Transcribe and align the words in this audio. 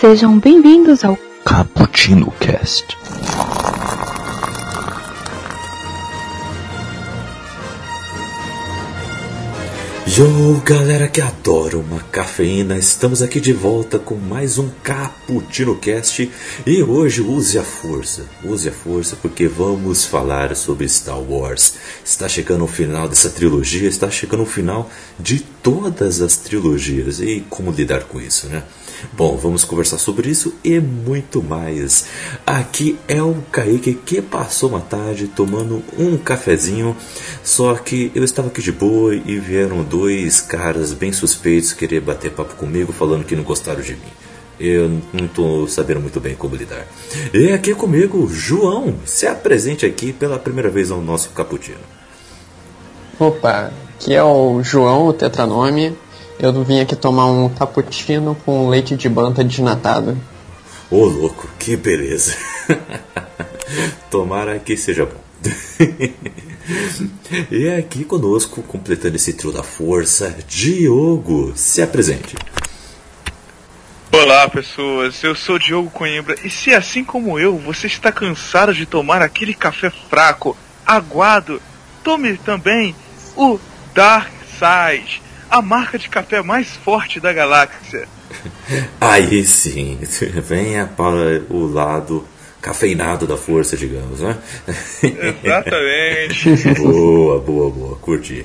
Sejam 0.00 0.38
bem-vindos 0.38 1.02
ao 1.02 1.18
Cappuccino 1.44 2.30
Cast. 2.38 2.96
Yo, 10.06 10.62
galera 10.64 11.08
que 11.08 11.20
adora 11.20 11.76
uma 11.76 11.98
cafeína, 11.98 12.78
estamos 12.78 13.22
aqui 13.22 13.40
de 13.40 13.52
volta 13.52 13.98
com 13.98 14.14
mais 14.14 14.56
um 14.56 14.68
Cappuccino 14.84 15.76
Cast 15.76 16.30
e 16.64 16.80
hoje 16.80 17.20
use 17.20 17.58
a 17.58 17.64
força, 17.64 18.24
use 18.44 18.68
a 18.68 18.72
força 18.72 19.16
porque 19.20 19.48
vamos 19.48 20.04
falar 20.04 20.54
sobre 20.54 20.88
Star 20.88 21.20
Wars. 21.20 21.74
Está 22.04 22.28
chegando 22.28 22.62
o 22.62 22.68
final 22.68 23.08
dessa 23.08 23.30
trilogia, 23.30 23.88
está 23.88 24.08
chegando 24.08 24.44
o 24.44 24.46
final 24.46 24.88
de 25.18 25.40
todas 25.40 26.20
as 26.20 26.36
trilogias 26.36 27.18
e 27.18 27.44
como 27.50 27.72
lidar 27.72 28.04
com 28.04 28.20
isso, 28.20 28.46
né? 28.46 28.62
Bom, 29.12 29.36
vamos 29.36 29.64
conversar 29.64 29.98
sobre 29.98 30.28
isso 30.28 30.54
e 30.64 30.80
muito 30.80 31.42
mais. 31.42 32.06
Aqui 32.46 32.98
é 33.06 33.22
o 33.22 33.34
Kaique 33.50 33.94
que 33.94 34.20
passou 34.20 34.70
uma 34.70 34.80
tarde 34.80 35.28
tomando 35.28 35.82
um 35.98 36.16
cafezinho, 36.16 36.96
só 37.42 37.74
que 37.74 38.10
eu 38.14 38.24
estava 38.24 38.48
aqui 38.48 38.60
de 38.60 38.72
boa 38.72 39.14
e 39.14 39.38
vieram 39.38 39.82
dois 39.82 40.40
caras 40.40 40.92
bem 40.92 41.12
suspeitos 41.12 41.72
querer 41.72 42.00
bater 42.00 42.32
papo 42.32 42.54
comigo 42.54 42.92
falando 42.92 43.24
que 43.24 43.36
não 43.36 43.44
gostaram 43.44 43.80
de 43.80 43.92
mim. 43.92 44.12
Eu 44.58 45.00
não 45.12 45.26
estou 45.26 45.68
sabendo 45.68 46.00
muito 46.00 46.18
bem 46.18 46.34
como 46.34 46.56
lidar. 46.56 46.84
E 47.32 47.52
aqui 47.52 47.74
comigo, 47.74 48.28
João, 48.28 48.96
se 49.04 49.26
apresente 49.26 49.86
aqui 49.86 50.12
pela 50.12 50.38
primeira 50.38 50.68
vez 50.68 50.90
ao 50.90 51.00
nosso 51.00 51.30
Caputino. 51.30 51.78
Opa, 53.20 53.72
aqui 53.94 54.14
é 54.14 54.22
o 54.22 54.60
João, 54.62 55.06
o 55.06 55.12
Tetranome. 55.12 55.96
Eu 56.40 56.52
vim 56.62 56.78
aqui 56.78 56.94
tomar 56.94 57.26
um 57.26 57.48
cappuccino 57.48 58.36
com 58.44 58.68
leite 58.68 58.96
de 58.96 59.08
banta 59.08 59.42
desnatado. 59.42 60.16
Ô 60.88 61.04
louco, 61.04 61.48
que 61.58 61.76
beleza. 61.76 62.36
Tomara 64.08 64.56
que 64.60 64.76
seja 64.76 65.04
bom. 65.04 65.20
e 67.50 67.68
aqui 67.70 68.04
conosco, 68.04 68.62
completando 68.62 69.16
esse 69.16 69.32
trio 69.32 69.50
da 69.50 69.64
força, 69.64 70.36
Diogo, 70.46 71.52
se 71.56 71.82
apresente. 71.82 72.36
Olá 74.12 74.48
pessoas, 74.48 75.20
eu 75.24 75.34
sou 75.34 75.58
Diogo 75.58 75.90
Coimbra 75.90 76.36
e 76.44 76.50
se 76.50 76.72
assim 76.72 77.02
como 77.02 77.36
eu 77.38 77.58
você 77.58 77.88
está 77.88 78.12
cansado 78.12 78.72
de 78.72 78.86
tomar 78.86 79.22
aquele 79.22 79.54
café 79.54 79.90
fraco, 79.90 80.56
aguado, 80.86 81.60
tome 82.04 82.38
também 82.38 82.94
o 83.36 83.58
Dark 83.92 84.30
Side 84.56 85.27
a 85.50 85.62
marca 85.62 85.98
de 85.98 86.08
café 86.08 86.42
mais 86.42 86.68
forte 86.68 87.20
da 87.20 87.32
galáxia. 87.32 88.08
Aí 89.00 89.44
sim, 89.44 89.98
venha 90.42 90.86
para 90.86 91.42
o 91.50 91.66
lado 91.66 92.24
cafeinado 92.60 93.26
da 93.26 93.36
força, 93.36 93.76
digamos, 93.76 94.20
né? 94.20 94.36
Exatamente. 95.44 96.74
boa, 96.74 97.38
boa, 97.38 97.70
boa, 97.70 97.96
curti. 97.96 98.44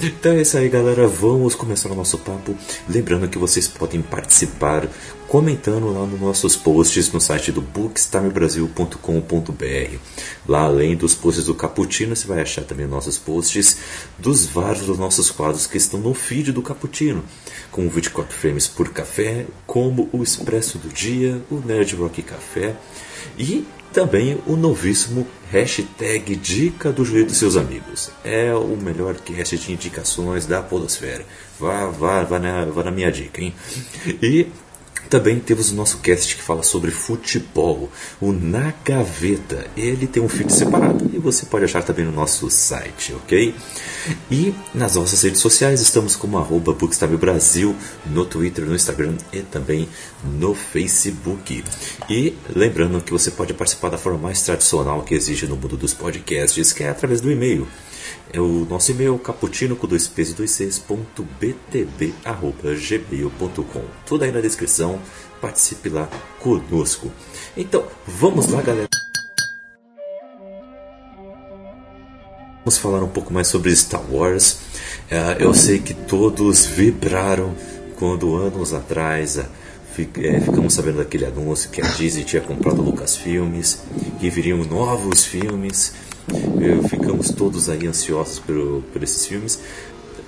então 0.00 0.32
é 0.32 0.42
isso 0.42 0.58
aí, 0.58 0.68
galera. 0.68 1.08
Vamos 1.08 1.54
começar 1.54 1.90
o 1.90 1.94
nosso 1.94 2.18
papo. 2.18 2.54
Lembrando 2.86 3.26
que 3.26 3.38
vocês 3.38 3.66
podem 3.66 4.02
participar 4.02 4.86
comentando 5.28 5.92
lá 5.92 6.06
nos 6.06 6.18
nossos 6.18 6.56
posts 6.56 7.12
no 7.12 7.20
site 7.20 7.52
do 7.52 7.60
bookstimebrasil.com.br. 7.60 9.98
Lá, 10.48 10.62
além 10.62 10.96
dos 10.96 11.14
posts 11.14 11.44
do 11.44 11.54
Caputino, 11.54 12.16
você 12.16 12.26
vai 12.26 12.40
achar 12.40 12.64
também 12.64 12.86
nossos 12.86 13.18
posts 13.18 13.76
dos 14.18 14.46
vários 14.46 14.86
dos 14.86 14.98
nossos 14.98 15.30
quadros 15.30 15.66
que 15.66 15.76
estão 15.76 16.00
no 16.00 16.14
feed 16.14 16.50
do 16.50 16.62
Caputino, 16.62 17.22
como 17.70 17.88
o 17.88 17.90
24 17.90 18.34
frames 18.34 18.66
por 18.66 18.88
café, 18.88 19.44
como 19.66 20.08
o 20.12 20.22
Expresso 20.22 20.78
do 20.78 20.88
Dia, 20.88 21.42
o 21.50 21.56
Nerd 21.56 21.94
Rock 21.94 22.22
Café 22.22 22.74
e 23.38 23.66
também 23.92 24.40
o 24.46 24.56
novíssimo 24.56 25.26
hashtag 25.50 26.36
Dica 26.36 26.90
do 26.90 27.04
Joelho 27.04 27.26
dos 27.26 27.36
Seus 27.36 27.56
Amigos. 27.56 28.10
É 28.24 28.54
o 28.54 28.76
melhor 28.76 29.16
cast 29.16 29.58
de 29.58 29.72
indicações 29.72 30.46
da 30.46 30.62
Podosfera. 30.62 31.24
Vá, 31.58 31.86
vá, 31.86 32.22
vá 32.22 32.38
na, 32.38 32.64
vá 32.66 32.84
na 32.84 32.90
minha 32.90 33.10
dica, 33.10 33.42
hein? 33.42 33.54
E 34.22 34.46
também 35.08 35.40
temos 35.40 35.70
o 35.70 35.74
nosso 35.74 35.98
cast 35.98 36.36
que 36.36 36.42
fala 36.42 36.62
sobre 36.62 36.90
futebol, 36.90 37.90
o 38.20 38.32
Na 38.32 38.72
Gaveta. 38.84 39.66
Ele 39.76 40.06
tem 40.06 40.22
um 40.22 40.28
feed 40.28 40.52
separado 40.52 41.10
e 41.12 41.18
você 41.18 41.46
pode 41.46 41.64
achar 41.64 41.82
também 41.82 42.04
no 42.04 42.12
nosso 42.12 42.50
site, 42.50 43.14
ok? 43.14 43.54
E 44.30 44.54
nas 44.74 44.96
nossas 44.96 45.22
redes 45.22 45.40
sociais 45.40 45.80
estamos 45.80 46.14
como 46.14 46.38
arroba 46.38 46.76
Brasil 47.18 47.74
no 48.06 48.24
Twitter, 48.24 48.64
no 48.64 48.74
Instagram 48.74 49.16
e 49.32 49.40
também 49.40 49.88
no 50.24 50.54
Facebook. 50.54 51.64
E 52.08 52.34
lembrando 52.54 53.00
que 53.00 53.12
você 53.12 53.30
pode 53.30 53.54
participar 53.54 53.88
da 53.88 53.98
forma 53.98 54.18
mais 54.18 54.42
tradicional 54.42 55.02
que 55.02 55.14
existe 55.14 55.46
no 55.46 55.56
mundo 55.56 55.76
dos 55.76 55.94
podcasts, 55.94 56.72
que 56.72 56.84
é 56.84 56.90
através 56.90 57.20
do 57.20 57.30
e-mail 57.30 57.66
é 58.32 58.40
o 58.40 58.66
nosso 58.68 58.90
e-mail 58.90 59.18
caputino 59.18 59.74
com 59.74 59.86
dois 59.86 60.06
p's 60.06 60.30
e 60.30 60.34
dois 60.34 60.50
c's, 60.50 60.78
ponto 60.78 61.26
btb, 61.40 62.12
arroba. 62.24 62.58
Tudo 64.06 64.24
aí 64.24 64.32
na 64.32 64.40
descrição. 64.40 65.00
Participe 65.40 65.88
lá 65.88 66.08
conosco. 66.40 67.10
Então, 67.56 67.84
vamos 68.06 68.48
lá, 68.48 68.60
galera. 68.60 68.88
Vamos 72.64 72.76
falar 72.78 73.02
um 73.02 73.08
pouco 73.08 73.32
mais 73.32 73.46
sobre 73.46 73.74
Star 73.74 74.02
Wars. 74.12 74.58
Uh, 75.10 75.40
eu 75.40 75.54
sei 75.54 75.78
que 75.78 75.94
todos 75.94 76.66
vibraram 76.66 77.54
quando 77.96 78.36
anos 78.36 78.74
atrás 78.74 79.38
uh, 79.38 79.44
ficamos 79.94 80.74
sabendo 80.74 80.98
daquele 80.98 81.24
anúncio 81.24 81.70
que 81.70 81.80
a 81.80 81.86
Disney 81.86 82.24
tinha 82.24 82.42
comprado 82.42 82.82
Lucasfilmes, 82.82 83.80
que 84.20 84.28
viriam 84.28 84.58
novos 84.64 85.24
filmes 85.24 85.94
ficamos 86.88 87.30
todos 87.30 87.68
aí 87.68 87.86
ansiosos 87.86 88.38
por, 88.38 88.82
por 88.92 89.02
esses 89.02 89.26
filmes. 89.26 89.58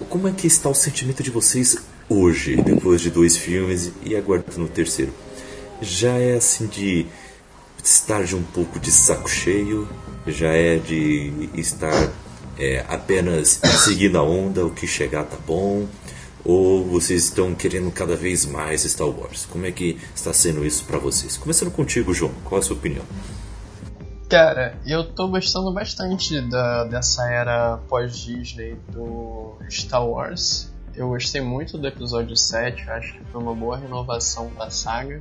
Como 0.09 0.29
é 0.29 0.33
que 0.33 0.47
está 0.47 0.69
o 0.69 0.75
sentimento 0.75 1.23
de 1.23 1.31
vocês 1.31 1.77
hoje, 2.09 2.57
depois 2.57 3.01
de 3.01 3.11
dois 3.11 3.37
filmes 3.37 3.93
e 4.03 4.17
aguardando 4.17 4.65
o 4.65 4.69
terceiro? 4.69 5.13
Já 5.81 6.19
é 6.19 6.35
assim 6.35 6.67
de 6.67 7.07
estar 7.83 8.25
de 8.25 8.35
um 8.35 8.43
pouco 8.43 8.79
de 8.79 8.91
saco 8.91 9.29
cheio? 9.29 9.89
Já 10.27 10.49
é 10.49 10.77
de 10.77 11.51
estar 11.55 12.11
é, 12.59 12.85
apenas 12.89 13.61
seguindo 13.85 14.17
a 14.17 14.23
onda, 14.23 14.67
o 14.67 14.71
que 14.71 14.87
chegar 14.87 15.25
tá 15.25 15.39
bom? 15.47 15.87
Ou 16.45 16.87
vocês 16.87 17.25
estão 17.25 17.55
querendo 17.55 17.91
cada 17.91 18.17
vez 18.17 18.47
mais 18.47 18.83
Star 18.83 19.09
Wars? 19.09 19.47
Como 19.51 19.67
é 19.67 19.73
que 19.73 19.99
está 20.15 20.33
sendo 20.33 20.65
isso 20.65 20.85
para 20.85 20.99
vocês? 20.99 21.37
Começando 21.37 21.71
contigo, 21.71 22.15
João, 22.15 22.33
qual 22.45 22.59
a 22.59 22.63
sua 22.63 22.77
opinião? 22.77 23.05
Cara, 24.31 24.79
eu 24.87 25.03
tô 25.03 25.27
gostando 25.27 25.73
bastante 25.73 26.41
da, 26.41 26.85
dessa 26.85 27.29
era 27.29 27.79
pós-Disney 27.89 28.77
do 28.91 29.59
Star 29.69 30.07
Wars. 30.07 30.73
Eu 30.95 31.09
gostei 31.09 31.41
muito 31.41 31.77
do 31.77 31.89
episódio 31.89 32.37
7, 32.37 32.89
acho 32.91 33.15
que 33.15 33.25
foi 33.25 33.43
uma 33.43 33.57
boa 33.57 33.77
renovação 33.77 34.49
da 34.57 34.71
saga. 34.71 35.21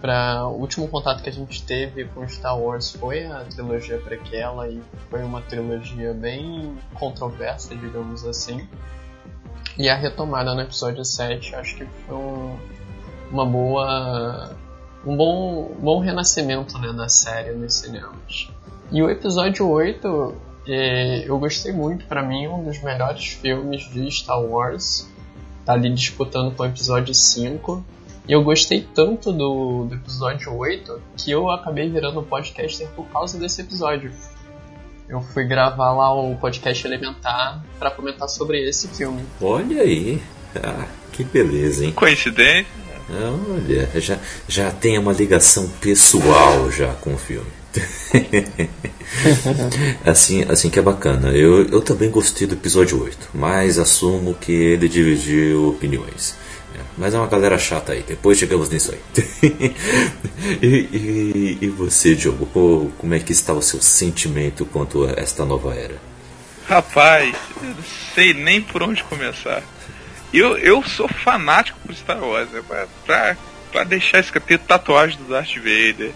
Pra, 0.00 0.46
o 0.46 0.60
último 0.60 0.86
contato 0.86 1.20
que 1.20 1.30
a 1.30 1.32
gente 1.32 1.64
teve 1.64 2.04
com 2.04 2.28
Star 2.28 2.56
Wars 2.56 2.92
foi 2.92 3.26
a 3.26 3.40
trilogia 3.40 3.98
prequela 3.98 4.68
e 4.68 4.80
foi 5.10 5.24
uma 5.24 5.42
trilogia 5.42 6.14
bem 6.14 6.78
controversa, 6.94 7.74
digamos 7.74 8.24
assim. 8.24 8.68
E 9.76 9.88
a 9.88 9.96
retomada 9.96 10.54
no 10.54 10.60
episódio 10.60 11.04
7 11.04 11.56
acho 11.56 11.74
que 11.78 11.86
foi 12.06 12.14
um, 12.14 12.56
uma 13.32 13.44
boa 13.44 14.56
um 15.06 15.16
bom, 15.16 15.72
bom 15.78 16.00
renascimento 16.00 16.78
né, 16.78 16.92
da 16.92 17.08
série 17.08 17.52
nos 17.52 17.74
cinemas. 17.74 18.50
E 18.90 19.02
o 19.02 19.08
episódio 19.08 19.68
8 19.68 20.34
é, 20.66 21.24
eu 21.28 21.38
gostei 21.38 21.72
muito, 21.72 22.04
para 22.06 22.22
mim, 22.22 22.48
um 22.48 22.64
dos 22.64 22.82
melhores 22.82 23.24
filmes 23.24 23.88
de 23.90 24.10
Star 24.10 24.40
Wars. 24.40 25.08
Tá 25.64 25.74
ali 25.74 25.90
disputando 25.90 26.54
com 26.54 26.64
o 26.64 26.66
episódio 26.66 27.14
5. 27.14 27.84
E 28.28 28.32
eu 28.32 28.42
gostei 28.42 28.82
tanto 28.82 29.32
do, 29.32 29.84
do 29.84 29.94
episódio 29.94 30.52
8 30.52 31.00
que 31.16 31.30
eu 31.30 31.48
acabei 31.50 31.88
virando 31.88 32.22
podcaster 32.22 32.88
por 32.88 33.06
causa 33.06 33.38
desse 33.38 33.60
episódio. 33.60 34.12
Eu 35.08 35.20
fui 35.20 35.44
gravar 35.44 35.92
lá 35.92 36.12
o 36.12 36.34
podcast 36.36 36.84
Elementar 36.84 37.64
para 37.78 37.92
comentar 37.92 38.28
sobre 38.28 38.68
esse 38.68 38.88
filme. 38.88 39.22
Olha 39.40 39.82
aí, 39.82 40.20
ah, 40.56 40.88
que 41.12 41.22
beleza, 41.22 41.84
hein? 41.84 41.92
Coincidência? 41.92 42.85
Olha, 43.08 43.88
já, 44.00 44.18
já 44.48 44.70
tem 44.70 44.98
uma 44.98 45.12
ligação 45.12 45.68
pessoal 45.80 46.70
já 46.70 46.92
com 46.94 47.14
o 47.14 47.18
filme. 47.18 47.46
assim, 50.04 50.44
assim 50.48 50.70
que 50.70 50.78
é 50.78 50.82
bacana. 50.82 51.28
Eu, 51.28 51.66
eu 51.68 51.80
também 51.80 52.10
gostei 52.10 52.46
do 52.46 52.54
episódio 52.54 53.02
8, 53.02 53.30
mas 53.34 53.78
assumo 53.78 54.34
que 54.34 54.52
ele 54.52 54.88
dividiu 54.88 55.68
opiniões. 55.68 56.34
É, 56.74 56.80
mas 56.98 57.14
é 57.14 57.18
uma 57.18 57.28
galera 57.28 57.58
chata 57.58 57.92
aí, 57.92 58.02
depois 58.02 58.38
chegamos 58.38 58.70
nisso 58.70 58.92
aí. 58.92 59.00
e, 60.60 60.66
e, 60.66 61.58
e, 61.60 61.68
você, 61.68 62.14
Diogo, 62.14 62.90
como 62.98 63.14
é 63.14 63.20
que 63.20 63.32
está 63.32 63.52
o 63.52 63.62
seu 63.62 63.80
sentimento 63.80 64.64
quanto 64.66 65.04
a 65.04 65.12
esta 65.12 65.44
nova 65.44 65.74
era? 65.74 65.94
Rapaz, 66.68 67.36
eu 67.62 67.68
não 67.68 67.84
sei 68.14 68.34
nem 68.34 68.60
por 68.60 68.82
onde 68.82 69.04
começar. 69.04 69.62
Eu, 70.38 70.56
eu 70.58 70.82
sou 70.82 71.08
fanático 71.08 71.78
por 71.80 71.94
Star 71.94 72.22
Wars, 72.22 72.48
é 72.54 72.60
pra, 72.60 72.86
pra, 73.04 73.36
pra 73.72 73.84
deixar 73.84 74.18
esse 74.18 74.32
ter 74.40 74.58
tatuagem 74.58 75.18
do 75.18 75.24
Darth 75.24 75.56
Vader. 75.56 76.12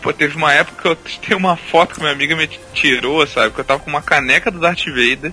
Pô, 0.00 0.12
teve 0.12 0.36
uma 0.36 0.52
época 0.52 0.82
que 0.82 0.88
eu 0.88 0.96
tenho 1.20 1.38
uma 1.38 1.56
foto 1.56 1.94
que 1.94 2.00
minha 2.00 2.12
amiga 2.12 2.34
me 2.34 2.48
tirou, 2.72 3.26
sabe? 3.26 3.54
Que 3.54 3.60
eu 3.60 3.64
tava 3.64 3.80
com 3.80 3.90
uma 3.90 4.02
caneca 4.02 4.50
do 4.50 4.58
Darth 4.58 4.84
Vader, 4.86 5.32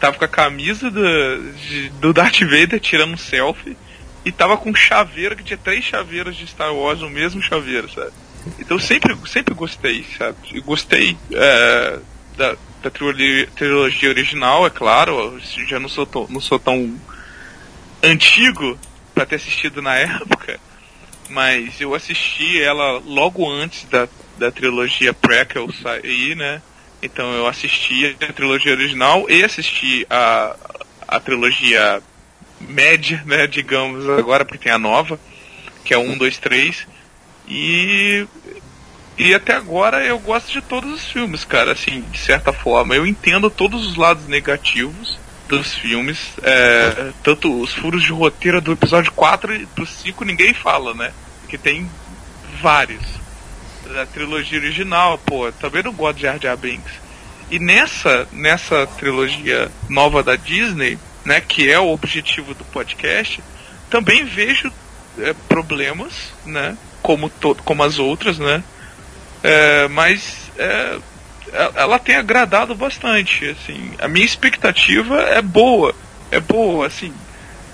tava 0.00 0.16
com 0.16 0.24
a 0.24 0.28
camisa 0.28 0.90
do, 0.90 1.52
de, 1.52 1.88
do 1.90 2.12
Darth 2.12 2.40
Vader 2.40 2.80
tirando 2.80 3.14
um 3.14 3.18
selfie, 3.18 3.76
e 4.24 4.32
tava 4.32 4.56
com 4.56 4.70
um 4.70 4.74
chaveiro 4.74 5.36
que 5.36 5.44
tinha 5.44 5.56
três 5.56 5.84
chaveiros 5.84 6.36
de 6.36 6.46
Star 6.46 6.74
Wars 6.74 7.00
no 7.00 7.08
mesmo 7.08 7.40
chaveiro, 7.40 7.88
sabe? 7.88 8.10
Então 8.58 8.76
eu 8.76 8.80
sempre, 8.80 9.16
sempre 9.26 9.54
gostei, 9.54 10.04
sabe? 10.18 10.36
Eu 10.52 10.62
gostei 10.62 11.16
é, 11.32 11.98
da, 12.36 12.56
da 12.82 12.90
trilogia, 12.90 13.48
trilogia, 13.54 14.08
original, 14.08 14.66
é 14.66 14.70
claro. 14.70 15.38
Já 15.68 15.78
não 15.78 15.88
sou, 15.88 16.08
não 16.28 16.40
sou 16.40 16.58
tão 16.58 16.96
antigo 18.06 18.78
para 19.14 19.26
ter 19.26 19.36
assistido 19.36 19.82
na 19.82 19.94
época, 19.96 20.58
mas 21.28 21.80
eu 21.80 21.94
assisti 21.94 22.60
ela 22.62 23.00
logo 23.04 23.48
antes 23.50 23.84
da, 23.84 24.08
da 24.38 24.50
trilogia 24.50 25.12
prequel 25.12 25.72
sair, 25.82 26.36
né? 26.36 26.62
Então 27.02 27.32
eu 27.32 27.46
assisti 27.46 28.16
a 28.20 28.32
trilogia 28.32 28.72
original 28.72 29.26
e 29.28 29.44
assisti 29.44 30.06
a, 30.08 30.56
a 31.06 31.20
trilogia 31.20 32.02
média, 32.60 33.22
né, 33.26 33.46
digamos, 33.46 34.08
agora 34.08 34.44
porque 34.44 34.64
tem 34.64 34.72
a 34.72 34.78
nova, 34.78 35.20
que 35.84 35.92
é 35.92 35.98
1, 35.98 36.16
2, 36.16 36.38
3. 36.38 36.86
E 37.48 38.26
e 39.18 39.32
até 39.32 39.54
agora 39.54 40.04
eu 40.04 40.18
gosto 40.18 40.52
de 40.52 40.60
todos 40.60 40.92
os 40.92 41.10
filmes, 41.10 41.44
cara, 41.44 41.72
assim, 41.72 42.02
de 42.12 42.18
certa 42.18 42.52
forma. 42.52 42.94
Eu 42.94 43.06
entendo 43.06 43.48
todos 43.48 43.86
os 43.86 43.96
lados 43.96 44.26
negativos 44.26 45.18
dos 45.48 45.74
filmes, 45.74 46.18
é, 46.42 47.12
tanto 47.22 47.60
os 47.60 47.72
furos 47.72 48.02
de 48.02 48.10
roteiro 48.10 48.60
do 48.60 48.72
episódio 48.72 49.12
4 49.12 49.54
e 49.54 49.66
do 49.66 49.86
5 49.86 50.24
ninguém 50.24 50.52
fala, 50.52 50.92
né? 50.94 51.12
Que 51.48 51.56
tem 51.56 51.88
vários. 52.60 53.02
Da 53.92 54.04
trilogia 54.04 54.58
original, 54.58 55.16
pô, 55.18 55.50
também 55.52 55.82
não 55.82 55.92
gosto 55.92 56.16
de 56.16 56.22
Jar 56.22 56.40
Jar 56.40 56.56
Binks. 56.56 56.92
E 57.48 57.58
nessa, 57.60 58.26
nessa 58.32 58.86
trilogia 58.86 59.70
nova 59.88 60.22
da 60.22 60.34
Disney, 60.34 60.98
né, 61.24 61.40
que 61.40 61.70
é 61.70 61.78
o 61.78 61.92
objetivo 61.92 62.54
do 62.54 62.64
podcast, 62.64 63.40
também 63.88 64.24
vejo 64.24 64.72
é, 65.18 65.32
problemas, 65.48 66.32
né, 66.44 66.76
como, 67.00 67.30
to 67.30 67.54
como 67.64 67.84
as 67.84 68.00
outras, 68.00 68.38
né, 68.40 68.64
é, 69.44 69.86
mas 69.86 70.50
é, 70.58 70.98
ela 71.74 71.98
tem 71.98 72.16
agradado 72.16 72.74
bastante, 72.74 73.48
assim, 73.48 73.92
a 73.98 74.08
minha 74.08 74.26
expectativa 74.26 75.20
é 75.22 75.40
boa, 75.40 75.94
é 76.30 76.40
boa, 76.40 76.86
assim, 76.86 77.12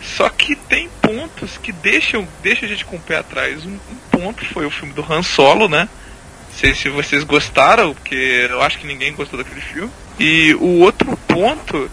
só 0.03 0.29
que 0.29 0.57
tem 0.57 0.89
pontos 1.01 1.57
que 1.59 1.71
deixam, 1.73 2.27
deixam 2.43 2.67
a 2.67 2.69
gente 2.69 2.85
com 2.85 2.97
o 2.97 3.01
pé 3.01 3.19
atrás. 3.19 3.65
Um, 3.65 3.71
um 3.71 3.97
ponto 4.11 4.45
foi 4.47 4.67
o 4.67 4.71
filme 4.71 4.93
do 4.93 5.05
Han 5.11 5.23
Solo, 5.23 5.69
né? 5.69 5.89
Não 6.51 6.59
sei 6.59 6.75
se 6.75 6.89
vocês 6.89 7.25
gostaram, 7.25 7.95
porque 7.95 8.49
eu 8.51 8.61
acho 8.61 8.79
que 8.79 8.87
ninguém 8.87 9.15
gostou 9.15 9.39
daquele 9.39 9.61
filme. 9.61 9.91
E 10.19 10.55
o 10.55 10.81
outro 10.81 11.17
ponto 11.29 11.91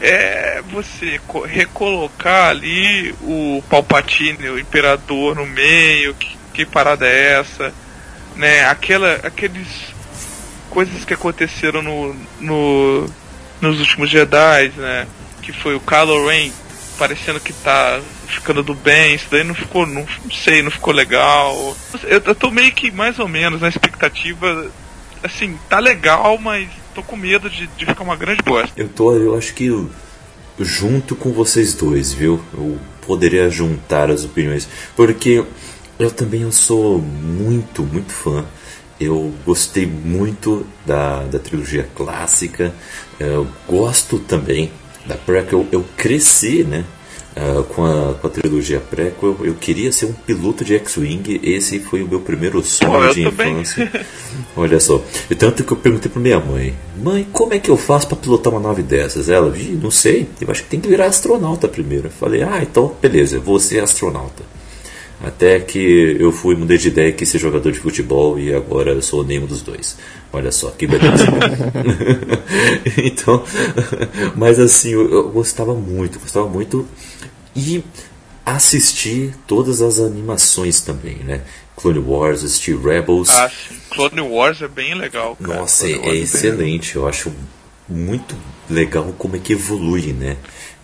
é 0.00 0.62
você 0.70 1.20
recolocar 1.46 2.50
ali 2.50 3.14
o 3.22 3.62
Palpatine, 3.70 4.48
o 4.48 4.58
Imperador 4.58 5.36
no 5.36 5.46
meio, 5.46 6.14
que, 6.14 6.36
que 6.52 6.66
parada 6.66 7.06
é 7.06 7.38
essa? 7.38 7.72
Né, 8.36 8.64
aquela, 8.64 9.14
aqueles 9.22 9.94
coisas 10.70 11.04
que 11.04 11.12
aconteceram 11.12 11.82
no, 11.82 12.16
no, 12.40 13.06
nos 13.60 13.80
últimos 13.80 14.08
Jedi, 14.08 14.72
né? 14.76 15.06
Que 15.42 15.52
foi 15.52 15.74
o 15.74 15.80
Kylo 15.80 16.26
Ren 16.26 16.50
parecendo 16.98 17.40
que 17.40 17.52
tá 17.52 17.98
ficando 18.26 18.62
do 18.62 18.74
bem, 18.74 19.14
isso 19.14 19.26
daí 19.30 19.42
não 19.42 19.54
ficou, 19.54 19.86
não, 19.86 20.06
não 20.22 20.30
sei, 20.30 20.62
não 20.62 20.70
ficou 20.70 20.92
legal. 20.92 21.74
Eu, 22.04 22.22
eu 22.24 22.34
tô 22.34 22.50
meio 22.50 22.70
que 22.72 22.90
mais 22.90 23.18
ou 23.18 23.26
menos 23.26 23.62
na 23.62 23.68
expectativa, 23.68 24.70
assim, 25.22 25.58
tá 25.68 25.78
legal, 25.78 26.36
mas 26.38 26.68
tô 26.94 27.02
com 27.02 27.16
medo 27.16 27.48
de, 27.48 27.66
de 27.66 27.86
ficar 27.86 28.04
uma 28.04 28.16
grande 28.16 28.42
bosta. 28.42 28.72
Eu 28.76 28.88
tô, 28.88 29.14
eu 29.14 29.36
acho 29.36 29.54
que 29.54 29.70
junto 30.58 31.16
com 31.16 31.32
vocês 31.32 31.72
dois, 31.72 32.12
viu? 32.12 32.38
Eu 32.52 32.78
poderia 33.06 33.48
juntar 33.48 34.10
as 34.10 34.24
opiniões, 34.24 34.68
porque 34.94 35.42
eu 35.98 36.10
também 36.10 36.42
eu 36.42 36.52
sou 36.52 36.98
muito, 36.98 37.82
muito 37.82 38.12
fã. 38.12 38.44
Eu 39.00 39.32
gostei 39.46 39.86
muito 39.86 40.66
da, 40.84 41.22
da 41.22 41.38
trilogia 41.38 41.88
clássica. 41.94 42.74
Eu 43.18 43.46
gosto 43.66 44.18
também 44.18 44.70
da 45.06 45.14
prequel. 45.14 45.66
Eu, 45.72 45.84
cresci, 45.96 46.64
né? 46.64 46.84
Uh, 47.30 47.62
com, 47.62 47.84
a, 47.84 48.14
com 48.14 48.26
a 48.26 48.30
trilogia 48.30 48.80
prequel, 48.80 49.36
eu, 49.42 49.54
queria 49.54 49.92
ser 49.92 50.06
um 50.06 50.12
piloto 50.12 50.64
de 50.64 50.74
X-Wing. 50.74 51.40
Esse 51.42 51.78
foi 51.78 52.02
o 52.02 52.08
meu 52.08 52.20
primeiro 52.20 52.62
sonho 52.62 53.14
de 53.14 53.22
infância. 53.22 53.90
Olha 54.54 54.78
só. 54.80 55.00
E 55.30 55.34
tanto 55.34 55.64
que 55.64 55.72
eu 55.72 55.76
perguntei 55.76 56.10
pra 56.10 56.20
minha 56.20 56.40
mãe: 56.40 56.74
Mãe, 57.02 57.26
como 57.32 57.54
é 57.54 57.58
que 57.58 57.70
eu 57.70 57.76
faço 57.76 58.08
para 58.08 58.16
pilotar 58.16 58.52
uma 58.52 58.60
nave 58.60 58.82
dessas? 58.82 59.28
Ela, 59.28 59.54
não 59.80 59.90
sei, 59.90 60.28
eu 60.40 60.50
acho 60.50 60.64
que 60.64 60.68
tem 60.68 60.80
que 60.80 60.88
virar 60.88 61.06
astronauta 61.06 61.68
primeiro. 61.68 62.08
Eu 62.08 62.12
falei: 62.12 62.42
Ah, 62.42 62.58
então 62.62 62.94
beleza, 63.00 63.38
vou 63.38 63.58
ser 63.58 63.82
astronauta. 63.82 64.49
Até 65.22 65.60
que 65.60 66.16
eu 66.18 66.32
fui, 66.32 66.56
mudei 66.56 66.78
de 66.78 66.88
ideia 66.88 67.12
que 67.12 67.26
ser 67.26 67.38
jogador 67.38 67.70
de 67.70 67.78
futebol 67.78 68.38
e 68.38 68.54
agora 68.54 68.92
eu 68.92 69.02
sou 69.02 69.22
nenhum 69.22 69.46
dos 69.46 69.60
dois. 69.60 69.98
Olha 70.32 70.50
só, 70.50 70.70
que 70.70 70.86
beleza. 70.86 71.26
então, 73.04 73.44
mas 74.34 74.58
assim, 74.58 74.90
eu, 74.90 75.10
eu, 75.10 75.28
gostava 75.28 75.74
muito, 75.74 76.18
gostava 76.18 76.48
muito. 76.48 76.88
E 77.54 77.84
assisti 78.46 79.32
todas 79.46 79.82
as 79.82 79.98
animações 79.98 80.80
também, 80.80 81.16
né? 81.16 81.42
Clone 81.76 81.98
Wars, 81.98 82.42
assisti 82.42 82.74
Rebels. 82.74 83.28
Ah, 83.30 83.50
Clone 83.90 84.20
Wars 84.22 84.62
é 84.62 84.68
bem 84.68 84.94
legal. 84.94 85.36
Cara. 85.36 85.60
Nossa, 85.60 85.86
é, 85.86 85.92
é 85.92 86.16
excelente. 86.16 86.96
Eu 86.96 87.06
acho 87.06 87.32
muito 87.90 88.36
legal 88.68 89.12
como 89.18 89.36
é 89.36 89.38
que 89.38 89.52
evolui, 89.52 90.12
né? 90.12 90.36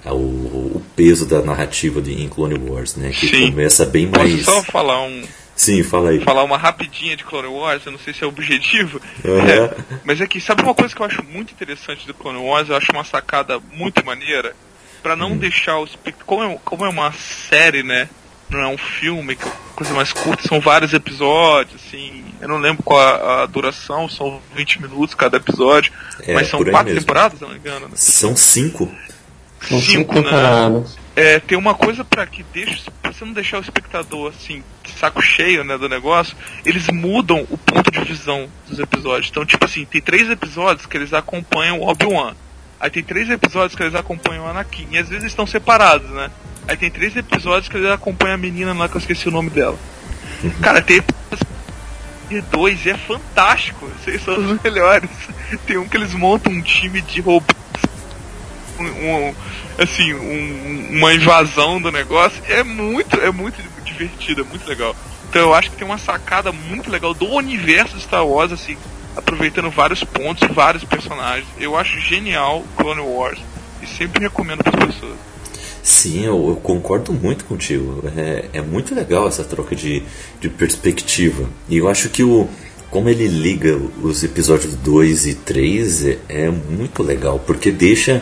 O, 0.05 0.77
o 0.77 0.83
peso 0.95 1.27
da 1.27 1.43
narrativa 1.43 2.01
de, 2.01 2.23
em 2.23 2.29
Clone 2.29 2.59
Wars, 2.59 2.97
né? 2.97 3.11
Que 3.11 3.29
Sim. 3.29 3.51
começa 3.51 3.85
bem 3.85 4.07
mais. 4.07 4.45
Posso 4.45 4.45
só 4.45 4.63
falar 4.63 5.03
um. 5.03 5.25
Sim, 5.55 5.83
fala 5.83 6.11
aí. 6.11 6.21
Falar 6.21 6.45
uma 6.45 6.59
rapidinha 6.59 7.17
de 7.17 7.25
Clone 7.25 7.49
Wars, 7.49 7.85
eu 7.87 7.93
não 7.93 7.99
sei 7.99 8.13
se 8.13 8.23
é 8.23 8.27
objetivo. 8.27 9.01
Uhum. 9.25 9.41
É, 9.41 9.75
mas 10.05 10.21
é 10.21 10.27
que, 10.27 10.41
sabe 10.41 10.63
uma 10.63 10.75
coisa 10.75 10.95
que 10.95 11.01
eu 11.01 11.07
acho 11.07 11.25
muito 11.25 11.53
interessante 11.53 12.07
do 12.07 12.13
Clone 12.13 12.39
Wars? 12.39 12.69
Eu 12.69 12.77
acho 12.77 12.93
uma 12.93 13.05
sacada 13.05 13.59
muito 13.73 14.05
maneira. 14.05 14.55
para 15.03 15.17
não 15.17 15.31
uhum. 15.31 15.39
deixar 15.39 15.79
o. 15.79 15.89
Como 16.25 16.45
é, 16.45 16.59
como 16.65 16.85
é 16.85 16.89
uma 16.89 17.13
série, 17.13 17.83
né? 17.83 18.09
Não 18.49 18.61
é 18.61 18.69
um 18.69 18.79
filme, 18.79 19.35
que 19.35 19.47
é 19.47 19.53
coisa 19.75 19.93
mais 19.93 20.13
curta, 20.13 20.47
são 20.47 20.61
vários 20.61 20.93
episódios, 20.93 21.83
assim. 21.85 22.25
Eu 22.41 22.49
não 22.49 22.59
lembro 22.59 22.83
qual 22.83 22.99
a, 22.99 23.43
a 23.43 23.47
duração, 23.47 24.09
são 24.09 24.41
20 24.55 24.83
minutos 24.83 25.15
cada 25.15 25.37
episódio. 25.37 25.93
É, 26.23 26.35
mas 26.35 26.49
são 26.49 26.63
quatro 26.65 26.87
mesmo. 26.87 27.01
temporadas, 27.01 27.39
se 27.39 27.45
não 27.45 27.53
me 27.53 27.59
engano. 27.59 27.87
Né? 27.87 27.93
São 27.95 28.37
cinco. 28.37 28.91
São 29.69 29.81
cinco, 29.81 30.15
cinco 30.15 30.21
né? 30.21 30.85
É, 31.17 31.41
tem 31.41 31.57
uma 31.57 31.75
coisa 31.75 32.05
para 32.05 32.27
que 32.27 32.43
deixa, 32.53 32.91
pra 33.03 33.11
você 33.11 33.25
não 33.25 33.33
deixar 33.33 33.59
o 33.59 33.63
espectador 33.63 34.33
assim, 34.37 34.63
saco 34.99 35.23
cheio, 35.23 35.65
né, 35.65 35.79
do 35.79 35.89
negócio, 35.89 36.37
eles 36.65 36.87
mudam 36.89 37.47
o 37.51 37.57
ponto 37.57 37.91
de 37.91 38.01
visão 38.01 38.49
dos 38.69 38.79
episódios. 38.79 39.31
Então, 39.31 39.45
tipo 39.45 39.65
assim, 39.65 39.85
tem 39.85 40.01
três 40.01 40.29
episódios 40.31 40.87
que 40.87 40.97
eles 40.97 41.13
acompanham 41.13 41.81
o 41.81 41.89
Obi-Wan. 41.89 42.35
Aí 42.79 42.91
tem 42.91 43.03
três 43.03 43.29
episódios 43.31 43.75
que 43.75 43.83
eles 43.83 43.95
acompanham 43.95 44.45
o 44.45 44.49
Anakin. 44.49 44.87
E 44.91 44.99
às 44.99 45.09
vezes 45.09 45.25
estão 45.25 45.47
separados, 45.47 46.11
né? 46.11 46.31
Aí 46.69 46.77
tem 46.77 46.91
três 46.91 47.17
episódios 47.17 47.69
que 47.69 47.77
eles 47.77 47.91
acompanham 47.91 48.35
a 48.35 48.39
menina 48.39 48.73
lá 48.73 48.89
que 48.89 48.97
eu 48.97 49.01
esqueci 49.01 49.29
o 49.29 49.33
nome 49.33 49.51
dela. 49.51 49.79
Cara, 50.61 50.83
tem 50.83 51.03
e 52.31 52.41
dois 52.41 52.85
e 52.85 52.91
é 52.91 52.97
fantástico. 52.97 53.87
Vocês 53.87 54.23
são 54.23 54.37
os 54.37 54.63
melhores. 54.63 55.11
Tem 55.67 55.77
um 55.77 55.89
que 55.89 55.97
eles 55.97 56.13
montam 56.13 56.53
um 56.53 56.61
time 56.61 57.01
de 57.01 57.21
robôs. 57.21 57.57
Um, 58.79 58.85
um, 58.85 59.35
assim, 59.79 60.13
um, 60.13 60.99
uma 60.99 61.15
invasão 61.15 61.81
do 61.81 61.93
negócio. 61.93 62.43
É 62.49 62.63
muito, 62.63 63.19
é 63.21 63.31
muito 63.31 63.63
divertido, 63.85 64.41
é 64.41 64.45
muito 64.45 64.69
legal. 64.69 64.95
Então 65.29 65.41
eu 65.41 65.55
acho 65.55 65.71
que 65.71 65.77
tem 65.77 65.87
uma 65.87 65.99
sacada 65.99 66.51
muito 66.53 66.91
legal 66.91 67.15
do 67.15 67.27
universo 67.27 67.97
de 67.97 68.03
Star 68.03 68.27
Wars, 68.27 68.53
assim, 68.53 68.77
aproveitando 69.17 69.71
vários 69.71 70.05
pontos, 70.05 70.47
vários 70.55 70.85
personagens. 70.85 71.47
Eu 71.59 71.77
acho 71.77 71.99
genial 72.01 72.65
Clone 72.77 73.01
Wars 73.01 73.39
e 73.83 73.87
sempre 73.87 74.21
recomendo 74.21 74.63
para 74.63 74.85
as 74.85 74.95
pessoas. 74.95 75.17
Sim, 75.83 76.25
eu, 76.25 76.49
eu, 76.49 76.57
concordo 76.57 77.13
muito 77.13 77.45
contigo. 77.45 78.03
É, 78.17 78.47
é 78.55 78.61
muito 78.61 78.95
legal 78.95 79.29
essa 79.29 79.45
troca 79.45 79.75
de, 79.77 80.03
de 80.41 80.49
perspectiva. 80.49 81.49
E 81.69 81.77
eu 81.77 81.89
acho 81.89 82.09
que 82.09 82.25
o, 82.25 82.49
como 82.91 83.09
ele 83.09 83.29
liga 83.29 83.79
os 84.03 84.25
episódios 84.25 84.75
2 84.75 85.27
e 85.27 85.35
3 85.35 86.07
é, 86.07 86.19
é, 86.29 86.51
muito 86.51 87.03
legal, 87.03 87.39
porque 87.39 87.71
deixa 87.71 88.21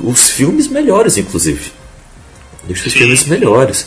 os 0.00 0.30
filmes 0.30 0.68
melhores, 0.68 1.16
inclusive. 1.16 1.72
Deixa 2.64 2.86
os 2.86 2.92
Sim. 2.92 2.98
filmes 3.00 3.26
melhores. 3.26 3.86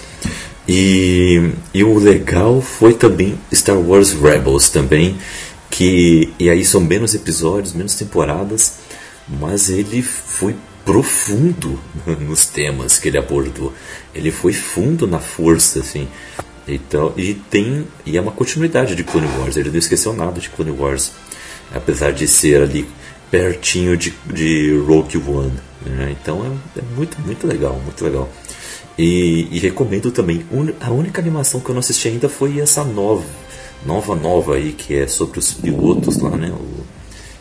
E, 0.67 1.51
e 1.74 1.84
o 1.86 1.98
legal 1.98 2.62
foi 2.62 2.94
também 2.94 3.39
Star 3.53 3.79
Wars 3.79 4.12
Rebels 4.12 4.70
também, 4.70 5.17
que 5.69 6.33
e 6.39 6.50
aí 6.50 6.63
são 6.63 6.81
menos 6.81 7.13
episódios, 7.13 7.74
menos 7.74 7.95
temporadas, 7.95 8.79
mas 9.27 9.69
ele 9.69 10.01
foi 10.01 10.55
profundo 10.86 11.79
nos 12.21 12.45
temas 12.45 12.97
que 12.97 13.09
ele 13.09 13.17
abordou. 13.17 13.74
Ele 14.15 14.31
foi 14.31 14.53
fundo 14.53 15.05
na 15.05 15.19
força, 15.19 15.79
assim. 15.79 16.07
Então, 16.67 17.13
e 17.15 17.33
tem 17.33 17.88
e 18.05 18.17
é 18.17 18.21
uma 18.21 18.31
continuidade 18.31 18.95
de 18.95 19.03
Clone 19.03 19.27
Wars. 19.38 19.55
Ele 19.55 19.69
não 19.69 19.77
esqueceu 19.77 20.13
nada 20.13 20.39
de 20.39 20.50
Clone 20.50 20.71
Wars, 20.71 21.12
apesar 21.74 22.12
de 22.12 22.27
ser 22.27 22.62
ali 22.62 22.88
pertinho 23.31 23.95
de, 23.95 24.13
de 24.25 24.77
Rogue 24.86 25.17
One. 25.17 25.53
Né? 25.86 26.15
Então 26.19 26.43
é, 26.43 26.79
é, 26.79 26.83
muito 26.95 27.19
muito 27.21 27.47
legal, 27.47 27.79
muito 27.83 28.03
legal. 28.03 28.29
E, 28.97 29.47
e, 29.51 29.59
recomendo 29.59 30.12
também. 30.12 30.43
A 30.81 30.89
única 30.89 31.21
animação 31.21 31.59
que 31.59 31.69
eu 31.69 31.74
não 31.74 31.79
assisti 31.79 32.07
ainda 32.07 32.27
foi 32.27 32.59
essa 32.59 32.83
nova, 32.83 33.24
nova 33.86 34.15
nova 34.15 34.55
aí 34.55 34.74
que 34.74 34.96
é 34.96 35.07
sobre 35.07 35.39
os 35.39 35.53
pilotos 35.53 36.17
lá, 36.17 36.31
né? 36.31 36.50
O, 36.50 36.86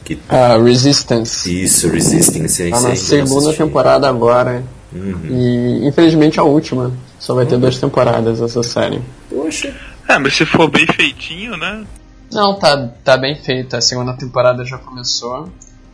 que... 0.04 0.18
Ah, 0.28 0.56
Resistance. 0.56 1.64
Isso, 1.64 1.88
Resistance. 1.88 2.70
Tá 2.70 2.80
na 2.80 2.96
segunda 2.96 3.52
temporada 3.52 4.08
agora. 4.08 4.62
Uhum. 4.92 5.26
E 5.28 5.86
infelizmente 5.88 6.38
a 6.38 6.44
última. 6.44 6.92
Só 7.18 7.34
vai 7.34 7.44
ter 7.44 7.58
duas 7.58 7.78
temporadas 7.78 8.40
essa 8.40 8.62
série. 8.62 9.02
Poxa. 9.28 9.74
É, 10.08 10.18
mas 10.18 10.36
se 10.36 10.46
for 10.46 10.70
bem 10.70 10.86
feitinho, 10.86 11.56
né? 11.56 11.84
Não, 12.30 12.54
tá, 12.58 12.88
tá 13.02 13.16
bem 13.16 13.34
feita. 13.34 13.78
A 13.78 13.80
segunda 13.80 14.12
temporada 14.14 14.64
já 14.64 14.78
começou. 14.78 15.50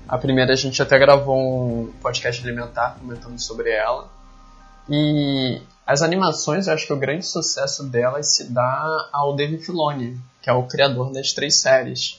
A 0.07 0.19
primeira 0.19 0.53
a 0.53 0.57
gente 0.57 0.83
até 0.83 0.99
gravou 0.99 1.39
um 1.39 1.91
podcast 2.03 2.43
alimentar 2.43 2.97
comentando 3.01 3.39
sobre 3.39 3.71
ela. 3.71 4.11
E 4.91 5.59
as 5.93 6.01
animações, 6.01 6.67
eu 6.67 6.73
acho 6.73 6.87
que 6.87 6.93
o 6.93 6.97
grande 6.97 7.27
sucesso 7.27 7.85
delas 7.85 8.35
se 8.35 8.45
dá 8.45 9.09
ao 9.13 9.37
David 9.37 9.63
Filoni, 9.63 10.19
que 10.41 10.49
é 10.49 10.53
o 10.53 10.63
criador 10.63 11.13
das 11.13 11.33
três 11.33 11.57
séries. 11.57 12.19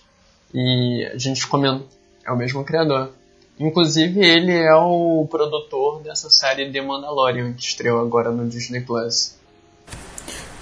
E 0.54 1.10
a 1.12 1.18
gente 1.18 1.48
comenta, 1.48 1.84
é 2.24 2.32
o 2.32 2.38
mesmo 2.38 2.64
criador. 2.64 3.10
Inclusive, 3.60 4.24
ele 4.24 4.52
é 4.52 4.76
o 4.76 5.28
produtor 5.30 6.02
dessa 6.04 6.30
série 6.30 6.72
The 6.72 6.82
Mandalorian, 6.82 7.54
que 7.54 7.64
estreou 7.64 8.00
agora 8.00 8.30
no 8.30 8.48
Disney 8.48 8.82
Plus. 8.82 9.36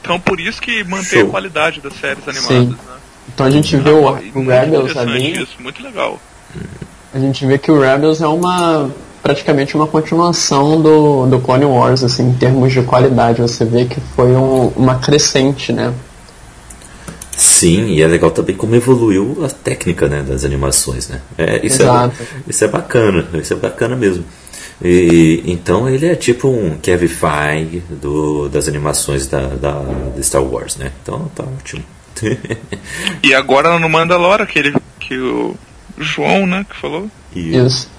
Então, 0.02 0.18
por 0.18 0.40
isso 0.40 0.62
que 0.62 0.82
mantém 0.86 1.20
Show. 1.20 1.28
a 1.28 1.32
qualidade 1.32 1.82
das 1.82 1.94
séries 1.94 2.26
animadas, 2.26 2.48
Sim. 2.48 2.70
né? 2.70 3.00
Então 3.34 3.46
a 3.46 3.50
gente 3.50 3.76
vê 3.76 3.92
o, 3.92 4.04
o 4.04 4.46
Rebels 4.46 4.96
ali. 4.96 5.38
Isso, 5.42 5.62
muito 5.62 5.84
legal. 5.84 6.20
A 7.14 7.20
gente 7.20 7.46
vê 7.46 7.58
que 7.58 7.72
o 7.72 7.80
Rebels 7.80 8.22
é 8.22 8.28
uma 8.28 8.90
praticamente 9.22 9.76
uma 9.76 9.88
continuação 9.88 10.82
do, 10.82 11.28
do 11.28 11.40
Clone 11.40 11.66
Wars, 11.66 12.04
assim, 12.04 12.30
em 12.30 12.34
termos 12.34 12.74
de 12.74 12.82
qualidade. 12.82 13.42
Você 13.42 13.66
vê 13.66 13.86
que 13.86 14.00
foi 14.16 14.32
um, 14.36 14.68
uma 14.76 14.96
crescente, 14.96 15.72
né? 15.72 15.94
Sim, 17.36 17.88
e 17.88 18.02
é 18.02 18.08
legal 18.08 18.30
também 18.32 18.56
como 18.56 18.76
evoluiu 18.76 19.44
a 19.44 19.50
técnica 19.50 20.08
né, 20.08 20.22
das 20.22 20.44
animações, 20.46 21.10
né? 21.10 21.22
É, 21.38 21.66
isso, 21.66 21.82
é, 21.82 22.12
isso 22.48 22.64
é 22.64 22.68
bacana, 22.68 23.28
isso 23.34 23.54
é 23.54 23.56
bacana 23.56 23.96
mesmo. 23.96 24.24
E, 24.84 25.44
então 25.46 25.88
ele 25.88 26.08
é 26.08 26.16
tipo 26.16 26.48
um 26.48 26.78
Kevin 26.78 27.08
Feige 27.08 27.84
do, 27.90 28.50
das 28.50 28.68
animações 28.68 29.28
da, 29.28 29.48
da, 29.48 29.74
da 29.74 30.24
Star 30.24 30.44
Wars, 30.44 30.76
né? 30.76 30.92
Então 31.02 31.32
tá 31.36 31.44
ótimo. 31.44 31.84
e 33.24 33.34
agora 33.34 33.78
no 33.80 33.90
Mandalora, 33.90 34.44
aquele 34.44 34.74
que 35.00 35.18
o 35.18 35.56
João, 35.98 36.46
né, 36.46 36.66
que 36.70 36.76
falou? 36.76 37.10
Isso. 37.36 37.90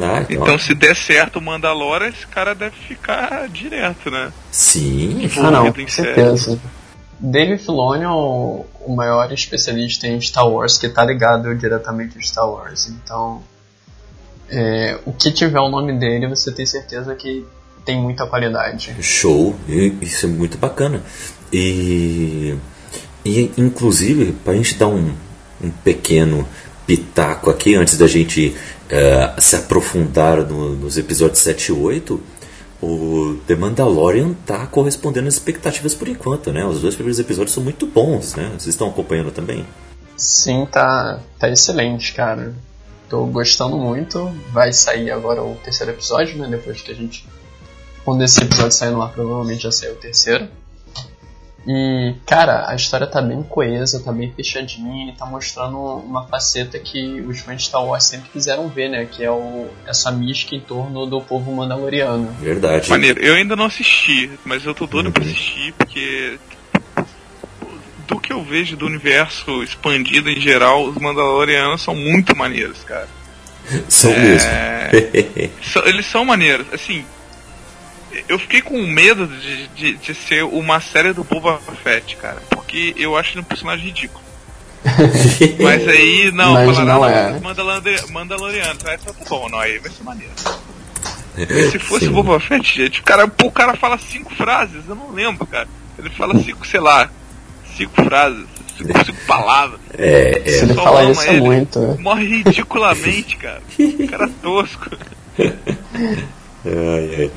Ah, 0.00 0.22
então, 0.22 0.42
então 0.42 0.58
se 0.58 0.74
der 0.74 0.96
certo 0.96 1.38
o 1.38 1.42
Mandalora, 1.42 2.08
esse 2.08 2.26
cara 2.26 2.54
deve 2.54 2.76
ficar 2.76 3.48
direto, 3.48 4.10
né? 4.10 4.32
Sim. 4.50 5.30
Ah, 5.38 5.50
não, 5.50 5.72
com 5.72 5.88
certeza. 5.88 6.58
Dave 7.18 7.56
Filoni 7.58 8.02
é 8.02 8.08
o, 8.08 8.66
o, 8.80 8.96
maior 8.96 9.30
especialista 9.32 10.08
em 10.08 10.20
Star 10.20 10.48
Wars 10.48 10.76
que 10.76 10.86
está 10.86 11.04
ligado 11.04 11.54
diretamente 11.54 12.18
a 12.18 12.20
Star 12.20 12.50
Wars. 12.50 12.88
Então, 12.88 13.42
é, 14.50 14.98
o 15.06 15.12
que 15.12 15.30
tiver 15.30 15.60
o 15.60 15.68
nome 15.68 15.92
dele, 15.98 16.26
você 16.26 16.50
tem 16.50 16.66
certeza 16.66 17.14
que 17.14 17.46
tem 17.84 18.00
muita 18.00 18.26
qualidade. 18.26 18.96
Show, 19.00 19.54
isso 20.00 20.26
é 20.26 20.28
muito 20.28 20.58
bacana. 20.58 21.00
E, 21.52 22.56
e 23.24 23.52
inclusive, 23.56 24.32
para 24.32 24.54
a 24.54 24.56
gente 24.56 24.74
dar 24.74 24.88
um, 24.88 25.14
um 25.62 25.70
pequeno 25.84 26.48
pitaco 26.86 27.50
aqui, 27.50 27.76
antes 27.76 27.96
da 27.96 28.08
gente 28.08 28.56
uh, 28.92 29.40
se 29.40 29.56
aprofundar 29.56 30.38
no, 30.38 30.76
nos 30.76 30.98
episódios 30.98 31.38
7 31.40 31.68
e 31.68 31.72
8, 31.72 32.20
o 32.82 33.38
The 33.46 33.54
Mandalorian 33.54 34.34
tá 34.44 34.66
correspondendo 34.66 35.28
às 35.28 35.34
expectativas 35.34 35.94
por 35.94 36.08
enquanto, 36.08 36.52
né? 36.52 36.64
Os 36.64 36.80
dois 36.80 36.94
primeiros 36.94 37.18
episódios 37.18 37.54
são 37.54 37.62
muito 37.62 37.86
bons, 37.86 38.34
né? 38.34 38.48
Vocês 38.50 38.68
estão 38.68 38.88
acompanhando 38.88 39.30
também? 39.30 39.64
Sim, 40.16 40.66
tá, 40.70 41.20
tá 41.38 41.48
excelente, 41.48 42.12
cara. 42.12 42.54
Tô 43.08 43.24
gostando 43.26 43.76
muito. 43.76 44.32
Vai 44.52 44.72
sair 44.72 45.10
agora 45.10 45.42
o 45.42 45.54
terceiro 45.62 45.92
episódio, 45.92 46.38
né? 46.38 46.48
Depois 46.48 46.80
que 46.80 46.90
a 46.90 46.94
gente. 46.94 47.26
Quando 48.04 48.24
esse 48.24 48.42
episódio 48.42 48.72
sair 48.72 48.90
no 48.90 49.00
ar, 49.00 49.12
provavelmente 49.12 49.62
já 49.62 49.70
saiu 49.70 49.92
o 49.92 49.96
terceiro. 49.96 50.48
E, 51.66 52.14
cara, 52.26 52.68
a 52.68 52.74
história 52.74 53.06
tá 53.06 53.22
bem 53.22 53.42
coesa, 53.42 54.02
tá 54.02 54.12
bem 54.12 54.32
fechadinha 54.32 55.10
e 55.10 55.16
tá 55.16 55.24
mostrando 55.24 55.78
uma 55.78 56.26
faceta 56.26 56.78
que 56.78 57.20
os 57.20 57.40
fãs 57.40 57.58
de 57.58 57.68
Star 57.68 57.84
Wars 57.84 58.04
sempre 58.04 58.30
quiseram 58.30 58.68
ver, 58.68 58.88
né? 58.88 59.06
Que 59.06 59.24
é 59.24 59.30
o, 59.30 59.68
essa 59.86 60.10
mística 60.10 60.56
em 60.56 60.60
torno 60.60 61.06
do 61.06 61.20
povo 61.20 61.52
mandaloriano. 61.52 62.34
Verdade. 62.40 62.90
Maneiro. 62.90 63.20
Eu 63.20 63.34
ainda 63.34 63.54
não 63.54 63.66
assisti, 63.66 64.30
mas 64.44 64.64
eu 64.64 64.74
tô 64.74 64.86
doido 64.86 65.06
uhum. 65.06 65.12
pra 65.12 65.22
assistir 65.22 65.72
porque. 65.74 66.38
Do 68.08 68.18
que 68.18 68.32
eu 68.32 68.42
vejo 68.42 68.76
do 68.76 68.84
universo 68.84 69.62
expandido 69.62 70.28
em 70.28 70.40
geral, 70.40 70.84
os 70.84 70.96
mandalorianos 70.96 71.80
são 71.80 71.94
muito 71.94 72.36
maneiros, 72.36 72.82
cara. 72.84 73.08
São 73.88 74.10
é... 74.10 74.90
mesmo. 74.90 75.48
eles 75.86 76.04
são 76.06 76.24
maneiros. 76.24 76.66
Assim, 76.72 77.04
eu 78.28 78.38
fiquei 78.38 78.62
com 78.62 78.80
medo 78.86 79.26
de, 79.26 79.66
de, 79.68 79.96
de, 79.96 80.14
ser 80.14 80.44
uma 80.44 80.80
série 80.80 81.12
do 81.12 81.24
Boba 81.24 81.60
Fett, 81.82 82.16
cara. 82.16 82.42
Porque 82.50 82.94
eu 82.96 83.16
acho 83.16 83.32
ele 83.32 83.40
um 83.40 83.44
personagem 83.44 83.86
ridículo. 83.86 84.22
Mas 85.62 85.88
aí, 85.88 86.32
não, 86.32 86.54
Mas 86.54 86.76
falaram, 86.76 86.84
não 86.84 87.08
é. 87.08 87.40
Mandaloriano, 88.10 88.78
vai 88.82 88.98
ser 88.98 89.12
bom, 89.28 89.48
não, 89.48 89.58
aí 89.58 89.78
vai 89.78 89.90
ser 89.90 90.02
maneiro. 90.02 90.32
Se 91.70 91.78
fosse 91.78 92.08
o 92.08 92.12
Boba 92.12 92.38
Fett, 92.40 92.76
gente, 92.76 93.00
o 93.00 93.04
cara, 93.04 93.26
pô, 93.26 93.46
o 93.46 93.52
cara 93.52 93.76
fala 93.76 93.96
cinco 93.96 94.34
frases, 94.34 94.82
eu 94.88 94.94
não 94.94 95.10
lembro, 95.12 95.46
cara. 95.46 95.68
Ele 95.98 96.10
fala 96.10 96.38
cinco, 96.42 96.66
sei 96.66 96.80
lá, 96.80 97.08
cinco 97.76 98.02
frases, 98.02 98.44
cinco, 98.76 99.04
cinco 99.04 99.20
palavras. 99.26 99.80
É, 99.96 100.42
é. 100.44 100.50
Se 100.50 100.64
ele 100.64 100.74
fala 100.74 101.04
isso 101.04 101.22
é 101.22 101.40
muito. 101.40 101.78
É. 101.78 102.02
Morre 102.02 102.26
ridiculamente, 102.26 103.36
cara. 103.36 103.62
O 103.78 104.08
cara 104.08 104.28
tosco. 104.42 104.90
Ai, 105.38 107.14
ai. 107.18 107.30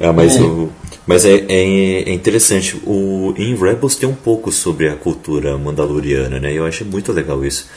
Ah, 0.00 0.12
mas, 0.12 0.38
o, 0.38 0.70
mas 1.06 1.24
é, 1.24 1.34
é, 1.48 2.10
é, 2.10 2.12
interessante. 2.12 2.80
O, 2.84 3.34
em 3.36 3.54
Rebels 3.56 3.96
tem 3.96 4.08
um 4.08 4.14
pouco 4.14 4.52
sobre 4.52 4.88
a 4.88 4.94
cultura 4.94 5.56
mandaloriana, 5.56 6.38
né? 6.38 6.52
Eu 6.52 6.66
acho 6.66 6.84
muito 6.84 7.12
legal 7.12 7.44
isso. 7.44 7.68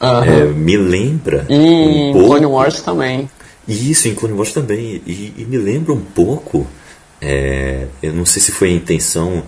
É, 0.00 0.44
me 0.44 0.76
lembra. 0.76 1.46
E 1.48 1.54
um 1.54 2.12
pouco, 2.12 2.28
Clone 2.28 2.46
Wars 2.46 2.80
também. 2.80 3.30
Isso, 3.66 4.08
em 4.08 4.14
Clone 4.14 4.34
Wars 4.34 4.52
também. 4.52 5.02
E, 5.06 5.34
e 5.36 5.44
me 5.44 5.58
lembra 5.58 5.92
um 5.92 6.00
pouco. 6.00 6.66
É, 7.20 7.86
eu 8.02 8.12
não 8.12 8.24
sei 8.24 8.40
se 8.42 8.52
foi 8.52 8.68
a 8.68 8.72
intenção 8.72 9.42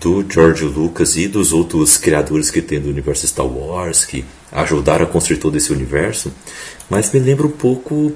do 0.00 0.24
George 0.28 0.64
Lucas 0.64 1.16
e 1.16 1.26
dos 1.26 1.52
outros 1.52 1.96
criadores 1.96 2.50
que 2.50 2.60
tem 2.60 2.80
do 2.80 2.88
universo 2.88 3.26
Star 3.26 3.46
Wars, 3.46 4.04
que 4.04 4.24
ajudaram 4.52 5.04
a 5.04 5.08
construir 5.08 5.38
todo 5.38 5.56
esse 5.56 5.72
universo, 5.72 6.32
mas 6.88 7.10
me 7.12 7.18
lembra 7.18 7.46
um 7.46 7.50
pouco 7.50 8.12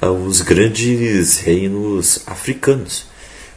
os 0.00 0.40
grandes 0.40 1.38
reinos 1.38 2.22
africanos. 2.26 3.06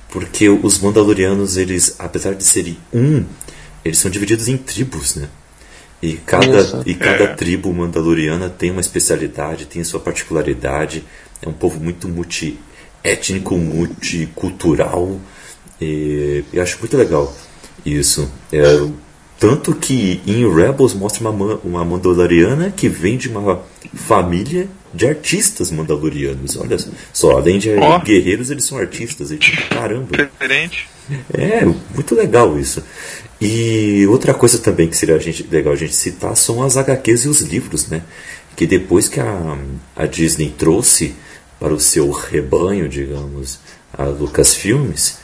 Porque 0.10 0.48
os 0.50 0.80
Mandalorianos, 0.80 1.58
eles, 1.58 1.96
apesar 2.00 2.34
de 2.34 2.44
serem 2.44 2.78
um, 2.94 3.26
eles 3.84 3.98
são 3.98 4.10
divididos 4.10 4.48
em 4.48 4.58
tribos, 4.58 5.16
né? 5.16 5.30
E 6.02 6.14
cada, 6.14 6.84
e 6.86 6.94
cada 6.94 7.24
é. 7.24 7.36
tribo 7.36 7.74
mandaloriana 7.74 8.50
tem 8.50 8.70
uma 8.70 8.82
especialidade, 8.82 9.66
tem 9.66 9.84
sua 9.84 10.00
particularidade. 10.00 11.04
É 11.42 11.50
um 11.50 11.54
povo 11.54 11.80
muito 11.80 12.08
multiétnico, 12.08 13.58
multicultural. 13.58 15.20
E 15.82 16.44
eu 16.54 16.62
acho 16.62 16.78
muito 16.80 16.96
legal 16.96 17.36
isso. 17.84 18.32
É, 18.52 18.64
tanto 19.40 19.76
que 19.76 20.22
em 20.26 20.52
Rebels 20.52 20.94
mostra 20.94 21.30
uma, 21.30 21.56
uma 21.64 21.86
Mandaloriana 21.86 22.72
que 22.72 22.90
vem 22.90 23.18
de 23.18 23.30
uma 23.30 23.62
família 23.94 24.68
de 24.94 25.06
artistas 25.06 25.70
mandalorianos. 25.70 26.58
Olha 26.58 26.78
só, 27.14 27.32
além 27.32 27.60
de 27.60 27.70
oh. 27.72 28.00
guerreiros, 28.00 28.50
eles 28.50 28.64
são 28.64 28.78
artistas. 28.78 29.32
E, 29.32 29.38
caramba. 29.38 30.18
Diferente. 30.18 30.90
É, 31.34 31.64
muito 31.66 32.16
legal 32.16 32.60
isso. 32.60 32.84
E 33.40 34.06
outra 34.08 34.34
coisa 34.34 34.58
também 34.58 34.88
que 34.88 34.98
seria 34.98 35.16
a 35.16 35.20
gente, 35.20 35.48
legal 35.50 35.74
a 35.74 35.76
gente 35.76 35.94
citar 35.94 36.36
são 36.36 36.64
as 36.64 36.76
HQs 36.76 37.26
e 37.26 37.28
os 37.28 37.42
livros, 37.42 37.88
né? 37.88 38.02
Que 38.56 38.66
depois 38.66 39.08
que 39.08 39.20
a, 39.20 39.58
a 39.96 40.06
Disney 40.08 40.54
trouxe 40.58 41.14
para 41.60 41.74
o 41.74 41.80
seu 41.80 42.10
rebanho, 42.10 42.90
digamos, 42.90 43.60
a 43.94 44.06
Lucasfilmes, 44.06 45.20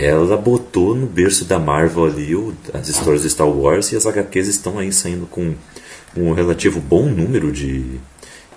ela 0.00 0.34
botou 0.38 0.94
no 0.94 1.06
berço 1.06 1.44
da 1.44 1.58
Marvel 1.58 2.06
ali 2.06 2.34
o, 2.34 2.54
as 2.72 2.88
histórias 2.88 3.22
de 3.22 3.28
Star 3.28 3.46
Wars 3.46 3.92
e 3.92 3.96
as 3.96 4.06
HQs 4.06 4.48
estão 4.48 4.78
aí 4.78 4.90
saindo 4.90 5.26
com 5.26 5.54
um 6.16 6.32
relativo 6.32 6.80
bom 6.80 7.06
número 7.06 7.52
de, 7.52 8.00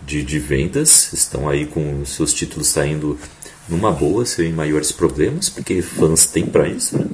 de, 0.02 0.24
de 0.24 0.40
vendas, 0.40 1.12
estão 1.12 1.50
aí 1.50 1.66
com 1.66 2.06
seus 2.06 2.34
títulos 2.34 2.68
saindo 2.70 3.20
numa 3.68 3.92
boa, 3.92 4.26
sem 4.26 4.54
maiores 4.54 4.94
problemas, 4.94 5.50
porque 5.50 5.82
fãs 5.82 6.26
têm 6.26 6.46
para 6.46 6.66
isso. 6.70 6.98
Né? 6.98 7.06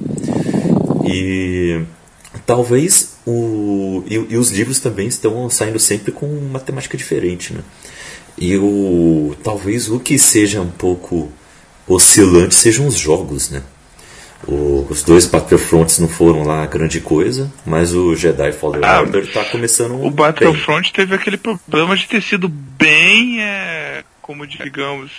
E 1.04 1.82
talvez 2.46 3.14
o 3.26 4.04
e, 4.06 4.14
e, 4.14 4.36
os 4.36 4.52
livros 4.52 4.78
também 4.78 5.08
estão 5.08 5.50
saindo 5.50 5.80
sempre 5.80 6.12
com 6.12 6.26
uma 6.26 6.60
temática 6.60 6.96
diferente, 6.96 7.52
né? 7.52 7.62
E 8.38 8.56
o 8.56 9.34
talvez 9.42 9.90
o 9.90 9.98
que 9.98 10.16
seja 10.18 10.60
um 10.60 10.70
pouco 10.70 11.30
oscilante 11.88 12.54
sejam 12.54 12.86
os 12.86 12.94
jogos, 12.94 13.50
né? 13.50 13.62
O, 14.46 14.86
os 14.88 15.02
dois 15.02 15.26
Battlefronts 15.26 15.98
não 15.98 16.08
foram 16.08 16.42
lá 16.42 16.64
grande 16.66 17.00
coisa, 17.00 17.52
mas 17.64 17.94
o 17.94 18.16
Jedi 18.16 18.52
Fallen 18.52 18.80
ah, 18.82 19.00
Order 19.00 19.24
está 19.24 19.44
começando 19.44 20.02
O 20.02 20.10
Battlefront 20.10 20.84
bem. 20.84 20.92
teve 20.92 21.14
aquele 21.14 21.36
problema 21.36 21.94
de 21.94 22.06
ter 22.06 22.22
sido 22.22 22.48
bem, 22.48 23.42
é, 23.42 24.02
como 24.22 24.46
digamos, 24.46 25.10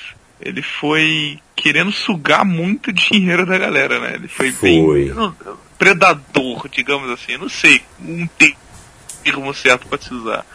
ele 0.41 0.63
foi 0.63 1.39
querendo 1.55 1.91
sugar 1.91 2.43
muito 2.43 2.91
dinheiro 2.93 3.45
da 3.45 3.57
galera, 3.57 3.99
né? 3.99 4.15
Ele 4.15 4.27
foi, 4.27 4.51
foi. 4.51 4.69
bem 4.69 5.13
não, 5.13 5.35
predador, 5.77 6.67
digamos 6.69 7.09
assim. 7.11 7.33
Eu 7.33 7.39
não 7.39 7.49
sei 7.49 7.81
um 7.99 8.27
termo 9.23 9.53
certo 9.53 9.87
para 9.87 10.01
se 10.01 10.13
usar. 10.13 10.45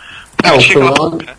É, 0.43 0.55
ele, 0.55 0.73
plano... 0.73 1.19
lá, 1.25 1.37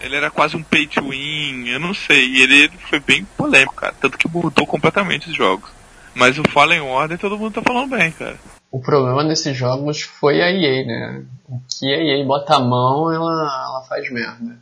ele 0.00 0.16
era 0.16 0.30
quase 0.30 0.56
um 0.56 0.62
pay 0.62 0.86
to 0.86 1.10
win, 1.10 1.68
eu 1.68 1.78
não 1.78 1.92
sei. 1.92 2.26
E 2.26 2.42
ele 2.42 2.70
foi 2.88 2.98
bem 2.98 3.24
polêmico, 3.36 3.74
cara. 3.74 3.94
Tanto 4.00 4.16
que 4.16 4.28
mudou 4.28 4.66
completamente 4.66 5.28
os 5.28 5.36
jogos. 5.36 5.75
Mas 6.16 6.38
o 6.38 6.42
Fallen 6.50 6.80
Order 6.80 7.18
todo 7.18 7.38
mundo 7.38 7.52
tá 7.52 7.62
falando 7.62 7.90
bem, 7.90 8.10
cara. 8.10 8.36
O 8.72 8.80
problema 8.80 9.22
desses 9.22 9.54
jogos 9.54 10.00
foi 10.00 10.40
a 10.40 10.50
EA, 10.50 10.86
né? 10.86 11.22
O 11.46 11.60
que 11.68 11.92
a 11.92 12.02
EA 12.02 12.24
bota 12.24 12.54
a 12.54 12.58
mão, 12.58 13.12
ela, 13.12 13.32
ela 13.32 13.84
faz 13.86 14.10
merda. 14.10 14.56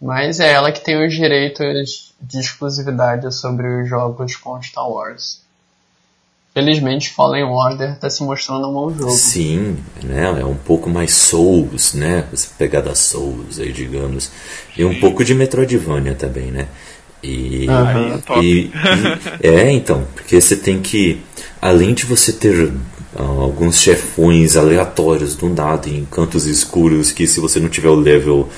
Mas 0.00 0.38
é 0.38 0.52
ela 0.52 0.70
que 0.70 0.84
tem 0.84 1.02
os 1.02 1.14
direitos 1.14 2.14
de 2.20 2.38
exclusividade 2.38 3.34
sobre 3.34 3.66
os 3.66 3.88
jogos 3.88 4.36
com 4.36 4.62
Star 4.62 4.88
Wars. 4.88 5.40
Felizmente 6.52 7.10
Fallen 7.10 7.44
Order 7.44 7.92
está 7.92 8.08
se 8.08 8.22
mostrando 8.22 8.68
um 8.68 8.72
bom 8.72 8.90
jogo. 8.90 9.10
Sim, 9.10 9.78
né? 10.02 10.40
É 10.40 10.44
um 10.44 10.56
pouco 10.56 10.90
mais 10.90 11.12
Souls, 11.12 11.94
né? 11.94 12.26
Essa 12.32 12.48
pegada 12.56 12.94
Souls 12.94 13.58
aí, 13.58 13.72
digamos. 13.72 14.30
E 14.76 14.84
um 14.84 14.98
pouco 15.00 15.24
de 15.24 15.34
Metroidvania 15.34 16.14
também, 16.14 16.50
né? 16.50 16.68
E, 17.26 17.66
uhum. 17.68 18.42
e, 18.42 18.70
e, 19.42 19.48
é, 19.48 19.72
então, 19.72 20.06
porque 20.14 20.40
você 20.40 20.56
tem 20.56 20.80
que, 20.80 21.20
além 21.60 21.92
de 21.92 22.06
você 22.06 22.32
ter 22.32 22.66
uh, 22.66 22.72
alguns 23.40 23.80
chefões 23.80 24.56
aleatórios 24.56 25.34
do 25.34 25.48
nada 25.48 25.88
em 25.88 26.04
cantos 26.04 26.46
escuros 26.46 27.10
que 27.10 27.26
se 27.26 27.40
você 27.40 27.58
não 27.58 27.68
tiver 27.68 27.88
o 27.88 27.94
level 27.94 28.48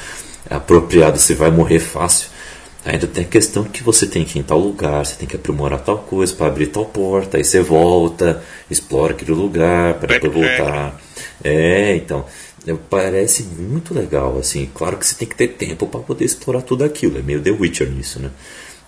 apropriado 0.51 1.19
você 1.19 1.35
vai 1.35 1.51
morrer 1.51 1.79
fácil. 1.79 2.29
Ainda 2.85 3.07
tem 3.07 3.25
a 3.25 3.29
questão 3.29 3.65
que 3.65 3.83
você 3.83 4.07
tem 4.07 4.25
que 4.25 4.39
ir 4.39 4.41
em 4.41 4.45
tal 4.45 4.59
lugar, 4.59 5.05
você 5.05 5.17
tem 5.17 5.29
que 5.29 5.37
aprimorar 5.37 5.81
tal 5.81 5.99
coisa 5.99 6.35
para 6.35 6.47
abrir 6.47 6.69
tal 6.69 6.87
porta, 6.87 7.37
aí 7.37 7.45
você 7.45 7.61
volta, 7.61 8.43
explora 8.71 9.13
aquele 9.13 9.33
lugar 9.33 9.95
para 9.95 10.15
depois 10.15 10.33
voltar. 10.33 10.99
É, 11.45 11.97
então, 11.97 12.25
parece 12.77 13.45
muito 13.45 13.95
legal, 13.95 14.39
assim. 14.39 14.71
Claro 14.75 14.97
que 14.97 15.07
você 15.07 15.15
tem 15.15 15.29
que 15.29 15.37
ter 15.37 15.49
tempo 15.49 15.87
para 15.87 16.01
poder 16.01 16.25
explorar 16.25 16.63
tudo 16.63 16.85
aquilo. 16.85 17.19
É 17.19 17.23
meio 17.23 17.41
The 17.41 17.51
Witcher 17.51 17.91
nisso, 17.91 18.21
né? 18.21 18.31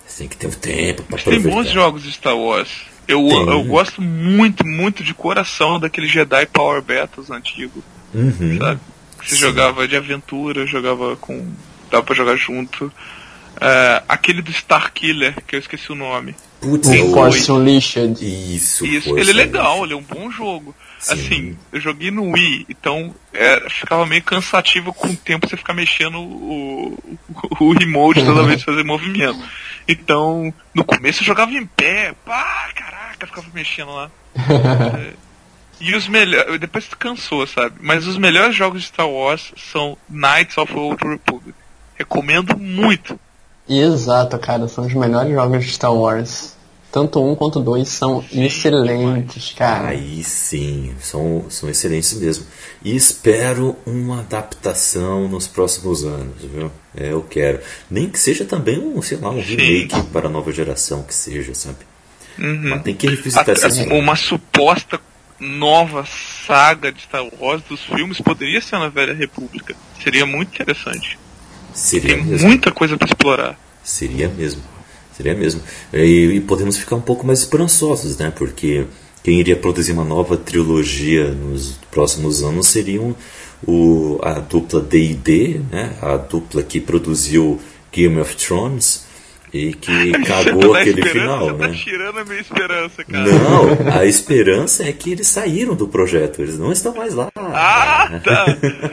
Você 0.05 0.19
tem 0.19 0.27
que 0.27 0.37
ter 0.37 0.47
um 0.47 0.51
tempo 0.51 1.03
para 1.03 1.19
Tem 1.19 1.39
bons 1.39 1.69
jogos 1.69 2.03
de 2.03 2.11
Star 2.11 2.37
Wars. 2.37 2.69
Eu, 3.07 3.27
eu 3.29 3.63
gosto 3.63 4.01
muito, 4.01 4.65
muito 4.65 5.03
de 5.03 5.13
coração 5.13 5.79
daquele 5.79 6.07
Jedi 6.07 6.45
Power 6.47 6.81
Battles 6.81 7.29
antigo. 7.29 7.83
Uhum. 8.13 8.57
Sabe? 8.57 8.79
Você 9.23 9.35
Sim. 9.35 9.41
jogava 9.41 9.87
de 9.87 9.95
aventura, 9.95 10.65
jogava 10.65 11.15
com. 11.15 11.47
dava 11.89 12.03
pra 12.03 12.15
jogar 12.15 12.35
junto. 12.35 12.85
Uh, 12.85 14.03
aquele 14.07 14.41
do 14.41 14.51
Star 14.51 14.91
Killer, 14.93 15.35
que 15.45 15.55
eu 15.55 15.59
esqueci 15.59 15.91
o 15.91 15.95
nome. 15.95 16.35
Putz, 16.59 16.87
o 16.87 17.13
Force 17.13 17.51
Unleashed. 17.51 18.17
Isso, 18.21 18.85
Isso 18.85 19.17
ele 19.17 19.31
é 19.31 19.33
legal, 19.33 19.83
ele 19.83 19.93
é 19.93 19.95
um 19.95 20.03
bom 20.03 20.31
jogo. 20.31 20.75
Sim. 21.01 21.13
Assim, 21.13 21.57
eu 21.73 21.79
joguei 21.79 22.11
no 22.11 22.31
Wii, 22.31 22.67
então 22.69 23.13
é, 23.33 23.67
ficava 23.69 24.05
meio 24.05 24.21
cansativo 24.21 24.93
com 24.93 25.07
o 25.07 25.15
tempo 25.15 25.49
você 25.49 25.57
ficar 25.57 25.73
mexendo 25.73 26.19
o, 26.19 27.17
o, 27.59 27.65
o 27.65 27.73
remote 27.73 28.23
toda 28.23 28.43
vez 28.43 28.61
fazer 28.61 28.83
movimento. 28.83 29.43
Então, 29.87 30.53
no 30.75 30.83
começo 30.83 31.21
eu 31.21 31.25
jogava 31.25 31.51
em 31.51 31.65
pé, 31.65 32.13
pá, 32.23 32.69
caraca, 32.75 33.25
ficava 33.25 33.47
mexendo 33.51 33.91
lá. 33.91 34.11
é, 34.37 35.13
e 35.79 35.95
os 35.95 36.07
melhores. 36.07 36.59
Depois 36.59 36.87
cansou, 36.93 37.47
sabe? 37.47 37.77
Mas 37.81 38.05
os 38.05 38.17
melhores 38.17 38.55
jogos 38.55 38.83
de 38.83 38.87
Star 38.89 39.09
Wars 39.09 39.51
são 39.57 39.97
Knights 40.07 40.55
of 40.57 40.71
the 40.71 40.79
Old 40.79 41.03
Republic. 41.03 41.55
Recomendo 41.95 42.55
muito. 42.55 43.19
Exato, 43.67 44.37
cara, 44.37 44.67
são 44.67 44.85
os 44.85 44.93
melhores 44.93 45.33
jogos 45.33 45.65
de 45.65 45.71
Star 45.71 45.93
Wars. 45.93 46.55
Tanto 46.91 47.23
um 47.23 47.35
quanto 47.35 47.61
dois 47.61 47.87
são 47.87 48.23
excelentes, 48.33 49.53
cara. 49.53 49.89
Aí 49.89 50.21
sim, 50.23 50.93
são, 50.99 51.45
são 51.49 51.69
excelentes 51.69 52.13
mesmo. 52.13 52.45
E 52.83 52.93
espero 52.95 53.77
uma 53.85 54.19
adaptação 54.19 55.27
nos 55.29 55.47
próximos 55.47 56.03
anos, 56.03 56.43
viu? 56.43 56.69
É, 56.95 57.13
eu 57.13 57.21
quero. 57.21 57.61
Nem 57.89 58.09
que 58.09 58.19
seja 58.19 58.43
também 58.43 58.77
um, 58.77 59.01
sei 59.01 59.17
lá, 59.17 59.29
um 59.29 59.41
remake 59.41 59.95
sim. 59.95 60.03
para 60.11 60.27
a 60.27 60.29
nova 60.29 60.51
geração, 60.51 61.01
que 61.03 61.15
seja, 61.15 61.55
sabe? 61.55 61.77
Uhum. 62.37 62.71
Mas 62.71 62.81
tem 62.83 62.95
que 62.95 63.07
revisitar 63.07 63.49
essa 63.49 63.69
Uma 63.93 64.15
suposta 64.15 64.99
nova 65.39 66.05
saga 66.05 66.91
de 66.91 67.01
Star 67.01 67.25
Wars 67.39 67.63
dos 67.63 67.81
filmes 67.81 68.19
poderia 68.21 68.61
ser 68.61 68.77
na 68.77 68.89
Velha 68.89 69.13
República. 69.13 69.75
Seria 70.03 70.25
muito 70.25 70.53
interessante. 70.53 71.17
Seria 71.73 72.15
Tem 72.15 72.25
mesmo. 72.25 72.47
muita 72.47 72.71
coisa 72.71 72.97
para 72.97 73.07
explorar. 73.07 73.59
Seria 73.83 74.27
mesmo. 74.27 74.61
Seria 75.15 75.35
mesmo. 75.35 75.61
E, 75.93 76.35
e, 76.35 76.41
podemos 76.41 76.77
ficar 76.77 76.95
um 76.95 77.01
pouco 77.01 77.25
mais 77.25 77.39
esperançosos, 77.39 78.17
né? 78.17 78.31
Porque 78.35 78.85
quem 79.23 79.39
iria 79.39 79.55
produzir 79.55 79.91
uma 79.91 80.03
nova 80.03 80.37
trilogia 80.37 81.31
nos 81.31 81.73
próximos 81.91 82.41
anos 82.43 82.67
seriam 82.67 83.15
o, 83.65 84.19
a 84.23 84.39
dupla 84.39 84.81
D&D, 84.81 85.61
né? 85.71 85.93
A 86.01 86.17
dupla 86.17 86.63
que 86.63 86.79
produziu 86.79 87.59
Game 87.91 88.19
of 88.19 88.35
Thrones 88.35 89.05
e 89.53 89.73
que 89.73 90.11
cagou 90.23 90.73
aquele 90.73 91.03
final, 91.03 91.47
tá 91.47 91.67
né? 91.67 91.67
Tá 91.67 91.73
tirando 91.73 92.19
a 92.19 92.25
minha 92.25 92.39
esperança, 92.39 93.03
cara. 93.03 93.25
Não, 93.25 93.93
a 93.93 94.05
esperança 94.05 94.87
é 94.87 94.91
que 94.91 95.11
eles 95.11 95.27
saíram 95.27 95.75
do 95.75 95.87
projeto, 95.87 96.41
eles 96.41 96.57
não 96.57 96.71
estão 96.71 96.95
mais 96.95 97.13
lá. 97.13 97.29
Ah, 97.35 98.19
tá. 98.23 98.45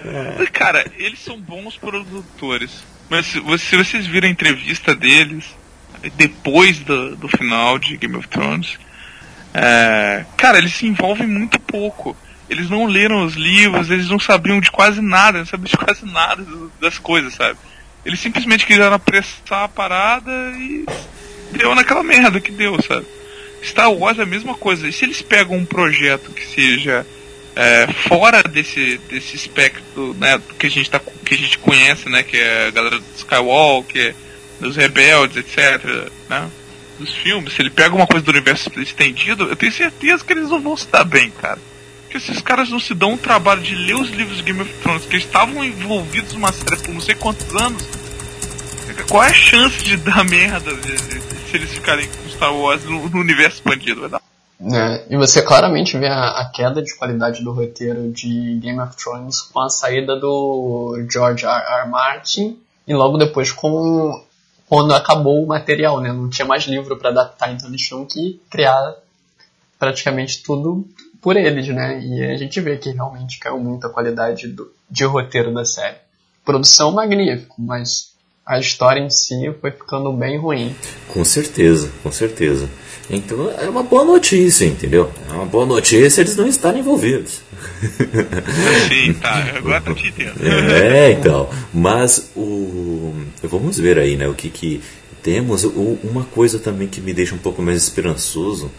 cara, 0.52 0.84
eles 0.98 1.20
são 1.20 1.40
bons 1.40 1.76
produtores. 1.76 2.82
Mas 3.08 3.26
se 3.26 3.40
vocês 3.40 4.06
viram 4.06 4.28
a 4.28 4.30
entrevista 4.30 4.94
deles 4.94 5.56
depois 6.16 6.78
do, 6.80 7.16
do 7.16 7.28
final 7.28 7.78
de 7.78 7.96
Game 7.96 8.16
of 8.16 8.28
Thrones, 8.28 8.78
é, 9.54 10.24
cara, 10.36 10.58
eles 10.58 10.74
se 10.74 10.86
envolvem 10.86 11.26
muito 11.26 11.58
pouco. 11.60 12.16
Eles 12.48 12.70
não 12.70 12.86
leram 12.86 13.24
os 13.24 13.34
livros, 13.34 13.90
eles 13.90 14.08
não 14.08 14.18
sabiam 14.18 14.60
de 14.60 14.70
quase 14.70 15.00
nada, 15.02 15.38
não 15.38 15.46
sabiam 15.46 15.70
de 15.70 15.76
quase 15.76 16.06
nada 16.06 16.44
das 16.80 16.98
coisas, 16.98 17.34
sabe? 17.34 17.58
Eles 18.04 18.20
simplesmente 18.20 18.64
quiseram 18.64 18.94
apressar 18.94 19.64
a 19.64 19.68
parada 19.68 20.30
e 20.56 20.86
deu 21.52 21.74
naquela 21.74 22.02
merda 22.02 22.40
que 22.40 22.50
deu, 22.50 22.80
sabe? 22.82 23.06
Star 23.62 23.92
Wars 23.92 24.18
é 24.18 24.22
a 24.22 24.26
mesma 24.26 24.54
coisa. 24.54 24.88
E 24.88 24.92
se 24.92 25.04
eles 25.04 25.20
pegam 25.20 25.56
um 25.56 25.64
projeto 25.64 26.30
que 26.30 26.46
seja 26.46 27.04
é, 27.54 27.86
fora 28.08 28.42
desse, 28.42 28.98
desse 29.10 29.36
espectro 29.36 30.14
né, 30.14 30.40
que, 30.58 30.66
a 30.66 30.70
gente 30.70 30.88
tá, 30.88 31.00
que 31.00 31.34
a 31.34 31.36
gente 31.36 31.58
conhece, 31.58 32.08
né? 32.08 32.22
Que 32.22 32.36
é 32.36 32.68
a 32.68 32.70
galera 32.70 32.98
do 32.98 33.04
Skywalker, 33.16 34.14
dos 34.60 34.76
rebeldes, 34.76 35.36
etc. 35.36 36.10
Né, 36.28 36.50
dos 36.98 37.14
filmes, 37.14 37.52
se 37.52 37.62
ele 37.62 37.70
pega 37.70 37.94
uma 37.94 38.06
coisa 38.06 38.24
do 38.24 38.30
universo 38.30 38.70
estendido, 38.80 39.44
eu 39.44 39.56
tenho 39.56 39.72
certeza 39.72 40.24
que 40.24 40.32
eles 40.32 40.48
não 40.48 40.60
vão 40.60 40.76
se 40.76 40.88
dar 40.88 41.04
bem, 41.04 41.30
cara. 41.30 41.58
Porque 42.02 42.16
esses 42.16 42.40
caras 42.40 42.70
não 42.70 42.80
se 42.80 42.94
dão 42.94 43.14
o 43.14 43.18
trabalho 43.18 43.60
de 43.60 43.74
ler 43.74 43.94
os 43.94 44.10
livros 44.10 44.38
de 44.38 44.42
Game 44.42 44.60
of 44.60 44.72
Thrones, 44.82 45.04
que 45.04 45.16
estavam 45.16 45.64
envolvidos 45.64 46.32
numa 46.32 46.52
série 46.52 46.76
por 46.78 46.92
não 46.92 47.00
sei 47.00 47.14
quantos 47.14 47.54
anos. 47.54 47.86
Qual 49.08 49.22
é 49.22 49.28
a 49.28 49.34
chance 49.34 49.84
de 49.84 49.96
dar 49.96 50.24
merda 50.24 50.74
de, 50.74 50.96
de, 50.96 51.20
se 51.20 51.56
eles 51.56 51.70
ficarem 51.70 52.08
com 52.08 52.28
Star 52.30 52.54
Wars 52.54 52.84
no, 52.84 53.08
no 53.08 53.20
universo 53.20 53.58
expandido? 53.58 54.00
Vai 54.00 54.10
dar. 54.10 54.22
É, 54.60 55.04
e 55.08 55.16
você 55.16 55.40
claramente 55.40 55.96
vê 55.96 56.08
a, 56.08 56.40
a, 56.40 56.50
queda 56.52 56.82
de 56.82 56.92
qualidade 56.96 57.44
do 57.44 57.52
roteiro 57.52 58.10
de 58.10 58.58
Game 58.60 58.80
of 58.80 58.96
Thrones 58.96 59.40
com 59.40 59.60
a 59.60 59.70
saída 59.70 60.18
do 60.18 60.98
George 61.08 61.46
R. 61.46 61.82
R. 61.82 61.88
Martin 61.88 62.58
e 62.86 62.92
logo 62.92 63.16
depois 63.18 63.52
com 63.52 64.20
quando 64.68 64.94
acabou 64.94 65.42
o 65.42 65.46
material, 65.46 66.00
né? 66.00 66.12
Não 66.12 66.28
tinha 66.28 66.46
mais 66.46 66.64
livro 66.64 66.96
para 66.96 67.10
adaptar, 67.10 67.52
então 67.52 67.68
eles 67.68 67.80
tinham 67.80 68.04
que 68.04 68.40
criar 68.50 68.96
praticamente 69.78 70.42
tudo 70.42 70.86
por 71.20 71.36
eles, 71.36 71.66
né? 71.68 72.00
E 72.00 72.24
a 72.24 72.36
gente 72.36 72.60
vê 72.60 72.76
que 72.76 72.90
realmente 72.90 73.38
caiu 73.38 73.58
muito 73.58 73.86
a 73.86 73.90
qualidade 73.90 74.48
do, 74.48 74.70
de 74.90 75.04
roteiro 75.04 75.52
da 75.54 75.64
série. 75.64 75.96
Produção 76.44 76.92
magnífico, 76.92 77.56
mas 77.58 78.14
a 78.48 78.58
história 78.58 78.98
em 78.98 79.10
si 79.10 79.52
foi 79.60 79.70
ficando 79.70 80.10
bem 80.10 80.38
ruim. 80.38 80.74
Com 81.08 81.22
certeza, 81.22 81.90
com 82.02 82.10
certeza. 82.10 82.66
Então 83.10 83.50
é 83.50 83.68
uma 83.68 83.82
boa 83.82 84.06
notícia, 84.06 84.64
entendeu? 84.64 85.10
É 85.30 85.34
uma 85.34 85.44
boa 85.44 85.66
notícia 85.66 86.22
eles 86.22 86.34
não 86.34 86.46
estarem 86.46 86.80
envolvidos. 86.80 87.42
Sim, 88.88 89.12
tá, 89.20 89.34
agora 89.54 89.82
tá 89.82 89.94
te 89.94 90.08
entendendo. 90.08 90.72
É, 90.72 91.12
então. 91.12 91.50
Mas 91.74 92.30
o. 92.34 93.12
Vamos 93.42 93.78
ver 93.78 93.98
aí, 93.98 94.16
né? 94.16 94.26
O 94.26 94.34
que, 94.34 94.48
que 94.48 94.80
temos. 95.22 95.64
O, 95.64 95.98
uma 96.02 96.24
coisa 96.24 96.58
também 96.58 96.88
que 96.88 97.02
me 97.02 97.12
deixa 97.12 97.34
um 97.34 97.38
pouco 97.38 97.60
mais 97.60 97.82
esperançoso, 97.82 98.70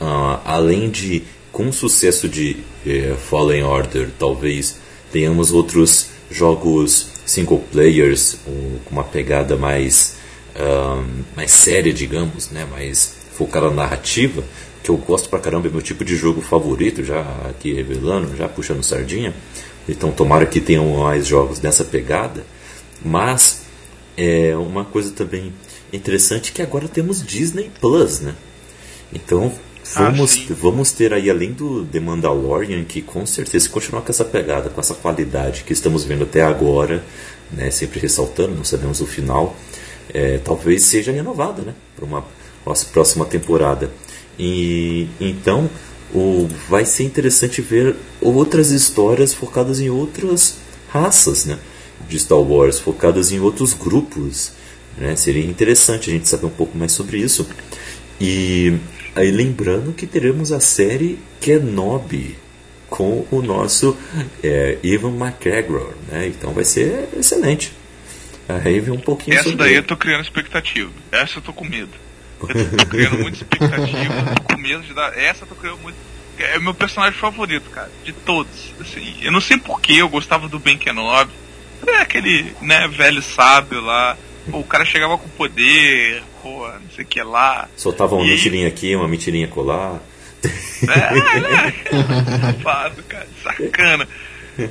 uh, 0.00 0.38
além 0.44 0.88
de 0.88 1.24
com 1.50 1.68
o 1.68 1.72
sucesso 1.72 2.28
de 2.28 2.58
uh, 2.86 3.16
Fallen 3.16 3.64
Order, 3.64 4.08
talvez 4.16 4.76
tenhamos 5.10 5.50
outros 5.50 6.10
jogos 6.30 7.08
single 7.30 7.62
players 7.70 8.38
com 8.44 8.78
uma 8.90 9.04
pegada 9.04 9.56
mais, 9.56 10.16
uh, 10.56 11.04
mais 11.36 11.52
séria, 11.52 11.92
digamos, 11.92 12.50
né? 12.50 12.66
mais 12.70 13.14
focada 13.32 13.68
na 13.68 13.76
narrativa, 13.76 14.42
que 14.82 14.90
eu 14.90 14.96
gosto 14.96 15.28
pra 15.28 15.38
caramba, 15.38 15.68
é 15.68 15.70
meu 15.70 15.80
tipo 15.80 16.04
de 16.04 16.16
jogo 16.16 16.40
favorito, 16.40 17.04
já 17.04 17.20
aqui 17.48 17.72
revelando, 17.72 18.36
já 18.36 18.48
puxando 18.48 18.82
sardinha. 18.82 19.32
Então 19.88 20.10
tomara 20.10 20.44
que 20.44 20.60
tenham 20.60 20.86
mais 20.98 21.26
jogos 21.26 21.58
dessa 21.58 21.84
pegada. 21.84 22.44
Mas 23.02 23.62
é 24.16 24.54
uma 24.56 24.84
coisa 24.84 25.10
também 25.12 25.52
interessante 25.92 26.52
que 26.52 26.60
agora 26.60 26.88
temos 26.88 27.24
Disney 27.24 27.70
Plus, 27.80 28.20
né? 28.20 28.34
Então 29.12 29.52
vamos, 29.94 30.46
ah, 30.50 30.54
vamos 30.54 30.92
ter 30.92 31.12
aí, 31.12 31.30
além 31.30 31.52
do 31.52 31.84
The 31.84 32.00
Mandalorian, 32.00 32.84
que 32.84 33.02
com 33.02 33.24
certeza, 33.26 33.64
se 33.64 33.70
continuar 33.70 34.02
com 34.02 34.10
essa 34.10 34.24
pegada, 34.24 34.70
com 34.70 34.80
essa 34.80 34.94
qualidade 34.94 35.64
que 35.64 35.72
estamos 35.72 36.04
vendo 36.04 36.24
até 36.24 36.42
agora, 36.42 37.04
né, 37.50 37.70
sempre 37.70 38.00
ressaltando, 38.00 38.54
não 38.54 38.64
sabemos 38.64 39.00
o 39.00 39.06
final, 39.06 39.56
é, 40.12 40.38
talvez 40.38 40.84
seja 40.84 41.12
renovada 41.12 41.62
né, 41.62 41.74
para 41.96 42.04
uma 42.04 42.24
próxima 42.92 43.24
temporada. 43.24 43.90
E 44.38 45.08
então 45.20 45.68
o, 46.14 46.48
vai 46.68 46.84
ser 46.84 47.04
interessante 47.04 47.60
ver 47.60 47.96
outras 48.20 48.70
histórias 48.70 49.34
focadas 49.34 49.80
em 49.80 49.90
outras 49.90 50.56
raças 50.88 51.44
né, 51.44 51.58
de 52.08 52.18
Star 52.18 52.38
Wars, 52.38 52.78
focadas 52.78 53.32
em 53.32 53.40
outros 53.40 53.72
grupos. 53.72 54.52
Né? 54.96 55.14
Seria 55.16 55.44
interessante 55.44 56.10
a 56.10 56.12
gente 56.12 56.28
saber 56.28 56.46
um 56.46 56.50
pouco 56.50 56.76
mais 56.76 56.92
sobre 56.92 57.18
isso. 57.18 57.46
E 58.20 58.78
aí 59.14 59.30
lembrando 59.30 59.92
que 59.92 60.06
teremos 60.06 60.52
a 60.52 60.60
série 60.60 61.18
Kenobi 61.40 62.36
com 62.88 63.26
o 63.30 63.40
nosso 63.40 63.96
é, 64.42 64.78
Ivan 64.82 65.16
McGregor, 65.16 65.94
né? 66.08 66.26
Então 66.26 66.52
vai 66.52 66.64
ser 66.64 67.08
excelente. 67.16 67.72
Aí 68.48 68.80
vem 68.80 68.92
um 68.92 69.00
pouquinho 69.00 69.38
Essa 69.38 69.54
daí 69.54 69.74
eu 69.74 69.82
tô 69.82 69.96
criando 69.96 70.22
expectativa. 70.22 70.90
Essa 71.12 71.38
eu 71.38 71.42
tô 71.42 71.52
com 71.52 71.64
medo. 71.64 71.92
Eu 72.40 72.48
tô, 72.48 72.76
tô 72.76 72.86
criando 72.86 73.18
muita 73.18 73.36
expectativa, 73.36 74.34
tô 74.34 74.54
com 74.54 74.60
medo 74.60 74.82
de 74.82 74.92
dar. 74.92 75.16
Essa 75.16 75.44
eu 75.44 75.48
tô 75.48 75.54
criando 75.54 75.78
muito. 75.78 75.96
É 76.38 76.58
o 76.58 76.62
meu 76.62 76.74
personagem 76.74 77.18
favorito, 77.18 77.70
cara, 77.70 77.90
de 78.02 78.12
todos. 78.12 78.74
Assim, 78.80 79.14
eu 79.20 79.30
não 79.30 79.40
sei 79.40 79.58
porquê, 79.58 79.94
eu 79.94 80.08
gostava 80.08 80.48
do 80.48 80.58
Ben 80.58 80.76
Kenobi. 80.76 81.30
É 81.86 81.96
aquele, 81.98 82.54
né, 82.60 82.88
velho 82.88 83.22
sábio 83.22 83.80
lá. 83.80 84.16
O 84.52 84.64
cara 84.64 84.84
chegava 84.84 85.18
com 85.18 85.28
poder, 85.30 86.22
pô, 86.42 86.66
não 86.68 86.90
sei 86.94 87.04
o 87.04 87.08
que 87.08 87.22
lá. 87.22 87.68
Soltava 87.76 88.14
uma 88.14 88.24
e... 88.24 88.30
mentirinha 88.30 88.68
aqui, 88.68 88.96
uma 88.96 89.08
mentirinha 89.08 89.48
colar. 89.48 90.00
É, 90.82 91.40
né? 91.40 91.74
Safado, 92.40 93.02
cara, 93.02 93.28
sacana. 93.42 94.08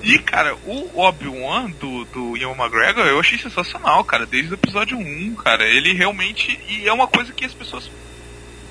E, 0.04 0.20
cara, 0.20 0.56
o 0.66 1.00
Obi-Wan 1.00 1.72
do, 1.80 2.06
do 2.06 2.38
Ian 2.38 2.52
McGregor 2.52 3.06
eu 3.06 3.20
achei 3.20 3.38
sensacional, 3.38 4.04
cara, 4.04 4.26
desde 4.26 4.52
o 4.52 4.56
episódio 4.56 4.98
1, 4.98 5.36
cara. 5.36 5.66
Ele 5.66 5.94
realmente. 5.94 6.60
E 6.68 6.88
é 6.88 6.94
uma 6.94 7.08
coisa 7.08 7.32
que 7.34 7.46
as 7.46 7.54
pessoas, 7.54 7.90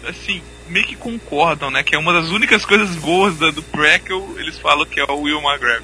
assim, 0.07 0.43
meio 0.69 0.87
que 0.87 0.97
concordam, 0.97 1.71
né? 1.71 1.83
Que 1.83 1.95
é 1.95 1.99
uma 1.99 2.13
das 2.13 2.31
únicas 2.31 2.65
coisas 2.65 2.95
boas 2.97 3.37
da, 3.39 3.51
do 3.51 3.63
Prequel, 3.63 4.35
eles 4.39 4.59
falam 4.59 4.87
que 4.87 5.01
é 5.01 5.05
o 5.05 5.23
Will 5.23 5.41
McGregor. 5.41 5.83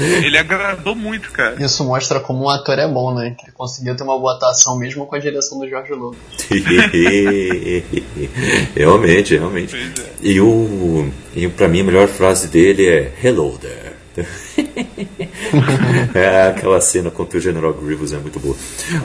ele 0.24 0.38
agradou 0.38 0.94
muito, 0.94 1.30
cara. 1.30 1.62
Isso 1.62 1.84
mostra 1.84 2.20
como 2.20 2.44
um 2.44 2.48
ator 2.48 2.78
é 2.78 2.88
bom, 2.88 3.14
né? 3.14 3.34
Que 3.38 3.46
ele 3.46 3.52
conseguiu 3.52 3.96
ter 3.96 4.02
uma 4.02 4.18
boa 4.18 4.36
atuação 4.36 4.78
mesmo 4.78 5.06
com 5.06 5.14
a 5.14 5.18
direção 5.18 5.58
do 5.58 5.68
Jorge 5.68 5.92
Lucas. 5.92 6.18
realmente, 8.74 9.36
realmente. 9.36 9.76
É. 9.76 9.92
E, 10.22 10.40
o, 10.40 11.10
e 11.34 11.48
pra 11.48 11.68
mim 11.68 11.80
a 11.80 11.84
melhor 11.84 12.08
frase 12.08 12.48
dele 12.48 12.88
é 12.88 13.12
Hello 13.22 13.58
there. 13.58 13.83
é, 16.14 16.48
aquela 16.48 16.80
cena 16.80 17.10
contra 17.10 17.38
o 17.38 17.40
General 17.40 17.72
Grievous 17.72 18.12
é 18.12 18.18
muito 18.18 18.38
boa. 18.38 18.56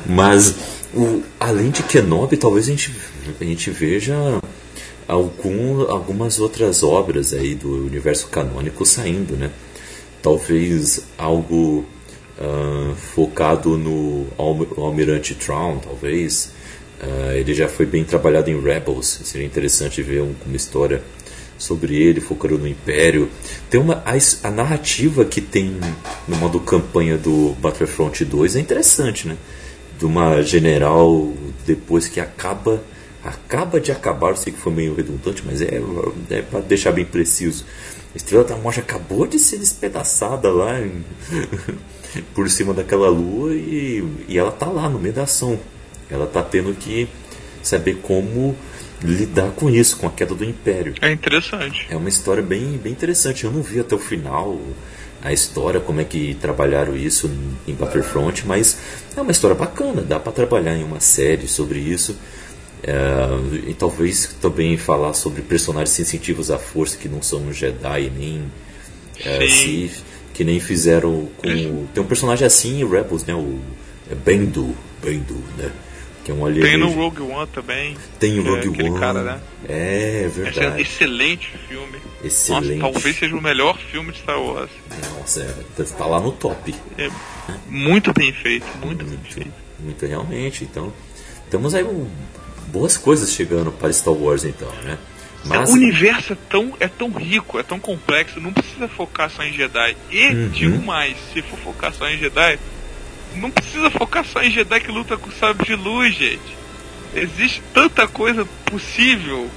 Mas, 0.06 0.56
o, 0.93 1.24
além 1.39 1.72
de 1.72 1.84
Kenobi, 1.84 2.38
talvez 2.38 2.67
a 2.67 2.72
gente, 2.72 2.93
a 3.39 3.43
gente 3.43 3.72
veja 3.72 4.15
algum, 5.08 5.89
algumas 5.89 6.39
outras 6.39 6.84
obras 6.84 7.34
aí 7.34 7.56
do 7.56 7.86
universo 7.86 8.28
canônico 8.28 8.86
saindo, 8.86 9.36
né? 9.36 9.50
Talvez 10.22 11.06
algo 11.17 11.86
uh, 12.38 12.95
focado 12.95 13.78
no 13.78 14.28
Almirante 14.38 15.34
Traum, 15.34 15.80
talvez. 15.80 16.52
Uh, 17.02 17.32
ele 17.32 17.54
já 17.54 17.69
foi 17.69 17.86
bem 17.86 18.04
trabalhado 18.04 18.50
em 18.50 18.62
Rebels, 18.62 19.22
seria 19.24 19.48
interessante 19.48 20.04
ver 20.04 20.22
um, 20.22 20.36
uma 20.45 20.58
história 20.58 21.02
sobre 21.60 21.95
ele, 21.95 22.22
focando 22.22 22.58
no 22.58 22.67
Império. 22.67 23.30
Tem 23.69 23.80
uma 23.80 24.02
a, 24.06 24.48
a, 24.48 24.50
narrativa 24.50 25.26
que 25.26 25.41
tem 25.41 25.80
no 26.28 26.38
modo 26.38 26.60
campanha 26.60 27.17
do 27.17 27.56
Battlefront 27.60 28.26
2 28.26 28.56
é 28.56 28.60
interessante, 28.60 29.28
né? 29.28 29.38
De 30.00 30.06
uma 30.06 30.41
general 30.41 31.34
depois 31.67 32.08
que 32.08 32.19
acaba 32.19 32.82
acaba 33.24 33.82
de 33.82 33.91
acabar, 33.91 34.36
sei 34.38 34.54
que 34.54 34.60
foi 34.60 34.72
meio 34.72 34.95
redundante, 34.95 35.43
mas 35.45 35.62
é, 35.62 35.82
é 36.30 36.41
para 36.41 36.62
deixar 36.62 36.93
bem 36.93 37.06
preciso. 37.06 37.65
A 38.13 38.17
Estrela 38.17 38.43
da 38.43 38.56
Morte 38.56 38.80
acabou 38.80 39.28
de 39.28 39.38
ser 39.38 39.58
despedaçada 39.58 40.50
lá 40.50 40.80
em, 40.80 41.04
por 42.34 42.50
cima 42.50 42.74
daquela 42.74 43.10
lua 43.10 43.54
e, 43.54 44.04
e 44.28 44.38
ela 44.38 44.52
tá 44.52 44.67
lá 44.67 44.89
no 44.89 44.98
meio 44.98 45.13
da 45.13 45.24
ação. 45.24 45.60
Ela 46.10 46.26
tá 46.26 46.41
tendo 46.41 46.74
que 46.74 47.08
saber 47.62 47.98
como 48.02 48.56
lidar 49.04 49.52
com 49.52 49.70
isso, 49.70 49.98
com 49.98 50.08
a 50.08 50.12
queda 50.12 50.36
do 50.36 50.44
Império. 50.44 50.96
É 51.02 51.12
interessante. 51.12 51.88
É 51.90 51.96
uma 51.96 52.10
história 52.10 52.44
bem, 52.44 52.78
bem 52.78 52.92
interessante. 52.92 53.44
Eu 53.44 53.52
não 53.52 53.62
vi 53.62 53.80
até 53.80 53.96
o 53.96 54.00
final 54.00 54.60
a 55.22 55.34
história, 55.34 55.80
como 55.80 56.00
é 56.00 56.04
que 56.06 56.34
trabalharam 56.36 56.96
isso 56.96 57.30
em 57.68 57.74
Battlefront, 57.74 58.48
mas 58.48 58.78
é 59.16 59.22
uma 59.22 59.32
história 59.32 59.56
bacana, 59.56 60.02
dá 60.02 60.20
para 60.20 60.32
trabalhar 60.32 60.76
em 60.76 60.84
uma 60.84 61.00
série 61.00 61.48
sobre 61.48 61.80
isso. 61.80 62.18
É, 62.82 63.70
e 63.70 63.74
talvez 63.74 64.38
também 64.42 64.78
falar 64.78 65.14
sobre 65.14 65.42
personagens 65.42 65.90
sensitivos 65.90 66.50
à 66.50 66.58
força 66.58 66.96
que 66.96 67.10
não 67.10 67.22
são 67.22 67.52
Jedi 67.52 68.10
nem 68.18 68.44
é, 69.26 69.46
Sith, 69.48 70.02
que 70.34 70.46
nem 70.46 70.62
fizeram 70.62 71.28
com. 71.38 71.88
Tem 71.94 72.02
um 72.02 72.08
personagem 72.08 72.48
assim 72.48 72.80
em 72.80 72.90
Rebels, 72.90 73.26
né? 73.26 73.34
O 73.34 73.60
é 74.10 74.16
Bendu, 74.16 74.74
Bendu, 75.04 75.44
né? 75.58 75.70
Que 76.23 76.32
é 76.32 76.34
um 76.34 76.53
Tem 76.53 76.77
no 76.77 76.89
Rogue 76.89 77.21
One 77.21 77.47
também. 77.47 77.97
Tem 78.19 78.39
o 78.39 78.45
é 78.45 78.49
Rogue 78.49 78.82
é, 78.82 78.89
One. 78.89 78.99
Cara, 78.99 79.23
né? 79.23 79.41
É 79.67 80.29
verdade. 80.34 80.79
É 80.79 80.82
excelente 80.82 81.51
filme. 81.67 81.97
Excelente. 82.23 82.79
Nossa, 82.79 82.93
talvez 82.93 83.17
seja 83.17 83.36
o 83.36 83.41
melhor 83.41 83.77
filme 83.77 84.12
de 84.12 84.19
Star 84.19 84.41
Wars. 84.41 84.69
Nossa, 85.17 85.41
é, 85.41 85.84
tá 85.84 86.05
lá 86.05 86.19
no 86.19 86.32
top. 86.32 86.75
É 86.97 87.10
muito 87.67 88.13
bem 88.13 88.34
feito, 88.34 88.65
muito, 88.84 89.05
muito 89.05 89.21
bem 89.21 89.32
feito. 89.32 89.53
Muito 89.79 90.05
realmente. 90.05 90.63
Então, 90.63 90.91
temos 91.49 91.73
aí 91.73 91.84
um, 91.84 92.10
boas 92.67 92.97
coisas 92.97 93.32
chegando 93.32 93.71
para 93.71 93.91
Star 93.91 94.13
Wars 94.13 94.43
então, 94.43 94.71
né? 94.84 94.97
Mas... 95.45 95.69
O 95.69 95.73
universo 95.73 96.34
é 96.34 96.38
tão, 96.49 96.73
é 96.79 96.88
tão 96.88 97.12
rico, 97.12 97.58
é 97.58 97.63
tão 97.63 97.79
complexo, 97.79 98.41
não 98.41 98.51
precisa 98.51 98.88
focar 98.88 99.29
só 99.29 99.43
em 99.43 99.53
Jedi. 99.53 99.95
E, 100.12 100.27
uhum. 100.27 100.49
digo 100.49 100.86
mais, 100.86 101.15
se 101.34 101.41
for 101.41 101.58
focar 101.60 101.93
só 101.93 102.10
em 102.10 102.17
Jedi, 102.17 102.60
não 103.36 103.52
precisa 103.52 103.89
focar 103.89 104.26
só 104.26 104.42
em 104.42 104.52
Jedi 104.52 104.80
que 104.80 104.92
luta 104.92 105.18
com 105.18 105.32
sabre 105.32 105.65
de 105.65 105.76
luz, 105.76 106.15
gente. 106.15 106.58
Existe 107.13 107.62
tanta 107.74 108.08
coisa 108.08 108.46
possível 108.65 109.50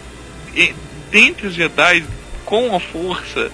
dentre 1.11 1.47
os 1.47 1.55
Jedi 1.55 2.05
com 2.45 2.75
a 2.75 2.81
força 2.81 3.51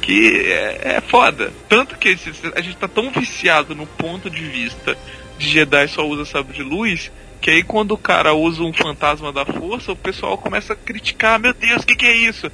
que 0.00 0.46
é, 0.46 0.96
é 0.96 1.00
foda. 1.00 1.52
Tanto 1.68 1.96
que 1.96 2.16
a 2.54 2.60
gente 2.60 2.76
tá 2.76 2.88
tão 2.88 3.10
viciado 3.10 3.74
no 3.74 3.86
ponto 3.86 4.30
de 4.30 4.42
vista 4.44 4.96
de 5.38 5.48
Jedi 5.48 5.88
só 5.88 6.06
usa 6.06 6.24
sabre 6.24 6.54
de 6.54 6.62
luz 6.62 7.10
que 7.40 7.50
aí 7.50 7.62
quando 7.62 7.92
o 7.92 7.98
cara 7.98 8.34
usa 8.34 8.62
um 8.62 8.72
fantasma 8.72 9.32
da 9.32 9.46
força, 9.46 9.92
o 9.92 9.96
pessoal 9.96 10.36
começa 10.36 10.74
a 10.74 10.76
criticar, 10.76 11.38
meu 11.38 11.54
Deus, 11.54 11.82
o 11.82 11.86
que, 11.86 11.96
que 11.96 12.04
é 12.04 12.14
isso? 12.14 12.52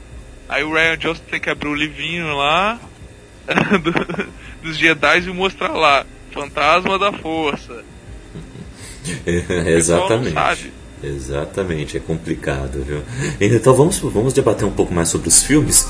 Aí 0.48 0.62
o 0.62 0.72
Ryan 0.72 0.96
Johnson 0.96 1.22
tem 1.28 1.40
que 1.40 1.50
abrir 1.50 1.68
o 1.68 1.74
livrinho 1.74 2.36
lá 2.36 2.78
do, 3.82 4.32
dos 4.62 4.78
Jedi 4.78 5.18
e 5.26 5.32
mostrar 5.32 5.72
lá. 5.72 6.06
Fantasma 6.36 6.98
da 6.98 7.12
Força. 7.12 7.82
exatamente. 9.66 10.72
Exatamente, 11.02 11.96
é 11.96 12.00
complicado, 12.00 12.84
viu? 12.84 13.02
Então 13.40 13.74
vamos, 13.74 13.98
vamos 13.98 14.32
debater 14.32 14.66
um 14.66 14.72
pouco 14.72 14.92
mais 14.92 15.08
sobre 15.08 15.28
os 15.28 15.42
filmes. 15.42 15.86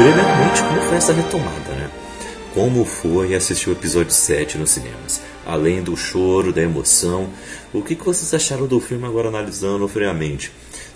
brevemente 0.00 0.62
como 0.62 0.80
foi 0.80 0.96
essa 0.96 1.12
retomada, 1.12 1.72
né? 1.74 1.90
Como 2.54 2.86
foi 2.86 3.34
assistir 3.34 3.68
o 3.68 3.72
episódio 3.72 4.10
7 4.10 4.56
nos 4.56 4.70
cinemas? 4.70 5.20
Além 5.44 5.82
do 5.82 5.94
choro, 5.94 6.54
da 6.54 6.62
emoção, 6.62 7.28
o 7.72 7.82
que, 7.82 7.94
que 7.94 8.04
vocês 8.04 8.32
acharam 8.32 8.66
do 8.66 8.80
filme 8.80 9.06
agora 9.06 9.28
analisando 9.28 9.86
friamente? 9.86 10.50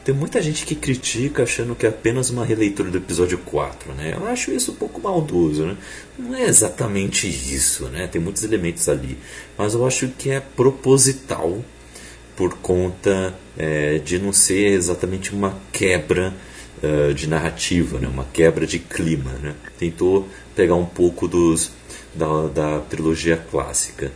Tem 0.04 0.14
muita 0.14 0.42
gente 0.42 0.66
que 0.66 0.74
critica 0.74 1.44
achando 1.44 1.74
que 1.74 1.86
é 1.86 1.88
apenas 1.88 2.28
uma 2.28 2.44
releitura 2.44 2.90
do 2.90 2.98
episódio 2.98 3.38
4, 3.38 3.94
né? 3.94 4.14
Eu 4.14 4.26
acho 4.26 4.52
isso 4.52 4.72
um 4.72 4.74
pouco 4.74 5.00
maldoso, 5.00 5.64
né? 5.64 5.76
Não 6.18 6.34
é 6.34 6.44
exatamente 6.44 7.26
isso, 7.26 7.86
né? 7.86 8.06
Tem 8.06 8.20
muitos 8.20 8.44
elementos 8.44 8.86
ali. 8.88 9.16
Mas 9.56 9.72
eu 9.72 9.86
acho 9.86 10.08
que 10.08 10.30
é 10.30 10.40
proposital 10.40 11.64
por 12.36 12.54
conta 12.58 13.34
é, 13.56 13.98
de 13.98 14.18
não 14.18 14.32
ser 14.32 14.72
exatamente 14.72 15.34
uma 15.34 15.58
quebra 15.72 16.34
uh, 16.82 17.14
de 17.14 17.26
narrativa, 17.26 17.98
né? 17.98 18.08
uma 18.08 18.26
quebra 18.32 18.66
de 18.66 18.78
clima. 18.78 19.32
Né? 19.40 19.54
Tentou 19.78 20.28
pegar 20.54 20.74
um 20.74 20.84
pouco 20.84 21.26
dos, 21.26 21.70
da, 22.14 22.48
da 22.48 22.80
trilogia 22.80 23.36
clássica, 23.36 24.12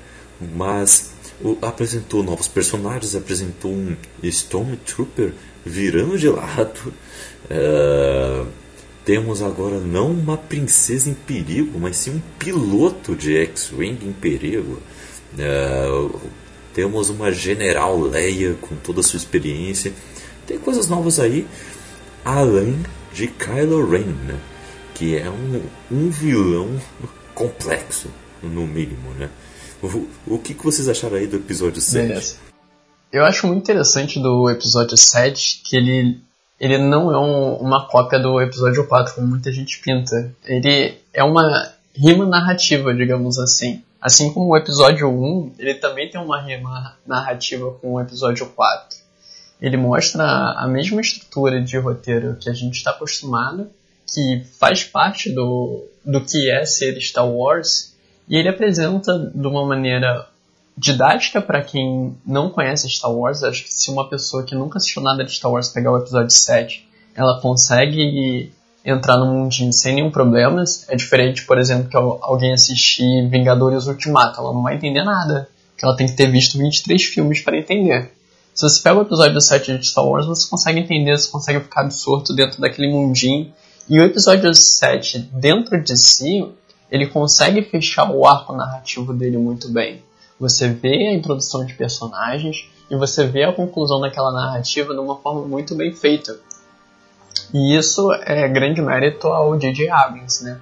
mas 0.55 1.13
o, 1.41 1.57
apresentou 1.63 2.23
novos 2.23 2.49
personagens, 2.49 3.15
apresentou 3.15 3.71
um 3.73 3.97
Stormtrooper 4.23 5.33
virando 5.65 6.19
de 6.19 6.29
lado. 6.29 6.93
Uh, 7.51 8.47
temos 9.05 9.43
agora 9.43 9.79
não 9.79 10.11
uma 10.11 10.37
princesa 10.37 11.09
em 11.09 11.15
perigo, 11.15 11.79
mas 11.79 11.97
sim 11.97 12.11
um 12.17 12.23
piloto 12.39 13.17
de 13.17 13.37
X-Wing 13.37 14.07
em 14.07 14.13
perigo. 14.13 14.81
Uh, 15.35 16.21
temos 16.75 17.09
uma 17.11 17.33
general 17.33 17.99
Leia 17.99 18.55
com 18.61 18.77
toda 18.77 19.01
a 19.01 19.03
sua 19.03 19.17
experiência. 19.17 19.93
Tem 20.47 20.59
coisas 20.59 20.89
novas 20.89 21.19
aí, 21.19 21.47
além 22.25 22.83
de 23.13 23.27
Kylo 23.27 23.89
Ren, 23.89 24.05
né? 24.27 24.39
que 24.95 25.17
é 25.17 25.31
um, 25.31 25.63
um 25.91 26.11
vilão 26.11 26.81
complexo, 27.35 28.09
no 28.43 28.67
mínimo. 28.67 29.11
Né? 29.15 29.31
O, 29.83 30.35
o 30.35 30.39
que, 30.39 30.55
que 30.55 30.65
vocês 30.65 30.89
acharam 30.89 31.17
aí 31.17 31.27
do 31.27 31.37
episódio 31.37 31.81
7? 31.81 32.09
Beleza. 32.09 32.48
Eu 33.13 33.25
acho 33.25 33.47
muito 33.47 33.63
interessante 33.63 34.21
do 34.21 34.51
episódio 34.51 34.97
7 34.97 35.63
que 35.65 35.77
ele, 35.77 36.21
ele 36.61 36.79
não 36.79 37.11
é 37.11 37.19
um, 37.19 37.55
uma 37.55 37.89
cópia 37.89 38.19
do 38.19 38.41
episódio 38.41 38.87
4, 38.87 39.15
como 39.15 39.27
muita 39.27 39.51
gente 39.51 39.81
pinta. 39.81 40.31
Ele 40.45 40.95
é 41.13 41.25
uma 41.25 41.73
rima 41.95 42.27
narrativa, 42.27 42.95
digamos 42.95 43.39
assim. 43.39 43.83
Assim 44.01 44.33
como 44.33 44.51
o 44.51 44.57
episódio 44.57 45.09
1, 45.09 45.55
ele 45.59 45.75
também 45.75 46.09
tem 46.09 46.21
uma 46.21 46.41
rima 46.41 46.97
narrativa 47.07 47.73
com 47.81 47.95
o 47.95 48.01
episódio 48.01 48.47
4. 48.47 48.99
Ele 49.61 49.77
mostra 49.77 50.25
a 50.25 50.69
mesma 50.69 51.01
estrutura 51.01 51.61
de 51.61 51.77
roteiro 51.79 52.37
que 52.37 52.49
a 52.49 52.53
gente 52.53 52.77
está 52.77 52.91
acostumado, 52.91 53.69
que 54.07 54.45
faz 54.59 54.85
parte 54.85 55.33
do, 55.33 55.85
do 56.05 56.21
que 56.21 56.51
é 56.51 56.65
ser 56.65 57.01
Star 57.01 57.29
Wars, 57.29 57.95
e 58.29 58.37
ele 58.37 58.49
apresenta 58.49 59.19
de 59.35 59.47
uma 59.47 59.67
maneira 59.67 60.29
didática 60.79 61.43
para 61.43 61.63
quem 61.63 62.17
não 62.25 62.51
conhece 62.51 62.89
Star 62.89 63.13
Wars. 63.13 63.43
Acho 63.43 63.65
que 63.65 63.73
se 63.73 63.91
uma 63.91 64.09
pessoa 64.09 64.45
que 64.45 64.55
nunca 64.55 64.79
assistiu 64.79 65.03
nada 65.03 65.25
de 65.25 65.33
Star 65.33 65.51
Wars 65.51 65.69
pegar 65.69 65.93
o 65.93 65.99
episódio 65.99 66.31
7, 66.31 66.89
ela 67.15 67.41
consegue 67.41 68.53
entrar 68.85 69.19
no 69.19 69.27
mundinho 69.27 69.73
sem 69.73 69.97
nenhum 69.97 70.11
problema. 70.11 70.63
É 70.89 70.97
diferente, 70.97 71.45
por 71.45 71.59
exemplo, 71.59 71.89
que 71.89 71.97
alguém 71.97 72.53
assistir 72.53 73.29
Vingadores 73.29 73.87
Ultimato. 73.87 74.41
Ela 74.41 74.53
não 74.53 74.63
vai 74.63 74.77
entender 74.77 75.03
nada. 75.03 75.49
Porque 75.73 75.85
ela 75.85 75.97
tem 75.97 76.07
que 76.07 76.15
ter 76.15 76.31
visto 76.31 76.57
23 76.57 77.03
filmes 77.05 77.41
para 77.41 77.59
entender. 77.59 78.13
Se 78.55 78.69
você 78.69 78.83
pega 78.83 78.99
o 78.99 79.03
episódio 79.03 79.41
7 79.41 79.79
de 79.79 79.87
Star 79.87 80.05
Wars, 80.05 80.27
você 80.27 80.49
consegue 80.49 80.81
entender, 80.81 81.17
você 81.17 81.31
consegue 81.31 81.61
ficar 81.61 81.83
absorto 81.83 82.35
dentro 82.35 82.61
daquele 82.61 82.89
mundinho. 82.89 83.53
E 83.89 83.99
o 83.99 84.05
episódio 84.05 84.53
7, 84.53 85.31
dentro 85.33 85.83
de 85.83 85.97
si, 85.97 86.45
ele 86.91 87.07
consegue 87.07 87.63
fechar 87.63 88.11
o 88.11 88.27
arco 88.27 88.53
narrativo 88.53 89.13
dele 89.13 89.39
muito 89.39 89.71
bem. 89.71 90.03
Você 90.39 90.69
vê 90.69 91.09
a 91.09 91.15
introdução 91.15 91.65
de 91.65 91.75
personagens 91.75 92.69
e 92.91 92.97
você 92.97 93.27
vê 93.27 93.45
a 93.45 93.53
conclusão 93.53 94.01
daquela 94.01 94.33
narrativa 94.33 94.95
de 94.95 95.01
uma 95.01 95.17
forma 95.17 95.43
muito 95.47 95.75
bem 95.75 95.93
feita. 95.93 96.39
E 97.53 97.77
isso 97.77 98.13
é 98.13 98.47
grande 98.49 98.81
mérito 98.81 99.29
ao 99.29 99.59
J.J. 99.59 99.89
Abrams, 99.89 100.45
né? 100.45 100.61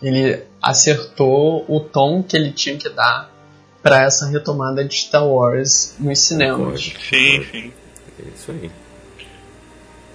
Ele 0.00 0.42
acertou 0.60 1.64
o 1.68 1.78
tom 1.78 2.22
que 2.22 2.36
ele 2.36 2.50
tinha 2.52 2.76
que 2.76 2.88
dar 2.88 3.30
para 3.82 4.02
essa 4.02 4.26
retomada 4.26 4.84
de 4.84 4.94
Star 4.94 5.26
Wars 5.26 5.96
nos 5.98 6.18
cinemas. 6.18 6.80
Sim, 6.82 7.44
sim. 7.50 7.72
É 8.18 8.28
isso 8.34 8.50
aí. 8.50 8.70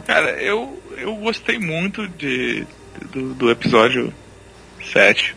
Cara, 0.06 0.42
eu, 0.42 0.82
eu 0.98 1.16
gostei 1.18 1.60
muito 1.60 2.08
de, 2.08 2.66
do, 3.12 3.34
do 3.34 3.52
episódio 3.52 4.14
7. 4.92 5.36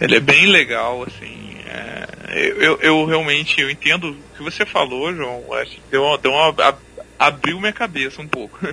Ele 0.00 0.16
é 0.16 0.20
bem 0.20 0.46
legal, 0.46 1.02
assim. 1.02 1.53
É, 1.74 2.54
eu, 2.58 2.78
eu 2.80 3.04
realmente 3.04 3.60
eu 3.60 3.70
entendo 3.70 4.10
o 4.10 4.36
que 4.36 4.42
você 4.42 4.64
falou, 4.64 5.14
João. 5.14 5.52
Acho 5.54 5.72
que 5.72 5.82
deu, 5.90 6.16
deu 6.18 6.32
uma, 6.32 6.78
abriu 7.18 7.58
minha 7.58 7.72
cabeça 7.72 8.22
um 8.22 8.28
pouco. 8.28 8.58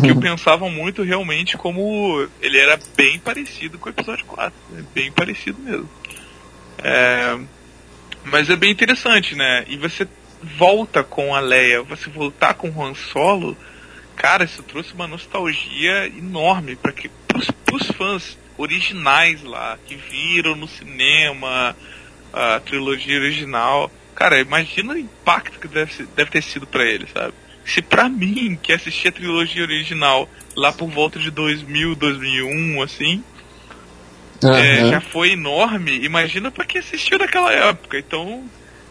que 0.00 0.10
eu 0.10 0.18
pensava 0.18 0.68
muito 0.70 1.02
realmente 1.02 1.58
como 1.58 2.26
ele 2.40 2.58
era 2.58 2.78
bem 2.96 3.18
parecido 3.18 3.78
com 3.78 3.88
o 3.88 3.92
episódio 3.92 4.24
4. 4.24 4.52
Né? 4.70 4.84
Bem 4.94 5.12
parecido 5.12 5.58
mesmo. 5.60 5.88
É, 6.78 7.38
mas 8.24 8.48
é 8.48 8.56
bem 8.56 8.70
interessante, 8.70 9.34
né? 9.34 9.64
E 9.68 9.76
você 9.76 10.08
volta 10.42 11.04
com 11.04 11.34
a 11.34 11.40
Leia, 11.40 11.82
você 11.82 12.08
voltar 12.08 12.54
com 12.54 12.70
o 12.70 12.82
Han 12.82 12.94
Solo, 12.94 13.56
cara, 14.16 14.44
isso 14.44 14.62
trouxe 14.62 14.94
uma 14.94 15.06
nostalgia 15.06 16.06
enorme 16.06 16.76
para 16.76 16.92
que 16.92 17.10
pros, 17.28 17.50
pros 17.64 17.86
fãs 17.88 18.38
originais 18.56 19.42
lá, 19.42 19.78
que 19.86 19.96
viram 19.96 20.54
no 20.54 20.68
cinema 20.68 21.76
a 22.34 22.60
trilogia 22.60 23.18
original. 23.18 23.90
Cara, 24.14 24.40
imagina 24.40 24.94
o 24.94 24.98
impacto 24.98 25.58
que 25.58 25.68
deve, 25.68 26.06
deve 26.16 26.30
ter 26.30 26.42
sido 26.42 26.66
para 26.66 26.84
eles, 26.84 27.10
sabe? 27.10 27.34
se 27.64 27.80
pra 27.80 28.08
mim, 28.08 28.58
que 28.62 28.72
assisti 28.72 29.08
a 29.08 29.12
trilogia 29.12 29.62
original 29.62 30.28
lá 30.54 30.72
por 30.72 30.88
volta 30.88 31.18
de 31.18 31.30
2000, 31.30 31.94
2001, 31.94 32.82
assim, 32.82 33.24
uhum. 34.42 34.54
é, 34.54 34.88
já 34.88 35.00
foi 35.00 35.32
enorme, 35.32 36.04
imagina 36.04 36.50
pra 36.50 36.64
quem 36.64 36.80
assistiu 36.80 37.18
naquela 37.18 37.52
época. 37.52 37.98
Então, 37.98 38.44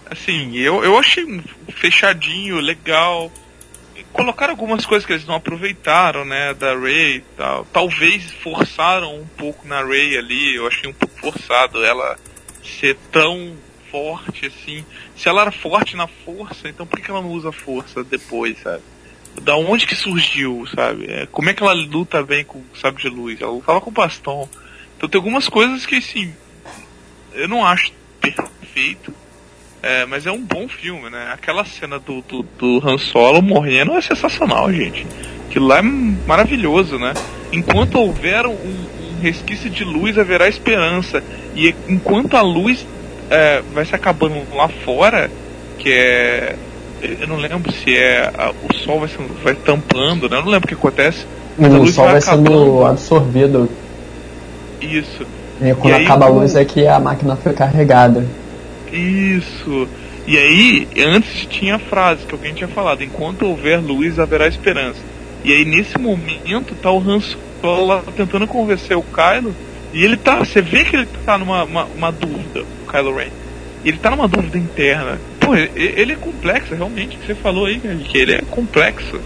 assim, 0.09 0.55
eu, 0.57 0.83
eu 0.83 0.97
achei 0.97 1.41
fechadinho, 1.69 2.59
legal. 2.59 3.31
Colocaram 4.11 4.53
algumas 4.53 4.85
coisas 4.85 5.05
que 5.05 5.13
eles 5.13 5.25
não 5.25 5.35
aproveitaram, 5.35 6.25
né, 6.25 6.53
da 6.53 6.75
Ray 6.75 7.17
e 7.17 7.23
tal. 7.37 7.65
Talvez 7.65 8.31
forçaram 8.31 9.15
um 9.15 9.25
pouco 9.37 9.67
na 9.67 9.81
Ray 9.81 10.17
ali, 10.17 10.55
eu 10.55 10.67
achei 10.67 10.89
um 10.89 10.93
pouco 10.93 11.19
forçado 11.19 11.83
ela 11.83 12.17
ser 12.63 12.97
tão 13.11 13.53
forte, 13.91 14.47
assim. 14.47 14.83
Se 15.15 15.29
ela 15.29 15.43
era 15.43 15.51
forte 15.51 15.95
na 15.95 16.07
força, 16.07 16.67
então 16.67 16.85
por 16.85 16.99
que 16.99 17.11
ela 17.11 17.21
não 17.21 17.29
usa 17.29 17.51
força 17.51 18.03
depois, 18.03 18.57
sabe? 18.59 18.81
Da 19.41 19.55
onde 19.55 19.85
que 19.85 19.95
surgiu, 19.95 20.65
sabe? 20.73 21.05
É, 21.11 21.25
como 21.27 21.49
é 21.49 21.53
que 21.53 21.61
ela 21.61 21.73
luta 21.73 22.23
bem 22.23 22.43
com 22.43 22.59
o 22.59 22.77
sabre 22.77 23.03
de 23.03 23.09
luz? 23.09 23.39
Ela 23.39 23.51
lutava 23.51 23.81
com 23.81 23.91
bastão. 23.91 24.49
Então 24.97 25.07
tem 25.07 25.19
algumas 25.19 25.47
coisas 25.47 25.85
que, 25.85 25.95
assim, 25.95 26.33
eu 27.33 27.47
não 27.47 27.65
acho 27.65 27.91
perfeito, 28.21 29.13
é, 29.81 30.05
mas 30.05 30.25
é 30.25 30.31
um 30.31 30.41
bom 30.41 30.67
filme, 30.67 31.09
né? 31.09 31.31
Aquela 31.33 31.65
cena 31.65 31.99
do, 31.99 32.21
do, 32.21 32.43
do 32.43 32.87
Han 32.87 32.97
Solo 32.97 33.41
morrendo 33.41 33.93
é 33.93 34.01
sensacional, 34.01 34.71
gente. 34.71 35.05
Aquilo 35.49 35.67
lá 35.67 35.79
é 35.79 35.81
maravilhoso, 35.81 36.97
né? 36.97 37.13
Enquanto 37.51 37.99
houver 37.99 38.45
um 38.47 39.02
resquício 39.23 39.69
de 39.69 39.83
luz, 39.83 40.17
haverá 40.17 40.47
esperança. 40.47 41.23
E 41.55 41.73
enquanto 41.87 42.35
a 42.35 42.41
luz 42.41 42.85
é, 43.29 43.61
vai 43.73 43.85
se 43.85 43.95
acabando 43.95 44.35
lá 44.53 44.67
fora, 44.67 45.31
que 45.79 45.91
é. 45.91 46.55
Eu 47.01 47.27
não 47.27 47.37
lembro 47.37 47.71
se 47.71 47.95
é. 47.97 48.31
A, 48.37 48.51
o 48.51 48.73
sol 48.75 48.99
vai, 48.99 49.09
sendo, 49.09 49.33
vai 49.43 49.55
tampando, 49.55 50.29
né? 50.29 50.37
Eu 50.37 50.43
não 50.43 50.51
lembro 50.51 50.65
o 50.65 50.67
que 50.67 50.73
acontece. 50.73 51.25
Mas 51.57 51.73
o 51.73 51.87
sol 51.87 52.05
vai, 52.05 52.13
vai 52.13 52.21
sendo 52.21 52.85
absorvido. 52.85 53.69
Isso. 54.81 55.25
E 55.61 55.73
quando 55.75 55.99
e 55.99 56.03
acaba 56.03 56.25
aí, 56.25 56.31
a 56.31 56.35
luz 56.35 56.55
é 56.55 56.65
que 56.65 56.85
a 56.87 56.99
máquina 56.99 57.35
foi 57.35 57.53
carregada. 57.53 58.25
Isso. 58.91 59.87
E 60.25 60.37
aí, 60.37 60.87
antes 61.05 61.45
tinha 61.45 61.75
a 61.75 61.79
frase 61.79 62.25
que 62.25 62.33
alguém 62.33 62.53
tinha 62.53 62.67
falado: 62.67 63.03
enquanto 63.03 63.45
houver 63.45 63.79
luz, 63.79 64.19
haverá 64.19 64.47
esperança. 64.47 64.99
E 65.43 65.51
aí, 65.51 65.65
nesse 65.65 65.97
momento, 65.97 66.75
tá 66.81 66.91
o 66.91 66.99
Han 66.99 67.19
Lá 67.63 68.03
tentando 68.15 68.47
convencer 68.47 68.97
o 68.97 69.03
Kylo. 69.03 69.55
E 69.93 70.03
ele 70.03 70.17
tá, 70.17 70.39
você 70.39 70.61
vê 70.61 70.83
que 70.83 70.95
ele 70.95 71.07
tá 71.25 71.37
numa 71.37 71.63
uma, 71.63 71.85
uma 71.85 72.11
dúvida. 72.11 72.65
Kylo 72.89 73.15
Ren. 73.15 73.29
Ele 73.85 73.97
tá 73.97 74.09
numa 74.09 74.27
dúvida 74.27 74.57
interna. 74.57 75.19
Pô, 75.39 75.55
ele 75.55 76.13
é 76.13 76.15
complexo, 76.15 76.73
realmente, 76.73 77.17
que 77.17 77.25
você 77.25 77.35
falou 77.35 77.65
aí, 77.65 77.79
que 77.79 78.17
ele 78.17 78.33
é 78.33 78.41
complexo. 78.41 79.19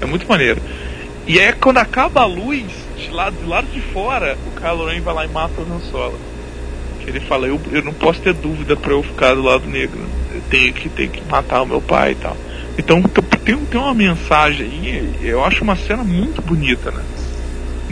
É 0.00 0.06
muito 0.06 0.26
maneiro. 0.26 0.60
E 1.26 1.38
é 1.38 1.52
quando 1.52 1.78
acaba 1.78 2.22
a 2.22 2.26
luz, 2.26 2.64
de 2.96 3.10
lado, 3.10 3.36
de 3.36 3.46
lado 3.46 3.66
de 3.68 3.80
fora, 3.80 4.36
o 4.46 4.60
Kylo 4.60 4.86
Ren 4.86 5.00
vai 5.00 5.14
lá 5.14 5.24
e 5.24 5.28
mata 5.28 5.60
o 5.60 5.64
Han 5.64 5.80
Solo. 5.80 6.18
Ele 7.06 7.20
fala, 7.20 7.46
eu, 7.46 7.60
eu 7.70 7.82
não 7.82 7.92
posso 7.92 8.20
ter 8.20 8.32
dúvida 8.32 8.76
para 8.76 8.92
eu 8.92 9.02
ficar 9.02 9.34
do 9.34 9.42
lado 9.42 9.68
negro. 9.68 10.00
Eu 10.34 10.40
tenho 10.50 10.72
que, 10.72 10.88
tenho 10.88 11.10
que 11.10 11.22
matar 11.30 11.62
o 11.62 11.66
meu 11.66 11.80
pai 11.80 12.12
e 12.12 12.14
tal. 12.14 12.36
Então 12.78 13.02
tem, 13.44 13.56
tem 13.56 13.80
uma 13.80 13.94
mensagem 13.94 14.66
aí, 14.66 15.14
eu 15.22 15.44
acho 15.44 15.62
uma 15.62 15.76
cena 15.76 16.02
muito 16.02 16.40
bonita, 16.40 16.90
né? 16.90 17.02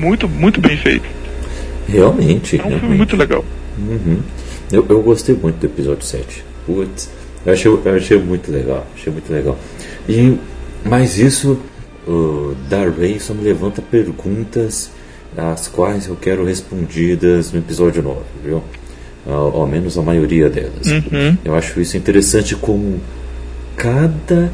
Muito, 0.01 0.27
muito 0.27 0.61
bem 0.61 0.77
feita. 0.79 1.07
Realmente. 1.87 2.57
É 2.57 2.61
um 2.61 2.63
filme 2.63 2.79
realmente. 2.79 2.97
muito 2.97 3.17
legal. 3.17 3.45
Uhum. 3.79 4.21
Eu, 4.73 4.87
eu 4.89 5.03
gostei 5.03 5.35
muito 5.35 5.59
do 5.59 5.67
episódio 5.67 6.05
7. 6.05 6.45
Putz, 6.65 7.11
eu 7.45 7.53
achei, 7.53 7.71
eu 7.71 7.95
achei 7.95 8.19
muito 8.19 8.51
legal. 8.51 8.87
Achei 8.95 9.13
muito 9.13 9.31
legal. 9.31 9.59
E, 10.09 10.39
mas 10.85 11.19
isso 11.19 11.59
uh, 12.09 12.57
da 12.69 12.85
Ray 12.89 13.21
só 13.21 13.35
me 13.35 13.43
levanta 13.43 13.83
perguntas 13.83 14.91
as 15.37 15.69
quais 15.69 16.07
eu 16.07 16.17
quero 16.17 16.45
respondidas 16.45 17.53
no 17.53 17.59
episódio 17.59 18.03
9, 18.03 18.21
viu? 18.43 18.63
Ao, 19.27 19.61
ao 19.61 19.67
menos 19.67 19.99
a 19.99 20.03
maioria 20.03 20.49
delas. 20.49 20.87
Uhum. 20.87 21.37
Eu 21.45 21.55
acho 21.55 21.79
isso 21.81 21.97
interessante 21.97 22.57
como 22.57 23.01
cada 23.77 24.51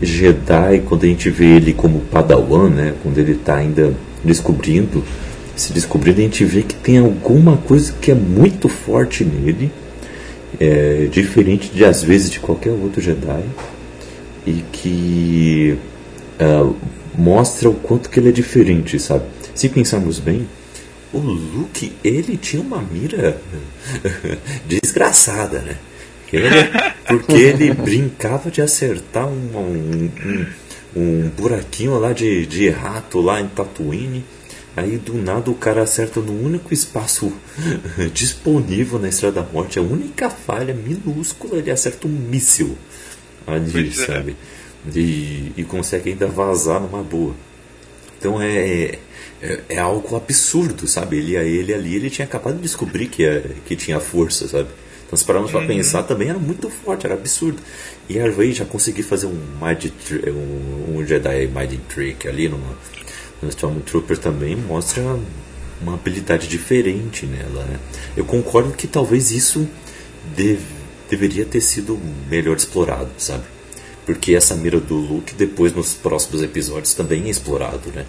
Jedi, 0.00 0.82
quando 0.86 1.04
a 1.04 1.06
gente 1.06 1.28
vê 1.28 1.56
ele 1.56 1.72
como 1.72 2.00
Padawan, 2.00 2.70
né, 2.70 2.94
quando 3.02 3.18
ele 3.18 3.32
está 3.32 3.56
ainda 3.56 3.92
descobrindo, 4.24 5.04
se 5.56 5.72
descobrindo, 5.72 6.20
a 6.20 6.22
gente 6.24 6.44
vê 6.44 6.62
que 6.62 6.74
tem 6.74 6.98
alguma 6.98 7.56
coisa 7.56 7.92
que 8.00 8.10
é 8.10 8.14
muito 8.14 8.68
forte 8.68 9.24
nele, 9.24 9.70
é, 10.60 11.08
diferente 11.10 11.70
de 11.70 11.84
às 11.84 12.02
vezes 12.02 12.30
de 12.30 12.40
qualquer 12.40 12.70
outro 12.70 13.00
Jedi, 13.00 13.44
e 14.46 14.64
que 14.72 15.76
ah, 16.38 16.70
mostra 17.16 17.68
o 17.68 17.74
quanto 17.74 18.08
que 18.08 18.18
ele 18.20 18.28
é 18.28 18.32
diferente, 18.32 18.98
sabe? 18.98 19.24
Se 19.54 19.68
pensarmos 19.68 20.18
bem, 20.18 20.46
o 21.12 21.18
Luke, 21.18 21.92
ele 22.04 22.36
tinha 22.36 22.62
uma 22.62 22.80
mira 22.80 23.40
desgraçada, 24.66 25.58
né? 25.60 25.76
Ele- 26.32 26.48
porque 27.06 27.32
ele 27.32 27.72
brincava 27.74 28.50
de 28.50 28.60
acertar 28.60 29.26
um, 29.26 29.50
um, 29.56 30.10
um, 30.24 30.46
um 30.94 31.28
buraquinho 31.28 31.98
lá 31.98 32.12
de, 32.12 32.46
de 32.46 32.68
rato 32.68 33.20
lá 33.20 33.40
em 33.40 33.48
Tatooine. 33.48 34.24
Aí 34.76 34.96
do 34.96 35.14
nada 35.14 35.50
o 35.50 35.54
cara 35.54 35.82
acerta 35.82 36.20
no 36.20 36.32
único 36.32 36.72
espaço 36.72 37.32
disponível 38.14 38.98
na 38.98 39.08
Estrada 39.08 39.42
da 39.42 39.52
Morte, 39.52 39.78
a 39.78 39.82
única 39.82 40.30
falha 40.30 40.72
minúscula, 40.72 41.58
ele 41.58 41.70
acerta 41.70 42.06
um 42.06 42.10
míssil 42.10 42.78
ali, 43.44 43.72
Pois 43.72 43.98
é. 44.00 44.06
sabe? 44.06 44.36
E, 44.94 45.52
e 45.56 45.64
consegue 45.64 46.10
ainda 46.10 46.28
vazar 46.28 46.80
numa 46.80 47.02
boa. 47.02 47.34
Então 48.18 48.40
é, 48.40 48.98
é, 49.42 49.60
é 49.68 49.78
algo 49.78 50.16
absurdo, 50.16 50.86
sabe? 50.86 51.18
Ele, 51.18 51.34
ele 51.36 51.74
ali, 51.74 51.94
ele 51.96 52.10
tinha 52.10 52.24
acabado 52.24 52.56
de 52.56 52.62
descobrir 52.62 53.06
que, 53.06 53.24
é, 53.24 53.42
que 53.66 53.74
tinha 53.74 53.98
força, 53.98 54.46
sabe? 54.46 54.68
Então 55.08 55.16
se 55.16 55.24
pararmos 55.24 55.50
pra 55.50 55.66
pensar, 55.66 56.02
também 56.02 56.28
era 56.28 56.38
muito 56.38 56.68
forte, 56.68 57.06
era 57.06 57.14
absurdo. 57.14 57.58
E 58.10 58.20
a 58.20 58.30
Rey 58.30 58.52
já 58.52 58.66
conseguiu 58.66 59.02
fazer 59.02 59.26
um, 59.26 59.40
Mind 59.60 59.90
um, 60.28 60.98
um 60.98 61.06
Jedi 61.06 61.46
Mind 61.46 61.80
Trick 61.88 62.28
ali 62.28 62.46
no, 62.46 62.60
no 63.40 63.48
Stormtrooper 63.48 64.18
também 64.18 64.54
mostra 64.54 65.02
uma 65.80 65.94
habilidade 65.94 66.46
diferente 66.46 67.24
nela, 67.24 67.64
né? 67.64 67.78
Eu 68.14 68.24
concordo 68.26 68.72
que 68.72 68.86
talvez 68.86 69.30
isso 69.30 69.66
deve, 70.36 70.66
deveria 71.08 71.46
ter 71.46 71.62
sido 71.62 71.98
melhor 72.28 72.56
explorado, 72.56 73.08
sabe? 73.16 73.44
Porque 74.04 74.34
essa 74.34 74.54
mira 74.54 74.78
do 74.78 74.96
Luke 74.96 75.34
depois 75.34 75.72
nos 75.72 75.94
próximos 75.94 76.42
episódios 76.42 76.92
também 76.92 77.26
é 77.26 77.30
explorado, 77.30 77.90
né? 77.94 78.04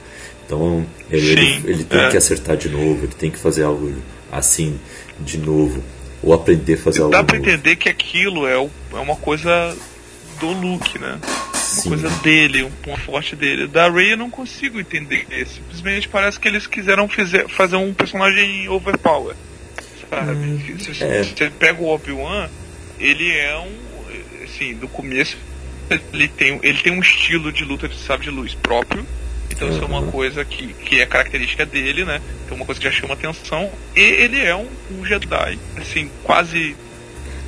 Então 0.46 0.86
ele, 1.10 1.32
ele, 1.32 1.64
ele 1.66 1.84
tem 1.84 2.00
é. 2.00 2.10
que 2.10 2.18
acertar 2.18 2.58
de 2.58 2.68
novo, 2.68 3.06
ele 3.06 3.14
tem 3.18 3.32
que 3.32 3.40
fazer 3.40 3.64
algo 3.64 3.94
assim 4.30 4.78
de 5.20 5.38
novo. 5.38 5.82
Ou 6.22 6.34
aprender 6.34 6.74
a 6.74 6.78
fazer 6.78 7.00
algo 7.02 7.12
Dá 7.12 7.24
pra 7.24 7.38
novo. 7.38 7.50
entender 7.50 7.76
que 7.76 7.88
aquilo 7.90 8.46
é, 8.48 8.58
o- 8.58 8.70
é 8.94 8.98
uma 9.00 9.16
coisa 9.16 9.76
do 10.40 10.52
Luke, 10.52 10.98
né? 11.00 11.20
Uma 11.22 11.56
Sim. 11.84 11.90
coisa 11.90 12.10
dele, 12.22 12.64
um 12.64 12.72
ponto 12.72 13.00
forte 13.02 13.36
dele. 13.36 13.68
Da 13.68 13.90
Rey 13.90 14.14
eu 14.14 14.18
não 14.18 14.30
consigo 14.30 14.80
entender. 14.80 15.26
Simplesmente 15.48 16.08
parece 16.10 16.40
que 16.40 16.48
eles 16.48 16.66
quiseram 16.68 17.08
fizer, 17.08 17.48
fazer 17.48 17.76
um 17.78 17.94
personagem 17.94 18.68
overpower. 18.70 19.36
Sabe? 20.10 20.80
se, 20.84 20.96
se- 20.96 21.04
é. 21.04 21.24
se 21.24 21.30
você 21.38 21.50
pega 21.52 21.82
o 21.82 21.88
Obi-Wan, 21.88 22.50
ele 23.00 23.30
é 23.32 23.56
um. 23.58 24.44
Assim, 24.44 24.74
do 24.74 24.88
começo 24.88 25.38
ele 26.14 26.28
tem, 26.28 26.60
ele 26.64 26.78
tem 26.80 26.92
um 26.92 27.00
estilo 27.02 27.52
de 27.52 27.64
luta 27.64 27.88
de 27.88 27.96
sabre 27.98 28.26
de 28.26 28.32
luz 28.32 28.54
próprio. 28.56 29.06
Então 29.52 29.68
isso 29.70 29.82
é 29.82 29.86
uma 29.86 30.00
Uhum. 30.00 30.12
coisa 30.12 30.46
que, 30.46 30.68
que 30.74 31.02
é 31.02 31.06
característica 31.06 31.66
dele, 31.66 32.06
né? 32.06 32.22
Então 32.46 32.56
uma 32.56 32.66
coisa 32.66 32.80
que 32.80 32.88
já 32.90 32.92
chama 32.94 33.14
atenção. 33.14 33.70
E 33.96 34.00
ele 34.00 34.40
é 34.40 34.56
um, 34.56 34.68
um 34.92 35.06
Jedi, 35.06 35.60
assim, 35.78 36.10
quase. 36.24 36.76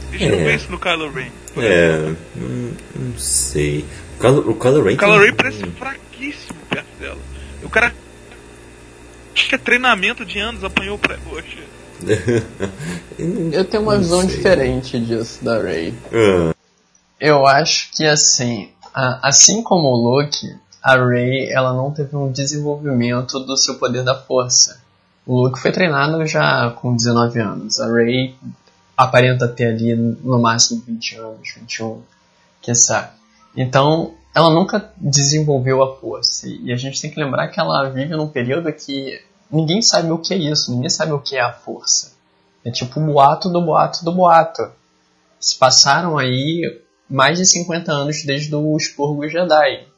Deixa 0.09 0.25
eu 0.25 0.39
É. 0.39 0.43
ver 0.43 0.55
isso 0.55 0.69
no 0.71 0.77
Kylo 0.79 1.09
Ren. 1.11 1.29
É, 1.57 2.13
não, 2.35 2.73
não 2.95 3.17
sei. 3.17 3.85
O 4.17 4.21
Kylo, 4.21 4.49
o 4.51 4.55
Kylo 4.55 4.83
Ren 4.83 4.93
O 4.93 4.97
Kylo 4.97 5.11
tem- 5.17 5.25
Ren 5.29 5.33
parece 5.35 5.65
fraquíssimo 5.67 6.59
perto 6.69 6.87
dela. 6.99 7.17
O 7.63 7.69
cara. 7.69 7.93
Acho 9.33 9.47
que 9.47 9.55
é 9.55 9.57
treinamento 9.57 10.25
de 10.25 10.39
anos, 10.39 10.63
apanhou 10.63 10.97
pra. 10.97 11.17
Poxa. 11.19 11.57
não- 13.17 13.53
Eu 13.53 13.63
tenho 13.65 13.83
uma 13.83 13.93
não 13.93 14.01
visão 14.01 14.21
sei. 14.21 14.35
diferente 14.37 14.99
disso 14.99 15.43
da 15.43 15.61
Rey. 15.61 15.93
Ah, 16.11 16.53
Eu 17.19 17.45
acho 17.47 17.91
que 17.95 18.03
assim, 18.05 18.69
assim 18.93 19.61
como 19.61 19.87
o 19.87 20.19
Luke, 20.21 20.55
a 20.82 20.96
Rey 20.96 21.50
ela 21.52 21.74
não 21.74 21.91
teve 21.91 22.15
um 22.15 22.32
desenvolvimento 22.32 23.39
do 23.39 23.56
seu 23.56 23.76
poder 23.76 24.04
da 24.04 24.15
força. 24.15 24.82
O 25.26 25.44
Luke 25.44 25.60
foi 25.60 25.72
treinado 25.72 26.26
já 26.26 26.72
com 26.72 26.96
19 26.96 27.39
anos. 27.39 27.80
A 27.80 27.88
Rey 27.91 28.36
aparenta 28.98 29.48
ter 29.48 29.67
ali 29.67 29.96
no 29.96 30.39
máximo 30.39 30.82
20 30.86 31.15
anos, 31.17 31.54
21, 31.56 32.02
que 32.62 32.74
sabe. 32.74 33.10
Então, 33.56 34.13
ela 34.34 34.50
nunca 34.50 34.91
desenvolveu 34.98 35.84
a 35.84 35.96
força. 35.98 36.48
E 36.48 36.72
a 36.72 36.76
gente 36.76 37.02
tem 37.02 37.12
que 37.12 37.20
lembrar 37.20 37.50
que 37.50 37.60
ela 37.60 37.89
vive 37.89 38.15
num 38.15 38.28
período 38.28 38.72
que 38.74 39.22
ninguém 39.52 39.82
sabe 39.82 40.12
o 40.12 40.17
que 40.17 40.34
é 40.34 40.38
isso, 40.38 40.72
ninguém 40.72 40.89
sabe 40.89 41.12
o 41.12 41.20
que 41.20 41.36
é 41.36 41.41
a 41.41 41.54
força. 41.54 42.13
É 42.63 42.72
tipo 42.72 43.00
o 43.00 43.06
boato 43.06 43.50
do 43.50 43.62
boato 43.62 44.06
do 44.06 44.12
boato. 44.12 44.72
Se 45.39 45.58
passaram 45.58 46.17
aí 46.17 46.82
mais 47.10 47.38
de 47.38 47.46
50 47.46 47.91
anos 47.91 48.24
desde 48.24 48.54
o 48.56 48.78
expurgo 48.78 49.28
Jedi. 49.28 49.90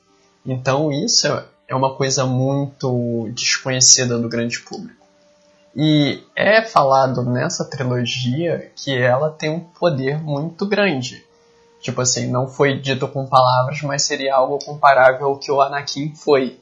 Então 0.45 0.91
isso 0.91 1.27
é 1.67 1.75
uma 1.75 1.95
coisa 1.95 2.25
muito 2.25 3.29
desconhecida 3.33 4.17
do 4.17 4.29
grande 4.29 4.59
público. 4.59 5.03
E 5.75 6.21
é 6.35 6.61
falado 6.61 7.23
nessa 7.23 7.65
trilogia 7.65 8.71
que 8.75 8.95
ela 8.95 9.31
tem 9.31 9.49
um 9.49 9.59
poder 9.59 10.21
muito 10.21 10.67
grande. 10.67 11.23
Tipo 11.81 12.01
assim, 12.01 12.27
não 12.27 12.47
foi 12.47 12.79
dito 12.79 13.07
com 13.07 13.25
palavras, 13.25 13.81
mas 13.81 14.03
seria 14.03 14.35
algo 14.35 14.59
comparável 14.63 15.27
ao 15.27 15.37
que 15.37 15.51
o 15.51 15.59
Anakin 15.59 16.13
foi. 16.15 16.59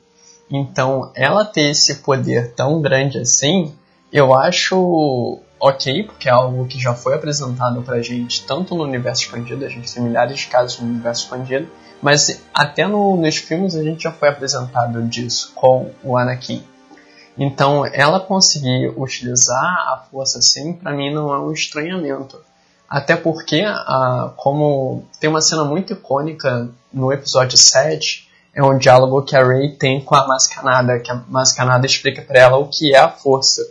Então, 0.49 1.11
ela 1.13 1.45
ter 1.45 1.69
esse 1.69 1.95
poder 1.95 2.53
tão 2.53 2.81
grande 2.81 3.19
assim, 3.19 3.73
eu 4.11 4.33
acho 4.33 5.39
ok, 5.59 6.03
porque 6.03 6.27
é 6.27 6.31
algo 6.31 6.65
que 6.65 6.79
já 6.79 6.95
foi 6.95 7.13
apresentado 7.13 7.81
pra 7.83 8.01
gente, 8.01 8.43
tanto 8.45 8.73
no 8.75 8.83
universo 8.83 9.21
expandido, 9.21 9.63
a 9.63 9.69
gente 9.69 9.93
tem 9.93 10.03
milhares 10.03 10.39
de 10.39 10.47
casos 10.47 10.79
no 10.79 10.87
universo 10.87 11.23
expandido, 11.23 11.69
mas 12.01 12.41
até 12.53 12.87
no- 12.87 13.15
nos 13.17 13.37
filmes 13.37 13.75
a 13.75 13.83
gente 13.83 14.03
já 14.03 14.11
foi 14.11 14.29
apresentado 14.29 15.01
disso 15.03 15.51
com 15.55 15.91
o 16.03 16.17
Anakin. 16.17 16.63
Então, 17.37 17.85
ela 17.85 18.19
conseguir 18.19 18.93
utilizar 18.97 19.63
a 19.63 20.05
força 20.11 20.39
assim, 20.39 20.73
pra 20.73 20.91
mim 20.91 21.13
não 21.13 21.33
é 21.33 21.39
um 21.39 21.51
estranhamento. 21.51 22.37
Até 22.89 23.15
porque, 23.15 23.61
a, 23.65 24.33
como 24.35 25.05
tem 25.19 25.29
uma 25.29 25.39
cena 25.41 25.63
muito 25.63 25.93
icônica 25.93 26.69
no 26.91 27.11
episódio 27.11 27.57
7, 27.57 28.27
é 28.53 28.61
um 28.61 28.77
diálogo 28.77 29.21
que 29.21 29.33
a 29.35 29.47
Rey 29.47 29.71
tem 29.77 30.01
com 30.01 30.13
a 30.13 30.27
Mascanada, 30.27 30.99
que 30.99 31.09
a 31.09 31.15
Mascanada 31.27 31.85
explica 31.85 32.21
pra 32.21 32.37
ela 32.37 32.57
o 32.57 32.67
que 32.67 32.93
é 32.93 32.97
a 32.99 33.07
força. 33.09 33.65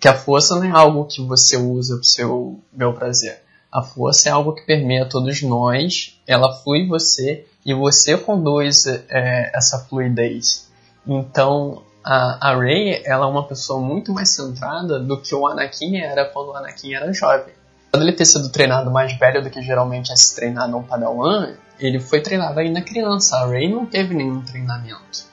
Que 0.00 0.08
a 0.08 0.14
força 0.16 0.54
não 0.56 0.64
é 0.64 0.70
algo 0.70 1.04
que 1.04 1.22
você 1.22 1.56
usa 1.56 1.96
pro 1.96 2.04
seu 2.04 2.58
bel 2.72 2.94
prazer. 2.94 3.42
A 3.72 3.82
força 3.82 4.28
é 4.28 4.32
algo 4.32 4.52
que 4.52 4.66
permeia 4.66 5.08
todos 5.08 5.42
nós, 5.42 6.20
ela 6.26 6.52
flui 6.52 6.86
você 6.86 7.46
e 7.64 7.72
você 7.72 8.18
conduz 8.18 8.86
é, 8.86 9.50
essa 9.56 9.78
fluidez. 9.78 10.70
Então, 11.06 11.82
a, 12.04 12.50
a 12.50 12.58
Rey 12.58 13.02
ela 13.04 13.26
é 13.26 13.28
uma 13.28 13.46
pessoa 13.46 13.80
muito 13.80 14.12
mais 14.12 14.28
centrada 14.30 14.98
do 14.98 15.20
que 15.20 15.34
o 15.34 15.46
Anakin 15.46 15.96
era 15.96 16.24
quando 16.26 16.50
o 16.50 16.56
Anakin 16.56 16.94
era 16.94 17.12
jovem. 17.12 17.54
Apesar 17.88 18.04
dele 18.04 18.16
ter 18.16 18.24
sido 18.24 18.48
treinado 18.50 18.90
mais 18.90 19.16
velho 19.18 19.42
do 19.42 19.50
que 19.50 19.62
geralmente 19.62 20.12
é 20.12 20.16
se 20.16 20.34
treinado 20.34 20.76
um 20.76 20.82
padawan, 20.82 21.54
ele 21.78 22.00
foi 22.00 22.20
treinado 22.20 22.58
ainda 22.58 22.80
criança. 22.80 23.36
A 23.36 23.46
Rey 23.46 23.70
não 23.70 23.86
teve 23.86 24.14
nenhum 24.14 24.42
treinamento. 24.42 25.26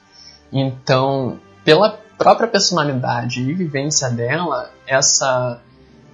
Então, 0.52 1.38
pela 1.64 1.98
própria 2.18 2.48
personalidade 2.48 3.40
e 3.40 3.54
vivência 3.54 4.10
dela, 4.10 4.70
essa, 4.86 5.60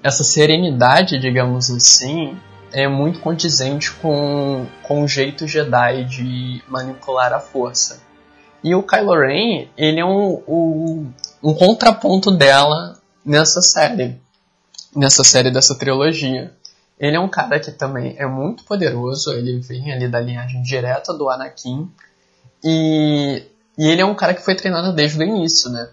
essa 0.06 0.22
serenidade, 0.22 1.18
digamos 1.18 1.68
assim, 1.68 2.38
é 2.72 2.86
muito 2.86 3.18
condizente 3.18 3.90
com, 3.90 4.64
com 4.84 5.02
o 5.02 5.08
jeito 5.08 5.48
Jedi 5.48 6.04
de 6.04 6.62
manipular 6.68 7.32
a 7.32 7.40
força. 7.40 8.00
E 8.62 8.72
o 8.72 8.84
Kylo 8.84 9.18
Ren, 9.18 9.66
ele 9.76 9.98
é 9.98 10.04
um, 10.04 10.42
um, 10.46 11.12
um 11.42 11.54
contraponto 11.54 12.30
dela 12.30 13.00
nessa 13.24 13.60
série. 13.60 14.20
Nessa 14.94 15.24
série 15.24 15.50
dessa 15.50 15.76
trilogia. 15.76 16.52
Ele 17.00 17.16
é 17.16 17.20
um 17.20 17.28
cara 17.28 17.58
que 17.58 17.72
também 17.72 18.14
é 18.16 18.26
muito 18.26 18.62
poderoso, 18.62 19.32
ele 19.32 19.58
vem 19.58 19.92
ali 19.92 20.06
da 20.06 20.20
linhagem 20.20 20.62
direta 20.62 21.12
do 21.12 21.28
Anakin. 21.28 21.90
E, 22.62 23.42
e 23.76 23.88
ele 23.88 24.02
é 24.02 24.06
um 24.06 24.14
cara 24.14 24.34
que 24.34 24.44
foi 24.44 24.54
treinado 24.54 24.92
desde 24.92 25.18
o 25.18 25.22
início, 25.24 25.68
né? 25.68 25.90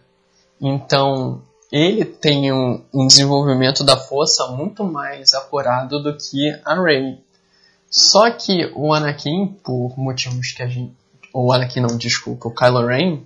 Então, 0.62 1.42
ele 1.74 2.06
tem 2.06 2.54
um, 2.54 2.84
um 2.94 3.08
desenvolvimento 3.08 3.84
da 3.84 3.98
força 3.98 4.46
muito 4.50 4.84
mais 4.84 5.34
apurado 5.34 6.04
do 6.04 6.16
que 6.16 6.56
a 6.64 6.80
Rey. 6.80 7.18
Só 7.90 8.30
que 8.30 8.72
o 8.76 8.94
Anakin, 8.94 9.48
por 9.48 9.98
motivos 9.98 10.52
que 10.52 10.62
a 10.62 10.68
gente. 10.68 10.94
O 11.34 11.52
Anakin 11.52 11.80
não, 11.80 11.98
desculpa, 11.98 12.48
o 12.48 12.54
Kylo 12.54 12.86
Ren, 12.86 13.22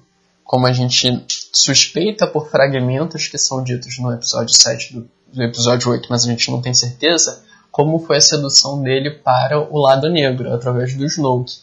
como 0.45 0.65
a 0.65 0.71
gente 0.71 1.25
suspeita 1.51 2.25
por 2.25 2.49
fragmentos 2.49 3.27
que 3.27 3.37
são 3.37 3.61
ditos 3.61 3.99
no 3.99 4.13
episódio 4.13 4.55
7 4.55 4.93
do, 4.93 5.09
do 5.33 5.43
episódio 5.43 5.91
8, 5.91 6.07
mas 6.09 6.23
a 6.23 6.29
gente 6.29 6.49
não 6.49 6.61
tem 6.61 6.73
certeza, 6.73 7.43
como 7.69 7.99
foi 7.99 8.15
a 8.15 8.21
sedução 8.21 8.81
dele 8.81 9.09
para 9.09 9.59
o 9.59 9.77
lado 9.77 10.09
negro, 10.09 10.53
através 10.53 10.95
do 10.95 11.03
Snoke. 11.03 11.57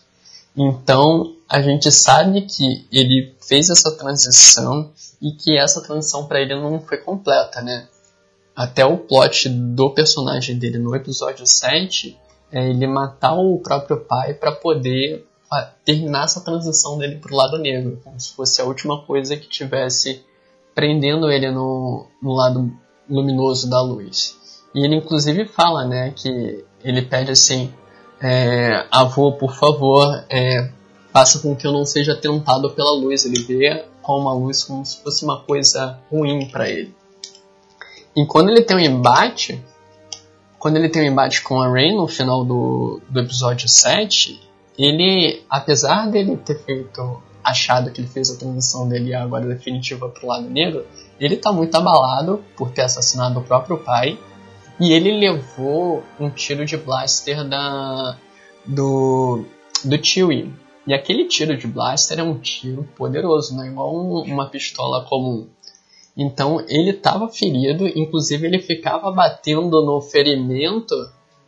Então, 0.55 1.34
a 1.49 1.61
gente 1.61 1.91
sabe 1.91 2.43
que 2.43 2.87
ele 2.91 3.35
fez 3.41 3.71
essa 3.71 3.97
transição 3.97 4.91
e 5.21 5.33
que 5.33 5.57
essa 5.59 5.81
transição 5.83 6.27
para 6.27 6.41
ele 6.41 6.55
não 6.55 6.81
foi 6.81 6.99
completa, 6.99 7.61
né? 7.61 7.87
Até 8.57 8.85
o 8.85 8.99
plot 8.99 9.49
do 9.49 9.91
personagem 9.91 10.59
dele 10.59 10.79
no 10.79 10.95
episódio 10.95 11.47
7 11.47 12.17
é 12.53 12.69
ele 12.69 12.87
matar 12.87 13.35
o 13.35 13.59
próprio 13.59 14.01
pai 14.01 14.35
para 14.35 14.53
poder 14.53 15.27
terminar 15.85 16.25
essa 16.25 16.41
transição 16.41 16.99
dele 16.99 17.17
pro 17.17 17.37
lado 17.37 17.59
negro, 17.59 18.01
como 18.03 18.19
se 18.19 18.33
fosse 18.33 18.61
a 18.61 18.65
última 18.65 19.03
coisa 19.03 19.37
que 19.37 19.49
tivesse 19.49 20.25
prendendo 20.75 21.31
ele 21.31 21.51
no, 21.51 22.07
no 22.23 22.33
lado 22.33 22.73
luminoso 23.09 23.69
da 23.69 23.81
luz. 23.81 24.37
E 24.75 24.85
ele 24.85 24.97
inclusive 24.97 25.47
fala, 25.47 25.85
né, 25.85 26.13
que 26.17 26.65
ele 26.83 27.03
pede 27.03 27.31
assim, 27.31 27.73
é, 28.21 28.87
avô, 28.91 29.33
por 29.33 29.55
favor, 29.55 30.25
é, 30.29 30.71
faça 31.15 31.39
com 31.39 31.55
que 31.55 31.65
eu 31.65 31.71
não 31.71 31.87
seja 31.87 32.17
tentado 32.17 32.69
pela 32.71 32.91
luz. 32.91 33.25
Ele 33.25 33.41
vê 33.45 33.85
com 34.03 34.29
a 34.29 34.35
luz 34.35 34.65
como 34.65 34.85
se 34.85 35.01
fosse 35.01 35.25
uma 35.25 35.41
coisa 35.41 36.01
ruim 36.11 36.49
para 36.49 36.69
ele. 36.69 36.93
E 38.17 38.27
quando 38.27 38.51
ele 38.51 38.63
tem 38.63 38.77
um 38.77 38.81
embate, 38.81 39.63
quando 40.59 40.77
ele 40.77 40.89
tem 40.89 41.03
um 41.03 41.13
embate 41.13 41.41
com 41.43 41.63
a 41.63 41.69
Rain 41.69 41.95
no 41.95 42.09
final 42.09 42.45
do, 42.45 43.01
do 43.09 43.21
episódio 43.21 43.69
7, 43.69 44.41
ele, 44.77 45.41
apesar 45.49 46.11
dele 46.11 46.37
ter 46.37 46.59
feito, 46.65 47.23
achado 47.45 47.93
que 47.93 48.01
ele 48.01 48.09
fez 48.09 48.31
a 48.31 48.37
transição 48.37 48.89
dele 48.89 49.15
agora 49.15 49.47
definitiva 49.47 50.09
pro 50.09 50.27
lado 50.27 50.51
negro, 50.51 50.85
ele 51.21 51.37
tá 51.37 51.53
muito 51.53 51.77
abalado 51.77 52.43
por 52.57 52.73
ter 52.73 52.83
assassinado 52.83 53.39
o 53.39 53.43
próprio 53.43 53.79
pai 53.79 54.19
e 54.81 54.93
ele 54.93 55.13
levou 55.13 56.03
um 56.19 56.29
tiro 56.29 56.65
de 56.65 56.77
blaster 56.77 57.49
da 57.49 58.17
do 58.67 59.45
do 59.85 60.05
Chewie. 60.05 60.64
E 60.87 60.93
aquele 60.93 61.27
tiro 61.27 61.57
de 61.57 61.67
blaster 61.67 62.19
é 62.19 62.23
um 62.23 62.39
tiro 62.39 62.85
poderoso, 62.97 63.57
não 63.57 63.65
é 63.65 63.69
igual 63.69 63.95
um, 63.95 64.23
uma 64.23 64.49
pistola 64.51 65.05
comum. 65.05 65.49
Então 66.17 66.61
ele 66.69 66.91
estava 66.91 67.29
ferido, 67.29 67.87
inclusive 67.87 68.47
ele 68.47 68.61
ficava 68.61 69.11
batendo 69.11 69.85
no 69.85 70.01
ferimento 70.01 70.95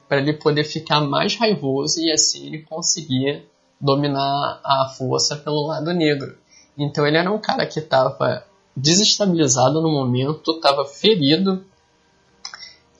para 0.08 0.18
ele 0.18 0.32
poder 0.32 0.64
ficar 0.64 1.00
mais 1.00 1.36
raivoso 1.36 2.00
e 2.00 2.10
assim 2.10 2.46
ele 2.46 2.62
conseguia 2.62 3.44
dominar 3.80 4.60
a 4.64 4.92
força 4.96 5.36
pelo 5.36 5.66
lado 5.66 5.92
negro. 5.92 6.36
Então 6.76 7.06
ele 7.06 7.16
era 7.16 7.30
um 7.30 7.38
cara 7.38 7.66
que 7.66 7.78
estava 7.78 8.44
desestabilizado 8.74 9.80
no 9.80 9.90
momento, 9.90 10.52
estava 10.52 10.84
ferido 10.84 11.64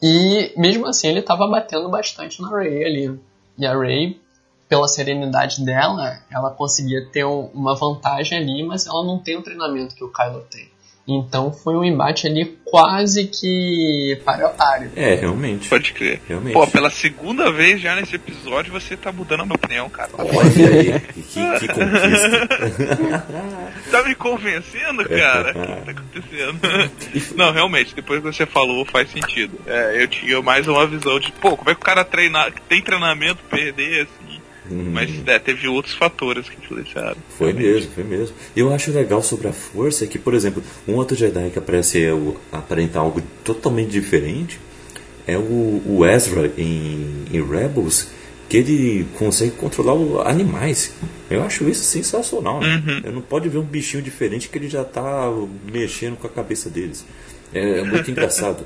e 0.03 0.53
mesmo 0.57 0.87
assim 0.87 1.09
ele 1.09 1.21
estava 1.21 1.47
batendo 1.47 1.89
bastante 1.89 2.41
na 2.41 2.49
Ray 2.49 2.85
ali. 2.85 3.21
E 3.59 3.67
a 3.67 3.77
Ray, 3.77 4.21
pela 4.69 4.89
serenidade 4.89 5.65
dela, 5.65 6.19
ela 6.31 6.51
conseguia 6.51 7.07
ter 7.07 7.25
uma 7.25 7.75
vantagem 7.75 8.39
ali, 8.39 8.63
mas 8.63 8.87
ela 8.87 9.05
não 9.05 9.19
tem 9.19 9.37
o 9.37 9.43
treinamento 9.43 9.95
que 9.95 10.05
o 10.05 10.13
Kylo 10.13 10.45
tem. 10.51 10.69
Então 11.09 11.53
foi 11.53 11.77
um 11.77 11.85
embate 11.85 12.27
ali 12.27 12.59
quase 12.65 13.29
que 13.29 14.21
páreo 14.25 14.47
a 14.47 14.51
páreo. 14.51 14.91
É, 14.97 15.15
realmente. 15.15 15.69
Pode 15.69 15.93
crer. 15.93 16.21
Realmente. 16.27 16.53
Pô, 16.53 16.67
pela 16.67 16.91
segunda 16.91 17.53
vez 17.53 17.81
já 17.81 17.95
nesse 17.95 18.17
episódio 18.17 18.73
você 18.73 18.97
tá 18.97 19.13
mudando 19.13 19.43
a 19.43 19.45
minha 19.45 19.55
opinião, 19.55 19.89
cara. 19.89 20.11
Olha 20.19 20.69
aí, 20.69 20.99
que, 21.01 21.23
que 21.23 21.69
conquista. 21.69 22.49
tá 23.89 24.03
me 24.03 24.17
convencendo, 24.17 25.09
cara? 25.09 25.51
O 25.51 25.53
que 25.53 25.85
tá 25.85 25.91
acontecendo? 25.93 27.37
Não, 27.39 27.53
realmente, 27.53 27.95
depois 27.95 28.21
que 28.21 28.33
você 28.33 28.45
falou, 28.45 28.85
faz 28.85 29.09
sentido. 29.09 29.61
É, 29.65 30.03
eu 30.03 30.09
tinha 30.09 30.43
mais 30.43 30.67
uma 30.67 30.89
visão 30.89 31.21
de, 31.21 31.31
pô, 31.33 31.57
como 31.57 31.71
é 31.71 31.75
que 31.75 31.81
o 31.81 31.85
cara 31.85 32.05
treina, 32.05 32.51
tem 32.69 32.83
treinamento 32.83 33.45
perder 33.45 34.03
assim? 34.03 34.36
Uhum. 34.71 34.91
Mas 34.93 35.11
é, 35.27 35.39
teve 35.39 35.69
outros 35.69 35.95
fatores 35.95 36.49
que 36.49 36.57
influenciaram. 36.57 37.17
Foi 37.37 37.53
mesmo, 37.53 37.91
foi 37.93 38.05
mesmo. 38.05 38.35
E 38.55 38.61
eu 38.61 38.73
acho 38.73 38.91
legal 38.93 39.23
sobre 39.23 39.49
a 39.49 39.53
força 39.53 40.05
é 40.05 40.07
que, 40.07 40.19
por 40.19 40.35
exemplo, 40.35 40.63
um 40.87 40.95
outro 40.95 41.17
Jedi 41.17 41.51
que 41.51 41.59
aparece 41.59 42.07
aparentar 42.53 43.03
algo 43.03 43.23
totalmente 43.45 43.91
diferente 43.91 44.59
é 45.27 45.37
o, 45.37 45.83
o 45.87 46.07
Ezra 46.07 46.51
em, 46.57 47.25
em 47.33 47.43
Rebels, 47.43 48.09
que 48.49 48.57
ele 48.57 49.07
consegue 49.19 49.53
controlar 49.53 50.29
animais. 50.29 50.95
Eu 51.29 51.43
acho 51.43 51.69
isso 51.69 51.85
sensacional. 51.85 52.61
Né? 52.61 52.83
Uhum. 52.87 53.01
Eu 53.05 53.13
não 53.13 53.23
pode 53.23 53.49
ver 53.49 53.59
um 53.59 53.65
bichinho 53.65 54.03
diferente 54.03 54.49
que 54.49 54.57
ele 54.57 54.69
já 54.69 54.83
está 54.83 55.31
mexendo 55.71 56.17
com 56.17 56.27
a 56.27 56.31
cabeça 56.31 56.71
deles. 56.71 57.05
É, 57.53 57.81
é 57.81 57.85
muito 57.85 58.09
engraçado. 58.11 58.65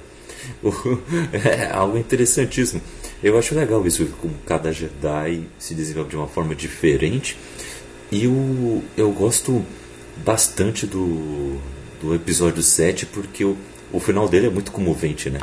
é 1.33 1.71
algo 1.73 1.97
interessantíssimo. 1.97 2.83
Eu 3.23 3.39
acho 3.39 3.55
legal 3.55 3.87
isso, 3.87 4.07
como 4.21 4.35
cada 4.47 4.73
Jedi 4.73 5.43
se 5.59 5.75
desenvolve 5.75 6.11
de 6.11 6.17
uma 6.17 6.27
forma 6.29 6.55
diferente. 6.55 7.37
E 8.11 8.25
eu, 8.25 8.83
eu 8.97 9.11
gosto 9.13 9.65
bastante 10.25 10.87
do, 10.87 11.59
do 12.01 12.15
episódio 12.15 12.63
7 12.63 13.07
porque 13.07 13.45
o, 13.45 13.57
o 13.93 14.01
final 14.01 14.29
dele 14.29 14.47
é 14.47 14.51
muito 14.51 14.73
comovente, 14.73 15.29
né? 15.31 15.41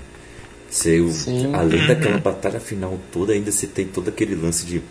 Você, 0.69 1.07
Sim. 1.09 1.53
além 1.53 1.87
daquela 1.87 2.17
batalha 2.17 2.59
final 2.59 2.99
toda, 3.11 3.31
ainda 3.33 3.51
você 3.51 3.67
tem 3.67 3.85
todo 3.85 4.09
aquele 4.09 4.35
lance 4.35 4.65
de 4.65 4.81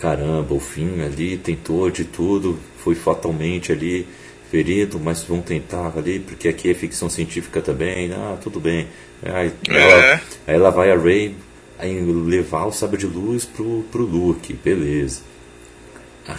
caramba, 0.00 0.52
o 0.54 0.60
fim 0.60 1.00
ali 1.00 1.38
tentou 1.38 1.88
de 1.90 2.04
tudo, 2.04 2.58
foi 2.84 2.94
fatalmente 2.94 3.72
ali 3.72 4.06
ferido, 4.50 5.00
mas 5.00 5.22
vão 5.22 5.40
tentar 5.40 5.92
ali, 5.96 6.20
porque 6.20 6.48
aqui 6.48 6.70
é 6.70 6.74
ficção 6.74 7.08
científica 7.08 7.62
também, 7.62 8.12
ah, 8.12 8.36
tudo 8.42 8.60
bem. 8.60 8.86
Aí 9.22 9.50
ela, 9.68 10.04
É. 10.04 10.14
aí 10.46 10.54
ela 10.54 10.70
vai 10.70 10.90
a 10.92 10.96
Ray 10.96 11.34
aí 11.78 12.00
levar 12.00 12.66
o 12.66 12.72
sabre 12.72 12.98
de 12.98 13.06
luz 13.06 13.44
pro, 13.44 13.84
pro 13.90 14.04
Luke, 14.04 14.52
beleza. 14.52 15.20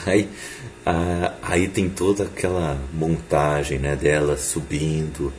Aí, 0.06 0.28
ah, 0.86 1.34
aí 1.42 1.68
tem 1.68 1.90
toda 1.90 2.26
aquela 2.26 2.78
montagem 2.94 3.80
né, 3.80 3.96
dela 3.96 4.38
subindo 4.38 5.32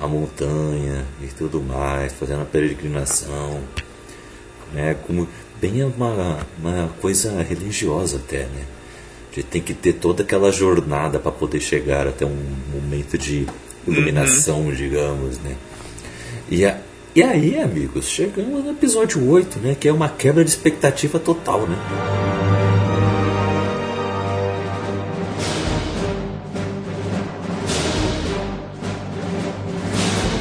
a 0.00 0.06
montanha 0.06 1.04
e 1.22 1.26
tudo 1.26 1.60
mais, 1.60 2.12
fazendo 2.12 2.42
a 2.42 2.44
peregrinação, 2.44 3.60
né, 4.72 4.94
como 5.06 5.26
bem 5.60 5.82
uma, 5.82 6.46
uma 6.58 6.88
coisa 7.00 7.42
religiosa 7.42 8.16
até, 8.18 8.44
né? 8.44 8.64
De 9.32 9.42
tem 9.42 9.60
que 9.60 9.74
ter 9.74 9.94
toda 9.94 10.22
aquela 10.22 10.50
jornada 10.50 11.18
para 11.18 11.32
poder 11.32 11.60
chegar 11.60 12.06
até 12.06 12.24
um 12.24 12.56
momento 12.72 13.18
de 13.18 13.46
iluminação, 13.86 14.70
digamos, 14.72 15.38
né? 15.38 15.56
E, 16.50 16.64
a, 16.64 16.78
e 17.16 17.22
aí, 17.22 17.58
amigos, 17.58 18.10
chegamos 18.10 18.62
no 18.62 18.72
episódio 18.72 19.26
8, 19.26 19.58
né? 19.60 19.74
Que 19.74 19.88
é 19.88 19.92
uma 19.92 20.06
quebra 20.06 20.44
de 20.44 20.50
expectativa 20.50 21.18
total, 21.18 21.66
né? 21.66 21.74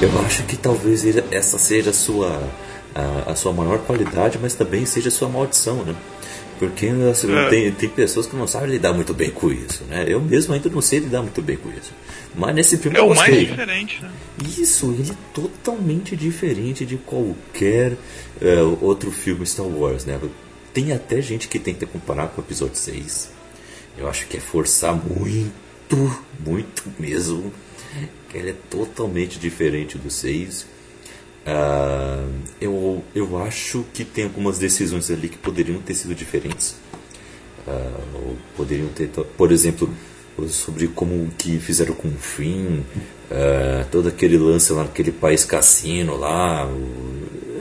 Eu 0.01 0.19
acho 0.25 0.43
que 0.43 0.57
talvez 0.57 1.05
essa 1.31 1.57
seja 1.57 1.91
a 1.91 1.93
sua, 1.93 2.43
a, 2.93 3.31
a 3.31 3.35
sua 3.35 3.53
maior 3.53 3.79
qualidade, 3.79 4.37
mas 4.41 4.53
também 4.53 4.85
seja 4.85 5.07
a 5.07 5.11
sua 5.13 5.29
maldição, 5.29 5.77
né? 5.85 5.95
Porque 6.59 6.87
assim, 7.11 7.33
É. 7.35 7.49
tem, 7.49 7.71
tem 7.71 7.89
pessoas 7.89 8.25
que 8.25 8.35
não 8.35 8.47
sabem 8.47 8.69
lidar 8.69 8.93
muito 8.93 9.13
bem 9.13 9.29
com 9.29 9.51
isso, 9.51 9.83
né? 9.85 10.05
Eu 10.07 10.21
mesmo 10.21 10.53
ainda 10.53 10.69
não 10.69 10.81
sei 10.81 10.99
lidar 10.99 11.21
muito 11.21 11.41
bem 11.41 11.57
com 11.57 11.69
isso. 11.69 11.91
Mas 12.33 12.55
nesse 12.55 12.77
filme 12.77 12.97
É 12.97 13.01
eu 13.01 13.05
o 13.05 13.09
mais 13.15 13.19
gostei. 13.29 13.45
diferente, 13.45 14.01
né? 14.01 14.09
Isso, 14.57 14.91
ele 14.97 15.11
é 15.11 15.15
totalmente 15.33 16.15
diferente 16.15 16.85
de 16.85 16.97
qualquer 16.97 17.97
é, 18.41 18.61
outro 18.81 19.11
filme 19.11 19.45
Star 19.45 19.65
Wars, 19.65 20.05
né? 20.05 20.19
Tem 20.73 20.91
até 20.91 21.21
gente 21.21 21.47
que 21.47 21.57
tenta 21.59 21.85
comparar 21.85 22.27
com 22.27 22.41
o 22.41 22.43
episódio 22.43 22.75
6. 22.75 23.31
Eu 23.97 24.09
acho 24.09 24.27
que 24.27 24.35
é 24.37 24.39
forçar 24.41 24.93
muito, 24.95 26.23
muito 26.45 26.83
mesmo. 26.99 27.53
Que 28.29 28.37
ele 28.37 28.49
é 28.49 28.55
totalmente 28.69 29.39
diferente 29.39 29.97
do 29.97 30.09
6. 30.09 30.67
Ah, 31.45 32.25
eu, 32.59 33.03
eu 33.13 33.41
acho 33.43 33.85
que 33.93 34.03
tem 34.03 34.23
algumas 34.25 34.57
decisões 34.57 35.11
ali 35.11 35.29
que 35.29 35.37
poderiam 35.37 35.79
ter 35.81 35.93
sido 35.93 36.15
diferentes. 36.15 36.75
Ah, 37.67 37.99
ou 38.15 38.37
poderiam 38.55 38.87
ter, 38.89 39.07
por 39.09 39.51
exemplo, 39.51 39.89
sobre 40.47 40.87
como 40.87 41.29
que 41.37 41.59
fizeram 41.59 41.93
com 41.93 42.07
o 42.07 42.17
Finn, 42.17 42.81
ah, 43.31 43.85
todo 43.91 44.07
aquele 44.09 44.37
lance 44.37 44.71
lá 44.73 44.83
naquele 44.83 45.11
país 45.11 45.45
cassino 45.45 46.15
lá, 46.15 46.67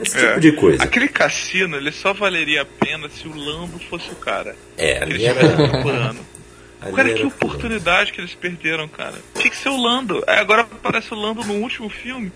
esse 0.03 0.15
tipo 0.15 0.25
É. 0.27 0.39
de 0.39 0.51
coisa. 0.53 0.83
Aquele 0.83 1.07
cassino, 1.07 1.77
ele 1.77 1.91
só 1.91 2.13
valeria 2.13 2.63
a 2.63 2.65
pena 2.65 3.07
se 3.09 3.27
o 3.27 3.35
Lando 3.35 3.79
fosse 3.89 4.09
o 4.11 4.15
cara. 4.15 4.55
É, 4.77 4.97
Ele 4.97 5.03
ali 5.03 5.25
estivesse 5.25 5.45
era, 5.45 5.69
procurando. 5.69 6.19
ali 6.81 6.95
Cara, 6.95 7.13
que 7.13 7.23
oportunidade 7.25 8.11
que 8.11 8.19
eles 8.21 8.33
perderam, 8.35 8.87
cara. 8.87 9.15
Tinha 9.35 9.49
que 9.49 9.57
ser 9.57 9.69
o 9.69 9.77
Lando. 9.77 10.23
Agora 10.27 10.61
aparece 10.63 11.13
o 11.13 11.17
Lando 11.17 11.43
no 11.43 11.53
último 11.55 11.89
filme. 11.89 12.31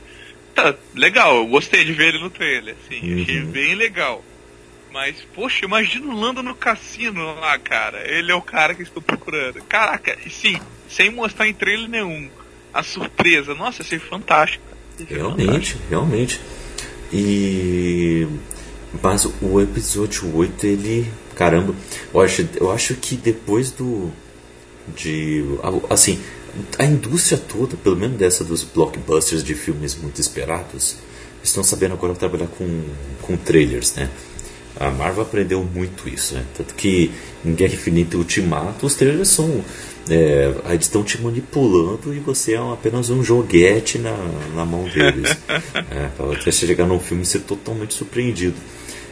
Tá, 0.62 0.76
legal, 0.95 1.36
eu 1.38 1.47
gostei 1.47 1.84
de 1.86 1.93
ver 1.93 2.10
ele 2.10 2.20
no 2.24 2.30
trailer, 2.30 2.76
assim, 2.86 2.99
Uhum. 3.16 3.22
achei 3.22 3.41
bem 3.41 3.76
legal. 3.76 4.24
Mas, 4.91 5.16
poxa, 5.36 5.66
imagina 5.66 6.07
o 6.07 6.20
Lando 6.20 6.41
no 6.41 6.55
cassino 6.55 7.24
lá, 7.39 7.57
cara. 7.60 8.01
Ele 8.12 8.32
é 8.32 8.36
o 8.36 8.41
cara 8.41 8.74
que 8.74 8.82
estou 8.82 9.01
procurando. 9.03 9.62
Caraca, 9.70 10.18
e 10.26 10.30
sim, 10.32 10.60
sem 10.89 11.12
mostrar 11.12 11.47
em 11.47 11.53
trailer 11.53 11.88
nenhum. 11.88 12.28
A 12.74 12.82
surpresa, 12.82 13.53
nossa, 13.53 13.84
achei 13.84 13.99
fantástico. 13.99 14.64
Achei 14.95 15.16
Realmente, 15.16 15.78
realmente. 15.89 16.41
E. 17.14 18.28
Mas 19.01 19.26
o 19.41 19.62
episódio 19.62 20.36
8, 20.36 20.66
ele. 20.66 21.12
Caramba, 21.36 21.76
eu 22.14 22.22
acho, 22.22 22.49
eu 22.55 22.72
acho 22.72 22.95
que 22.95 23.16
depois 23.16 23.72
do. 23.72 24.12
De. 24.95 25.43
Assim, 25.89 26.20
a 26.78 26.86
indústria 26.86 27.38
toda, 27.38 27.76
pelo 27.78 27.95
menos 27.95 28.18
dessa 28.18 28.43
dos 28.43 28.64
blockbusters 28.64 29.43
de 29.43 29.56
filmes 29.56 29.95
muito 29.95 30.20
esperados, 30.20 30.97
estão 31.43 31.64
sabendo 31.64 31.93
agora 31.93 32.14
trabalhar 32.14 32.47
com, 32.47 32.84
com 33.22 33.38
trailers, 33.38 33.95
né? 33.95 34.10
A 34.80 34.91
Marvel 34.91 35.24
aprendeu 35.24 35.64
muito 35.64 36.08
isso, 36.08 36.36
né? 36.36 36.45
Tanto 36.56 36.74
que 36.74 37.12
em 37.43 37.54
Guerra 37.54 37.74
Infinita 37.74 38.16
e 38.16 38.20
Ultimato, 38.20 38.86
os 38.86 38.95
trailers 38.95 39.28
são. 39.28 39.64
É, 40.10 40.54
eles 40.70 40.86
estão 40.86 41.04
te 41.04 41.22
manipulando 41.22 42.14
e 42.16 42.20
você 42.20 42.54
é 42.54 42.58
apenas 42.58 43.10
um 43.10 43.24
joguete 43.24 44.00
na, 44.00 44.16
na 44.56 44.66
mão 44.66 44.86
deles. 44.86 45.38
é, 45.91 46.10
para 46.16 46.26
você 46.26 46.52
chegar 46.52 46.88
num 46.88 47.00
filme 47.00 47.24
e 47.24 47.26
ser 47.26 47.41
totalmente 47.41 47.93
surpreendido. 47.93 48.56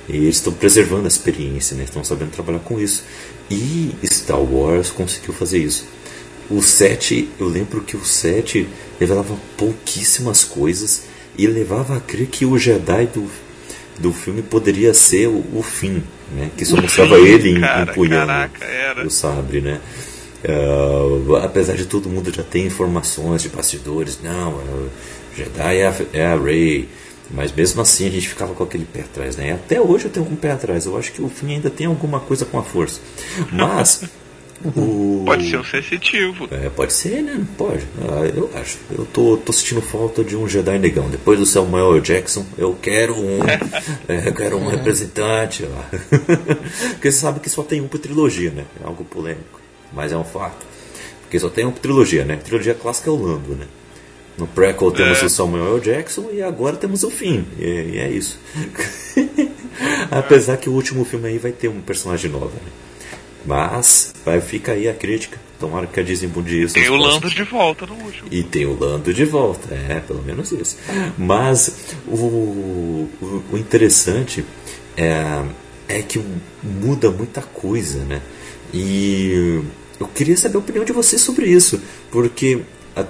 E 0.08 0.16
eles 0.16 0.38
estão 0.38 0.54
preservando 0.54 1.04
a 1.06 1.08
experiência, 1.08 1.76
né? 1.76 1.84
Estão 1.84 2.04
sabendo 2.04 2.32
trabalhar 2.32 2.60
com 2.60 2.80
isso. 2.80 3.04
E 3.52 3.94
Star 4.06 4.40
Wars 4.40 4.90
conseguiu 4.90 5.34
fazer 5.34 5.60
isso. 5.60 5.86
O 6.50 6.62
7, 6.62 7.30
eu 7.40 7.48
lembro 7.48 7.82
que 7.82 7.98
o 7.98 8.06
7 8.06 8.68
revelava 9.00 9.36
pouquíssimas 9.58 10.44
coisas 10.44 11.04
e 11.38 11.46
levava 11.46 11.98
a 11.98 12.00
crer 12.00 12.28
que 12.28 12.46
o 12.46 12.58
Jedi 12.58 13.08
do, 13.08 13.30
do 14.00 14.14
filme 14.14 14.42
poderia 14.42 14.94
ser 14.94 15.28
o, 15.28 15.44
o 15.54 15.62
fim, 15.62 16.04
né? 16.32 16.50
Que 16.56 16.66
só 16.66 16.76
O 16.76 16.82
mostrava 16.82 17.16
fim, 17.18 17.26
ele 17.26 17.60
cara, 17.60 17.92
empunhando 17.92 18.28
caraca, 18.28 19.06
o 19.06 19.10
sabre, 19.10 19.62
né? 19.62 19.82
Uh, 20.44 21.36
apesar 21.38 21.76
de 21.76 21.86
todo 21.86 22.10
mundo 22.10 22.34
já 22.34 22.44
ter 22.44 22.66
informações 22.66 23.42
de 23.42 23.50
bastidores, 23.50 24.20
não, 24.24 24.54
o 24.54 24.90
Jedi 25.36 25.78
é 25.78 25.88
a, 25.88 25.96
é 26.14 26.26
a 26.28 26.38
Rey, 26.38 26.88
mas 27.30 27.52
mesmo 27.52 27.82
assim 27.82 28.08
a 28.08 28.12
gente 28.12 28.30
ficava 28.30 28.54
com 28.54 28.64
aquele 28.64 28.86
pé 28.86 29.02
atrás, 29.02 29.36
né? 29.36 29.52
Até 29.54 29.82
hoje 29.82 30.06
eu 30.06 30.12
tenho 30.12 30.26
um 30.26 30.36
pé 30.36 30.52
atrás, 30.52 30.86
eu 30.86 30.98
acho 30.98 31.12
que 31.12 31.22
o 31.22 31.28
fim 31.28 31.56
ainda 31.56 31.70
tem 31.70 31.88
alguma 31.88 32.20
coisa 32.20 32.46
com 32.46 32.58
a 32.58 32.64
força, 32.64 33.02
mas 33.52 34.04
o 34.66 35.24
Pode 35.26 35.50
ser 35.50 35.60
um 35.60 35.64
sensitivo. 35.64 36.48
é, 36.52 36.70
pode 36.70 36.92
ser, 36.94 37.22
né? 37.22 37.46
Pode. 37.58 37.86
Ah, 38.02 38.26
eu 38.26 38.50
acho. 38.56 38.78
Eu 38.92 39.06
tô, 39.06 39.38
tô 39.38 39.54
sentindo 39.54 39.82
falta 39.82 40.24
de 40.24 40.36
um 40.36 40.48
Jedi 40.48 40.80
negão. 40.80 41.10
Depois 41.10 41.38
do 41.38 41.46
Samuel 41.46 41.94
L. 41.96 42.02
Jackson, 42.02 42.46
eu 42.58 42.76
quero 42.82 43.16
um. 43.16 43.40
é, 44.10 44.28
eu 44.28 44.34
quero 44.34 44.58
um 44.58 44.68
representante. 44.68 45.64
lá. 45.64 45.90
Porque 46.94 47.12
você 47.12 47.20
sabe 47.20 47.40
que 47.40 47.50
só 47.50 47.62
tem 47.64 47.82
um 47.82 47.88
por 47.88 48.00
trilogia, 48.00 48.50
né? 48.52 48.66
É 48.82 48.88
algo 48.88 49.04
polêmico. 49.04 49.60
Mas 49.94 50.12
é 50.12 50.18
um 50.18 50.24
fato. 50.24 50.66
Porque 51.22 51.40
só 51.40 51.50
tem 51.50 51.66
um 51.66 51.72
por 51.72 51.80
trilogia, 51.82 52.26
né? 52.26 52.38
trilogia 52.38 52.74
clássica 52.74 53.10
é 53.10 53.14
o 53.14 53.18
Lando, 53.18 53.56
né? 53.56 53.66
No 54.38 54.48
prequel 54.48 54.92
temos 54.92 55.22
É. 55.22 55.26
o 55.26 55.30
Samuel 55.30 55.76
L. 55.76 55.82
Jackson 55.82 56.30
e 56.32 56.42
agora 56.42 56.76
temos 56.78 57.04
o 57.04 57.10
Finn. 57.10 57.44
E, 57.60 57.64
e 57.94 57.98
é 57.98 58.10
isso. 58.10 58.40
Apesar 60.12 60.58
que 60.58 60.70
o 60.70 60.74
último 60.74 61.04
filme 61.06 61.28
aí 61.28 61.38
vai 61.38 61.52
ter 61.52 61.68
um 61.68 61.82
personagem 61.82 62.32
novo, 62.32 62.48
né? 62.56 62.72
Mas 63.48 64.14
vai 64.26 64.42
fica 64.42 64.74
aí 64.74 64.88
a 64.88 64.94
crítica. 64.94 65.40
Tomara 65.60 65.88
que 65.88 66.00
a 66.00 66.04
Disney 66.04 66.30
mude 66.30 66.62
isso. 66.62 66.74
Tem 66.76 66.90
o. 66.90 66.96
Lando 66.98 67.30
de 67.30 67.44
volta 67.44 67.88
no 67.88 67.96
último. 67.96 68.28
E 68.30 68.44
tem 68.44 68.66
o 68.66 68.78
Lando 68.78 69.12
de 69.14 69.26
volta, 69.26 69.74
é, 69.74 70.00
pelo 70.02 70.22
menos 70.22 70.52
isso. 70.52 70.78
Mas 71.18 71.96
o, 72.06 72.16
o, 72.16 73.44
o 73.54 73.58
interessante 73.58 74.46
é, 74.96 75.44
é 75.88 76.02
que 76.02 76.22
muda 76.62 77.10
muita 77.10 77.42
coisa, 77.42 78.04
né? 78.04 78.22
E 78.74 79.62
eu 80.00 80.08
queria 80.08 80.36
saber 80.38 80.58
a 80.58 80.60
opinião 80.60 80.86
de 80.86 80.92
vocês 80.92 81.22
sobre 81.22 81.48
isso, 81.48 81.82
porque 82.12 82.62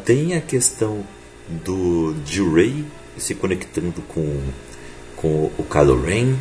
tem 0.06 0.36
a 0.36 0.42
questão 0.42 1.04
do 1.50 2.14
de 2.26 2.42
Rey 2.42 2.86
se 3.18 3.34
conectando 3.34 4.02
com, 4.08 4.40
com 5.16 5.52
o 5.58 5.64
Kylo 5.64 6.02
Ren, 6.02 6.36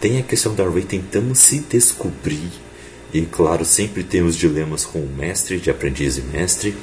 tem 0.00 0.18
a 0.18 0.22
questão 0.22 0.54
da 0.54 0.68
Rey 0.68 0.84
tentando 0.84 1.34
se 1.34 1.60
descobrir, 1.60 2.50
e 3.14 3.22
claro, 3.22 3.64
sempre 3.64 4.02
tem 4.02 4.22
os 4.22 4.34
dilemas 4.36 4.84
com 4.84 4.98
o 4.98 5.08
mestre, 5.08 5.60
de 5.60 5.70
aprendiz 5.70 6.18
e 6.18 6.22
mestre. 6.22 6.74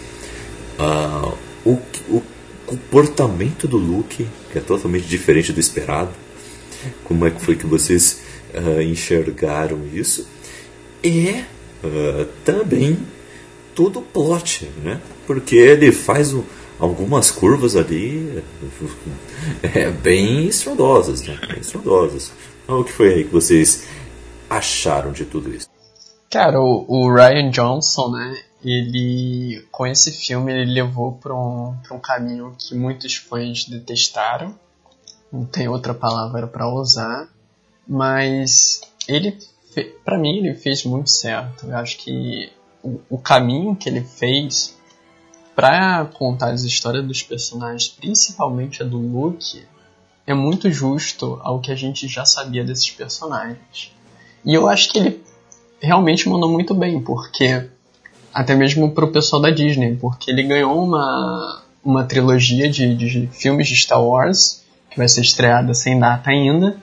Ah, 0.79 1.33
o, 1.65 1.77
o 2.07 2.23
comportamento 2.65 3.67
do 3.67 3.75
Luke, 3.75 4.25
que 4.49 4.57
é 4.57 4.61
totalmente 4.61 5.05
diferente 5.05 5.51
do 5.51 5.59
esperado. 5.59 6.11
Como 7.03 7.25
é 7.27 7.31
que 7.31 7.41
foi 7.41 7.57
que 7.57 7.67
vocês 7.67 8.21
ah, 8.53 8.81
enxergaram 8.81 9.81
isso? 9.93 10.25
E 11.03 11.43
ah, 11.83 12.25
também 12.45 12.97
todo 13.75 13.99
o 13.99 14.01
plot, 14.01 14.71
né? 14.81 15.01
Porque 15.27 15.57
ele 15.57 15.91
faz 15.91 16.33
o- 16.33 16.45
algumas 16.79 17.29
curvas 17.29 17.75
ali 17.75 18.41
é, 19.63 19.91
bem 19.91 20.47
estrondosas, 20.47 21.23
né? 21.23 21.37
Bem 21.45 21.59
estrondosas. 21.59 22.31
Então, 22.63 22.79
o 22.79 22.83
que 22.85 22.91
foi 22.93 23.15
aí 23.15 23.23
que 23.25 23.33
vocês 23.33 23.83
acharam 24.49 25.11
de 25.11 25.25
tudo 25.25 25.53
isso? 25.53 25.69
Cara, 26.31 26.61
o, 26.61 26.85
o 26.87 27.13
Ryan 27.13 27.49
Johnson, 27.49 28.11
né? 28.11 28.41
Ele, 28.63 29.67
com 29.69 29.85
esse 29.85 30.13
filme, 30.13 30.53
ele 30.53 30.71
levou 30.71 31.11
para 31.11 31.35
um, 31.35 31.75
um 31.91 31.99
caminho 31.99 32.55
que 32.57 32.73
muitos 32.73 33.17
fãs 33.17 33.65
detestaram. 33.65 34.57
Não 35.29 35.43
tem 35.43 35.67
outra 35.67 35.93
palavra 35.93 36.47
para 36.47 36.69
usar. 36.69 37.27
Mas 37.85 38.79
ele, 39.09 39.37
pra 40.05 40.17
mim, 40.17 40.37
ele 40.37 40.55
fez 40.55 40.85
muito 40.85 41.09
certo. 41.09 41.65
Eu 41.65 41.75
acho 41.75 41.97
que 41.97 42.49
o, 42.81 43.01
o 43.09 43.17
caminho 43.17 43.75
que 43.75 43.89
ele 43.89 44.01
fez 44.01 44.77
para 45.53 46.05
contar 46.13 46.51
as 46.51 46.63
histórias 46.63 47.05
dos 47.05 47.21
personagens, 47.21 47.89
principalmente 47.89 48.81
a 48.81 48.85
do 48.85 48.97
Luke, 48.97 49.65
é 50.25 50.33
muito 50.33 50.71
justo 50.71 51.41
ao 51.43 51.59
que 51.59 51.73
a 51.73 51.75
gente 51.75 52.07
já 52.07 52.25
sabia 52.25 52.63
desses 52.63 52.89
personagens. 52.89 53.91
E 54.45 54.53
eu 54.53 54.69
acho 54.69 54.93
que 54.93 54.97
ele 54.97 55.30
realmente 55.81 56.29
mandou 56.29 56.49
muito 56.49 56.73
bem, 56.73 57.01
porque 57.01 57.67
até 58.33 58.55
mesmo 58.55 58.91
pro 58.91 59.11
pessoal 59.11 59.41
da 59.41 59.49
Disney, 59.49 59.95
porque 59.95 60.31
ele 60.31 60.43
ganhou 60.43 60.83
uma, 60.83 61.63
uma 61.83 62.03
trilogia 62.03 62.69
de, 62.69 62.95
de 62.95 63.27
filmes 63.27 63.67
de 63.67 63.75
Star 63.75 64.01
Wars, 64.01 64.63
que 64.89 64.97
vai 64.97 65.07
ser 65.07 65.21
estreada 65.21 65.73
sem 65.73 65.99
data 65.99 66.29
ainda, 66.29 66.77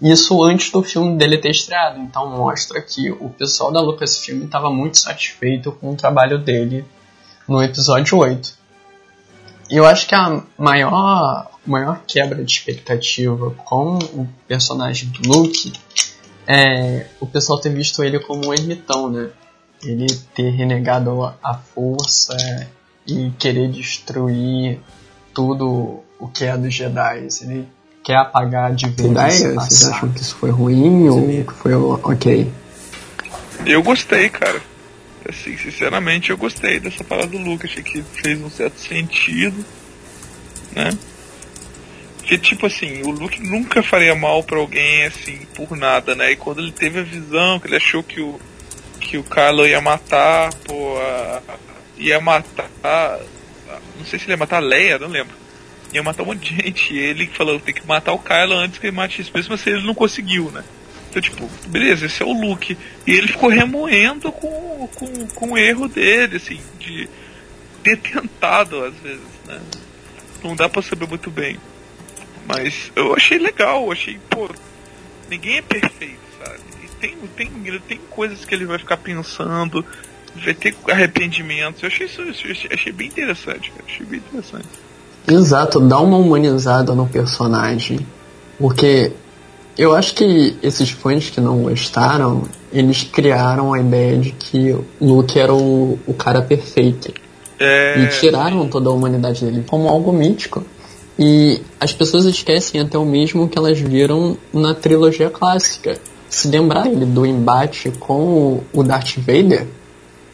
isso 0.00 0.42
antes 0.42 0.70
do 0.70 0.82
filme 0.82 1.16
dele 1.16 1.38
ter 1.38 1.50
estreado, 1.50 1.98
então 2.00 2.30
mostra 2.30 2.80
que 2.80 3.10
o 3.10 3.30
pessoal 3.30 3.72
da 3.72 3.80
Lucasfilm 3.80 4.44
estava 4.44 4.70
muito 4.70 4.98
satisfeito 4.98 5.72
com 5.72 5.92
o 5.92 5.96
trabalho 5.96 6.38
dele 6.38 6.84
no 7.48 7.62
episódio 7.62 8.18
8. 8.18 8.64
E 9.70 9.76
eu 9.76 9.86
acho 9.86 10.06
que 10.06 10.14
a 10.14 10.42
maior, 10.58 11.50
maior 11.66 12.02
quebra 12.06 12.44
de 12.44 12.52
expectativa 12.52 13.50
com 13.64 13.98
o 13.98 14.28
personagem 14.46 15.08
do 15.08 15.28
Luke 15.28 15.72
é 16.46 17.06
o 17.20 17.26
pessoal 17.26 17.60
ter 17.60 17.70
visto 17.70 18.02
ele 18.02 18.18
como 18.20 18.48
um 18.48 18.54
ermitão, 18.54 19.10
né? 19.10 19.28
Ele 19.82 20.06
ter 20.34 20.50
renegado 20.50 21.22
a- 21.42 21.58
força 21.74 22.36
e 23.06 23.30
querer 23.38 23.70
destruir 23.70 24.80
tudo 25.34 26.00
o 26.18 26.28
que 26.28 26.44
é 26.44 26.56
dos 26.56 26.72
Jedi. 26.72 27.28
Ele 27.42 27.68
quer 28.02 28.16
apagar 28.16 28.74
de 28.74 28.86
vez 28.88 29.10
Ideia? 29.10 29.28
esse 29.30 29.54
Vocês 29.54 29.84
acham 29.88 30.08
que 30.12 30.20
isso 30.20 30.36
foi 30.36 30.50
ruim 30.50 31.08
ou 31.08 31.20
que 31.44 31.52
foi 31.52 31.74
o- 31.74 32.00
ok? 32.02 32.50
Eu 33.66 33.82
gostei, 33.82 34.28
cara. 34.28 34.60
Assim, 35.28 35.56
sinceramente, 35.56 36.30
eu 36.30 36.36
gostei 36.36 36.78
dessa 36.80 37.02
parada 37.02 37.28
do 37.28 37.38
Luke. 37.38 37.64
Achei 37.66 37.82
que 37.82 38.02
fez 38.02 38.40
um 38.42 38.50
certo 38.50 38.78
sentido, 38.78 39.64
né? 40.76 40.90
Porque, 42.24 42.38
tipo 42.38 42.64
assim, 42.64 43.02
o 43.02 43.10
Luke 43.10 43.38
nunca 43.42 43.82
faria 43.82 44.14
mal 44.14 44.42
pra 44.42 44.56
alguém, 44.56 45.04
assim, 45.04 45.40
por 45.54 45.76
nada, 45.76 46.14
né? 46.14 46.32
E 46.32 46.36
quando 46.36 46.60
ele 46.62 46.72
teve 46.72 47.00
a 47.00 47.02
visão, 47.02 47.60
que 47.60 47.66
ele 47.66 47.76
achou 47.76 48.02
que 48.02 48.18
o, 48.18 48.40
que 48.98 49.18
o 49.18 49.22
Kylo 49.22 49.66
ia 49.66 49.78
matar, 49.82 50.48
pô, 50.64 50.96
a- 50.98 51.42
ia 51.98 52.18
matar, 52.22 52.66
a- 52.82 53.20
não 53.98 54.06
sei 54.06 54.18
se 54.18 54.24
ele 54.24 54.32
ia 54.32 54.36
matar 54.38 54.56
a 54.56 54.60
Leia, 54.60 54.98
não 54.98 55.08
lembro. 55.08 55.36
Ia 55.92 56.02
matar 56.02 56.22
um 56.22 56.26
monte 56.26 56.54
de 56.54 56.62
gente. 56.64 56.94
E 56.94 56.98
ele 56.98 57.26
falou, 57.26 57.60
tem 57.60 57.74
que 57.74 57.86
matar 57.86 58.14
o 58.14 58.18
Kylo 58.18 58.54
antes 58.54 58.78
que 58.78 58.86
ele 58.86 58.96
mate 58.96 59.20
isso 59.20 59.30
mesmo, 59.34 59.50
mas 59.52 59.66
ele 59.66 59.82
não 59.86 59.94
conseguiu, 59.94 60.50
né? 60.50 60.64
Então, 61.10 61.20
tipo, 61.20 61.46
beleza, 61.66 62.06
esse 62.06 62.22
é 62.22 62.26
o 62.26 62.32
Luke. 62.32 62.74
E 63.06 63.12
ele 63.12 63.28
ficou 63.28 63.50
remoendo 63.50 64.32
com, 64.32 64.88
com, 64.94 65.26
com 65.26 65.50
o 65.52 65.58
erro 65.58 65.88
dele, 65.88 66.36
assim, 66.36 66.58
de 66.80 67.06
ter 67.82 67.98
tentado 67.98 68.82
às 68.82 68.94
vezes, 68.96 69.20
né? 69.46 69.60
Não 70.42 70.56
dá 70.56 70.70
pra 70.70 70.80
saber 70.80 71.06
muito 71.06 71.30
bem. 71.30 71.58
Mas 72.46 72.92
eu 72.94 73.14
achei 73.14 73.38
legal, 73.38 73.90
achei, 73.90 74.18
pô, 74.28 74.48
ninguém 75.30 75.58
é 75.58 75.62
perfeito, 75.62 76.20
sabe? 76.38 76.60
E 76.82 76.88
tem, 77.00 77.16
tem, 77.36 77.80
tem 77.80 78.00
coisas 78.10 78.44
que 78.44 78.54
ele 78.54 78.66
vai 78.66 78.78
ficar 78.78 78.96
pensando, 78.98 79.84
vai 80.42 80.54
ter 80.54 80.74
arrependimentos. 80.88 81.82
Eu 81.82 81.88
achei 81.88 82.06
isso, 82.06 82.22
achei, 82.22 82.70
achei 82.72 82.92
bem 82.92 83.08
interessante, 83.08 83.70
cara. 83.70 83.84
Achei 83.86 84.06
bem 84.06 84.18
interessante. 84.18 84.68
Exato, 85.26 85.80
dá 85.80 85.98
uma 86.00 86.18
humanizada 86.18 86.94
no 86.94 87.06
personagem. 87.06 88.06
Porque 88.58 89.12
eu 89.76 89.94
acho 89.94 90.14
que 90.14 90.56
esses 90.62 90.90
fãs 90.90 91.30
que 91.30 91.40
não 91.40 91.62
gostaram, 91.62 92.44
eles 92.72 93.02
criaram 93.04 93.72
a 93.72 93.80
ideia 93.80 94.18
de 94.18 94.30
que 94.32 94.76
Luke 95.00 95.38
era 95.38 95.52
o, 95.52 95.98
o 96.06 96.14
cara 96.14 96.42
perfeito. 96.42 97.12
É... 97.58 98.00
E 98.00 98.08
tiraram 98.08 98.68
toda 98.68 98.90
a 98.90 98.92
humanidade 98.92 99.44
dele 99.44 99.64
como 99.66 99.88
algo 99.88 100.12
mítico. 100.12 100.64
E 101.18 101.60
as 101.80 101.92
pessoas 101.92 102.24
esquecem 102.24 102.80
até 102.80 102.98
o 102.98 103.04
mesmo 103.04 103.48
que 103.48 103.56
elas 103.56 103.78
viram 103.78 104.36
na 104.52 104.74
trilogia 104.74 105.30
clássica. 105.30 105.98
Se 106.28 106.48
lembrar 106.48 106.86
ele 106.86 107.06
do 107.06 107.24
embate 107.24 107.92
com 108.00 108.60
o 108.72 108.82
Darth 108.82 109.16
Vader, 109.18 109.66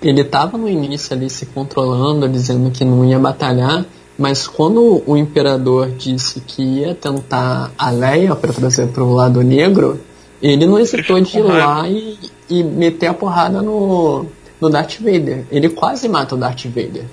ele 0.03 0.22
estava 0.22 0.57
no 0.57 0.68
início 0.68 1.14
ali 1.14 1.28
se 1.28 1.47
controlando, 1.47 2.28
dizendo 2.28 2.70
que 2.70 2.85
não 2.85 3.05
ia 3.05 3.18
batalhar, 3.18 3.85
mas 4.18 4.47
quando 4.47 5.03
o 5.07 5.16
imperador 5.16 5.91
disse 5.91 6.41
que 6.41 6.62
ia 6.62 6.95
tentar 6.95 7.70
a 7.76 7.91
Leia 7.91 8.35
para 8.35 8.53
trazer 8.53 8.89
para 8.89 9.05
o 9.05 9.12
lado 9.12 9.43
negro, 9.43 10.01
ele 10.43 10.64
não 10.66 10.78
hesitou 10.78 11.20
de 11.20 11.39
ir 11.39 11.43
lá 11.43 11.87
e, 11.87 12.18
e 12.49 12.62
meter 12.62 13.09
a 13.09 13.14
porrada 13.14 13.61
no, 13.61 14.26
no 14.61 14.70
Darth 14.70 14.99
Vader. 15.01 15.45
Ele 15.51 15.68
quase 15.68 16.09
mata 16.09 16.35
o 16.35 16.39
Darth 16.39 16.64
Vader. 16.64 17.05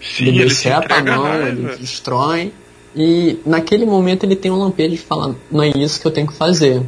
Sim, 0.00 0.26
ele 0.26 0.42
ele 0.42 0.52
a 0.92 1.02
mão, 1.16 1.46
ele 1.46 1.76
destrói. 1.76 2.52
E 2.96 3.38
naquele 3.44 3.84
momento 3.84 4.24
ele 4.24 4.36
tem 4.36 4.50
um 4.50 4.56
lampejo 4.58 4.90
de 4.92 4.98
falar, 5.00 5.34
não 5.50 5.62
é 5.62 5.68
isso 5.76 6.00
que 6.00 6.06
eu 6.06 6.10
tenho 6.12 6.26
que 6.26 6.34
fazer. 6.34 6.82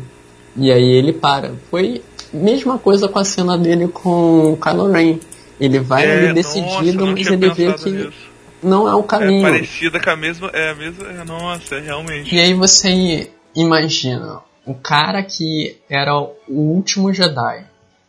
E 0.56 0.70
aí 0.72 0.84
ele 0.84 1.12
para. 1.12 1.54
Foi 1.70 2.02
mesma 2.32 2.78
coisa 2.78 3.08
com 3.08 3.18
a 3.18 3.24
cena 3.24 3.58
dele 3.58 3.88
com 3.88 4.52
o 4.52 4.56
Kylo 4.56 4.90
Ren. 4.90 5.18
Ele 5.60 5.78
vai 5.80 6.04
É, 6.06 6.12
ali 6.12 6.20
nossa, 6.28 6.34
decidido, 6.34 7.06
não 7.06 7.12
mas 7.12 7.26
ele 7.26 7.50
vê 7.50 7.72
que 7.74 7.90
nisso. 7.90 8.12
não 8.62 8.86
é 8.88 8.94
o 8.94 9.00
É 9.00 9.02
caminho. 9.04 9.42
parecida 9.42 9.98
com 10.00 10.10
a 10.10 10.16
mesma. 10.16 10.48
É 10.52 10.70
a 10.70 10.74
mesma. 10.74 11.06
É, 11.08 11.24
nossa, 11.24 11.74
é 11.76 11.80
realmente. 11.80 12.34
E 12.34 12.38
aí 12.40 12.54
você 12.54 13.30
imagina, 13.54 14.40
o 14.66 14.74
cara 14.74 15.22
que 15.22 15.78
era 15.88 16.16
o 16.20 16.34
último 16.48 17.12
Jedi, 17.12 17.64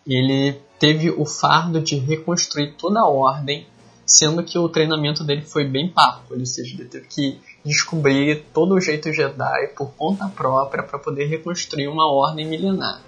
ele 0.06 0.56
teve 0.80 1.10
o 1.10 1.26
fardo 1.26 1.80
de 1.82 1.96
reconstruir 1.96 2.74
toda 2.78 3.00
a 3.00 3.08
ordem, 3.08 3.66
sendo 4.06 4.44
que 4.44 4.58
o 4.60 4.70
treinamento 4.70 5.24
dele 5.24 5.42
foi 5.42 5.66
bem 5.66 5.90
parco, 5.90 6.34
ou 6.38 6.46
seja, 6.46 6.76
ele 6.76 6.86
teve 6.86 7.08
que 7.08 7.40
descobrir 7.68 8.46
todo 8.54 8.76
o 8.76 8.82
jeito 8.82 9.12
Jedi 9.12 9.68
por 9.76 9.92
conta 9.92 10.28
própria 10.28 10.84
para 10.84 10.98
poder 10.98 11.26
reconstruir 11.26 11.88
uma 11.88 12.12
ordem 12.12 12.48
milenar. 12.48 13.02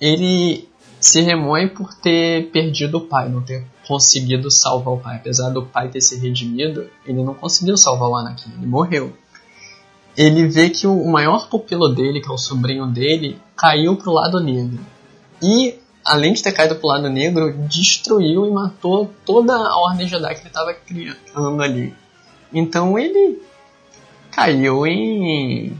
Ele 0.00 0.68
se 1.00 1.20
remoe 1.22 1.68
por 1.68 1.94
ter 1.94 2.50
perdido 2.50 2.98
o 2.98 3.00
pai, 3.00 3.28
não 3.28 3.42
ter 3.42 3.64
conseguido 3.86 4.50
salvar 4.50 4.94
o 4.94 4.98
pai. 4.98 5.16
Apesar 5.16 5.50
do 5.50 5.66
pai 5.66 5.88
ter 5.88 6.00
se 6.00 6.18
redimido, 6.18 6.88
ele 7.06 7.22
não 7.22 7.34
conseguiu 7.34 7.76
salvar 7.76 8.08
o 8.08 8.16
Anakin, 8.16 8.52
ele 8.56 8.66
morreu 8.66 9.12
ele 10.16 10.46
vê 10.48 10.70
que 10.70 10.86
o 10.86 11.06
maior 11.06 11.48
pupilo 11.48 11.88
dele, 11.88 12.20
que 12.20 12.28
é 12.28 12.32
o 12.32 12.38
sobrinho 12.38 12.86
dele, 12.86 13.38
caiu 13.56 13.96
pro 13.96 14.12
lado 14.12 14.40
negro. 14.40 14.78
E, 15.42 15.78
além 16.04 16.32
de 16.32 16.42
ter 16.42 16.52
caído 16.52 16.76
pro 16.76 16.88
lado 16.88 17.08
negro, 17.08 17.52
destruiu 17.68 18.46
e 18.46 18.50
matou 18.50 19.10
toda 19.24 19.54
a 19.54 19.76
Ordem 19.78 20.06
Jedi 20.06 20.34
que 20.34 20.40
ele 20.40 20.48
estava 20.48 20.74
criando 20.74 21.62
ali. 21.62 21.94
Então 22.52 22.98
ele 22.98 23.40
caiu 24.30 24.86
em, 24.86 25.76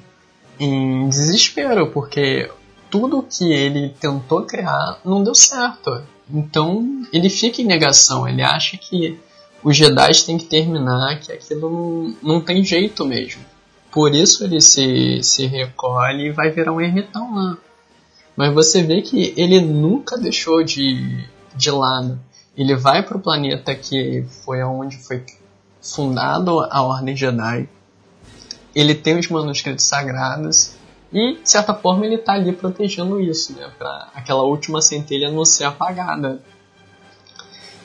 em 0.58 1.08
desespero, 1.08 1.88
porque 1.88 2.50
tudo 2.90 3.22
que 3.22 3.52
ele 3.52 3.94
tentou 4.00 4.42
criar 4.42 5.00
não 5.04 5.22
deu 5.22 5.34
certo. 5.34 6.02
Então 6.28 7.02
ele 7.12 7.30
fica 7.30 7.62
em 7.62 7.66
negação, 7.66 8.28
ele 8.28 8.42
acha 8.42 8.76
que 8.76 9.18
os 9.62 9.76
Jedi 9.76 10.24
têm 10.24 10.38
que 10.38 10.46
terminar, 10.46 11.20
que 11.20 11.32
aquilo 11.32 12.14
não, 12.22 12.40
tem 12.40 12.64
jeito 12.64 13.04
mesmo. 13.04 13.44
Por 13.90 14.14
isso 14.14 14.44
ele 14.44 14.60
se, 14.60 15.22
se 15.22 15.46
recolhe 15.46 16.28
e 16.28 16.32
vai 16.32 16.50
virar 16.50 16.72
um 16.72 16.80
ermitão 16.80 17.34
lá. 17.34 17.58
Mas 18.36 18.54
você 18.54 18.82
vê 18.82 19.02
que 19.02 19.34
ele 19.36 19.60
nunca 19.60 20.16
deixou 20.16 20.62
de, 20.62 21.24
de 21.54 21.70
lado. 21.70 22.18
Ele 22.56 22.74
vai 22.74 23.02
para 23.02 23.16
o 23.16 23.20
planeta 23.20 23.74
que 23.74 24.24
foi 24.44 24.62
onde 24.62 24.96
foi 24.96 25.24
fundado 25.82 26.60
a 26.60 26.82
Ordem 26.82 27.16
Jedi. 27.16 27.68
Ele 28.74 28.94
tem 28.94 29.18
os 29.18 29.28
manuscritos 29.28 29.84
sagrados. 29.84 30.74
E, 31.12 31.36
de 31.42 31.50
certa 31.50 31.74
forma, 31.74 32.06
ele 32.06 32.14
está 32.14 32.34
ali 32.34 32.52
protegendo 32.52 33.20
isso, 33.20 33.52
né? 33.54 33.68
Para 33.76 34.08
aquela 34.14 34.42
última 34.42 34.80
centelha 34.80 35.30
não 35.30 35.44
ser 35.44 35.64
apagada. 35.64 36.40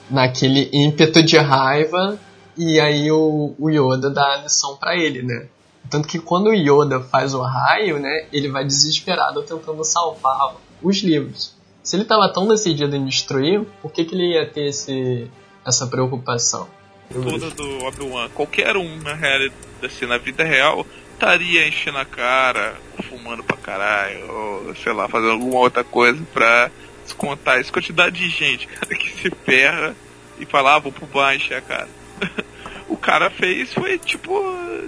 Naquele 0.10 0.70
ímpeto 0.72 1.24
de 1.24 1.38
raiva, 1.38 2.20
e 2.56 2.80
aí 2.80 3.12
o, 3.12 3.56
o 3.58 3.70
Yoda 3.70 4.10
dá 4.10 4.34
a 4.34 4.38
lição 4.44 4.78
para 4.78 4.96
ele, 4.96 5.24
né? 5.24 5.48
Tanto 5.90 6.08
que 6.08 6.20
quando 6.20 6.48
o 6.48 6.54
Yoda 6.54 7.00
faz 7.00 7.34
o 7.34 7.42
raio, 7.42 8.00
né, 8.00 8.28
ele 8.32 8.50
vai 8.50 8.66
desesperado 8.66 9.44
tentando 9.44 9.84
salvar 9.84 10.56
os 10.82 10.98
livros. 10.98 11.54
Se 11.84 11.96
ele 11.96 12.04
estava 12.04 12.32
tão 12.32 12.48
decidido 12.48 12.96
em 12.96 13.06
destruir, 13.06 13.64
por 13.82 13.92
que, 13.92 14.04
que 14.06 14.16
ele 14.16 14.34
ia 14.34 14.48
ter 14.48 14.70
esse, 14.70 15.30
essa 15.66 15.86
preocupação? 15.86 16.68
Toda 17.12 17.50
do 17.52 17.86
Obi-Wan. 17.86 18.30
Qualquer 18.30 18.76
um, 18.78 18.98
na 18.98 19.14
realidade, 19.14 19.56
assim, 19.84 20.06
na 20.06 20.18
vida 20.18 20.44
real, 20.44 20.86
estaria 21.14 21.68
enchendo 21.68 21.98
a 21.98 22.06
cara, 22.06 22.76
fumando 23.08 23.44
pra 23.44 23.58
caralho, 23.58 24.30
ou 24.32 24.76
sei 24.76 24.94
lá, 24.94 25.08
fazendo 25.08 25.32
alguma 25.32 25.60
outra 25.60 25.84
coisa 25.84 26.22
pra 26.34 26.70
descontar 27.04 27.60
essa 27.60 27.72
quantidade 27.72 28.18
de 28.18 28.30
gente, 28.30 28.68
cara, 28.68 28.96
que 28.96 29.10
se 29.22 29.30
ferra 29.46 29.96
e 30.40 30.46
fala, 30.46 30.76
ah, 30.76 30.80
vou 30.80 30.92
pro 30.92 31.06
bar 31.06 31.36
encher 31.36 31.58
a 31.58 31.62
cara. 31.62 31.90
o 32.90 32.98
cara 32.98 33.30
fez 33.30 33.74
foi 33.74 33.98
tipo 33.98 34.32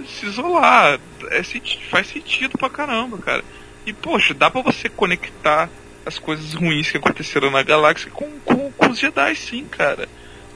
se 0.06 0.26
isolar. 0.26 1.00
É, 1.30 1.42
faz 1.90 2.08
sentido 2.08 2.58
pra 2.58 2.70
caramba, 2.70 3.18
cara. 3.18 3.44
E 3.86 3.92
poxa, 3.92 4.34
dá 4.34 4.50
pra 4.50 4.62
você 4.62 4.88
conectar 4.88 5.70
as 6.04 6.18
coisas 6.18 6.54
ruins 6.54 6.90
que 6.90 6.96
aconteceram 6.96 7.50
na 7.50 7.62
galáxia 7.62 8.10
com, 8.10 8.38
com, 8.40 8.70
com 8.72 8.90
os 8.90 8.98
Jedi, 8.98 9.34
sim, 9.34 9.64
cara. 9.64 10.08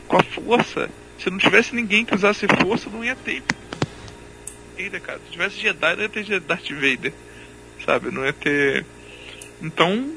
Com 0.06 0.16
a 0.16 0.22
força. 0.22 0.90
Se 1.18 1.30
não 1.30 1.38
tivesse 1.38 1.74
ninguém 1.74 2.04
que 2.04 2.14
usasse 2.14 2.46
força, 2.60 2.90
não 2.90 3.04
ia 3.04 3.16
ter. 3.16 3.42
Vader, 4.78 5.00
cara. 5.00 5.20
Se 5.26 5.32
tivesse 5.32 5.60
Jedi, 5.60 5.96
não 5.96 6.02
ia 6.02 6.08
ter 6.08 6.40
Darth 6.40 6.70
Vader. 6.70 7.12
Sabe? 7.84 8.10
Não 8.10 8.24
ia 8.24 8.32
ter. 8.32 8.84
Então. 9.62 10.10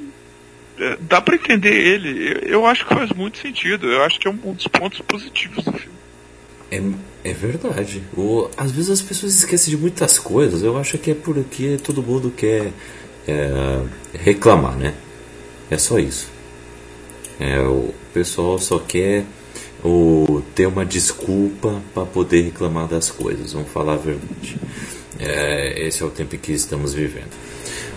é, 0.79 0.97
Dá 1.01 1.21
pra 1.21 1.35
entender 1.35 1.73
ele. 1.73 2.27
Eu, 2.27 2.49
eu 2.49 2.65
acho 2.65 2.85
que 2.85 2.93
faz 2.93 3.11
muito 3.11 3.37
sentido. 3.37 3.87
Eu 3.87 4.03
acho 4.03 4.19
que 4.19 4.27
é 4.27 4.31
um 4.31 4.53
dos 4.53 4.67
pontos 4.67 4.99
positivos 5.01 5.63
do 5.63 5.73
filme. 5.73 5.95
É, 6.71 6.81
é 7.29 7.33
verdade. 7.33 8.03
O, 8.15 8.49
às 8.57 8.71
vezes 8.71 8.89
as 8.89 9.01
pessoas 9.01 9.35
esquecem 9.35 9.71
de 9.71 9.77
muitas 9.77 10.17
coisas. 10.17 10.63
Eu 10.63 10.77
acho 10.77 10.97
que 10.97 11.11
é 11.11 11.15
porque 11.15 11.77
todo 11.83 12.01
mundo 12.01 12.31
quer 12.35 12.71
é, 13.27 13.81
reclamar, 14.13 14.75
né? 14.75 14.93
É 15.69 15.77
só 15.77 15.99
isso. 15.99 16.29
É, 17.39 17.59
o 17.59 17.93
pessoal 18.13 18.57
só 18.59 18.79
quer 18.79 19.25
o, 19.85 20.41
ter 20.55 20.65
uma 20.65 20.83
desculpa 20.83 21.81
para 21.93 22.05
poder 22.05 22.41
reclamar 22.41 22.87
das 22.87 23.11
coisas. 23.11 23.53
Vamos 23.53 23.69
falar 23.69 23.93
a 23.93 23.97
verdade. 23.97 24.59
É, 25.19 25.87
esse 25.87 26.01
é 26.01 26.05
o 26.05 26.09
tempo 26.09 26.35
em 26.35 26.39
que 26.39 26.51
estamos 26.51 26.93
vivendo. 26.93 27.31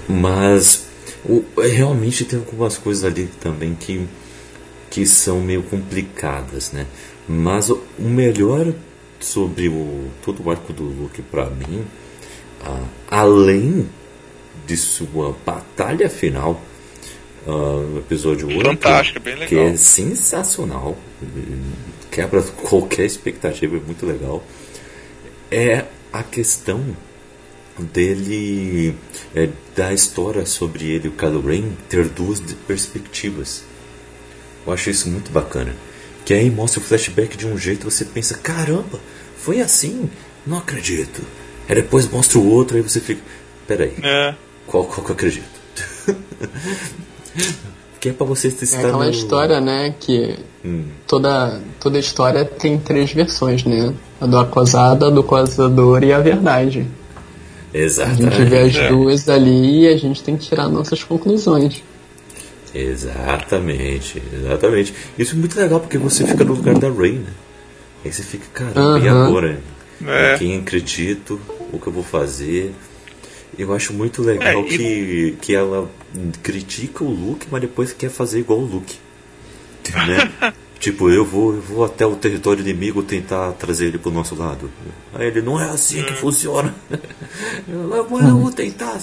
Mas 0.07 0.87
o, 1.25 1.43
realmente 1.57 2.25
tem 2.27 2.39
algumas 2.39 2.77
coisas 2.77 3.05
ali 3.05 3.27
também 3.41 3.75
que, 3.75 4.07
que 4.91 5.07
são 5.07 5.41
meio 5.41 5.63
complicadas, 5.63 6.73
né? 6.73 6.87
Mas 7.27 7.71
o, 7.71 7.83
o 7.99 8.05
melhor 8.05 8.73
sobre 9.19 9.69
o, 9.69 10.09
todo 10.23 10.45
o 10.45 10.51
arco 10.51 10.73
do 10.73 10.85
Luke 10.85 11.23
para 11.23 11.47
mim, 11.47 11.85
ah, 12.63 12.85
além 13.11 13.89
de 14.67 14.77
sua 14.77 15.35
batalha 15.45 16.11
final, 16.11 16.61
ah, 17.47 17.51
no 17.93 17.99
episódio 17.99 18.49
8, 18.49 18.63
Fantástica, 18.63 19.21
bem 19.21 19.37
que 19.37 19.55
legal. 19.55 19.73
é 19.73 19.77
sensacional, 19.77 20.97
quebra 22.11 22.43
qualquer 22.43 23.05
expectativa, 23.07 23.77
é 23.77 23.81
muito 23.81 24.05
legal, 24.07 24.45
é 25.51 25.85
a 26.13 26.23
questão 26.23 26.85
dele, 27.79 28.95
é, 29.35 29.49
da 29.77 29.93
história 29.93 30.45
sobre 30.47 30.85
ele 30.91 31.07
e 31.07 31.09
o 31.09 31.13
Kylo 31.13 31.41
Ren 31.47 31.71
ter 31.89 32.09
duas 32.09 32.41
perspectivas. 32.67 33.63
Eu 34.67 34.73
acho 34.73 34.91
isso 34.91 35.09
muito 35.09 35.31
bacana. 35.31 35.75
Que 36.25 36.35
aí 36.35 36.51
mostra 36.51 36.81
o 36.81 36.83
flashback 36.83 37.37
de 37.37 37.47
um 37.47 37.57
jeito 37.57 37.89
você 37.91 38.05
pensa, 38.05 38.37
caramba, 38.37 39.01
foi 39.39 39.61
assim? 39.61 40.11
Não 40.47 40.59
acredito. 40.59 41.23
Aí 41.69 41.75
depois 41.77 42.11
mostra 42.11 42.39
o 42.39 42.47
outro, 42.51 42.77
aí 42.77 42.83
você 42.83 43.01
fica, 43.01 43.23
peraí, 43.67 43.95
É. 44.03 44.35
qual, 44.67 44.85
qual 44.85 45.05
que 45.05 45.11
eu 45.11 45.15
acredito? 45.15 45.47
que 48.01 48.09
é 48.11 48.13
pra 48.13 48.27
você 48.27 48.49
É 48.49 48.51
estar 48.51 48.79
aquela 48.79 49.05
no- 49.05 49.11
história, 49.11 49.61
né, 49.61 49.95
que 49.99 50.37
Hum, 50.65 50.85
toda, 51.07 51.61
toda 51.81 51.99
história 51.99 52.45
tem 52.45 52.79
três 52.79 53.13
versões, 53.13 53.65
né? 53.65 53.93
A 54.21 54.27
do 54.27 54.39
acusado, 54.39 55.07
a 55.07 55.11
do 55.11 55.21
acusador 55.21 56.03
e 56.05 56.13
a 56.13 56.19
verdade. 56.21 56.87
A 57.73 57.79
gente 57.79 57.79
vê 57.79 57.85
as 57.85 57.99
exatamente. 57.99 58.79
É. 58.81 58.89
duas 58.89 59.29
ali 59.29 59.83
e 59.85 59.89
a 59.89 59.97
gente 59.97 60.23
tem 60.23 60.37
que 60.37 60.47
tirar 60.47 60.69
nossas 60.69 61.03
conclusões. 61.05 61.83
Exatamente, 62.75 64.23
exatamente. 64.33 64.95
Isso 65.19 65.35
é 65.35 65.39
muito 65.39 65.59
legal 65.59 65.81
porque 65.81 65.99
você 65.99 66.27
fica 66.27 66.45
no 66.45 66.55
lugar 66.55 66.77
da 66.79 66.91
Rey, 66.91 67.13
né? 67.13 67.31
Aí 68.05 68.13
você 68.13 68.23
fica, 68.23 68.47
caramba, 68.53 68.99
e 68.99 69.09
Aham. 69.09 69.27
agora? 69.29 69.61
É. 70.07 70.35
Em 70.35 70.39
quem 70.39 70.59
acredito, 70.59 71.41
o 71.73 71.79
que 71.79 71.87
eu 71.89 71.93
vou 71.93 72.05
fazer. 72.05 72.73
Eu 73.59 73.73
acho 73.75 73.93
muito 73.93 74.23
legal 74.23 74.47
É, 74.47 74.61
e- 74.61 74.65
que, 74.65 75.37
que 75.41 75.55
ela 75.55 75.89
critica 76.43 77.05
o 77.05 77.11
Luke, 77.11 77.47
mas 77.51 77.61
depois 77.61 77.93
quer 77.93 78.11
fazer 78.11 78.41
igual 78.41 78.61
o 78.61 78.67
Luke. 78.67 78.97
Né? 79.89 80.53
tipo, 80.79 81.09
eu 81.11 81.25
vou, 81.25 81.55
eu 81.55 81.63
vou 81.63 81.85
até 81.85 82.07
o 82.07 82.15
território 82.15 82.61
inimigo 82.61 83.03
tentar 83.03 83.53
trazer 83.53 83.87
ele 83.87 83.99
pro 83.99 84.11
nosso 84.11 84.35
lado. 84.35 84.71
Aí 85.15 85.27
ele, 85.27 85.41
não 85.41 85.61
é 85.61 85.71
assim 85.71 86.05
que 86.05 86.13
funciona. 86.15 86.75
Eu, 87.67 87.95
eu 87.95 88.05
vou, 88.09 88.21
eu 88.21 88.39
vou 88.39 88.53
tentar. 88.53 88.99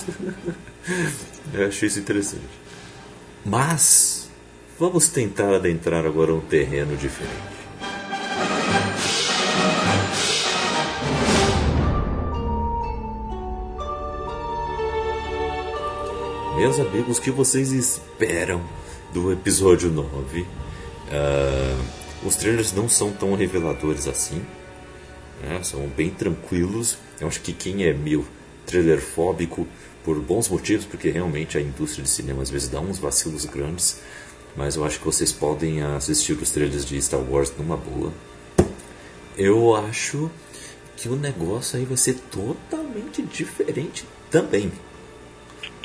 Eu 1.53 1.67
achei 1.67 1.87
isso 1.87 1.99
interessante. 1.99 2.43
Mas, 3.43 4.29
vamos 4.79 5.09
tentar 5.09 5.55
adentrar 5.55 6.05
agora 6.05 6.33
um 6.33 6.41
terreno 6.41 6.95
diferente. 6.95 7.54
Meus 16.57 16.79
amigos, 16.79 17.17
o 17.17 17.21
que 17.21 17.31
vocês 17.31 17.73
esperam 17.73 18.63
do 19.13 19.29
episódio 19.29 19.91
9? 19.91 20.47
Ah, 21.11 21.77
os 22.23 22.37
trailers 22.37 22.71
não 22.71 22.87
são 22.87 23.11
tão 23.11 23.35
reveladores 23.35 24.07
assim, 24.07 24.41
né? 25.43 25.61
são 25.63 25.85
bem 25.89 26.09
tranquilos. 26.09 26.97
Eu 27.19 27.27
acho 27.27 27.41
que 27.41 27.51
quem 27.51 27.83
é 27.83 27.93
meio 27.93 28.25
trailer 28.65 29.01
fóbico, 29.01 29.67
por 30.01 30.17
bons 30.21 30.47
motivos, 30.47 30.85
porque 30.85 31.09
realmente 31.09 31.57
a 31.57 31.61
indústria 31.61 32.03
de 32.05 32.09
cinema 32.09 32.41
às 32.41 32.49
vezes 32.49 32.69
dá 32.69 32.79
uns 32.79 32.99
vacilos 32.99 33.43
grandes, 33.43 33.99
mas 34.55 34.77
eu 34.77 34.85
acho 34.85 34.99
que 34.99 35.05
vocês 35.05 35.33
podem 35.33 35.81
assistir 35.81 36.33
os 36.41 36.51
trailers 36.51 36.85
de 36.85 37.01
Star 37.01 37.19
Wars 37.19 37.51
numa 37.57 37.75
boa. 37.75 38.13
Eu 39.37 39.75
acho 39.75 40.31
que 40.95 41.09
o 41.09 41.17
negócio 41.17 41.77
aí 41.77 41.83
vai 41.83 41.97
ser 41.97 42.13
totalmente 42.31 43.21
diferente 43.23 44.05
também. 44.31 44.71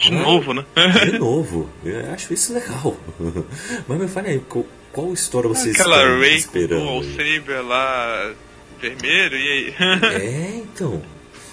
De 0.01 0.11
novo, 0.13 0.55
né? 0.55 0.65
De 1.05 1.19
novo, 1.19 1.69
eu 1.85 2.13
acho 2.13 2.33
isso 2.33 2.53
legal. 2.55 2.97
Mas 3.87 3.99
me 4.01 4.09
fale 4.09 4.29
aí, 4.31 4.39
qual, 4.41 4.65
qual 4.93 5.13
história 5.13 5.49
vocês 5.49 5.75
Aquela 5.79 5.97
estão 5.99 6.19
Ray 6.19 6.31
com 6.31 6.37
esperando? 6.37 6.87
o 6.87 7.01
aí? 7.01 7.37
Saber 7.39 7.61
lá 7.61 8.33
vermelho, 8.81 9.37
e 9.37 9.49
aí? 9.49 9.75
É, 10.15 10.55
então. 10.65 11.03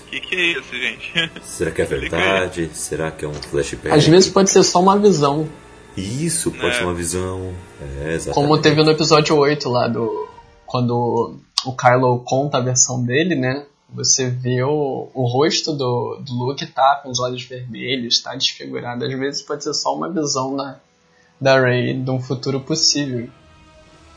que 0.10 0.20
que 0.22 0.36
é 0.36 0.46
isso, 0.60 0.72
gente? 0.74 1.32
Será 1.44 1.72
que 1.72 1.82
é 1.82 1.86
verdade? 1.86 2.70
Será 2.74 3.12
que 3.12 3.26
é 3.26 3.28
um 3.28 3.34
flashback? 3.34 3.94
Às 3.94 4.08
vezes 4.08 4.30
pode 4.30 4.50
ser 4.50 4.64
só 4.64 4.80
uma 4.82 4.98
visão. 4.98 5.48
Isso, 5.98 6.52
pode 6.52 6.68
É. 6.68 6.74
ser 6.74 6.84
uma 6.84 6.94
visão. 6.94 7.54
É, 7.82 8.14
exatamente. 8.14 8.34
Como 8.34 8.62
teve 8.62 8.82
no 8.84 8.92
episódio 8.92 9.36
8 9.36 9.68
lá 9.70 9.88
do. 9.88 10.28
Quando 10.66 11.38
o 11.66 11.76
Kylo 11.76 12.20
conta 12.26 12.58
a 12.58 12.62
versão 12.62 13.04
dele, 13.04 13.36
né? 13.36 13.66
Você 13.90 14.30
vê 14.30 14.62
o, 14.64 15.10
o 15.14 15.26
rosto 15.26 15.72
do, 15.72 16.18
do 16.22 16.34
Luke 16.34 16.66
tá 16.66 17.00
com 17.02 17.10
os 17.10 17.20
olhos 17.20 17.44
vermelhos, 17.44 18.20
tá 18.20 18.36
desfigurado. 18.36 19.06
Às 19.06 19.14
vezes 19.18 19.42
pode 19.42 19.64
ser 19.64 19.74
só 19.74 19.96
uma 19.96 20.12
visão 20.12 20.56
da, 20.56 20.80
da 21.40 21.60
Rey 21.60 21.94
de 21.94 22.10
um 22.12 22.22
futuro 22.22 22.60
possível. 22.60 23.30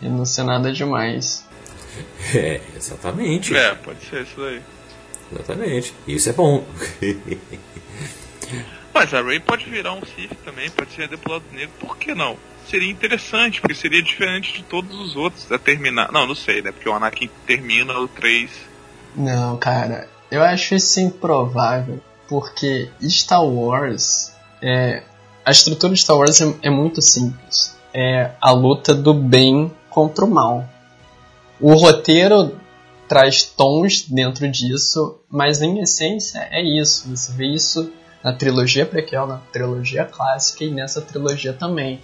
E 0.03 0.09
não 0.09 0.25
ser 0.25 0.45
nada 0.45 0.73
demais. 0.73 1.49
É, 2.33 2.61
exatamente. 2.77 3.55
É, 3.55 3.75
pode 3.75 4.05
ser 4.05 4.23
isso 4.23 4.41
daí. 4.41 4.63
Exatamente. 5.33 5.93
Isso 6.07 6.31
é 6.31 6.33
bom. 6.33 6.65
Mas 8.95 9.15
a 9.15 9.23
Ray 9.23 9.41
pode 9.41 9.69
virar 9.69 9.95
um 9.95 10.05
Sith 10.05 10.37
também, 10.45 10.71
pode 10.71 10.93
ser 10.93 11.09
do 11.09 11.19
lado 11.31 11.45
negro, 11.53 11.73
por 11.79 11.97
que 11.97 12.15
não? 12.15 12.37
Seria 12.69 12.91
interessante, 12.91 13.61
porque 13.61 13.75
seria 13.75 14.03
diferente 14.03 14.53
de 14.53 14.63
todos 14.63 14.95
os 15.01 15.17
outros 15.17 15.51
a 15.51 15.59
terminar. 15.59 16.13
Não, 16.13 16.27
não 16.27 16.35
sei, 16.35 16.63
né? 16.63 16.71
Porque 16.71 16.89
o 16.89 16.93
Anakin 16.93 17.31
termina 17.47 17.99
o 17.99 18.07
3. 18.07 18.51
Não, 19.15 19.57
cara, 19.57 20.09
eu 20.31 20.43
acho 20.43 20.75
isso 20.75 21.01
improvável, 21.01 22.01
porque 22.29 22.91
Star 23.03 23.45
Wars 23.45 24.33
é. 24.63 25.03
A 25.45 25.51
estrutura 25.51 25.95
de 25.95 26.01
Star 26.01 26.17
Wars 26.17 26.41
é, 26.41 26.55
é 26.63 26.71
muito 26.71 27.01
simples. 27.01 27.77
É 27.93 28.31
a 28.41 28.51
luta 28.53 28.95
do 28.95 29.13
bem 29.13 29.73
contra 29.89 30.25
o 30.25 30.31
mal. 30.31 30.69
O 31.61 31.75
roteiro 31.75 32.57
traz 33.09 33.43
tons 33.43 34.03
dentro 34.03 34.49
disso, 34.49 35.19
mas 35.29 35.61
em 35.61 35.81
essência 35.81 36.47
é 36.51 36.63
isso. 36.63 37.09
Você 37.09 37.33
vê 37.33 37.47
isso 37.47 37.93
na 38.23 38.33
trilogia 38.33 38.87
prequel, 38.87 39.27
na 39.27 39.39
trilogia 39.53 40.05
clássica 40.05 40.63
e 40.65 40.71
nessa 40.71 41.01
trilogia 41.01 41.53
também. 41.53 42.01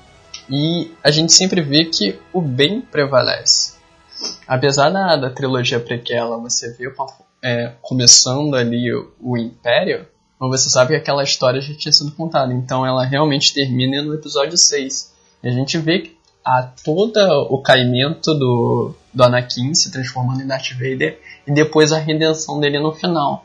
E 0.50 0.90
a 1.04 1.10
gente 1.10 1.32
sempre 1.32 1.60
vê 1.60 1.84
que 1.84 2.18
o 2.32 2.40
bem 2.40 2.80
prevalece. 2.80 3.75
Apesar 4.46 4.90
da, 4.90 5.16
da 5.16 5.30
trilogia 5.30 5.80
prequela 5.80 6.38
você 6.38 6.72
vê 6.72 6.92
é, 7.42 7.72
começando 7.82 8.54
ali 8.54 8.92
o, 8.92 9.12
o 9.20 9.36
Império, 9.36 10.06
mas 10.38 10.62
você 10.62 10.68
sabe 10.68 10.90
que 10.90 10.96
aquela 10.96 11.22
história 11.22 11.60
já 11.60 11.74
tinha 11.74 11.92
sido 11.92 12.12
contada. 12.12 12.52
Então 12.52 12.84
ela 12.84 13.04
realmente 13.04 13.54
termina 13.54 14.02
no 14.02 14.14
episódio 14.14 14.56
6. 14.56 15.12
E 15.42 15.48
a 15.48 15.52
gente 15.52 15.78
vê 15.78 16.12
a 16.44 16.62
todo 16.62 17.18
o 17.50 17.60
caimento 17.60 18.32
do, 18.34 18.94
do 19.12 19.24
Anakin 19.24 19.74
se 19.74 19.90
transformando 19.90 20.42
em 20.42 20.46
Darth 20.46 20.72
Vader 20.72 21.20
e 21.46 21.52
depois 21.52 21.92
a 21.92 21.98
redenção 21.98 22.60
dele 22.60 22.78
no 22.78 22.92
final. 22.92 23.44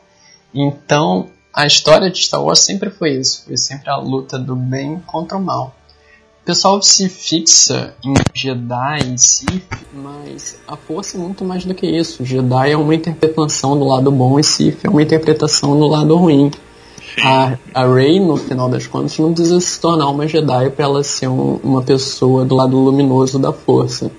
Então 0.54 1.28
a 1.52 1.66
história 1.66 2.10
de 2.10 2.18
Star 2.18 2.42
Wars 2.42 2.60
sempre 2.60 2.90
foi 2.90 3.12
isso. 3.16 3.44
Foi 3.44 3.56
sempre 3.56 3.90
a 3.90 3.96
luta 3.96 4.38
do 4.38 4.54
bem 4.54 5.00
contra 5.00 5.36
o 5.36 5.42
mal. 5.42 5.74
O 6.42 6.44
pessoal 6.44 6.82
se 6.82 7.08
fixa 7.08 7.94
em 8.04 8.14
Jedi 8.34 9.14
e 9.14 9.18
Sith, 9.18 9.62
mas 9.94 10.60
a 10.66 10.76
força 10.76 11.16
é 11.16 11.20
muito 11.20 11.44
mais 11.44 11.64
do 11.64 11.72
que 11.72 11.86
isso. 11.86 12.24
Jedi 12.24 12.72
é 12.72 12.76
uma 12.76 12.94
interpretação 12.94 13.78
do 13.78 13.84
lado 13.86 14.10
bom 14.10 14.40
e 14.40 14.42
Sith 14.44 14.84
é 14.84 14.88
uma 14.90 15.02
interpretação 15.02 15.78
do 15.78 15.86
lado 15.86 16.16
ruim. 16.16 16.50
A, 17.22 17.56
a 17.74 17.86
Rey, 17.86 18.18
no 18.18 18.36
final 18.36 18.68
das 18.68 18.86
contas, 18.88 19.16
não 19.18 19.32
precisa 19.32 19.60
se 19.60 19.80
tornar 19.80 20.08
uma 20.08 20.26
Jedi 20.26 20.70
para 20.70 20.84
ela 20.84 21.04
ser 21.04 21.28
um- 21.28 21.60
uma 21.62 21.82
pessoa 21.82 22.44
do 22.44 22.56
lado 22.56 22.76
luminoso 22.76 23.38
da 23.38 23.52
força. 23.52 24.10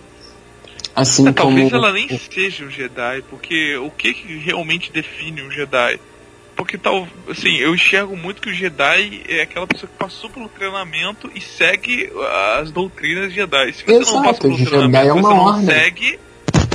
Assim 0.95 1.23
É, 1.27 1.33
como. 1.33 1.49
talvez 1.49 1.73
ela 1.73 1.91
nem 1.91 2.07
seja 2.07 2.63
um 2.63 2.69
Jedi, 2.69 3.23
porque 3.29 3.75
o 3.77 3.89
que, 3.89 4.13
que 4.13 4.37
realmente 4.37 4.91
define 4.93 5.41
um 5.41 5.51
Jedi? 5.51 5.99
Porque 6.55 6.77
tal, 6.77 7.07
assim, 7.29 7.55
eu 7.57 7.73
enxergo 7.73 8.15
muito 8.15 8.41
que 8.41 8.49
o 8.49 8.53
Jedi 8.53 9.23
é 9.27 9.41
aquela 9.41 9.65
pessoa 9.65 9.89
que 9.91 9.97
passou 9.97 10.29
pelo 10.29 10.47
treinamento 10.47 11.29
e 11.33 11.41
segue 11.41 12.11
as 12.59 12.71
doutrinas 12.71 13.33
Jedi. 13.33 13.73
Se 13.73 13.83
você 13.83 13.91
não 13.91 14.01
Exato, 14.01 14.23
passa 14.23 14.41
pelo 14.41 14.55
treinamento, 14.55 14.97
é 14.97 15.13
você 15.13 15.21
não 15.21 15.39
ordem. 15.39 15.65
segue, 15.65 16.19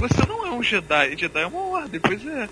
você 0.01 0.27
não 0.27 0.47
é 0.47 0.51
um 0.51 0.63
Jedi. 0.63 1.17
Jedi 1.17 1.43
é 1.43 1.47
uma 1.47 1.61
ordem, 1.61 2.01
pois 2.01 2.27
é. 2.27 2.49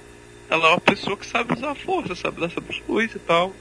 Ela 0.49 0.69
é 0.69 0.71
uma 0.71 0.81
pessoa 0.81 1.17
que 1.17 1.27
sabe 1.27 1.53
usar 1.55 1.73
a 1.73 1.75
força, 1.75 2.15
sabe 2.15 2.41
dar 2.41 2.49
de 2.49 2.83
luz 2.89 3.13
e 3.15 3.19
tal. 3.19 3.53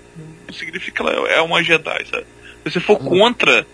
Não 0.46 0.54
significa 0.54 1.04
que 1.04 1.10
ela 1.10 1.28
é 1.30 1.42
uma 1.42 1.64
Jedi, 1.64 2.06
sabe? 2.06 2.26
Se 2.64 2.72
você 2.72 2.80
for 2.80 3.00
contra 3.00 3.66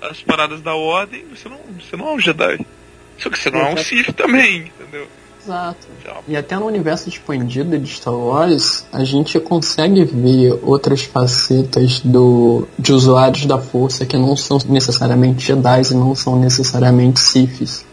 as 0.00 0.22
paradas 0.22 0.62
da 0.62 0.74
ordem, 0.74 1.24
você 1.26 1.48
não, 1.48 1.58
você 1.78 1.96
não 1.96 2.08
é 2.08 2.12
um 2.12 2.20
Jedi. 2.20 2.58
Só 3.18 3.28
que 3.28 3.38
você 3.38 3.50
não 3.50 3.60
é 3.60 3.74
um 3.74 3.76
Sith 3.76 4.12
também, 4.14 4.72
entendeu? 4.80 5.08
Exato. 5.46 5.86
E 6.26 6.36
até 6.36 6.58
no 6.58 6.66
universo 6.66 7.08
expandido 7.08 7.78
de 7.78 7.88
Star 7.88 8.12
Wars, 8.12 8.84
a 8.92 9.04
gente 9.04 9.38
consegue 9.38 10.04
ver 10.04 10.58
outras 10.64 11.02
facetas 11.02 12.00
do, 12.00 12.66
de 12.76 12.92
usuários 12.92 13.46
da 13.46 13.56
força 13.56 14.04
que 14.04 14.18
não 14.18 14.36
são 14.36 14.58
necessariamente 14.68 15.46
Jedi 15.46 15.82
e 15.88 15.94
não 15.94 16.16
são 16.16 16.36
necessariamente 16.36 17.20
Siths. 17.20 17.84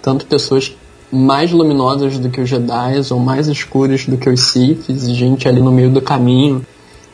Tanto 0.00 0.26
pessoas 0.26 0.76
mais 1.10 1.50
luminosas 1.50 2.18
do 2.20 2.30
que 2.30 2.40
os 2.40 2.48
Jedi 2.48 3.00
ou 3.10 3.18
mais 3.18 3.48
escuras 3.48 4.06
do 4.06 4.16
que 4.16 4.30
os 4.30 4.40
Siths, 4.40 5.10
gente 5.10 5.48
ali 5.48 5.60
no 5.60 5.72
meio 5.72 5.90
do 5.90 6.00
caminho. 6.00 6.64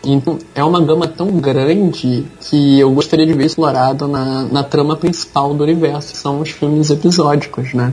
Então 0.04 0.38
é 0.54 0.62
uma 0.62 0.82
gama 0.82 1.08
tão 1.08 1.28
grande 1.38 2.26
que 2.40 2.78
eu 2.78 2.90
gostaria 2.92 3.26
de 3.26 3.32
ver 3.32 3.46
explorado 3.46 4.06
na, 4.06 4.42
na 4.42 4.62
trama 4.62 4.96
principal 4.96 5.54
do 5.54 5.64
universo, 5.64 6.12
que 6.12 6.18
são 6.18 6.40
os 6.40 6.50
filmes 6.50 6.90
episódicos, 6.90 7.72
né? 7.72 7.92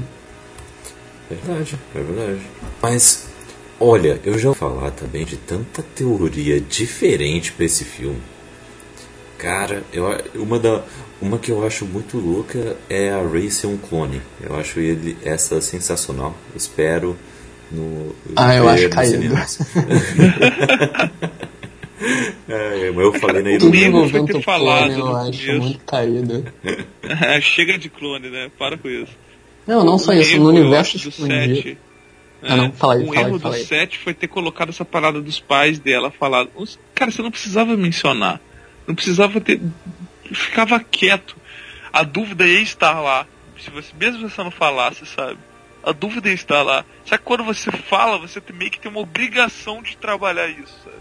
Verdade, 1.44 1.80
é 1.94 2.00
verdade. 2.00 2.42
Mas, 2.82 3.28
olha, 3.80 4.20
eu 4.24 4.38
já 4.38 4.50
vou 4.50 4.56
falar 4.56 4.92
também 4.92 5.26
de 5.26 5.38
tanta 5.38 5.84
teoria 5.96 6.60
diferente 6.60 7.52
pra 7.52 7.66
esse 7.66 7.84
filme. 7.84 8.22
Cara, 9.38 9.84
eu, 9.92 10.06
uma, 10.36 10.58
da, 10.58 10.84
uma 11.22 11.38
que 11.38 11.52
eu 11.52 11.66
acho 11.66 11.86
muito 11.86 12.18
louca 12.18 12.78
é 12.90 13.12
a 13.12 13.22
Ray 13.22 13.52
ser 13.52 13.68
um 13.68 13.78
clone. 13.78 14.22
Eu 14.42 14.56
acho 14.56 14.80
ele 14.80 15.18
essa 15.24 15.60
sensacional. 15.62 16.36
Espero 16.56 17.18
no. 17.72 18.16
Ah, 18.36 18.56
eu 18.56 18.68
acho 18.68 18.90
caído. 18.90 19.22
cinemas. 19.22 19.60
é, 22.48 22.92
mas 22.92 23.06
eu 23.06 23.14
falei 23.14 23.44
na 23.44 23.52
ironia. 23.52 23.92
mesmo 23.92 24.10
foi 24.10 24.26
ter 24.26 24.42
falado 24.42 24.94
clone, 24.94 25.00
eu 25.00 25.16
acho 25.16 25.62
muito 25.62 25.86
caído. 25.86 26.46
Chega 27.42 27.78
de 27.78 27.90
clone, 27.90 28.30
né? 28.30 28.50
Para 28.58 28.78
com 28.78 28.88
isso. 28.88 29.25
Não, 29.68 29.84
não 29.84 29.98
só 29.98 30.14
isso, 30.14 30.38
no 30.40 30.50
universo 30.50 30.98
expandido. 30.98 31.56
7. 31.56 31.78
Ah, 32.44 32.56
não, 32.56 32.72
fala 32.72 32.94
aí, 32.96 33.04
o 33.04 33.08
fala 33.08 33.18
aí, 33.20 33.26
erro 33.26 33.40
fala 33.40 33.54
do 33.56 33.60
aí. 33.60 33.66
7 33.66 33.98
foi 33.98 34.14
ter 34.14 34.28
colocado 34.28 34.70
essa 34.70 34.86
parada 34.86 35.20
dos 35.22 35.40
pais 35.40 35.80
dela, 35.80 36.12
falado. 36.12 36.50
"Os- 36.56 36.78
Cara, 36.94 37.10
você 37.10 37.22
não 37.22 37.32
precisava 37.32 37.76
mencionar. 37.76 38.40
Não 38.86 38.94
precisava 38.94 39.42
ter. 39.42 39.60
Ficava 40.32 40.80
quieto. 40.80 41.36
A 41.92 42.04
dúvida 42.04 42.46
ia 42.46 42.60
estar 42.62 43.00
lá. 43.00 43.26
Se 43.60 43.70
você, 43.72 43.92
mesmo 44.00 44.30
se 44.30 44.36
você 44.36 44.44
não 44.44 44.52
falasse, 44.52 45.06
sabe? 45.06 45.40
A 45.84 45.92
dúvida 45.92 46.30
está 46.30 46.62
lá. 46.62 46.84
Só 47.06 47.18
que 47.18 47.24
quando 47.24 47.44
você 47.44 47.72
fala, 47.72 48.18
você 48.20 48.42
meio 48.54 48.70
que 48.70 48.80
tem 48.80 48.92
uma 48.92 49.00
obrigação 49.02 49.82
de 49.82 49.96
trabalhar 49.98 50.48
isso. 50.50 50.74
Sabe? 50.84 50.98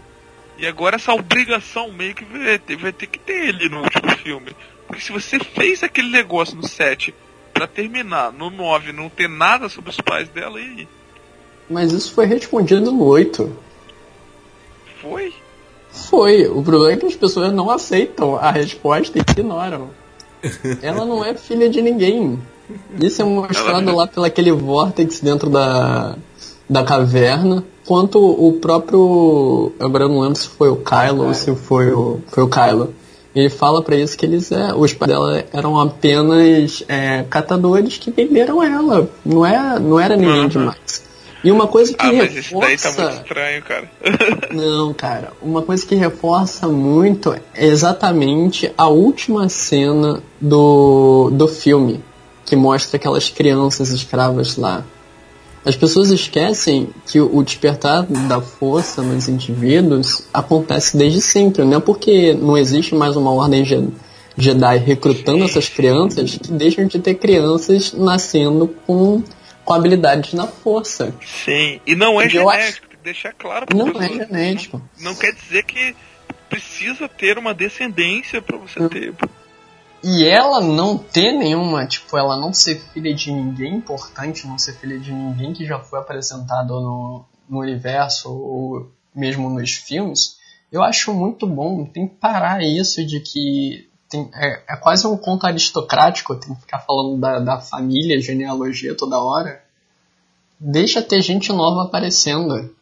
E 0.57 0.65
agora 0.65 0.95
essa 0.95 1.13
obrigação 1.13 1.91
meio 1.91 2.15
que 2.15 2.23
vai 2.23 2.57
ter, 2.57 2.75
vai 2.77 2.93
ter 2.93 3.07
que 3.07 3.19
ter 3.19 3.49
ele 3.49 3.67
no 3.69 3.81
último 3.81 4.09
filme. 4.17 4.51
Porque 4.87 5.01
se 5.03 5.11
você 5.11 5.37
fez 5.39 5.83
aquele 5.83 6.09
negócio 6.09 6.55
no 6.55 6.67
7 6.67 7.13
para 7.55 7.67
terminar 7.67 8.33
no 8.33 8.49
9 8.49 8.91
não 8.91 9.07
ter 9.07 9.29
nada 9.29 9.69
sobre 9.69 9.89
os 9.89 9.95
pais 9.95 10.27
dela, 10.27 10.59
e 10.59 10.63
aí? 10.63 10.87
Mas 11.69 11.93
isso 11.93 12.13
foi 12.13 12.25
respondido 12.25 12.91
no 12.91 13.01
8. 13.01 13.49
Foi? 15.01 15.33
Foi. 15.89 16.47
O 16.47 16.61
problema 16.61 16.91
é 16.91 16.97
que 16.97 17.05
as 17.05 17.15
pessoas 17.15 17.53
não 17.53 17.69
aceitam 17.69 18.35
a 18.35 18.51
resposta 18.51 19.17
e 19.17 19.21
ignoram. 19.21 19.89
Ela 20.83 21.05
não 21.05 21.23
é 21.23 21.33
filha 21.33 21.69
de 21.69 21.81
ninguém. 21.81 22.37
Isso 22.99 23.21
é 23.21 23.25
mostrado 23.25 23.95
lá 23.95 24.05
pelo 24.05 24.25
aquele 24.25 24.51
vórtex 24.51 25.21
dentro 25.21 25.49
da, 25.49 26.17
da 26.69 26.83
caverna. 26.83 27.63
Quanto 27.85 28.19
o 28.19 28.53
próprio. 28.59 29.71
Agora 29.79 30.03
eu 30.03 30.09
não 30.09 30.19
lembro 30.19 30.35
se 30.35 30.49
foi 30.49 30.69
o 30.69 30.75
Kylo 30.75 31.27
ou 31.27 31.33
se 31.33 31.55
foi 31.55 31.91
o, 31.91 32.19
foi 32.27 32.43
o 32.43 32.49
Kylo. 32.49 32.93
Ele 33.35 33.49
fala 33.49 33.83
para 33.83 33.97
isso 33.97 34.17
que 34.17 34.25
eles 34.25 34.51
é, 34.51 34.73
os 34.73 34.93
pais 34.93 35.11
dela 35.11 35.43
eram 35.51 35.77
apenas 35.77 36.83
é, 36.87 37.23
catadores 37.29 37.97
que 37.97 38.09
venderam 38.09 38.63
ela. 38.63 39.09
Não, 39.25 39.45
é, 39.45 39.77
não 39.77 39.99
era 39.99 40.15
ninguém 40.15 40.43
uhum. 40.43 40.47
demais. 40.47 41.03
E 41.43 41.51
uma 41.51 41.67
coisa 41.67 41.93
que 41.93 42.03
ah, 42.03 42.09
reforça... 42.09 42.33
mas 42.33 42.45
isso 42.45 42.59
daí 42.59 42.77
tá 42.77 42.91
muito 43.03 43.17
estranho, 43.17 43.61
cara. 43.61 43.91
Não, 44.51 44.93
cara. 44.95 45.31
Uma 45.39 45.61
coisa 45.61 45.85
que 45.85 45.93
reforça 45.93 46.67
muito 46.67 47.31
é 47.33 47.65
exatamente 47.67 48.71
a 48.75 48.87
última 48.87 49.47
cena 49.47 50.23
do, 50.41 51.29
do 51.31 51.47
filme, 51.47 52.03
que 52.45 52.55
mostra 52.55 52.97
aquelas 52.97 53.29
crianças 53.29 53.89
escravas 53.89 54.57
lá. 54.57 54.83
As 55.65 55.75
pessoas 55.75 56.11
esquecem 56.11 56.89
que 57.07 57.19
o 57.19 57.41
despertar 57.43 58.03
da 58.03 58.39
força 58.39 59.01
nos 59.01 59.27
indivíduos 59.27 60.27
acontece 60.31 60.95
desde 60.95 61.21
sempre, 61.21 61.63
não 61.63 61.77
é 61.77 61.81
porque 61.81 62.33
não 62.33 62.55
existe 62.55 62.93
mais 62.93 63.15
uma 63.15 63.31
ordem 63.31 63.65
Jedi 64.37 64.77
recrutando 64.77 65.43
essas 65.43 65.67
crianças 65.67 66.35
que 66.35 66.51
deixam 66.51 66.85
de 66.85 66.99
ter 66.99 67.15
crianças 67.15 67.93
nascendo 67.93 68.67
com 68.85 69.23
com 69.65 69.73
habilidades 69.73 70.33
na 70.33 70.45
força. 70.45 71.13
Sim, 71.25 71.81
e 71.85 71.95
não 71.95 72.21
é 72.21 72.29
genético, 72.29 72.87
tem 72.87 72.97
que 72.97 73.03
deixar 73.03 73.33
claro 73.33 73.65
Não 73.73 73.89
é 73.99 74.07
genético. 74.07 74.79
Não, 74.99 75.11
não, 75.11 75.15
quer 75.15 75.33
dizer 75.33 75.63
que 75.63 75.95
precisa 76.47 77.09
ter 77.09 77.37
uma 77.39 77.53
descendência 77.53 78.41
para 78.41 78.57
você 78.57 78.79
não. 78.79 78.89
E 80.03 80.25
ela 80.25 80.61
não 80.61 80.97
ter 80.97 81.31
nenhuma, 81.31 81.85
tipo, 81.87 82.17
ela 82.17 82.37
não 82.37 82.53
ser 82.53 82.79
filha 82.93 83.13
de 83.13 83.31
ninguém 83.31 83.75
importante, 83.75 84.47
não 84.47 84.57
ser 84.57 84.73
filha 84.73 84.99
de 84.99 85.11
ninguém 85.11 85.53
que 85.53 85.65
já 85.65 85.79
foi 85.79 85.99
apresentado 85.99 86.79
no, 86.79 87.25
no 87.49 87.59
universo 87.59 88.31
ou 88.31 88.91
mesmo 89.15 89.49
nos 89.49 89.71
filmes, 89.71 90.37
eu 90.71 90.83
acho 90.83 91.13
muito 91.13 91.47
bom. 91.47 91.85
Tem 91.85 92.07
que 92.07 92.15
parar 92.15 92.61
isso 92.63 93.05
de 93.05 93.19
que 93.19 93.89
tem, 94.09 94.29
é, 94.33 94.61
é, 94.73 94.75
quase 94.75 95.07
um 95.07 95.17
conto 95.17 95.47
aristocrático, 95.47 96.35
tem 96.35 96.53
que 96.53 96.61
ficar 96.61 96.79
falando 96.79 97.17
da, 97.17 97.39
da 97.39 97.59
família, 97.59 98.21
genealogia 98.21 98.95
toda 98.95 99.19
hora. 99.19 99.63
Deixa 100.59 101.01
ter 101.01 101.21
gente 101.21 101.51
nova 101.51 101.83
aparecendo. 101.83 102.73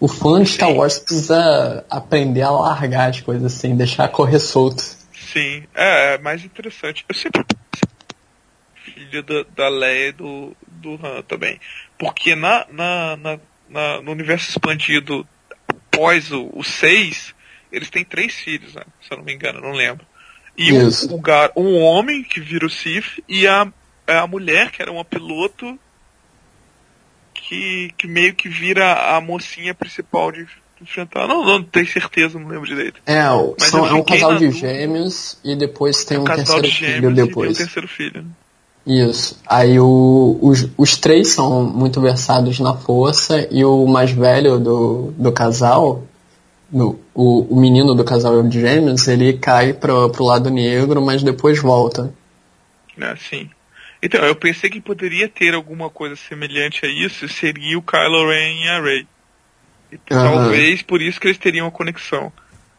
O 0.00 0.08
fã 0.08 0.42
de 0.42 0.50
Star 0.50 0.72
Wars 0.72 0.98
precisa 0.98 1.84
aprender 1.88 2.42
a 2.42 2.50
largar 2.50 3.10
as 3.10 3.20
coisas 3.20 3.54
assim, 3.54 3.76
deixar 3.76 4.08
correr 4.08 4.38
solto. 4.38 4.82
Sim, 5.34 5.64
é, 5.74 6.14
é 6.14 6.18
mais 6.18 6.44
interessante. 6.44 7.04
Eu 7.08 7.14
sempre 7.14 7.44
filho 8.84 9.20
da, 9.24 9.42
da 9.56 9.68
Leia 9.68 10.10
e 10.10 10.12
do, 10.12 10.56
do 10.68 10.94
Han 10.94 11.22
também. 11.22 11.58
Porque 11.98 12.36
na, 12.36 12.64
na, 12.70 13.16
na, 13.16 13.40
na 13.68 14.00
no 14.00 14.12
universo 14.12 14.48
expandido 14.48 15.26
após 15.68 16.30
o, 16.30 16.52
o 16.54 16.62
6, 16.62 17.34
eles 17.72 17.90
têm 17.90 18.04
três 18.04 18.32
filhos, 18.34 18.74
né? 18.74 18.84
Se 19.02 19.12
eu 19.12 19.18
não 19.18 19.24
me 19.24 19.34
engano, 19.34 19.60
não 19.60 19.72
lembro. 19.72 20.06
E 20.56 20.72
um, 20.72 20.88
um, 21.56 21.62
um, 21.62 21.82
homem 21.82 22.22
que 22.22 22.38
vira 22.38 22.64
o 22.64 22.70
Sif 22.70 23.20
e 23.28 23.48
a, 23.48 23.66
a 24.06 24.26
mulher, 24.28 24.70
que 24.70 24.80
era 24.80 24.92
uma 24.92 25.04
piloto, 25.04 25.76
que, 27.34 27.92
que 27.98 28.06
meio 28.06 28.36
que 28.36 28.48
vira 28.48 29.16
a 29.16 29.20
mocinha 29.20 29.74
principal 29.74 30.30
de 30.30 30.46
enfrentar. 30.84 31.26
Não, 31.26 31.44
não 31.44 31.62
tenho 31.62 31.86
certeza, 31.86 32.38
não 32.38 32.48
lembro 32.48 32.66
direito. 32.66 33.00
É, 33.06 33.22
são, 33.58 33.86
é 33.86 33.92
um 33.92 34.02
casal 34.02 34.36
de 34.36 34.50
gêmeos 34.50 35.38
e 35.44 35.56
depois 35.56 36.04
tem 36.04 36.16
é 36.16 36.20
um, 36.20 36.22
um 36.22 36.26
terceiro 36.26 36.68
filho 36.68 37.14
depois. 37.14 37.52
um 37.52 37.54
terceiro 37.54 37.88
filho. 37.88 38.22
Né? 38.22 38.28
Isso. 38.86 39.40
Aí 39.46 39.78
o, 39.80 40.38
os, 40.42 40.68
os 40.76 40.96
três 40.96 41.28
são 41.28 41.64
muito 41.64 42.00
versados 42.00 42.60
na 42.60 42.74
força 42.74 43.48
e 43.50 43.64
o 43.64 43.86
mais 43.86 44.10
velho 44.10 44.58
do, 44.58 45.12
do 45.16 45.32
casal 45.32 46.04
no, 46.70 47.00
o, 47.14 47.54
o 47.54 47.60
menino 47.60 47.94
do 47.94 48.04
casal 48.04 48.42
de 48.42 48.60
gêmeos, 48.60 49.06
ele 49.06 49.34
cai 49.34 49.72
pro, 49.72 50.10
pro 50.10 50.24
lado 50.24 50.50
negro, 50.50 51.00
mas 51.00 51.22
depois 51.22 51.60
volta. 51.60 52.12
Ah, 53.00 53.14
sim. 53.16 53.48
Então, 54.02 54.22
eu 54.24 54.34
pensei 54.34 54.68
que 54.68 54.80
poderia 54.80 55.28
ter 55.28 55.54
alguma 55.54 55.88
coisa 55.88 56.16
semelhante 56.16 56.84
a 56.84 56.88
isso, 56.88 57.28
seria 57.28 57.78
o 57.78 57.82
Kylo 57.82 58.28
Ren 58.28 58.64
e 58.64 58.68
a 58.68 58.82
Rey. 58.82 59.06
E 59.94 59.98
talvez 60.06 60.82
por 60.82 61.00
isso 61.00 61.20
que 61.20 61.28
eles 61.28 61.38
teriam 61.38 61.66
uma 61.66 61.72
conexão. 61.72 62.32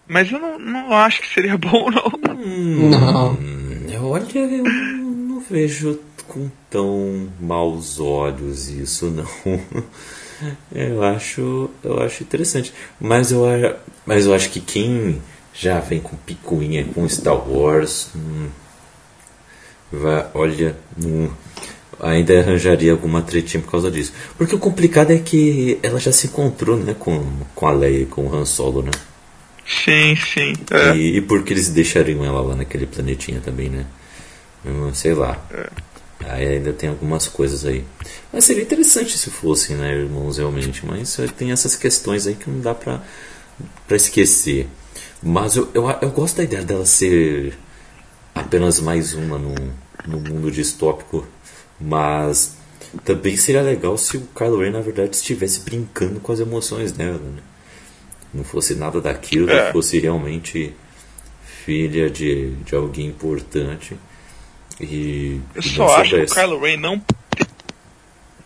Mas 0.07 0.31
eu 0.31 0.39
não, 0.39 0.59
não 0.59 0.93
acho 0.93 1.21
que 1.21 1.33
seria 1.33 1.57
bom, 1.57 1.89
não. 1.89 2.35
Hum, 2.35 2.89
não. 2.89 3.55
Olha, 4.11 4.37
eu 4.37 4.63
não 4.63 5.39
vejo 5.39 5.99
com 6.27 6.49
tão 6.69 7.29
maus 7.39 7.99
olhos 7.99 8.69
isso, 8.69 9.07
não. 9.07 9.25
Eu 10.69 11.01
acho, 11.01 11.69
eu 11.81 12.01
acho 12.01 12.23
interessante. 12.23 12.73
Mas 12.99 13.31
eu, 13.31 13.45
mas 14.05 14.25
eu 14.25 14.33
acho 14.33 14.49
que 14.49 14.59
quem 14.59 15.21
já 15.53 15.79
vem 15.79 16.01
com 16.01 16.17
picuinha 16.17 16.83
com 16.83 17.07
Star 17.07 17.49
Wars, 17.49 18.09
hum, 18.13 18.49
vai, 19.89 20.27
olha, 20.33 20.75
hum, 21.01 21.29
ainda 21.99 22.39
arranjaria 22.39 22.91
alguma 22.91 23.21
tretinha 23.21 23.61
por 23.61 23.71
causa 23.71 23.91
disso. 23.91 24.13
Porque 24.37 24.55
o 24.55 24.59
complicado 24.59 25.11
é 25.11 25.17
que 25.17 25.79
ela 25.81 25.99
já 25.99 26.11
se 26.11 26.27
encontrou 26.27 26.77
né, 26.77 26.95
com, 26.97 27.23
com 27.53 27.67
a 27.67 27.71
Leia 27.71 28.01
e 28.01 28.05
com 28.05 28.25
o 28.25 28.35
Han 28.35 28.45
Solo, 28.45 28.81
né? 28.81 28.91
Sim, 29.65 30.15
sim. 30.15 30.53
É. 30.71 30.95
E, 30.95 31.17
e 31.17 31.21
por 31.21 31.43
que 31.43 31.53
eles 31.53 31.69
deixariam 31.69 32.23
ela 32.23 32.41
lá 32.41 32.55
naquele 32.55 32.85
planetinha 32.85 33.41
também, 33.41 33.69
né? 33.69 33.85
Hum, 34.65 34.93
sei 34.93 35.13
lá. 35.13 35.43
É. 35.51 35.69
Aí 36.27 36.47
ainda 36.47 36.73
tem 36.73 36.89
algumas 36.89 37.27
coisas 37.27 37.65
aí. 37.65 37.83
Mas 38.31 38.45
seria 38.45 38.63
interessante 38.63 39.17
se 39.17 39.29
fossem, 39.29 39.75
né, 39.75 39.91
irmãos, 39.93 40.37
realmente. 40.37 40.85
Mas 40.85 41.17
tem 41.37 41.51
essas 41.51 41.75
questões 41.75 42.25
aí 42.25 42.35
que 42.35 42.49
não 42.49 42.61
dá 42.61 42.73
pra, 42.73 43.01
pra 43.87 43.95
esquecer. 43.95 44.67
Mas 45.21 45.55
eu, 45.55 45.69
eu, 45.73 45.89
eu 46.01 46.09
gosto 46.11 46.37
da 46.37 46.43
ideia 46.43 46.63
dela 46.63 46.85
ser 46.85 47.57
apenas 48.33 48.79
mais 48.79 49.13
uma 49.13 49.37
no, 49.37 49.55
no 50.07 50.19
mundo 50.19 50.51
distópico. 50.51 51.27
Mas 51.79 52.57
também 53.03 53.35
seria 53.35 53.61
legal 53.61 53.97
se 53.97 54.17
o 54.17 54.27
Kylo 54.35 54.59
Ren, 54.59 54.71
na 54.71 54.81
verdade, 54.81 55.15
estivesse 55.15 55.61
brincando 55.61 56.19
com 56.19 56.31
as 56.31 56.39
emoções 56.39 56.91
dela. 56.91 57.17
Né? 57.17 57.41
Não 58.33 58.43
fosse 58.43 58.75
nada 58.75 59.01
daquilo, 59.01 59.49
é. 59.49 59.71
fosse 59.71 59.99
realmente 59.99 60.73
filha 61.65 62.09
de, 62.09 62.51
de 62.57 62.75
alguém 62.75 63.07
importante 63.07 63.97
e, 64.79 65.39
eu 65.53 65.61
só 65.61 66.01
acho 66.01 66.15
que 66.15 66.23
o 66.23 66.27
Kylo 66.27 66.59
Ren 66.59 66.77
não 66.77 67.01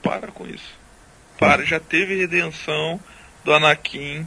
para 0.01 0.27
com 0.31 0.45
isso. 0.45 0.77
Para, 1.37 1.65
já 1.65 1.79
teve 1.79 2.15
redenção 2.15 2.99
do 3.43 3.53
Anakin. 3.53 4.25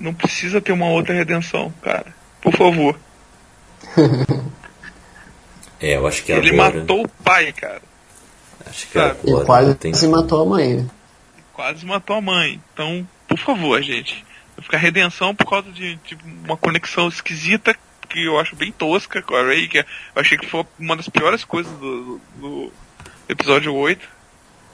Não 0.00 0.12
precisa 0.12 0.60
ter 0.60 0.72
uma 0.72 0.88
outra 0.88 1.14
redenção, 1.14 1.72
cara. 1.82 2.14
Por 2.40 2.52
favor. 2.54 2.98
é, 5.80 5.96
eu 5.96 6.06
acho 6.06 6.24
que 6.24 6.32
Ele 6.32 6.50
agora... 6.50 6.80
matou 6.80 7.04
o 7.04 7.08
pai, 7.08 7.52
cara. 7.52 7.82
Acho 8.66 8.88
que 8.88 8.98
agora 8.98 9.18
e 9.24 9.44
quase 9.44 9.74
tem... 9.74 9.92
matou 10.08 10.42
a 10.42 10.46
mãe. 10.46 10.90
Quase 11.52 11.86
matou 11.86 12.16
a 12.16 12.20
mãe. 12.20 12.60
Então, 12.72 13.06
por 13.28 13.38
favor, 13.38 13.80
gente. 13.82 14.24
Vai 14.56 14.64
ficar 14.64 14.78
redenção 14.78 15.34
por 15.34 15.48
causa 15.48 15.70
de, 15.70 15.96
de 15.96 16.16
uma 16.44 16.56
conexão 16.56 17.08
esquisita 17.08 17.76
que 18.08 18.24
eu 18.24 18.38
acho 18.38 18.56
bem 18.56 18.72
tosca 18.72 19.20
com 19.20 19.34
a 19.34 19.42
Ray, 19.42 19.68
que 19.68 19.78
eu 19.78 19.84
achei 20.14 20.38
que 20.38 20.46
foi 20.46 20.64
uma 20.78 20.96
das 20.96 21.08
piores 21.08 21.44
coisas 21.44 21.72
do, 21.78 22.20
do 22.36 22.72
episódio 23.28 23.74
8. 23.74 24.16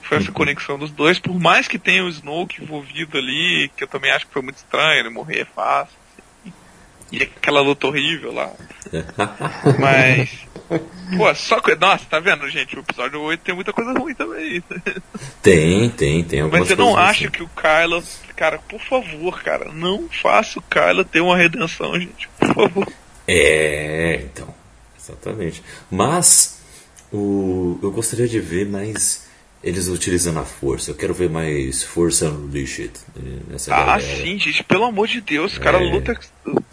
Foi 0.03 0.17
essa 0.17 0.31
conexão 0.31 0.77
dos 0.77 0.91
dois, 0.91 1.17
por 1.17 1.39
mais 1.39 1.67
que 1.67 1.79
tenha 1.79 2.03
o 2.03 2.09
Snoke 2.09 2.61
envolvido 2.61 3.17
ali, 3.17 3.71
que 3.75 3.83
eu 3.83 3.87
também 3.87 4.11
acho 4.11 4.27
que 4.27 4.33
foi 4.33 4.41
muito 4.41 4.57
estranho, 4.57 4.99
ele 4.99 5.09
morrer 5.09 5.41
é 5.41 5.45
fácil. 5.45 5.95
Assim, 6.41 6.53
e 7.11 7.23
aquela 7.23 7.61
luta 7.61 7.87
horrível 7.87 8.33
lá. 8.33 8.51
Mas. 9.79 10.45
Pô, 11.17 11.35
só 11.35 11.61
coisa. 11.61 11.79
Nossa, 11.79 12.05
tá 12.09 12.19
vendo, 12.19 12.49
gente? 12.49 12.75
O 12.75 12.79
episódio 12.79 13.21
8 13.21 13.41
tem 13.41 13.55
muita 13.55 13.71
coisa 13.73 13.93
ruim 13.93 14.13
também. 14.15 14.63
Tem, 15.41 15.89
tem, 15.89 16.23
tem 16.23 16.41
Mas 16.43 16.69
eu 16.69 16.77
não 16.77 16.95
acho 16.97 17.23
assim. 17.23 17.31
que 17.31 17.43
o 17.43 17.49
Kylo. 17.49 18.01
Cara, 18.35 18.57
por 18.59 18.79
favor, 18.79 19.43
cara, 19.43 19.71
não 19.73 20.07
faça 20.09 20.57
o 20.57 20.61
Kylo 20.61 21.03
ter 21.03 21.19
uma 21.19 21.35
redenção, 21.37 21.99
gente. 21.99 22.29
Por 22.39 22.53
favor. 22.53 22.87
É, 23.27 24.21
então. 24.23 24.53
Exatamente. 24.97 25.61
Mas 25.91 26.61
o, 27.11 27.77
eu 27.83 27.91
gostaria 27.91 28.27
de 28.27 28.39
ver 28.39 28.65
mais 28.65 29.27
eles 29.63 29.87
utilizando 29.87 30.39
a 30.39 30.45
força. 30.45 30.91
Eu 30.91 30.95
quero 30.95 31.13
ver 31.13 31.29
mais 31.29 31.83
força 31.83 32.29
unleashed 32.29 32.91
eh, 33.15 33.19
nessa 33.47 33.73
Ah, 33.73 33.97
galera. 33.97 34.01
sim, 34.23 34.37
gente, 34.37 34.63
pelo 34.63 34.83
amor 34.83 35.07
de 35.07 35.21
Deus, 35.21 35.55
o 35.55 35.59
cara 35.61 35.77
É. 35.81 35.89
luta. 35.91 36.19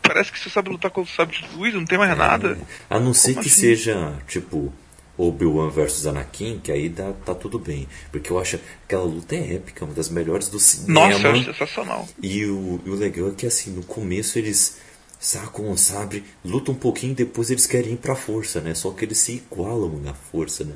Parece 0.02 0.32
que 0.32 0.38
você 0.40 0.50
sabe 0.50 0.70
lutar 0.70 0.90
com 0.90 1.02
o 1.02 1.06
sabre 1.06 1.36
de 1.38 1.56
luz, 1.56 1.72
não 1.74 1.84
tem 1.84 1.96
mais 1.98 2.16
nada. 2.18 2.58
A 2.88 2.98
não 2.98 3.14
ser 3.14 3.34
Como 3.34 3.44
que 3.44 3.48
assim? 3.50 3.60
seja, 3.60 4.18
tipo, 4.26 4.72
Obi-Wan 5.16 5.70
versus 5.70 6.04
Anakin, 6.06 6.58
que 6.62 6.72
aí 6.72 6.88
dá, 6.88 7.12
tá 7.12 7.34
tudo 7.34 7.58
bem. 7.60 7.86
Porque 8.10 8.30
eu 8.32 8.38
acho 8.40 8.58
que 8.58 8.64
aquela 8.86 9.04
luta 9.04 9.36
é 9.36 9.54
épica, 9.54 9.84
uma 9.84 9.94
das 9.94 10.08
melhores 10.08 10.48
do 10.48 10.58
cinema. 10.58 11.08
Nossa, 11.08 11.28
eu 11.28 11.32
acho 11.32 11.44
sensacional. 11.44 12.08
E 12.20 12.44
o, 12.46 12.80
e 12.84 12.90
o 12.90 12.94
legal 12.96 13.28
é 13.28 13.32
que 13.32 13.46
assim, 13.46 13.70
no 13.70 13.84
começo 13.84 14.36
eles 14.38 14.78
sacam 15.20 15.70
o 15.70 15.76
sabre, 15.78 16.24
lutam 16.44 16.74
um 16.74 16.78
pouquinho, 16.78 17.14
depois 17.14 17.50
eles 17.50 17.66
querem 17.66 17.92
ir 17.92 17.96
pra 17.98 18.16
força, 18.16 18.60
né? 18.60 18.74
Só 18.74 18.90
que 18.90 19.04
eles 19.04 19.18
se 19.18 19.32
igualam 19.32 20.00
na 20.02 20.14
força, 20.14 20.64
né? 20.64 20.72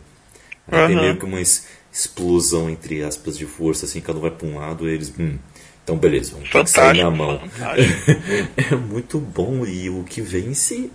Aí 0.69 0.87
tem 0.87 0.95
Aham. 0.97 1.03
meio 1.03 1.17
que 1.19 1.25
uma 1.25 1.41
es- 1.41 1.65
explosão, 1.95 2.69
entre 2.69 3.05
aspas, 3.05 3.39
de 3.39 3.47
força, 3.47 3.87
assim, 3.87 4.01
cada 4.01 4.19
um 4.19 4.23
vai 4.23 4.31
pra 4.33 4.49
um 4.49 4.59
lado 4.59 4.89
eles. 4.89 5.13
Hum, 5.19 5.39
então 5.85 5.97
beleza, 5.97 6.33
vamos 6.33 6.49
que 6.49 6.67
sair 6.67 7.03
na 7.03 7.11
Fantástico, 7.11 7.17
mão. 7.17 7.39
fantástico. 7.39 8.11
é 8.73 8.77
muito 8.77 9.19
bom 9.21 9.65
e 9.65 9.89
o 9.89 10.03
que 10.03 10.21
vence 10.21 10.91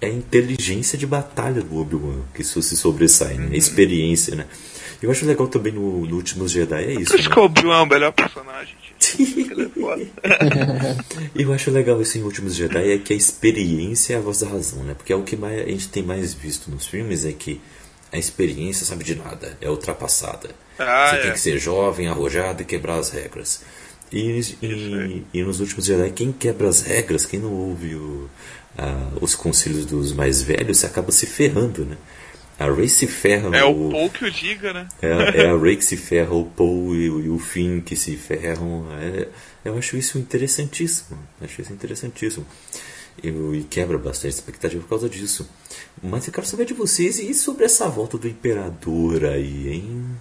é 0.00 0.06
a 0.06 0.10
inteligência 0.10 0.96
de 0.96 1.06
batalha 1.06 1.62
do 1.62 1.76
Obi-Wan, 1.76 2.20
que 2.34 2.42
isso 2.42 2.62
se 2.62 2.76
sobressai, 2.76 3.34
né? 3.34 3.48
A 3.52 3.56
experiência, 3.56 4.36
né? 4.36 4.46
Eu 5.02 5.10
acho 5.10 5.26
legal 5.26 5.48
também 5.48 5.72
no, 5.72 6.06
no 6.06 6.16
Últimos 6.16 6.52
Jedi, 6.52 6.84
é 6.84 6.92
isso, 6.92 7.10
Por 7.10 7.20
isso 7.20 7.28
né? 7.28 7.34
que 7.34 7.40
o 7.40 7.44
Obi-Wan 7.44 7.78
é 7.78 7.82
o 7.82 7.86
melhor 7.86 8.12
personagem, 8.12 8.74
é. 9.96 10.06
Eu 11.42 11.52
acho 11.52 11.70
legal 11.70 12.00
isso 12.00 12.18
em 12.18 12.22
Últimos 12.22 12.54
Jedi 12.54 12.92
é 12.92 12.98
que 12.98 13.12
a 13.12 13.16
experiência 13.16 14.14
é 14.14 14.16
a 14.16 14.20
voz 14.20 14.40
da 14.40 14.48
razão, 14.48 14.82
né? 14.84 14.94
Porque 14.94 15.12
é 15.12 15.16
o 15.16 15.22
que 15.22 15.36
mais, 15.36 15.60
a 15.60 15.70
gente 15.70 15.88
tem 15.88 16.02
mais 16.02 16.34
visto 16.34 16.70
nos 16.70 16.86
filmes 16.86 17.24
é 17.24 17.32
que 17.32 17.60
a 18.12 18.18
experiência 18.18 18.84
sabe 18.86 19.04
de 19.04 19.14
nada, 19.14 19.56
é 19.60 19.68
ultrapassada. 19.70 20.50
Ah, 20.78 21.08
Você 21.10 21.16
é. 21.16 21.22
tem 21.22 21.32
que 21.32 21.40
ser 21.40 21.58
jovem, 21.58 22.06
arrojado 22.08 22.62
e 22.62 22.64
quebrar 22.64 22.98
as 22.98 23.10
regras. 23.10 23.62
E, 24.12 24.40
e, 24.62 25.24
e 25.34 25.42
nos 25.42 25.58
últimos 25.60 25.84
Jedi, 25.84 26.10
quem 26.10 26.30
quebra 26.32 26.68
as 26.68 26.82
regras, 26.82 27.26
quem 27.26 27.40
não 27.40 27.52
ouve 27.52 27.94
o- 27.96 28.30
a- 28.78 29.08
os 29.20 29.34
conselhos 29.34 29.84
dos 29.86 30.12
mais 30.12 30.42
velhos, 30.42 30.78
você 30.78 30.86
acaba 30.86 31.10
se 31.10 31.26
ferrando, 31.26 31.84
né? 31.84 31.96
A 32.58 32.70
Rey 32.72 32.88
se 32.88 33.06
ferra 33.06 33.54
É 33.54 33.60
no- 33.62 33.88
o 33.88 33.90
Paul 33.90 34.08
que 34.10 34.24
o 34.24 34.30
diga, 34.30 34.72
né? 34.72 34.88
é, 35.02 35.42
é 35.42 35.50
a 35.50 35.56
Ray 35.58 35.76
que 35.76 35.84
se 35.84 35.96
ferra, 35.96 36.32
o 36.34 36.44
Paul 36.46 36.94
e, 36.94 37.10
o- 37.10 37.20
e 37.24 37.28
o 37.28 37.38
Finn 37.38 37.80
que 37.80 37.96
se 37.96 38.16
ferram. 38.16 38.86
É, 39.00 39.28
eu 39.64 39.76
acho 39.76 39.96
isso 39.96 40.18
interessantíssimo. 40.18 41.18
Acho 41.40 41.60
isso 41.60 41.72
interessantíssimo. 41.72 42.46
Eu, 43.22 43.54
e 43.54 43.64
quebra 43.64 43.96
bastante 43.98 44.34
expectativa 44.34 44.82
por 44.82 44.88
causa 44.88 45.08
disso. 45.08 45.48
Mas 46.02 46.26
eu 46.26 46.32
quero 46.32 46.46
saber 46.46 46.66
de 46.66 46.74
vocês 46.74 47.18
e 47.18 47.32
sobre 47.34 47.64
essa 47.64 47.88
volta 47.88 48.18
do 48.18 48.28
Imperador 48.28 49.24
aí, 49.24 49.68
hein? 49.72 50.16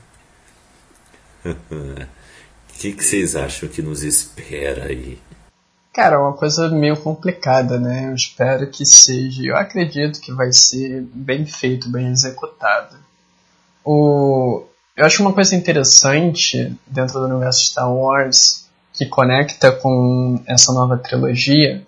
O 1.45 2.05
que, 2.79 2.93
que 2.93 3.03
vocês 3.03 3.35
acham 3.35 3.67
que 3.69 3.81
nos 3.81 4.03
espera 4.03 4.85
aí? 4.85 5.19
Cara, 5.93 6.15
é 6.15 6.19
uma 6.19 6.33
coisa 6.33 6.69
meio 6.69 6.97
complicada, 6.97 7.79
né? 7.79 8.09
Eu 8.09 8.15
espero 8.15 8.69
que 8.69 8.85
seja. 8.85 9.43
Eu 9.43 9.55
acredito 9.55 10.19
que 10.19 10.31
vai 10.33 10.51
ser 10.51 11.01
bem 11.13 11.45
feito, 11.45 11.89
bem 11.89 12.07
executado. 12.07 12.97
O... 13.83 14.65
Eu 14.95 15.05
acho 15.05 15.21
uma 15.21 15.33
coisa 15.33 15.55
interessante 15.55 16.75
dentro 16.87 17.19
do 17.19 17.25
universo 17.25 17.65
Star 17.65 17.93
Wars 17.93 18.65
que 18.93 19.05
conecta 19.05 19.71
com 19.71 20.41
essa 20.47 20.73
nova 20.73 20.97
trilogia 20.97 21.85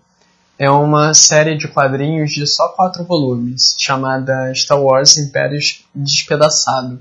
é 0.59 0.69
uma 0.69 1.13
série 1.13 1.55
de 1.55 1.67
quadrinhos 1.67 2.31
de 2.31 2.47
só 2.47 2.69
quatro 2.69 3.03
volumes 3.03 3.75
chamada 3.77 4.51
Star 4.55 4.81
Wars 4.81 5.17
Império 5.17 5.59
Despedaçado. 5.93 6.99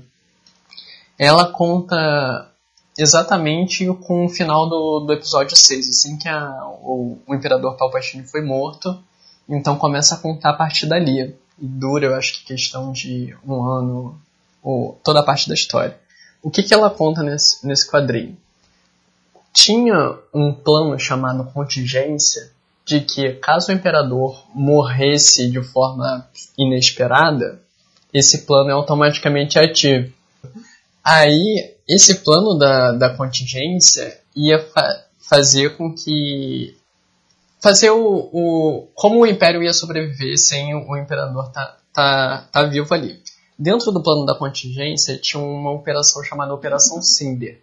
Ela 1.17 1.47
conta 1.51 2.51
exatamente 2.95 3.85
com 4.05 4.25
o 4.25 4.29
final 4.29 4.69
do, 4.69 4.99
do 4.99 5.13
episódio 5.13 5.57
6, 5.57 5.89
assim 5.89 6.17
que 6.17 6.29
a, 6.29 6.65
o, 6.81 7.17
o 7.25 7.33
Imperador 7.33 7.75
Palpatine 7.75 8.27
foi 8.27 8.41
morto, 8.41 9.01
então 9.49 9.75
começa 9.75 10.13
a 10.13 10.19
contar 10.19 10.51
a 10.51 10.57
partir 10.57 10.85
dali. 10.85 11.35
E 11.59 11.65
dura, 11.65 12.05
eu 12.05 12.15
acho 12.15 12.33
que 12.33 12.53
questão 12.53 12.91
de 12.91 13.35
um 13.43 13.63
ano, 13.63 14.21
ou 14.61 14.99
toda 15.03 15.21
a 15.21 15.23
parte 15.23 15.49
da 15.49 15.55
história. 15.55 15.99
O 16.43 16.51
que, 16.51 16.61
que 16.61 16.73
ela 16.73 16.91
conta 16.91 17.23
nesse, 17.23 17.65
nesse 17.65 17.89
quadrinho? 17.89 18.37
Tinha 19.51 20.15
um 20.31 20.53
plano 20.53 20.99
chamado 20.99 21.43
contingência 21.45 22.51
de 22.87 23.01
que 23.01 23.33
caso 23.33 23.69
o 23.69 23.75
Imperador 23.75 24.41
morresse 24.55 25.51
de 25.51 25.61
forma 25.61 26.25
inesperada, 26.57 27.61
esse 28.13 28.45
plano 28.45 28.69
é 28.69 28.73
automaticamente 28.73 29.59
ativo. 29.59 30.13
Aí, 31.03 31.75
esse 31.87 32.23
plano 32.23 32.57
da, 32.57 32.93
da 32.93 33.09
contingência 33.09 34.17
ia 34.33 34.59
fa 34.59 35.03
fazer 35.19 35.75
com 35.75 35.93
que. 35.93 36.77
fazer 37.61 37.91
o, 37.91 38.29
o. 38.31 38.87
como 38.95 39.19
o 39.19 39.27
Império 39.27 39.61
ia 39.61 39.73
sobreviver 39.73 40.37
sem 40.37 40.73
o, 40.73 40.95
Imperador 40.95 41.51
tá, 41.51 41.75
tá, 41.93 42.47
tá 42.49 42.63
vivo 42.63 42.93
ali. 42.93 43.21
Dentro 43.59 43.91
do 43.91 44.01
plano 44.01 44.25
da 44.25 44.33
contingência 44.33 45.17
tinha 45.17 45.43
uma 45.43 45.71
operação 45.71 46.23
chamada 46.23 46.53
Operação 46.53 47.01
Cinder. 47.01 47.59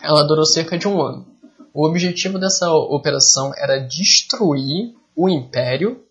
Ela 0.00 0.22
durou 0.22 0.46
cerca 0.46 0.78
de 0.78 0.86
um 0.86 1.02
ano. 1.02 1.26
O 1.74 1.86
objetivo 1.86 2.38
dessa 2.38 2.70
operação 2.70 3.52
era 3.56 3.78
destruir 3.78 4.94
o 5.16 5.28
Império, 5.28 6.02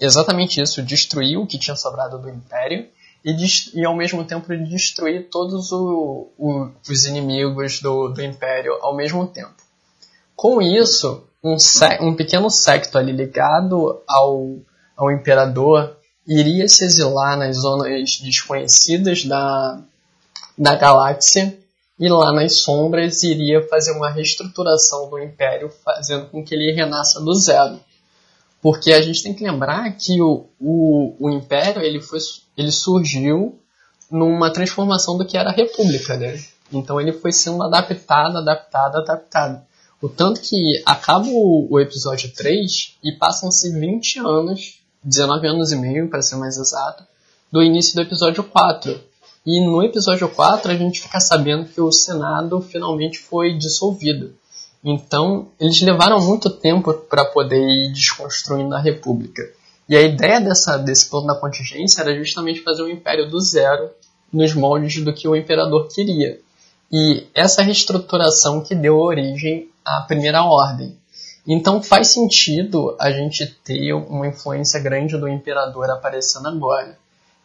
exatamente 0.00 0.60
isso, 0.60 0.82
destruir 0.82 1.38
o 1.38 1.46
que 1.46 1.58
tinha 1.58 1.76
sobrado 1.76 2.18
do 2.18 2.28
Império, 2.28 2.88
e, 3.24 3.34
e 3.74 3.84
ao 3.84 3.96
mesmo 3.96 4.24
tempo 4.24 4.56
destruir 4.56 5.28
todos 5.30 5.72
o, 5.72 6.28
o, 6.38 6.70
os 6.88 7.06
inimigos 7.06 7.80
do, 7.80 8.08
do 8.08 8.22
Império 8.22 8.72
ao 8.80 8.94
mesmo 8.94 9.26
tempo. 9.26 9.54
Com 10.34 10.62
isso, 10.62 11.24
um, 11.42 11.56
um 12.00 12.14
pequeno 12.14 12.50
secto 12.50 12.96
ali 12.96 13.12
ligado 13.12 14.02
ao, 14.06 14.56
ao 14.96 15.10
Imperador 15.10 15.96
iria 16.26 16.68
se 16.68 16.84
exilar 16.84 17.36
nas 17.36 17.56
zonas 17.56 18.18
desconhecidas 18.22 19.24
da, 19.24 19.80
da 20.56 20.76
galáxia 20.76 21.58
e 21.98 22.08
lá 22.08 22.32
nas 22.32 22.60
sombras 22.60 23.22
iria 23.22 23.66
fazer 23.68 23.92
uma 23.92 24.10
reestruturação 24.10 25.10
do 25.10 25.18
Império, 25.18 25.70
fazendo 25.84 26.26
com 26.26 26.44
que 26.44 26.54
ele 26.54 26.72
renasça 26.72 27.20
do 27.20 27.34
zero. 27.34 27.80
Porque 28.62 28.92
a 28.92 29.00
gente 29.00 29.22
tem 29.22 29.34
que 29.34 29.44
lembrar 29.44 29.90
que 29.96 30.20
o, 30.20 30.46
o, 30.60 31.16
o 31.18 31.30
Império 31.30 31.82
ele, 31.82 32.00
foi, 32.00 32.18
ele 32.56 32.70
surgiu 32.70 33.58
numa 34.10 34.52
transformação 34.52 35.16
do 35.18 35.24
que 35.24 35.36
era 35.36 35.50
a 35.50 35.54
República, 35.54 36.16
né? 36.16 36.40
Então 36.72 37.00
ele 37.00 37.12
foi 37.12 37.32
sendo 37.32 37.62
adaptado, 37.62 38.38
adaptado, 38.38 38.96
adaptado. 38.98 39.62
O 40.00 40.08
tanto 40.08 40.40
que 40.40 40.82
acaba 40.86 41.26
o, 41.26 41.68
o 41.70 41.80
episódio 41.80 42.32
3 42.32 42.96
e 43.02 43.12
passam-se 43.12 43.72
20 43.72 44.20
anos, 44.20 44.80
19 45.02 45.46
anos 45.46 45.72
e 45.72 45.76
meio, 45.76 46.08
para 46.08 46.22
ser 46.22 46.36
mais 46.36 46.56
exato, 46.56 47.04
do 47.50 47.62
início 47.62 47.94
do 47.96 48.02
episódio 48.02 48.44
4. 48.44 49.00
E 49.50 49.62
no 49.62 49.82
episódio 49.82 50.28
4 50.28 50.70
a 50.70 50.74
gente 50.74 51.00
fica 51.00 51.18
sabendo 51.18 51.64
que 51.64 51.80
o 51.80 51.90
Senado 51.90 52.60
finalmente 52.60 53.18
foi 53.18 53.56
dissolvido. 53.56 54.34
Então, 54.84 55.48
eles 55.58 55.80
levaram 55.80 56.20
muito 56.20 56.50
tempo 56.50 56.92
para 56.92 57.24
poder 57.24 57.58
ir 57.58 57.90
desconstruindo 57.90 58.74
a 58.74 58.78
República. 58.78 59.42
E 59.88 59.96
a 59.96 60.02
ideia 60.02 60.38
dessa, 60.38 60.76
desse 60.76 61.08
plano 61.08 61.28
da 61.28 61.34
contingência 61.34 62.02
era 62.02 62.14
justamente 62.14 62.60
fazer 62.60 62.82
um 62.82 62.90
império 62.90 63.30
do 63.30 63.40
zero 63.40 63.88
nos 64.30 64.52
moldes 64.52 65.02
do 65.02 65.14
que 65.14 65.26
o 65.26 65.34
imperador 65.34 65.88
queria. 65.88 66.38
E 66.92 67.26
essa 67.34 67.62
reestruturação 67.62 68.60
que 68.60 68.74
deu 68.74 68.98
origem 68.98 69.70
à 69.82 70.02
Primeira 70.02 70.42
Ordem. 70.42 70.94
Então 71.46 71.82
faz 71.82 72.08
sentido 72.08 72.94
a 73.00 73.10
gente 73.10 73.46
ter 73.64 73.94
uma 73.94 74.26
influência 74.26 74.78
grande 74.78 75.16
do 75.16 75.26
imperador 75.26 75.88
aparecendo 75.88 76.48
agora. 76.48 76.98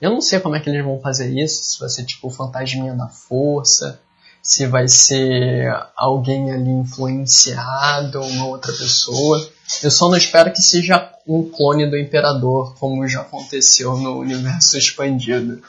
Eu 0.03 0.11
não 0.11 0.19
sei 0.19 0.37
como 0.41 0.53
é 0.53 0.59
que 0.59 0.69
eles 0.69 0.83
vão 0.83 0.99
fazer 0.99 1.29
isso, 1.29 1.63
se 1.63 1.79
vai 1.79 1.87
ser 1.87 2.03
tipo 2.03 2.29
fantasminha 2.29 2.93
da 2.93 3.07
força, 3.07 4.01
se 4.41 4.67
vai 4.67 4.85
ser 4.85 5.73
alguém 5.95 6.51
ali 6.51 6.69
influenciado, 6.69 8.19
uma 8.19 8.47
outra 8.47 8.73
pessoa. 8.73 9.49
Eu 9.81 9.89
só 9.89 10.09
não 10.09 10.17
espero 10.17 10.51
que 10.51 10.61
seja 10.61 11.09
um 11.25 11.49
clone 11.49 11.89
do 11.89 11.97
Imperador, 11.97 12.75
como 12.75 13.07
já 13.07 13.21
aconteceu 13.21 13.95
no 13.95 14.19
universo 14.19 14.77
expandido. 14.77 15.63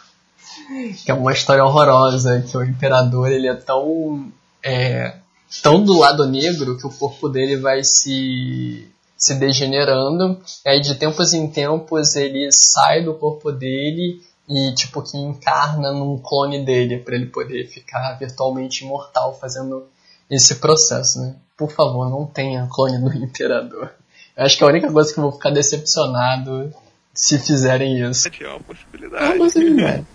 Que 1.05 1.13
é 1.13 1.15
uma 1.15 1.33
história 1.33 1.65
horrorosa, 1.65 2.41
que 2.43 2.57
o 2.57 2.65
Imperador 2.65 3.31
ele 3.31 3.47
é 3.47 3.55
tão, 3.55 4.33
é, 4.65 5.15
tão 5.63 5.81
do 5.81 5.97
lado 5.97 6.27
negro 6.27 6.77
que 6.77 6.89
o 6.89 6.91
corpo 6.91 7.29
dele 7.29 7.57
vai 7.57 7.85
se, 7.85 8.93
se 9.25 9.35
degenerando. 9.37 10.41
E 10.65 10.69
aí 10.69 10.81
de 10.81 10.95
tempos 10.97 11.33
em 11.33 11.47
tempos 11.49 12.15
ele 12.17 12.51
sai 12.53 13.03
do 13.03 13.15
corpo 13.15 13.51
dele 13.51 14.21
e 14.49 14.73
tipo 14.75 15.01
que 15.03 15.17
encarna 15.17 15.93
num 15.93 16.19
clone 16.19 16.65
dele 16.65 16.99
para 16.99 17.15
ele 17.17 17.27
poder 17.27 17.67
ficar 17.67 18.19
virtualmente 18.19 18.85
imortal 18.85 19.39
fazendo 19.41 19.87
esse 20.31 20.57
processo, 20.57 21.21
né? 21.21 21.37
Por 21.57 21.71
favor, 21.71 22.11
não 22.11 22.27
tenha 22.27 22.69
clone 22.71 22.99
do 22.99 23.13
imperador. 23.17 23.91
Eu 24.37 24.45
acho 24.45 24.59
que 24.59 24.65
é 24.65 24.67
a 24.67 24.71
única 24.71 24.93
coisa 24.93 25.13
que 25.13 25.19
eu 25.19 25.23
vou 25.23 25.33
ficar 25.33 25.51
decepcionado 25.51 26.73
se 27.15 27.39
fizerem 27.39 28.03
isso. 28.11 28.29
É 28.29 28.31
uma 28.31 28.47
É 28.47 28.51
uma 28.57 28.61
possibilidade. 28.61 29.39
possibilidade. 29.39 30.07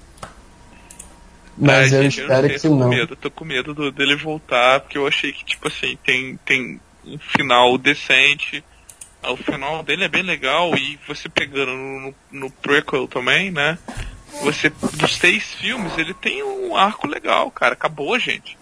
Mas 1.57 1.91
eu 1.91 2.03
espero 2.03 2.47
eu 2.47 2.53
que 2.53 2.60
tô 2.60 2.76
não. 2.76 2.89
Medo, 2.89 3.16
tô 3.16 3.30
com 3.32 3.43
medo 3.45 3.74
do- 3.74 3.91
dele 3.91 4.16
voltar, 4.16 4.80
porque 4.82 4.97
eu 4.97 5.05
achei 5.07 5.34
que, 5.34 5.43
tipo 5.43 5.68
assim, 5.68 5.97
tem, 6.05 6.38
tem 6.45 6.80
um 7.05 7.18
final 7.18 7.78
decente. 7.78 8.64
O 9.24 9.38
final 9.38 9.84
dele 9.84 10.06
é 10.06 10.08
bem 10.08 10.24
legal 10.24 10.76
e 10.76 10.98
você 11.08 11.28
pegando 11.28 11.72
no, 11.72 12.16
no, 12.32 12.50
prequel 12.50 13.08
também, 13.08 13.52
né? 13.52 13.78
Você, 14.42 14.70
dos 14.70 15.18
seis 15.18 15.54
filmes, 15.56 15.98
ele 15.98 16.14
tem 16.14 16.42
um 16.44 16.76
arco 16.76 17.08
legal, 17.08 17.52
cara. 17.52 17.74
Acabou, 17.74 18.18
gente. 18.18 18.58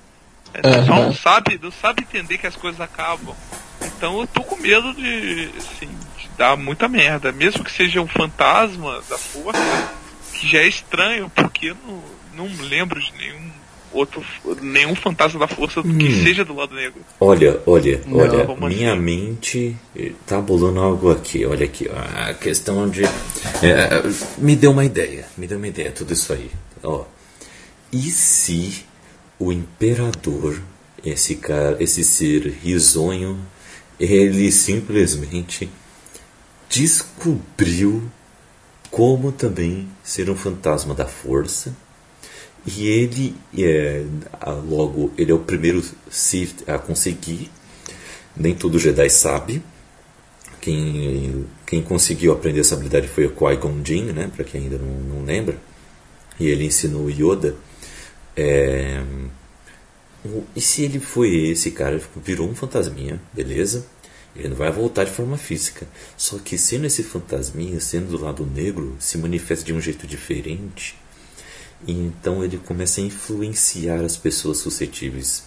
É, 0.53 0.61
Você 0.61 0.85
só 0.85 0.95
não 0.95 1.13
sabe, 1.13 1.59
não 1.61 1.71
sabe 1.71 2.01
entender 2.01 2.37
que 2.37 2.47
as 2.47 2.55
coisas 2.55 2.81
acabam. 2.81 3.35
Então 3.81 4.19
eu 4.19 4.27
tô 4.27 4.43
com 4.43 4.55
medo 4.57 4.93
de, 4.93 5.51
assim, 5.57 5.89
de 6.17 6.29
dar 6.37 6.57
muita 6.57 6.87
merda. 6.87 7.31
Mesmo 7.31 7.63
que 7.63 7.71
seja 7.71 8.01
um 8.01 8.07
fantasma 8.07 9.01
da 9.09 9.17
força, 9.17 9.93
que 10.33 10.47
já 10.47 10.59
é 10.59 10.67
estranho, 10.67 11.29
porque 11.35 11.67
eu 11.67 11.77
não, 11.85 12.47
não 12.47 12.65
lembro 12.65 12.99
de 12.99 13.11
nenhum 13.13 13.51
outro, 13.97 14.23
nenhum 14.61 14.95
fantasma 14.95 15.39
da 15.39 15.47
força 15.47 15.81
que 15.81 15.89
Hum. 15.89 16.23
seja 16.23 16.45
do 16.45 16.53
lado 16.55 16.73
negro. 16.75 17.01
Olha, 17.19 17.59
olha, 17.65 18.01
Não, 18.05 18.17
olha, 18.17 18.69
minha 18.69 18.93
assim? 18.93 19.01
mente 19.01 19.77
tá 20.25 20.39
bolando 20.39 20.79
algo 20.79 21.11
aqui, 21.11 21.45
olha 21.45 21.65
aqui, 21.65 21.89
ó, 21.91 22.29
a 22.29 22.33
questão 22.33 22.89
de. 22.89 23.03
é, 23.03 23.09
me 24.37 24.55
deu 24.55 24.71
uma 24.71 24.85
ideia, 24.85 25.25
me 25.37 25.47
deu 25.47 25.57
uma 25.57 25.67
ideia, 25.67 25.91
tudo 25.91 26.13
isso 26.13 26.31
aí. 26.33 26.49
Ó, 26.83 27.05
e 27.91 28.01
se 28.11 28.85
o 29.39 29.51
imperador, 29.51 30.61
esse 31.03 31.35
cara, 31.35 31.77
esse 31.79 32.03
ser 32.03 32.47
risonho, 32.63 33.39
ele 33.99 34.51
simplesmente 34.51 35.69
descobriu 36.69 38.03
como 38.91 39.31
também 39.31 39.87
ser 40.03 40.29
um 40.29 40.35
fantasma 40.35 40.93
da 40.93 41.05
força? 41.05 41.75
E 42.67 42.85
ele 42.85 43.35
é 43.57 44.03
logo 44.69 45.11
ele 45.17 45.31
é 45.31 45.33
o 45.33 45.39
primeiro 45.39 45.81
Sith 46.09 46.67
a 46.67 46.77
conseguir. 46.77 47.49
Nem 48.35 48.53
todo 48.53 48.77
Jedi 48.77 49.09
sabe. 49.09 49.63
Quem, 50.59 51.45
quem 51.65 51.81
conseguiu 51.81 52.33
aprender 52.33 52.59
essa 52.59 52.75
habilidade 52.75 53.07
foi 53.07 53.25
o 53.25 53.31
Qui-Gon 53.31 53.81
Jinn, 53.85 54.11
né? 54.11 54.29
Para 54.35 54.43
quem 54.43 54.63
ainda 54.63 54.77
não, 54.77 55.15
não 55.15 55.25
lembra. 55.25 55.57
E 56.39 56.47
ele 56.47 56.65
ensinou 56.65 57.09
Yoda. 57.09 57.55
É, 58.35 59.01
E 60.55 60.61
se 60.61 60.83
ele 60.83 60.99
foi 60.99 61.33
esse 61.49 61.71
cara, 61.71 62.01
virou 62.17 62.49
um 62.49 62.55
fantasminha, 62.55 63.19
beleza? 63.33 63.85
Ele 64.35 64.49
não 64.49 64.55
vai 64.55 64.71
voltar 64.71 65.05
de 65.05 65.11
forma 65.11 65.37
física. 65.37 65.87
Só 66.15 66.37
que 66.37 66.57
sendo 66.57 66.85
esse 66.85 67.01
fantasminha, 67.01 67.79
sendo 67.79 68.09
do 68.17 68.23
lado 68.23 68.45
negro, 68.45 68.95
se 68.99 69.17
manifesta 69.17 69.65
de 69.65 69.73
um 69.73 69.81
jeito 69.81 70.05
diferente. 70.05 70.95
E 71.85 71.91
então 71.91 72.43
ele 72.43 72.57
começa 72.57 73.01
a 73.01 73.03
influenciar 73.03 74.03
as 74.03 74.17
pessoas 74.17 74.57
suscetíveis 74.57 75.43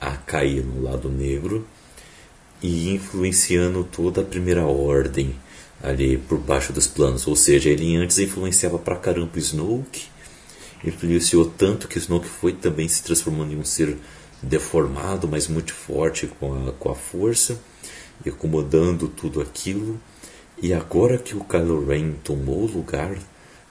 a 0.00 0.16
cair 0.16 0.64
no 0.64 0.82
lado 0.82 1.08
negro 1.08 1.66
e 2.62 2.94
influenciando 2.94 3.84
toda 3.84 4.20
a 4.20 4.24
primeira 4.24 4.64
ordem 4.64 5.34
ali 5.82 6.16
por 6.16 6.38
baixo 6.38 6.72
dos 6.72 6.86
planos. 6.86 7.26
Ou 7.26 7.36
seja, 7.36 7.70
ele 7.70 7.94
antes 7.96 8.18
influenciava 8.18 8.78
pra 8.78 8.96
caramba 8.96 9.30
o 9.34 9.38
Snoke, 9.38 10.06
influenciou 10.84 11.46
tanto 11.46 11.86
que 11.88 11.98
o 11.98 12.00
Snoke 12.00 12.26
foi 12.26 12.52
também 12.52 12.88
se 12.88 13.02
transformando 13.02 13.52
em 13.52 13.58
um 13.58 13.64
ser 13.64 13.96
deformado, 14.42 15.28
mas 15.28 15.48
muito 15.48 15.72
forte 15.72 16.26
com 16.26 16.68
a, 16.68 16.72
com 16.72 16.90
a 16.90 16.94
força, 16.94 17.58
e 18.24 18.28
acomodando 18.28 19.08
tudo 19.08 19.40
aquilo. 19.40 20.00
E 20.62 20.72
agora 20.72 21.18
que 21.18 21.36
o 21.36 21.44
Kylo 21.44 21.84
Ren 21.86 22.12
tomou 22.22 22.62
o 22.62 22.70
lugar, 22.70 23.18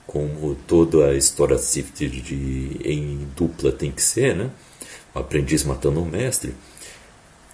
como 0.08 0.56
toda 0.68 1.10
a 1.10 1.16
história 1.16 1.58
de, 2.10 2.22
de- 2.22 2.80
em 2.84 3.28
dupla 3.36 3.72
tem 3.72 3.92
que 3.92 4.02
ser, 4.02 4.36
né? 4.36 4.50
O 5.16 5.20
aprendiz 5.20 5.64
matando 5.64 6.02
o 6.02 6.06
mestre. 6.06 6.54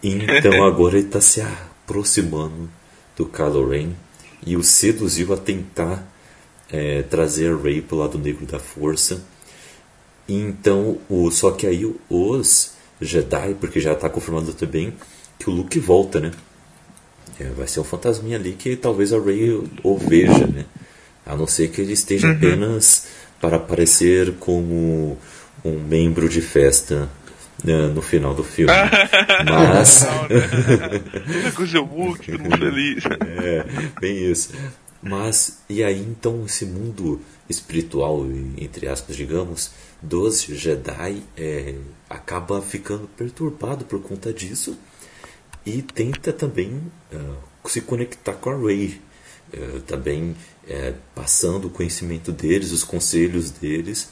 Então 0.03 0.63
agora 0.63 0.97
ele 0.97 1.07
está 1.07 1.21
se 1.21 1.41
aproximando 1.41 2.69
do 3.15 3.25
Kylo 3.25 3.69
Ren 3.69 3.89
e 4.45 4.55
o 4.55 4.63
seduziu 4.63 5.33
a 5.33 5.37
tentar 5.37 6.07
eh, 6.71 7.03
trazer 7.03 7.55
Rey 7.57 7.81
para 7.81 7.95
o 7.95 7.99
lado 7.99 8.17
negro 8.19 8.45
da 8.45 8.59
força. 8.59 9.21
Então, 10.27 10.97
o, 11.09 11.31
só 11.31 11.51
que 11.51 11.65
aí 11.65 11.95
os 12.09 12.73
Jedi, 13.01 13.55
porque 13.59 13.79
já 13.79 13.93
está 13.93 14.09
confirmado 14.09 14.53
também 14.53 14.93
que 15.39 15.49
o 15.49 15.53
Luke 15.53 15.79
volta, 15.79 16.19
né? 16.19 16.31
É, 17.39 17.45
vai 17.51 17.67
ser 17.67 17.79
um 17.79 17.83
fantasminha 17.83 18.37
ali 18.37 18.53
que 18.53 18.75
talvez 18.75 19.13
a 19.13 19.19
Rey 19.19 19.51
o 19.83 19.97
veja, 19.97 20.45
né? 20.45 20.65
A 21.29 21.35
não 21.35 21.45
ser 21.45 21.69
que 21.69 21.79
ele 21.79 21.93
esteja 21.93 22.31
apenas 22.31 23.07
para 23.39 23.57
aparecer 23.57 24.33
como 24.39 25.17
um 25.63 25.79
membro 25.79 26.27
de 26.27 26.41
festa 26.41 27.07
né, 27.63 27.87
no 27.87 28.01
final 28.01 28.33
do 28.33 28.43
filme. 28.43 28.73
Mas, 29.45 30.07
Hulk, 31.79 32.31
todo 32.31 32.41
mundo 32.41 32.57
feliz. 32.57 33.03
é, 33.43 33.65
bem 34.01 34.31
isso. 34.31 34.53
Mas, 35.01 35.59
e 35.69 35.83
aí 35.83 35.99
então 35.99 36.43
esse 36.45 36.65
mundo 36.65 37.21
espiritual, 37.47 38.25
entre 38.57 38.87
aspas, 38.87 39.15
digamos, 39.15 39.71
dos 40.01 40.41
Jedi 40.41 41.21
é, 41.37 41.75
acaba 42.09 42.61
ficando 42.61 43.07
perturbado 43.15 43.85
por 43.85 44.01
conta 44.01 44.33
disso 44.33 44.77
e 45.65 45.81
tenta 45.81 46.33
também 46.33 46.81
ah, 47.13 47.35
se 47.65 47.81
conectar 47.81 48.33
com 48.33 48.49
a 48.49 48.57
Rey. 48.57 48.99
Eh, 49.53 49.81
também 49.87 50.35
eh, 50.67 50.93
passando 51.15 51.65
o 51.65 51.69
conhecimento 51.69 52.31
deles, 52.31 52.71
os 52.71 52.83
conselhos 52.83 53.51
deles 53.51 54.09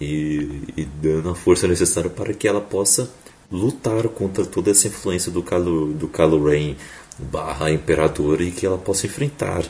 e, 0.00 0.62
e 0.76 0.84
dando 0.84 1.30
a 1.30 1.34
força 1.34 1.68
necessária 1.68 2.10
para 2.10 2.32
que 2.34 2.48
ela 2.48 2.60
possa 2.60 3.10
lutar 3.50 4.08
contra 4.08 4.44
toda 4.44 4.70
essa 4.70 4.88
influência 4.88 5.30
do 5.30 5.42
Kylo, 5.42 5.92
do 5.92 6.08
Kylo 6.08 6.44
Ren 6.48 6.76
barra 7.18 7.70
Imperador 7.70 8.40
e 8.40 8.50
que 8.50 8.66
ela 8.66 8.78
possa 8.78 9.06
enfrentar, 9.06 9.64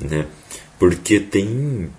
né? 0.00 0.26
Porque 0.78 1.20
tem 1.20 1.90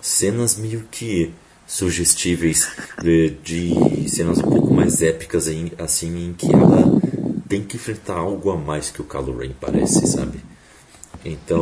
cenas 0.00 0.56
meio 0.56 0.84
que 0.90 1.32
sugestíveis 1.66 2.68
de, 3.02 3.30
de 3.42 4.08
cenas 4.08 4.38
um 4.38 4.42
pouco 4.42 4.72
mais 4.72 5.02
épicas 5.02 5.48
assim 5.78 6.28
em 6.28 6.32
que 6.32 6.52
ela 6.52 7.00
tem 7.48 7.62
que 7.62 7.76
enfrentar 7.76 8.18
algo 8.18 8.50
a 8.50 8.56
mais 8.56 8.90
que 8.90 9.00
o 9.00 9.04
Kylo 9.04 9.38
Ren 9.38 9.52
parece, 9.60 10.06
sabe? 10.06 10.38
Então, 11.26 11.60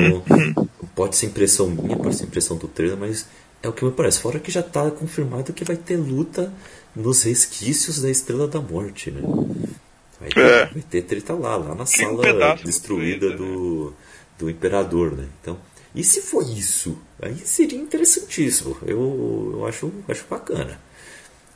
pode 0.95 1.17
ser 1.17 1.27
impressão 1.27 1.69
minha, 1.69 1.97
pode 1.97 2.17
ser 2.17 2.25
impressão 2.25 2.57
do 2.57 2.69
trailer, 2.69 2.97
mas 2.99 3.27
é 3.63 3.69
o 3.69 3.73
que 3.73 3.85
me 3.85 3.91
parece. 3.91 4.21
Fora 4.21 4.39
que 4.39 4.51
já 4.51 4.61
está 4.61 4.91
confirmado 4.91 5.53
que 5.53 5.65
vai 5.65 5.77
ter 5.77 5.97
luta 5.97 6.53
nos 6.95 7.23
resquícios 7.23 8.01
da 8.03 8.11
Estrela 8.11 8.47
da 8.47 8.61
Morte, 8.61 9.11
né? 9.11 9.23
Vai 10.21 10.29
ter, 10.29 10.41
É. 10.41 10.67
vai 10.67 10.83
ter 10.83 11.03
treta 11.03 11.35
lá, 11.35 11.57
lá 11.57 11.75
na 11.75 11.83
um 11.83 11.87
sala 11.87 12.23
pedaço 12.23 12.65
destruída 12.65 13.29
destruída, 13.29 13.37
do, 13.37 13.93
do 14.39 14.51
Imperador, 14.51 15.13
né? 15.13 15.27
Então, 15.41 15.59
e 15.95 16.03
se 16.05 16.21
for 16.21 16.43
isso? 16.43 16.99
Aí 17.23 17.37
seria 17.39 17.79
interessantíssimo. 17.79 18.77
Eu, 18.85 19.53
eu 19.55 19.67
acho, 19.67 19.93
acho 20.09 20.25
bacana. 20.29 20.79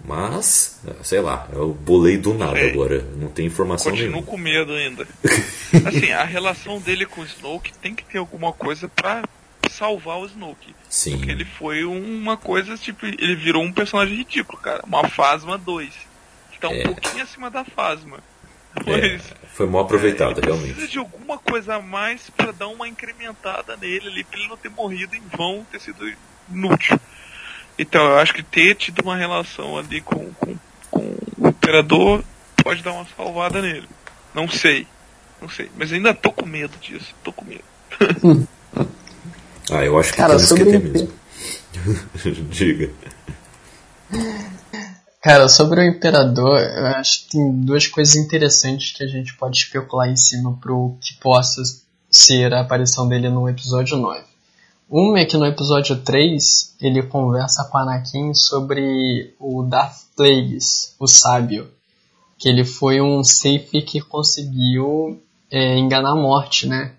Mas, 0.05 0.81
sei 1.03 1.21
lá, 1.21 1.49
eu 1.53 1.75
bolei 1.75 2.17
do 2.17 2.33
nada 2.35 2.57
Sei. 2.57 2.71
agora. 2.71 3.03
Não 3.17 3.29
tem 3.29 3.47
informação 3.47 3.91
Continuo 3.91 4.13
nenhuma. 4.13 4.27
com 4.31 4.37
medo 4.39 4.73
ainda. 4.73 5.07
Assim, 5.87 6.13
a 6.13 6.25
relação 6.25 6.81
dele 6.81 7.05
com 7.05 7.21
o 7.21 7.25
Snoke 7.25 7.73
tem 7.79 7.95
que 7.95 8.05
ter 8.05 8.19
alguma 8.19 8.53
coisa 8.53 8.89
pra 8.89 9.23
salvar 9.71 10.19
o 10.19 10.27
Snoke. 10.27 10.75
Sim. 10.89 11.17
Porque 11.19 11.31
ele 11.33 11.45
foi 11.45 11.85
uma 11.85 12.37
coisa, 12.37 12.77
tipo, 12.77 13.05
ele 13.07 13.35
virou 13.35 13.63
um 13.63 13.73
personagem 13.73 14.17
ridículo, 14.17 14.59
cara. 14.59 14.83
Uma 14.87 15.09
Phasma 15.09 15.59
2. 15.59 15.93
Que 16.53 16.59
tá 16.61 16.69
um 16.69 16.75
É. 16.75 16.83
pouquinho 16.85 17.23
acima 17.23 17.51
da 17.51 17.65
Phasma. 17.65 18.19
É, 18.87 19.19
foi 19.55 19.67
mal 19.67 19.83
aproveitado, 19.83 20.39
ele 20.39 20.47
realmente. 20.47 20.73
precisa 20.75 20.93
de 20.93 20.99
alguma 20.99 21.37
coisa 21.39 21.75
a 21.77 21.83
mais 21.83 22.31
pra 22.31 22.53
dar 22.53 22.69
uma 22.69 22.87
incrementada 22.87 23.77
nele 23.77 24.07
ali, 24.07 24.23
pra 24.25 24.39
ele 24.39 24.49
não 24.49 24.57
ter 24.57 24.69
morrido 24.71 25.17
em 25.17 25.23
vão, 25.37 25.67
ter 25.73 25.81
sido 25.81 26.13
inútil. 26.49 26.99
Então, 27.79 28.05
eu 28.05 28.19
acho 28.19 28.35
que 28.35 28.43
ter 28.43 28.75
tido 28.75 29.01
uma 29.01 29.17
relação 29.17 29.79
ali 29.79 30.01
com, 30.01 30.33
com, 30.33 30.57
com 30.91 31.17
o 31.39 31.49
Imperador 31.49 32.25
pode 32.63 32.83
dar 32.83 32.93
uma 32.93 33.07
salvada 33.17 33.63
nele. 33.63 33.89
Não 34.35 34.49
sei. 34.49 34.87
Não 35.41 35.49
sei. 35.49 35.71
Mas 35.77 35.93
ainda 35.93 36.13
tô 36.13 36.33
com 36.33 36.45
medo 36.45 36.77
disso. 36.81 37.15
Tô 37.23 37.33
com 37.33 37.45
medo. 37.45 37.65
Ah, 39.71 39.85
eu 39.85 39.99
acho 39.99 40.13
que 40.13 40.17
Cara, 40.17 40.31
temos 40.31 40.43
que 40.45 40.49
sobre 40.49 40.65
ter 40.65 40.79
o 40.79 40.83
mesmo. 40.83 41.13
Diga. 42.49 42.91
Cara, 45.23 45.49
sobre 45.49 45.81
o 45.81 45.85
Imperador, 45.85 46.59
eu 46.59 46.87
acho 46.87 47.25
que 47.25 47.33
tem 47.33 47.61
duas 47.61 47.87
coisas 47.87 48.17
interessantes 48.17 48.93
que 48.97 49.05
a 49.05 49.07
gente 49.07 49.35
pode 49.35 49.59
especular 49.59 50.09
em 50.09 50.17
cima 50.17 50.57
pro 50.59 50.97
que 51.01 51.15
possa 51.21 51.63
ser 52.11 52.55
a 52.55 52.63
aparição 52.63 53.07
dele 53.07 53.29
no 53.29 53.49
episódio 53.49 53.99
9. 53.99 54.23
Uma 54.91 55.21
é 55.21 55.27
que 55.27 55.37
no 55.37 55.45
episódio 55.45 56.03
3 56.03 56.77
ele 56.81 57.03
conversa 57.03 57.63
com 57.65 57.77
Anakin 57.77 58.33
sobre 58.33 59.35
o 59.39 59.63
Darth 59.63 59.99
Plagueis, 60.17 60.95
o 60.99 61.07
sábio. 61.07 61.69
Que 62.39 62.49
ele 62.49 62.65
foi 62.65 62.99
um 62.99 63.23
safe 63.23 63.83
que 63.83 64.01
conseguiu 64.01 65.21
é, 65.51 65.77
enganar 65.77 66.13
a 66.13 66.17
morte, 66.17 66.67
né? 66.67 66.93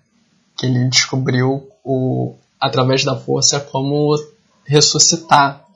Que 0.56 0.66
ele 0.66 0.88
descobriu 0.88 1.68
o, 1.82 2.36
através 2.60 3.02
da 3.02 3.16
força 3.16 3.58
como 3.58 4.16
ressuscitar 4.64 5.66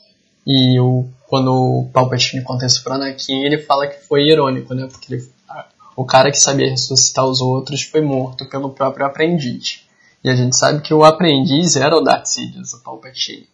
E 0.47 0.79
o, 0.79 1.09
quando 1.27 1.53
o 1.53 1.91
Palpatine 1.93 2.45
conta 2.45 2.67
isso 2.67 2.85
pro 2.85 2.93
Anakin, 2.93 3.43
ele 3.43 3.59
fala 3.59 3.89
que 3.89 4.07
foi 4.07 4.29
irônico, 4.29 4.73
né? 4.73 4.87
Porque 4.87 5.15
ele, 5.15 5.29
o 5.97 6.05
cara 6.05 6.31
que 6.31 6.39
sabia 6.39 6.71
ressuscitar 6.71 7.25
os 7.25 7.41
outros 7.41 7.83
foi 7.83 8.03
morto 8.03 8.49
pelo 8.49 8.71
próprio 8.71 9.05
aprendiz. 9.05 9.84
E 10.25 10.31
a 10.31 10.35
gente 10.35 10.57
sabe 10.57 10.81
que 10.81 10.95
o 10.95 11.05
aprendiz 11.05 11.77
era 11.77 11.95
o 11.95 12.01
Darth 12.01 12.27
Sidious, 12.27 12.73
o 12.73 12.83
Palpatine. 12.83 13.47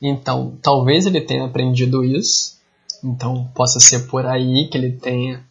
Então, 0.00 0.56
talvez 0.62 1.04
ele 1.04 1.20
tenha 1.20 1.44
aprendido 1.44 2.02
isso. 2.02 2.56
Então, 3.04 3.48
possa 3.54 3.78
ser 3.78 4.06
por 4.06 4.24
aí 4.24 4.66
que 4.68 4.78
ele 4.78 4.92
tenha. 4.92 5.46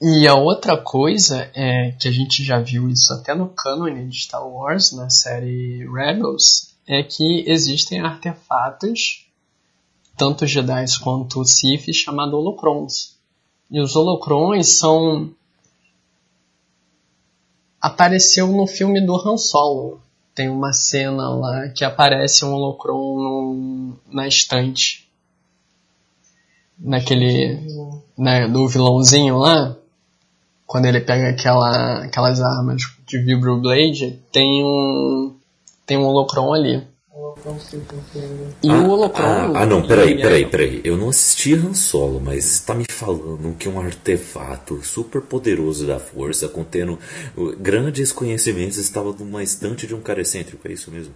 E 0.00 0.26
a 0.26 0.34
outra 0.34 0.76
coisa 0.76 1.50
é 1.54 1.92
que 1.92 2.08
a 2.08 2.10
gente 2.10 2.42
já 2.42 2.58
viu 2.58 2.88
isso 2.88 3.12
até 3.12 3.34
no 3.34 3.48
cânone 3.48 4.08
de 4.08 4.18
Star 4.18 4.46
Wars, 4.46 4.92
na 4.92 5.08
série 5.08 5.88
Rebels, 5.88 6.74
é 6.86 7.02
que 7.02 7.44
existem 7.46 8.00
artefatos, 8.00 9.26
tanto 10.16 10.46
Jedi 10.46 10.84
quanto 11.02 11.44
Sith, 11.44 11.92
chamados 11.92 12.34
holocrons. 12.34 13.16
E 13.70 13.80
os 13.80 13.94
holocrons 13.94 14.68
são. 14.78 15.30
Apareceu 17.82 18.46
no 18.46 18.64
filme 18.64 19.04
do 19.04 19.16
Han 19.16 19.36
Solo. 19.36 20.00
Tem 20.32 20.48
uma 20.48 20.72
cena 20.72 21.28
lá 21.30 21.68
que 21.68 21.84
aparece 21.84 22.44
um 22.44 22.54
holocron 22.54 23.96
na 24.08 24.28
estante. 24.28 25.08
Naquele. 26.78 27.58
Né, 28.16 28.46
do 28.46 28.68
vilãozinho 28.68 29.36
lá. 29.38 29.76
Quando 30.64 30.86
ele 30.86 31.00
pega 31.00 31.30
aquela, 31.30 32.04
aquelas 32.04 32.40
armas 32.40 32.82
de 33.04 33.18
Vibroblade, 33.18 34.22
tem 34.30 34.64
um. 34.64 35.34
Tem 35.84 35.98
um 35.98 36.06
holocron 36.06 36.54
ali. 36.54 36.86
E 38.62 38.70
ah, 38.70 38.80
o 38.80 38.88
holocron. 38.88 39.24
Ah, 39.24 39.52
ah 39.56 39.66
não, 39.66 39.86
peraí, 39.86 40.16
peraí, 40.16 40.44
é- 40.44 40.46
peraí. 40.46 40.80
Eu 40.82 40.96
não 40.96 41.10
assisti 41.10 41.52
Han 41.52 41.74
Solo, 41.74 42.18
mas 42.18 42.46
está 42.54 42.74
me 42.74 42.86
falando 42.88 43.54
que 43.58 43.68
um 43.68 43.78
artefato 43.78 44.82
super 44.82 45.20
poderoso 45.20 45.86
da 45.86 45.98
força, 45.98 46.48
contendo 46.48 46.98
uh, 47.36 47.54
grandes 47.58 48.12
conhecimentos, 48.12 48.78
estava 48.78 49.12
numa 49.12 49.42
estante 49.42 49.86
de 49.86 49.94
um 49.94 50.00
cara 50.00 50.22
excêntrico, 50.22 50.66
é 50.66 50.72
isso 50.72 50.90
mesmo? 50.90 51.12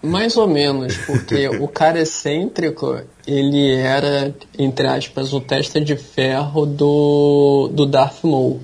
Mais 0.00 0.36
ou 0.36 0.46
menos, 0.46 0.96
porque 0.98 1.48
o 1.48 1.66
cara 1.66 2.00
excêntrico, 2.00 3.02
ele 3.26 3.74
era, 3.74 4.32
entre 4.56 4.86
aspas, 4.86 5.32
o 5.32 5.40
testa 5.40 5.80
de 5.80 5.96
ferro 5.96 6.64
do, 6.64 7.68
do 7.72 7.84
Darth 7.84 8.22
Maul. 8.22 8.60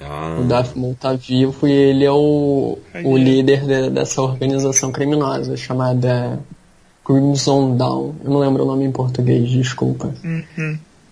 Ah, 0.00 0.38
O 0.40 0.44
Darth 0.44 0.76
Maul 0.76 0.96
tá 1.00 1.12
vivo 1.14 1.66
e 1.66 1.72
ele 1.72 2.04
é 2.04 2.10
o, 2.12 2.78
o 3.04 3.16
líder 3.16 3.64
de- 3.64 3.90
dessa 3.90 4.20
organização 4.20 4.92
criminosa 4.92 5.56
chamada 5.56 6.38
Crimson 7.04 7.76
Dawn. 7.76 8.12
Eu 8.24 8.30
não 8.30 8.38
lembro 8.40 8.64
o 8.64 8.66
nome 8.66 8.84
em 8.84 8.92
português, 8.92 9.48
desculpa. 9.48 10.12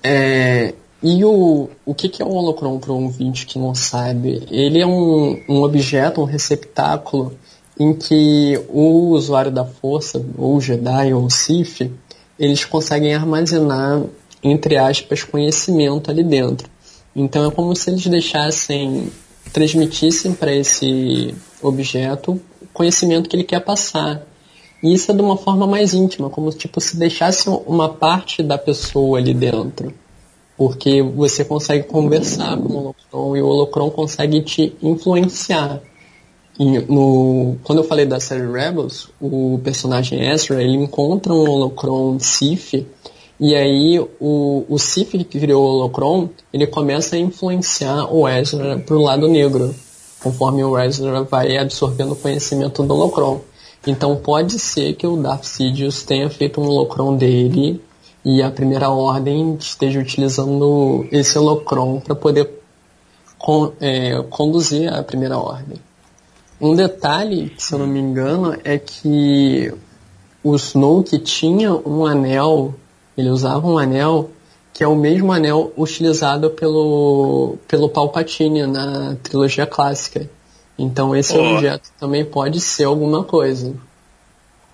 É, 0.03 0.75
e 1.03 1.25
o, 1.25 1.69
o 1.87 1.95
que, 1.95 2.09
que 2.09 2.23
é 2.23 2.27
um 2.27 2.33
holocron 2.35 2.79
para 2.79 2.93
um 2.93 3.05
ouvinte 3.05 3.47
que 3.47 3.59
não 3.59 3.75
sabe? 3.75 4.43
Ele 4.51 4.81
é 4.81 4.87
um, 4.87 5.41
um 5.49 5.63
objeto, 5.63 6.21
um 6.21 6.25
receptáculo 6.25 7.33
em 7.79 7.93
que 7.95 8.61
o 8.69 9.09
usuário 9.11 9.51
da 9.51 9.65
força, 9.65 10.25
ou 10.39 10.61
Jedi 10.61 11.13
ou 11.13 11.29
Sith, 11.31 11.91
eles 12.39 12.65
conseguem 12.65 13.15
armazenar, 13.15 14.03
entre 14.43 14.77
aspas, 14.77 15.23
conhecimento 15.25 16.11
ali 16.11 16.23
dentro. 16.23 16.69
Então 17.15 17.47
é 17.47 17.51
como 17.51 17.75
se 17.77 17.91
eles 17.91 18.07
deixassem, 18.07 19.11
transmitissem 19.53 20.33
para 20.33 20.55
esse 20.55 21.35
objeto 21.63 22.41
o 22.61 22.67
conhecimento 22.73 23.29
que 23.29 23.37
ele 23.37 23.45
quer 23.45 23.61
passar. 23.61 24.27
E 24.83 24.93
isso 24.93 25.11
é 25.11 25.15
de 25.15 25.23
uma 25.23 25.37
forma 25.37 25.67
mais 25.67 25.95
íntima, 25.95 26.29
como 26.29 26.51
tipo 26.51 26.81
se 26.81 26.97
deixasse 26.97 27.49
uma 27.49 27.89
parte 27.89 28.43
da 28.43 28.59
pessoa 28.59 29.19
ali 29.19 29.33
dentro. 29.33 29.95
Porque 30.57 31.03
você 31.03 31.45
consegue 31.45 31.85
conversar 31.85 32.57
com 32.59 32.69
o 32.69 32.77
holocron 32.79 33.37
e 33.37 33.43
o 33.43 33.47
holocron 33.47 33.91
consegue 33.91 34.43
te 34.43 34.77
influenciar. 34.83 35.81
E 36.59 36.79
no, 36.81 37.57
quando 37.65 37.79
eu 37.79 37.85
falei 37.85 38.07
da 38.07 38.21
série 38.21 38.47
Rebels, 38.47 39.09
o 39.21 39.59
personagem 39.65 40.31
Ezra, 40.31 40.63
ele 40.63 40.77
encontra 40.77 41.33
um 41.33 41.49
holocron 41.49 42.19
Sith, 42.21 42.87
e 43.39 43.55
aí 43.55 43.99
o, 44.21 44.65
o 44.69 44.79
Sith 44.79 45.11
que 45.11 45.41
criou 45.41 45.63
o 45.63 45.67
holocron, 45.67 46.29
ele 46.53 46.67
começa 46.67 47.17
a 47.17 47.19
influenciar 47.19 48.13
o 48.13 48.29
Ezra 48.29 48.79
pro 48.79 49.01
lado 49.01 49.29
negro, 49.29 49.75
conforme 50.23 50.65
o 50.65 50.79
Ezra 50.79 51.23
vai 51.23 51.57
absorvendo 51.57 52.13
o 52.13 52.17
conhecimento 52.17 52.83
do 52.83 52.95
holocron. 52.95 53.41
Então 53.87 54.17
pode 54.17 54.59
ser 54.59 54.95
que 54.95 55.07
o 55.07 55.17
Darth 55.17 55.45
Sidious 55.45 56.03
tenha 56.05 56.31
feito 56.31 56.61
um 56.61 56.67
holocron 56.67 57.17
dele 57.17 57.81
e 58.25 58.43
a 58.43 58.51
Primeira 58.51 58.89
Ordem 58.89 59.57
esteja 59.61 60.01
utilizando 60.01 61.07
esse 61.13 61.39
holocron 61.39 62.01
para 62.01 62.15
poder 62.15 62.51
con- 63.39 63.73
é, 63.81 64.23
conduzir 64.31 64.91
a 64.91 65.03
Primeira 65.03 65.37
Ordem. 65.39 65.77
Um 66.59 66.75
detalhe, 66.75 67.53
se 67.59 67.75
eu 67.75 67.81
não 67.81 67.87
me 67.87 68.01
engano, 68.01 68.57
é 68.65 68.79
que 68.79 69.75
o 70.43 70.55
Snoke 70.55 71.19
tinha 71.19 71.75
um 71.75 72.07
anel, 72.07 72.75
ele 73.17 73.29
usava 73.29 73.67
um 73.67 73.79
anel 73.79 74.31
que 74.75 74.83
é 74.83 74.89
o 74.89 74.97
mesmo 74.97 75.33
anel 75.33 75.73
utilizado 75.77 76.51
pelo, 76.51 77.57
pelo 77.69 77.89
Palpatine 77.89 78.67
na 78.67 79.15
trilogia 79.23 79.67
clássica. 79.67 80.29
Então 80.77 81.15
esse 81.15 81.39
Ó. 81.39 81.55
objeto 81.55 81.91
também 81.99 82.25
pode 82.25 82.61
ser 82.61 82.85
alguma 82.85 83.23
coisa. 83.23 83.73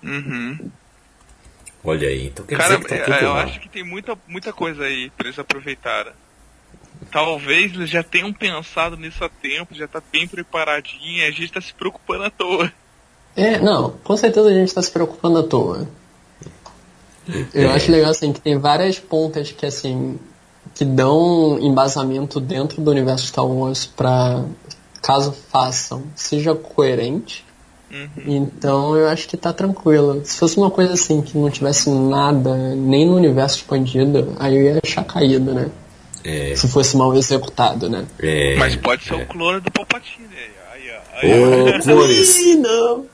Uhum. 0.03 0.71
olha 1.83 2.07
aí, 2.07 2.27
então 2.27 2.43
quer 2.43 2.57
Cara, 2.57 2.77
dizer 2.77 2.87
que 2.87 2.97
tá 2.97 3.03
tudo 3.03 3.25
eu 3.25 3.33
lá. 3.33 3.43
acho 3.43 3.59
que 3.59 3.69
tem 3.69 3.83
muita, 3.83 4.17
muita 4.27 4.51
coisa 4.51 4.83
aí 4.83 5.11
pra 5.11 5.27
eles 5.27 5.37
aproveitarem. 5.37 6.13
Talvez 7.11 7.71
eles 7.71 7.89
já 7.89 8.01
tenham 8.01 8.33
pensado 8.33 8.97
nisso 8.97 9.23
há 9.23 9.29
tempo, 9.29 9.75
já 9.75 9.87
tá 9.87 10.01
bem 10.11 10.27
preparadinho, 10.27 11.27
a 11.27 11.29
gente 11.31 11.51
tá 11.51 11.61
se 11.61 11.73
preocupando 11.75 12.23
à 12.23 12.31
toa. 12.31 12.71
É, 13.35 13.59
não, 13.59 13.91
com 14.03 14.17
certeza 14.17 14.49
a 14.49 14.53
gente 14.53 14.67
está 14.67 14.81
se 14.81 14.91
preocupando 14.91 15.37
à 15.37 15.43
toa. 15.43 15.87
Eu 17.53 17.69
É. 17.69 17.73
acho 17.73 17.91
legal 17.91 18.11
assim 18.11 18.31
que 18.33 18.41
tem 18.41 18.57
várias 18.57 18.99
pontas 18.99 19.51
que 19.51 19.65
assim 19.65 20.17
que 20.75 20.85
dão 20.85 21.57
embasamento 21.59 22.39
dentro 22.39 22.81
do 22.81 22.91
universo 22.91 23.27
Star 23.27 23.45
Wars 23.45 23.85
para 23.85 24.43
caso 25.01 25.33
façam 25.51 26.03
seja 26.15 26.53
coerente. 26.55 27.43
Então 28.25 28.95
eu 28.95 29.09
acho 29.09 29.27
que 29.27 29.35
tá 29.35 29.51
tranquilo. 29.51 30.21
Se 30.23 30.37
fosse 30.37 30.55
uma 30.57 30.71
coisa 30.71 30.93
assim 30.93 31.21
que 31.21 31.37
não 31.37 31.49
tivesse 31.49 31.89
nada 31.89 32.55
nem 32.75 33.05
no 33.05 33.15
universo 33.17 33.57
expandido, 33.57 34.33
aí 34.39 34.55
eu 34.55 34.61
ia 34.63 34.79
achar 34.81 35.03
caído, 35.03 35.53
né? 35.53 35.69
É, 36.23 36.53
Se 36.55 36.67
fosse 36.69 36.95
mal 36.95 37.13
executado, 37.17 37.89
né? 37.89 38.05
é, 38.19 38.55
Mas 38.55 38.75
pode 38.75 39.03
ser 39.03 39.15
o 39.15 39.25
clone 39.25 39.59
do 39.59 39.71
Palpatine. 39.71 40.27
Aí. 40.73 40.91
Aí, 41.23 41.43
ó. 41.43 41.77
Ô, 41.77 41.81
clones! 41.83 42.37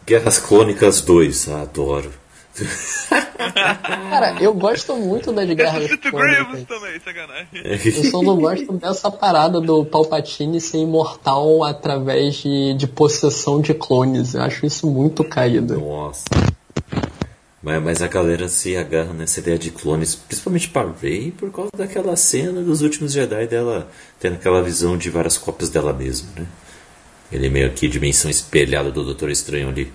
Guerras 0.05 0.37
Clônicas 0.39 1.01
2, 1.01 1.49
ah, 1.49 1.61
adoro. 1.61 2.11
Cara, 4.09 4.35
eu 4.41 4.53
gosto 4.53 4.95
muito 4.95 5.31
das 5.31 5.47
guerras 5.49 5.83
Ressuscita 5.83 6.07
o 6.07 6.11
clônicas. 6.11 6.47
Grievous 6.47 6.63
também, 6.67 6.99
sacanagem. 6.99 7.47
Eu 8.03 8.11
só 8.11 8.21
não 8.21 8.37
gosto 8.37 8.73
dessa 8.73 9.11
parada 9.11 9.61
do 9.61 9.85
Palpatine 9.85 10.59
ser 10.59 10.79
imortal 10.79 11.63
através 11.63 12.35
de, 12.35 12.73
de 12.73 12.87
possessão 12.87 13.61
de 13.61 13.73
clones. 13.73 14.33
Eu 14.33 14.41
acho 14.41 14.65
isso 14.65 14.87
muito 14.87 15.23
caído. 15.23 15.79
Nossa. 15.79 16.25
Mas, 17.61 17.83
mas 17.83 18.01
a 18.01 18.07
galera 18.07 18.47
se 18.47 18.77
agarra 18.77 19.13
nessa 19.13 19.39
ideia 19.39 19.57
de 19.57 19.71
clones, 19.71 20.15
principalmente 20.15 20.69
para 20.69 20.91
Rey, 21.01 21.31
por 21.31 21.51
causa 21.51 21.71
daquela 21.75 22.15
cena 22.15 22.61
dos 22.61 22.81
últimos 22.81 23.11
Jedi 23.11 23.47
dela 23.47 23.89
tendo 24.19 24.35
aquela 24.35 24.61
visão 24.61 24.97
de 24.97 25.09
várias 25.09 25.37
cópias 25.37 25.69
dela 25.69 25.91
mesma, 25.91 26.29
né? 26.35 26.45
Ele 27.31 27.49
meio 27.49 27.71
que 27.73 27.87
dimensão 27.87 28.31
espelhada 28.31 28.89
do 28.89 29.03
Doutor 29.03 29.29
Estranho 29.29 29.69
ali. 29.69 29.91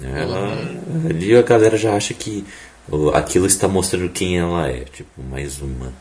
Ela, 0.00 0.56
ali 1.08 1.36
a 1.36 1.42
galera 1.42 1.76
já 1.76 1.94
acha 1.94 2.14
que 2.14 2.44
aquilo 3.12 3.46
está 3.46 3.66
mostrando 3.66 4.08
quem 4.08 4.38
ela 4.38 4.68
é, 4.68 4.84
tipo, 4.84 5.22
mais 5.22 5.60
uma. 5.60 5.92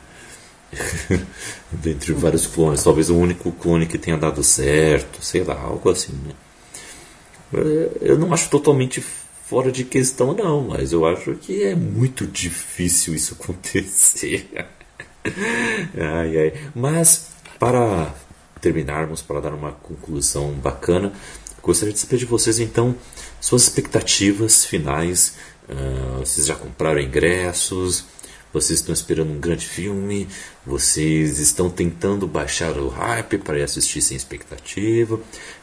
Dentre 1.72 2.14
vários 2.14 2.46
clones, 2.46 2.84
talvez 2.84 3.10
o 3.10 3.16
único 3.16 3.52
clone 3.52 3.86
que 3.86 3.98
tenha 3.98 4.18
dado 4.18 4.44
certo, 4.44 5.24
sei 5.24 5.44
lá, 5.44 5.60
algo 5.60 5.90
assim, 5.90 6.14
né? 6.14 6.34
Eu 8.02 8.18
não 8.18 8.34
acho 8.34 8.50
totalmente 8.50 9.02
fora 9.46 9.72
de 9.72 9.86
questão, 9.86 10.34
não, 10.34 10.68
mas 10.68 10.92
eu 10.92 11.06
acho 11.06 11.34
que 11.36 11.64
é 11.64 11.74
muito 11.76 12.28
difícil 12.28 13.16
isso 13.16 13.36
acontecer. 13.40 14.50
ai, 15.98 16.38
ai. 16.38 16.54
Mas, 16.76 17.30
para 17.58 18.14
terminarmos, 18.60 19.22
para 19.22 19.40
dar 19.40 19.54
uma 19.54 19.72
conclusão 19.72 20.52
bacana, 20.52 21.14
gostaria 21.64 21.94
de 21.94 22.00
saber 22.00 22.18
de 22.18 22.26
vocês, 22.26 22.60
então, 22.60 22.96
suas 23.40 23.64
expectativas 23.64 24.66
finais. 24.66 25.36
Ah, 25.70 26.20
vocês 26.20 26.48
já 26.48 26.56
compraram 26.56 27.00
ingressos? 27.00 28.06
Vocês 28.54 28.80
estão 28.80 28.94
esperando 28.94 29.32
um 29.32 29.40
grande 29.40 29.68
filme? 29.68 30.28
Vocês 30.66 31.40
estão 31.40 31.70
tentando 31.70 32.28
baixar 32.28 32.78
o 32.78 32.88
hype 32.88 33.38
para 33.40 33.60
ir 33.60 33.64
assistir 33.64 34.02
sem 34.02 34.16
expectativa? 34.18 35.20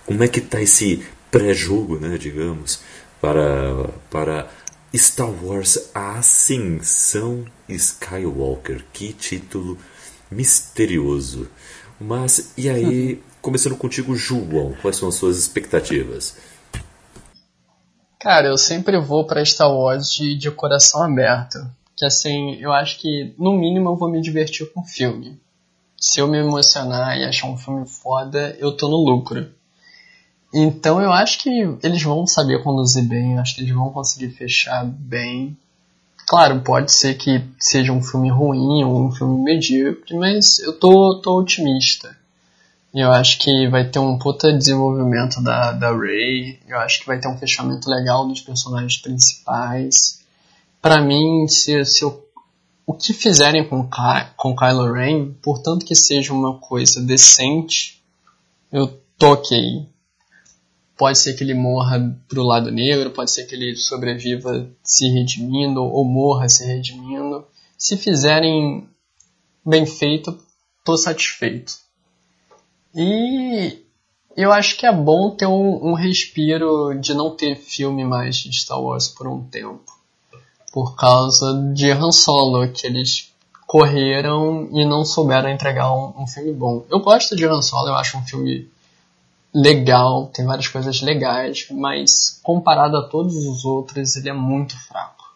Como 0.07 0.23
é 0.23 0.29
que 0.29 0.39
está 0.39 0.61
esse 0.61 1.05
pré-jogo, 1.31 1.99
né, 1.99 2.17
digamos, 2.17 2.81
para, 3.21 3.91
para 4.09 4.49
Star 4.95 5.31
Wars 5.45 5.91
A 5.93 6.19
Ascensão 6.19 7.45
Skywalker. 7.69 8.85
Que 8.93 9.13
título 9.13 9.77
misterioso. 10.31 11.49
Mas, 11.99 12.53
e 12.57 12.69
aí, 12.69 13.21
começando 13.43 13.77
contigo, 13.77 14.15
João, 14.15 14.77
quais 14.81 14.97
são 14.97 15.09
as 15.09 15.17
suas 15.17 15.39
expectativas? 15.39 16.37
Cara, 18.25 18.47
eu 18.47 18.57
sempre 18.57 18.99
vou 18.99 19.27
para 19.27 19.45
Star 19.45 19.71
Wars 19.71 20.11
de, 20.11 20.35
de 20.35 20.51
coração 20.51 21.03
aberto. 21.03 21.59
Que 21.95 22.07
assim, 22.07 22.55
eu 22.55 22.73
acho 22.73 22.99
que 22.99 23.35
no 23.39 23.53
mínimo 23.53 23.91
eu 23.91 23.97
vou 23.97 24.11
me 24.11 24.19
divertir 24.23 24.73
com 24.73 24.81
o 24.81 24.85
filme. 24.85 25.39
Se 26.01 26.21
eu 26.21 26.27
me 26.27 26.39
emocionar 26.39 27.19
e 27.19 27.25
achar 27.27 27.49
um 27.49 27.59
filme 27.59 27.87
foda, 27.87 28.57
eu 28.59 28.75
tô 28.75 28.89
no 28.89 28.97
lucro. 28.97 29.47
Então 30.55 31.03
eu 31.03 31.13
acho 31.13 31.43
que 31.43 31.51
eles 31.83 32.03
vão 32.03 32.27
saber 32.27 32.63
conduzir 32.63 33.05
bem, 33.05 33.35
eu 33.35 33.41
acho 33.41 33.57
que 33.57 33.61
eles 33.61 33.75
vão 33.75 33.91
conseguir 33.91 34.31
fechar 34.31 34.87
bem. 34.87 35.55
Claro, 36.27 36.63
pode 36.63 36.93
ser 36.93 37.19
que 37.19 37.45
seja 37.59 37.93
um 37.93 38.03
filme 38.03 38.31
ruim 38.31 38.85
ou 38.85 39.05
um 39.05 39.13
filme 39.13 39.45
medíocre, 39.45 40.17
mas 40.17 40.61
eu 40.61 40.73
tô, 40.73 41.21
tô 41.21 41.41
otimista. 41.41 42.17
Eu 42.95 43.11
acho 43.11 43.41
que 43.41 43.67
vai 43.67 43.91
ter 43.91 43.99
um 43.99 44.17
puta 44.17 44.53
desenvolvimento 44.53 45.43
da, 45.43 45.73
da 45.73 45.91
Rey. 45.91 46.61
Eu 46.69 46.79
acho 46.79 47.01
que 47.01 47.07
vai 47.09 47.19
ter 47.19 47.27
um 47.27 47.37
fechamento 47.37 47.91
legal 47.91 48.25
dos 48.29 48.41
personagens 48.41 48.99
principais. 48.99 50.21
Para 50.81 51.01
mim, 51.01 51.49
se, 51.49 51.85
se 51.85 52.05
eu, 52.05 52.25
o 52.87 52.95
que 52.95 53.13
fizerem 53.13 53.69
com, 53.69 53.89
com 54.37 54.55
Kylo 54.55 54.93
Ren, 54.93 55.33
portanto 55.43 55.85
que 55.85 55.97
seja 55.97 56.33
uma 56.33 56.57
coisa 56.61 57.03
decente, 57.03 58.01
eu 58.71 58.87
tô 59.19 59.33
ok. 59.33 59.89
Pode 60.97 61.19
ser 61.19 61.35
que 61.35 61.43
ele 61.43 61.55
morra 61.55 62.17
pro 62.29 62.45
lado 62.45 62.71
negro, 62.71 63.11
pode 63.11 63.33
ser 63.33 63.47
que 63.47 63.57
ele 63.57 63.75
sobreviva 63.75 64.71
se 64.85 65.09
redimindo, 65.09 65.83
ou 65.83 66.05
morra 66.05 66.49
se 66.49 66.65
redimindo. 66.65 67.45
Se 67.77 67.97
fizerem 67.97 68.89
bem 69.67 69.85
feito, 69.85 70.39
tô 70.85 70.97
satisfeito. 70.97 71.84
E 72.95 73.83
eu 74.37 74.53
acho 74.53 74.77
que 74.77 74.87
é 74.87 74.93
bom 74.93 75.31
ter 75.31 75.47
um, 75.47 75.91
um, 75.91 75.95
respiro 75.95 76.95
de 77.01 77.15
não 77.15 77.31
ter 77.35 77.57
filme 77.57 78.05
mais 78.05 78.37
de 78.37 78.53
Star 78.53 78.81
Wars 78.81 79.09
por 79.09 79.27
um 79.27 79.43
tempo. 79.45 79.93
Por 80.73 80.97
causa 80.97 81.53
de 81.73 81.91
Han 81.91 82.13
Solo, 82.13 82.69
que 82.69 82.87
eles 82.87 83.33
correram 83.67 84.69
e 84.73 84.85
não 84.85 85.05
souberam 85.05 85.49
entregar 85.49 85.93
um, 85.93 86.23
um 86.23 86.27
filme 86.27 86.53
bom. 86.53 86.85
Eu 86.91 87.01
gosto 87.01 87.35
de 87.35 87.47
Han 87.47 87.63
Solo, 87.63 87.89
eu 87.89 87.95
acho 87.95 88.19
um 88.19 88.25
filme 88.25 88.69
legal, 89.53 90.27
tem 90.27 90.45
várias 90.45 90.67
coisas 90.67 91.01
legais, 91.01 91.67
mas 91.71 92.41
comparado 92.43 92.97
a 92.97 93.09
todos 93.09 93.37
os 93.37 93.65
outros, 93.65 94.17
ele 94.17 94.29
é 94.29 94.33
muito 94.33 94.77
fraco. 94.77 95.33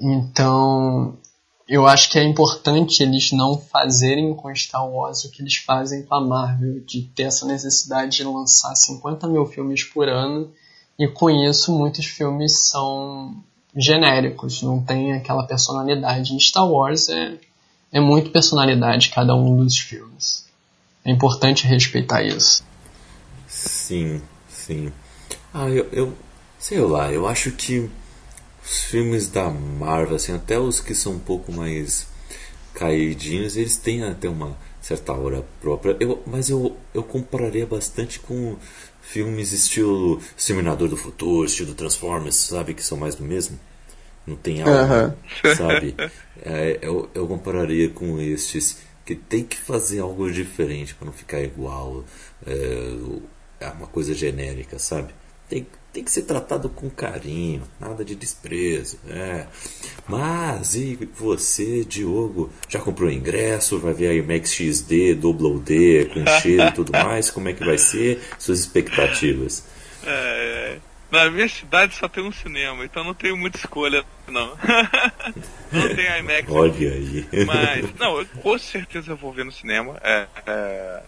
Então, 0.00 1.16
eu 1.68 1.86
acho 1.86 2.10
que 2.10 2.18
é 2.18 2.22
importante 2.22 3.02
eles 3.02 3.32
não 3.32 3.58
fazerem 3.58 4.32
com 4.34 4.54
Star 4.54 4.88
Wars 4.88 5.24
o 5.24 5.30
que 5.30 5.42
eles 5.42 5.56
fazem 5.56 6.02
com 6.02 6.14
a 6.14 6.20
Marvel, 6.20 6.80
de 6.80 7.02
ter 7.02 7.24
essa 7.24 7.44
necessidade 7.44 8.18
de 8.18 8.24
lançar 8.24 8.74
50 8.74 9.26
mil 9.26 9.44
filmes 9.46 9.82
por 9.82 10.08
ano, 10.08 10.50
e 10.98 11.08
com 11.08 11.28
isso 11.28 11.76
muitos 11.76 12.06
filmes 12.06 12.68
são 12.68 13.42
genéricos, 13.74 14.62
não 14.62 14.80
tem 14.80 15.12
aquela 15.12 15.44
personalidade. 15.44 16.32
Em 16.32 16.40
Star 16.40 16.66
Wars 16.70 17.08
é, 17.08 17.36
é 17.92 18.00
muito 18.00 18.30
personalidade 18.30 19.10
cada 19.10 19.34
um 19.34 19.56
dos 19.56 19.76
filmes. 19.76 20.46
É 21.04 21.10
importante 21.10 21.66
respeitar 21.66 22.22
isso. 22.22 22.64
Sim, 23.46 24.22
sim. 24.48 24.92
Ah, 25.52 25.68
eu, 25.68 25.88
eu 25.92 26.16
sei 26.58 26.80
lá, 26.80 27.12
eu 27.12 27.26
acho 27.26 27.50
que 27.52 27.90
os 28.66 28.82
filmes 28.82 29.28
da 29.28 29.48
Marvel, 29.48 30.16
assim, 30.16 30.34
até 30.34 30.58
os 30.58 30.80
que 30.80 30.92
são 30.92 31.12
um 31.12 31.18
pouco 31.20 31.52
mais 31.52 32.08
caidinhos, 32.74 33.56
eles 33.56 33.76
têm 33.76 34.02
até 34.02 34.28
uma 34.28 34.58
certa 34.80 35.12
aura 35.12 35.44
própria. 35.60 35.96
Eu, 36.00 36.20
mas 36.26 36.50
eu, 36.50 36.76
eu 36.92 37.04
compararia 37.04 37.64
bastante 37.64 38.18
com 38.18 38.56
filmes 39.00 39.52
estilo 39.52 40.20
Exterminador 40.36 40.88
do 40.88 40.96
Futuro, 40.96 41.46
estilo 41.46 41.74
Transformers, 41.74 42.34
sabe? 42.34 42.74
Que 42.74 42.82
são 42.82 42.98
mais 42.98 43.14
do 43.14 43.22
mesmo. 43.22 43.58
Não 44.26 44.34
tem 44.34 44.62
algo, 44.62 45.16
sabe? 45.56 45.94
É, 46.42 46.80
eu, 46.82 47.08
eu 47.14 47.28
compararia 47.28 47.88
com 47.88 48.20
estes 48.20 48.78
que 49.04 49.14
tem 49.14 49.44
que 49.44 49.56
fazer 49.56 50.00
algo 50.00 50.30
diferente 50.32 50.92
para 50.96 51.06
não 51.06 51.12
ficar 51.12 51.40
igual. 51.40 52.04
É, 52.44 52.96
é 53.60 53.68
uma 53.68 53.86
coisa 53.86 54.12
genérica, 54.12 54.80
sabe? 54.80 55.14
Tem, 55.48 55.64
tem 55.96 56.04
que 56.04 56.12
ser 56.12 56.22
tratado 56.22 56.68
com 56.68 56.90
carinho, 56.90 57.62
nada 57.80 58.04
de 58.04 58.14
desprezo. 58.14 58.98
É. 59.08 59.46
Mas, 60.06 60.74
e 60.74 61.08
você, 61.18 61.86
Diogo, 61.86 62.52
já 62.68 62.78
comprou 62.78 63.10
ingresso? 63.10 63.78
Vai 63.78 63.94
ver 63.94 64.08
a 64.08 64.14
IMAX 64.14 64.52
XD, 64.52 65.14
Double 65.14 65.58
D, 65.58 66.10
com 66.12 66.26
cheiro 66.42 66.64
e 66.64 66.72
tudo 66.72 66.92
mais? 66.92 67.30
Como 67.30 67.48
é 67.48 67.54
que 67.54 67.64
vai 67.64 67.78
ser? 67.78 68.20
Suas 68.38 68.58
expectativas? 68.58 69.66
É, 70.04 70.76
na 71.10 71.30
minha 71.30 71.48
cidade 71.48 71.94
só 71.94 72.06
tem 72.06 72.22
um 72.22 72.32
cinema, 72.32 72.84
então 72.84 73.02
não 73.02 73.14
tenho 73.14 73.34
muita 73.34 73.56
escolha, 73.56 74.04
não. 74.28 74.48
não 75.72 75.96
tem 75.96 76.18
IMAX. 76.18 76.50
Olha 76.50 76.92
aí. 76.92 77.26
Mas, 77.46 77.94
não, 77.98 78.18
eu, 78.18 78.26
com 78.42 78.58
certeza 78.58 79.12
eu 79.12 79.16
vou 79.16 79.32
ver 79.32 79.46
no 79.46 79.52
cinema. 79.52 79.98
É, 80.02 80.26
é, 80.46 81.02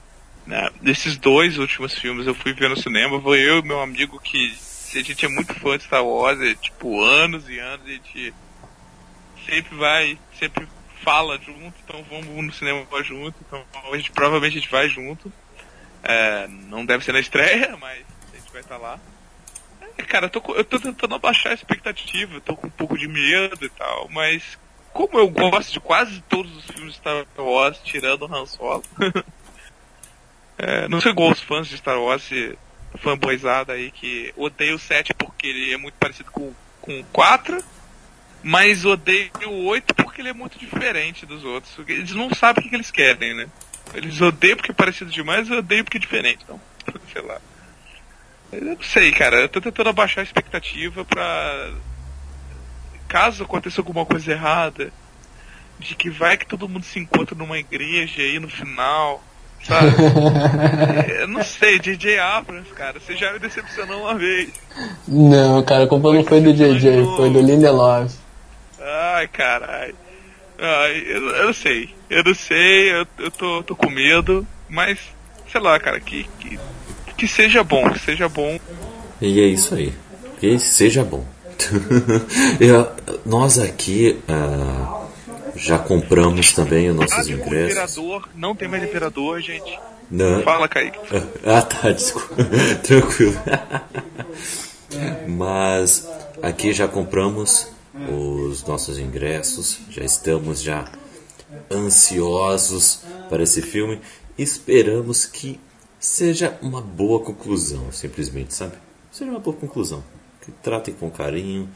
né, 0.47 0.71
desses 0.81 1.19
dois 1.19 1.59
últimos 1.59 1.93
filmes 1.93 2.27
eu 2.27 2.35
fui 2.35 2.55
ver 2.55 2.71
no 2.71 2.77
cinema, 2.77 3.21
foi 3.21 3.47
eu 3.47 3.59
e 3.59 3.63
meu 3.63 3.83
amigo 3.83 4.19
que 4.19 4.57
a 4.95 5.03
gente 5.03 5.25
é 5.25 5.29
muito 5.29 5.55
fã 5.55 5.77
de 5.77 5.85
Star 5.85 6.05
Wars, 6.05 6.41
é, 6.41 6.55
tipo, 6.55 7.03
anos 7.03 7.49
e 7.49 7.59
anos, 7.59 7.87
a 7.87 7.91
gente 7.91 8.35
sempre 9.45 9.77
vai, 9.77 10.19
sempre 10.39 10.67
fala 11.03 11.39
junto, 11.39 11.75
então 11.85 12.05
vamos 12.05 12.45
no 12.45 12.53
cinema 12.53 12.87
junto, 13.03 13.37
então 13.47 13.65
a 13.93 13.97
gente 13.97 14.11
provavelmente 14.13 14.59
a 14.59 14.61
gente 14.61 14.71
vai 14.71 14.89
junto. 14.89 15.33
É, 16.03 16.47
não 16.47 16.87
deve 16.87 17.05
ser 17.05 17.13
na 17.13 17.21
estreia, 17.21 17.77
mas 17.81 18.05
a 18.33 18.37
gente 18.37 18.53
vai 18.53 18.61
estar 18.61 18.77
tá 18.77 18.81
lá. 18.81 19.01
É, 19.97 20.03
cara, 20.03 20.27
eu 20.27 20.31
tô, 20.31 20.55
eu 20.55 20.65
tô 20.65 20.79
tentando 20.79 21.15
abaixar 21.15 21.53
a 21.53 21.55
expectativa, 21.55 22.35
eu 22.35 22.41
tô 22.41 22.57
com 22.57 22.69
um 22.69 22.71
pouco 22.71 22.97
de 22.97 23.09
medo 23.09 23.65
e 23.65 23.69
tal, 23.71 24.09
mas 24.11 24.59
como 24.93 25.19
eu 25.19 25.29
gosto 25.29 25.73
de 25.73 25.81
quase 25.81 26.21
todos 26.23 26.57
os 26.57 26.65
filmes 26.67 26.95
de 26.95 26.99
Star 26.99 27.27
Wars, 27.37 27.81
tirando 27.85 28.23
o 28.23 28.35
Han 28.35 28.47
Solo, 28.47 28.85
é, 30.57 30.89
não 30.89 31.01
sei 31.01 31.13
igual 31.13 31.33
os 31.33 31.41
fãs 31.41 31.67
de 31.67 31.77
Star 31.77 32.01
Wars 32.01 32.23
fanboyzada 32.97 33.75
aí 33.75 33.91
que 33.91 34.33
odeia 34.37 34.75
o 34.75 34.79
7 34.79 35.15
porque 35.15 35.47
ele 35.47 35.73
é 35.73 35.77
muito 35.77 35.95
parecido 35.95 36.31
com, 36.31 36.53
com 36.81 37.01
o 37.01 37.05
4, 37.05 37.63
mas 38.43 38.85
odeia 38.85 39.31
o 39.47 39.65
8 39.67 39.95
porque 39.95 40.21
ele 40.21 40.31
é 40.31 40.33
muito 40.33 40.59
diferente 40.59 41.27
dos 41.27 41.45
outros. 41.45 41.75
Eles 41.87 42.13
não 42.13 42.33
sabem 42.35 42.65
o 42.65 42.69
que, 42.69 42.75
eles 42.75 42.91
querem, 42.91 43.35
né? 43.35 43.49
Eles 43.95 44.21
odeiam 44.21 44.57
porque 44.57 44.71
é 44.71 44.75
parecido 44.75 45.11
demais 45.11 45.49
e 45.49 45.53
odeiam 45.53 45.85
porque 45.85 45.99
é 45.99 46.01
diferente. 46.01 46.45
Então, 46.45 46.61
sei 47.13 47.23
lá. 47.23 47.41
Eu 48.53 48.65
não 48.65 48.83
sei, 48.83 49.13
cara. 49.13 49.41
Eu 49.41 49.49
tô 49.49 49.61
tentando 49.61 49.91
abaixar 49.91 50.23
a 50.23 50.25
expectativa 50.27 51.05
pra. 51.05 51.73
Caso 53.07 53.43
aconteça 53.43 53.81
alguma 53.81 54.05
coisa 54.05 54.33
errada, 54.33 54.93
de 55.79 55.95
que 55.95 56.11
vai 56.11 56.37
que 56.37 56.47
todo 56.47 56.69
mundo 56.69 56.85
se 56.85 56.99
encontra 56.99 57.35
numa 57.35 57.59
igreja 57.59 58.21
aí 58.21 58.39
no 58.39 58.49
final 58.49 59.23
Sabe? 59.65 59.93
eu 61.21 61.29
não 61.29 61.43
sei, 61.43 61.79
DJ 61.79 62.19
Abrams, 62.19 62.71
cara, 62.73 62.99
você 62.99 63.17
já 63.17 63.33
me 63.33 63.39
decepcionou 63.39 64.03
uma 64.03 64.15
vez. 64.15 64.51
Não, 65.07 65.63
cara, 65.63 65.85
a 65.85 65.87
culpa 65.87 66.13
não 66.13 66.25
foi 66.25 66.41
do 66.41 66.53
JJ, 66.53 67.05
foi 67.17 67.31
do 67.31 67.41
Lindelof. 67.41 68.15
Ai, 68.81 69.29
caralho. 69.29 69.95
Ai, 70.59 71.05
eu, 71.07 71.29
eu 71.29 71.47
não 71.47 71.53
sei, 71.53 71.91
eu 72.11 72.25
não 72.25 72.35
sei, 72.35 72.93
eu, 72.93 73.07
eu 73.19 73.31
tô, 73.31 73.63
tô 73.63 73.77
com 73.77 73.91
medo, 73.91 74.47
mas, 74.69 74.99
sei 75.51 75.61
lá, 75.61 75.79
cara, 75.79 76.01
que, 76.01 76.27
que, 76.41 76.59
que 77.17 77.29
seja 77.29 77.63
bom, 77.63 77.89
que 77.91 77.99
seja 77.99 78.29
bom. 78.29 78.59
E 79.21 79.41
é 79.41 79.47
isso 79.47 79.75
aí, 79.75 79.93
que 80.41 80.59
seja 80.59 81.05
bom. 81.05 81.25
eu, 82.61 82.89
nós 83.27 83.59
aqui. 83.59 84.19
Uh 84.29 84.99
já 85.59 85.79
compramos 85.79 86.53
também 86.53 86.91
os 86.91 86.97
nossos 86.97 87.29
ah, 87.29 87.33
ingressos. 87.33 87.97
Imperador, 87.97 88.29
não 88.35 88.55
tem 88.55 88.69
mais 88.69 88.83
imperador, 88.83 89.41
gente. 89.41 89.79
Não. 90.11 90.43
Fala, 90.43 90.69
Kaique. 90.69 90.99
Ah, 91.45 91.63
tá, 91.63 91.91
desculpa. 91.91 92.35
Tranquilo. 92.83 93.35
Mas 95.29 96.09
aqui 96.43 96.73
já 96.73 96.89
compramos 96.89 97.69
os 98.09 98.65
nossos 98.65 98.99
ingressos, 98.99 99.79
já 99.91 100.05
estamos 100.05 100.63
já 100.63 100.91
ansiosos 101.71 103.03
para 103.29 103.43
esse 103.43 103.61
filme. 103.61 104.01
Esperamos 104.37 105.27
que 105.27 105.61
seja 105.99 106.57
uma 106.63 106.81
boa 106.81 107.21
conclusão, 107.21 107.91
simplesmente, 107.91 108.55
sabe? 108.55 108.75
Seja 109.11 109.31
uma 109.31 109.41
boa 109.41 109.57
conclusão. 109.57 110.03
Que 110.41 110.53
tratem 110.53 110.95
com 110.95 111.11
carinho, 111.11 111.69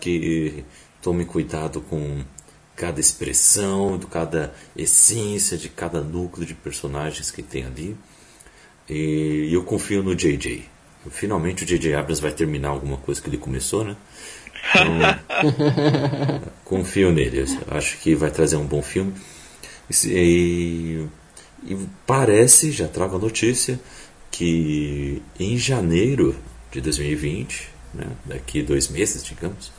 que 0.00 0.64
tome 1.02 1.24
cuidado 1.24 1.80
com 1.80 2.22
cada 2.76 3.00
expressão, 3.00 3.98
de 3.98 4.06
cada 4.06 4.54
essência, 4.76 5.56
de 5.56 5.68
cada 5.68 6.02
núcleo 6.02 6.46
de 6.46 6.54
personagens 6.54 7.30
que 7.30 7.42
tem 7.42 7.64
ali. 7.64 7.96
E 8.88 9.48
eu 9.52 9.64
confio 9.64 10.02
no 10.02 10.14
JJ. 10.14 10.68
Finalmente 11.10 11.64
o 11.64 11.66
J.J. 11.66 11.94
Abrams 11.94 12.20
vai 12.20 12.32
terminar 12.32 12.70
alguma 12.70 12.96
coisa 12.96 13.20
que 13.20 13.28
ele 13.28 13.38
começou, 13.38 13.84
né? 13.84 13.96
Então, 14.70 16.50
confio 16.64 17.12
nele. 17.12 17.40
Eu 17.40 17.76
acho 17.76 17.98
que 17.98 18.14
vai 18.14 18.30
trazer 18.30 18.56
um 18.56 18.66
bom 18.66 18.82
filme. 18.82 19.14
E, 20.04 21.06
e 21.64 21.78
parece, 22.06 22.72
já 22.72 22.88
trago 22.88 23.16
a 23.16 23.18
notícia, 23.18 23.78
que 24.30 25.22
em 25.38 25.56
janeiro 25.56 26.36
de 26.72 26.80
2020, 26.80 27.68
né, 27.94 28.06
daqui 28.24 28.62
dois 28.62 28.88
meses, 28.88 29.24
digamos, 29.24 29.70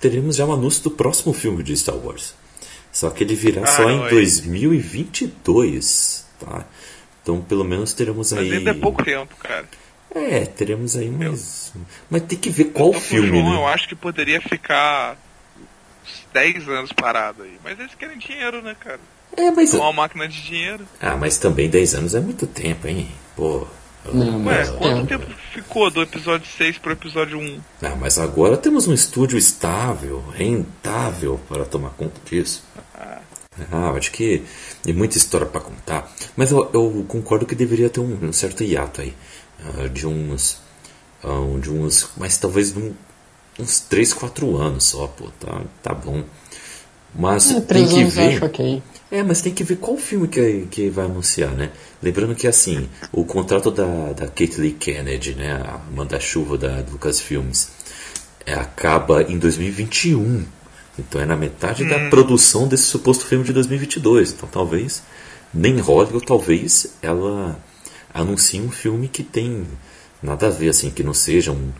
teremos 0.00 0.36
já 0.36 0.44
o 0.44 0.48
um 0.48 0.52
anúncio 0.52 0.82
do 0.82 0.90
próximo 0.90 1.32
filme 1.32 1.62
de 1.62 1.76
Star 1.76 1.96
Wars. 1.96 2.34
Só 2.92 3.10
que 3.10 3.22
ele 3.22 3.34
virá 3.34 3.62
ah, 3.62 3.66
só 3.66 3.90
em 3.90 4.08
2022, 4.08 6.26
tá? 6.40 6.64
Então 7.22 7.40
pelo 7.40 7.64
menos 7.64 7.92
teremos 7.92 8.32
aí. 8.32 8.48
Mas 8.48 8.58
ainda 8.58 8.70
é 8.70 8.74
pouco 8.74 9.04
tempo, 9.04 9.34
cara. 9.36 9.66
É, 10.14 10.46
teremos 10.46 10.96
aí 10.96 11.10
mais. 11.10 11.72
Mas 12.08 12.22
tem 12.22 12.38
que 12.38 12.50
ver 12.50 12.66
qual 12.66 12.92
filme. 12.92 13.28
João, 13.28 13.50
né? 13.50 13.56
Eu 13.56 13.66
acho 13.66 13.88
que 13.88 13.94
poderia 13.94 14.40
ficar 14.40 15.16
10 16.32 16.68
anos 16.68 16.92
parado 16.92 17.42
aí. 17.42 17.58
Mas 17.62 17.78
eles 17.78 17.94
querem 17.94 18.18
dinheiro, 18.18 18.62
né, 18.62 18.74
cara? 18.78 19.00
É, 19.36 19.50
mas. 19.50 19.74
uma 19.74 19.92
máquina 19.92 20.26
de 20.26 20.42
dinheiro. 20.42 20.86
Ah, 21.00 21.16
mas 21.16 21.38
também 21.38 21.68
10 21.68 21.94
anos 21.94 22.14
é 22.14 22.20
muito 22.20 22.46
tempo, 22.46 22.88
hein? 22.88 23.08
Pô. 23.36 23.66
Não, 24.12 24.44
Ué, 24.46 24.66
quanto 24.66 25.06
tempo. 25.06 25.24
tempo 25.26 25.38
ficou 25.52 25.90
do 25.90 26.02
episódio 26.02 26.46
6 26.56 26.78
pro 26.78 26.92
episódio 26.92 27.38
1? 27.38 27.60
Ah, 27.82 27.96
mas 27.96 28.18
agora 28.18 28.56
temos 28.56 28.86
um 28.86 28.94
estúdio 28.94 29.38
estável, 29.38 30.24
rentável 30.34 31.40
para 31.48 31.64
tomar 31.64 31.90
conta 31.90 32.20
disso. 32.24 32.62
Ah, 32.94 33.20
ah 33.72 33.90
acho 33.90 34.10
que 34.12 34.42
tem 34.82 34.94
muita 34.94 35.16
história 35.16 35.46
para 35.46 35.60
contar. 35.60 36.10
Mas 36.36 36.50
eu, 36.50 36.70
eu, 36.72 37.04
concordo 37.08 37.46
que 37.46 37.54
deveria 37.54 37.90
ter 37.90 38.00
um, 38.00 38.28
um 38.28 38.32
certo 38.32 38.62
hiato 38.62 39.00
aí. 39.00 39.14
Uh, 39.60 39.88
de 39.88 40.06
uns. 40.06 40.60
Uh, 41.22 41.58
de 41.60 41.70
uns. 41.70 42.10
Mas 42.16 42.38
talvez 42.38 42.76
um, 42.76 42.92
uns 43.58 43.80
3, 43.80 44.14
4 44.14 44.56
anos 44.56 44.84
só, 44.84 45.06
pô. 45.08 45.28
Tá, 45.40 45.62
tá 45.82 45.94
bom. 45.94 46.24
Mas 47.14 47.50
é, 47.50 47.60
tem 47.60 47.86
que 47.86 48.04
ver. 48.04 48.36
Acho 48.36 48.44
okay. 48.44 48.82
É, 49.10 49.22
mas 49.22 49.40
tem 49.40 49.54
que 49.54 49.64
ver 49.64 49.76
qual 49.76 49.96
filme 49.96 50.28
que, 50.28 50.66
que 50.70 50.90
vai 50.90 51.06
anunciar, 51.06 51.50
né? 51.52 51.70
Lembrando 52.02 52.34
que 52.34 52.46
assim, 52.46 52.88
o 53.10 53.24
contrato 53.24 53.70
da, 53.70 54.12
da 54.12 54.26
Kate 54.26 54.60
Lee 54.60 54.72
Kennedy, 54.72 55.34
né, 55.34 55.52
a 55.52 55.80
manda-chuva 55.90 56.58
da 56.58 56.84
Lucasfilmes, 56.90 57.70
é, 58.44 58.52
acaba 58.52 59.22
em 59.22 59.38
2021. 59.38 60.44
Então 60.98 61.20
é 61.20 61.24
na 61.24 61.36
metade 61.36 61.84
hum. 61.84 61.88
da 61.88 62.10
produção 62.10 62.68
desse 62.68 62.84
suposto 62.84 63.24
filme 63.24 63.44
de 63.44 63.52
2022. 63.52 64.32
Então 64.32 64.48
talvez, 64.50 65.02
nem 65.54 65.78
Hollywood, 65.78 66.26
talvez 66.26 66.94
ela 67.00 67.58
anuncie 68.12 68.60
um 68.60 68.70
filme 68.70 69.08
que 69.08 69.22
tem 69.22 69.66
nada 70.22 70.48
a 70.48 70.50
ver, 70.50 70.68
assim, 70.68 70.90
que 70.90 71.02
não 71.02 71.14
seja 71.14 71.52
um, 71.52 71.72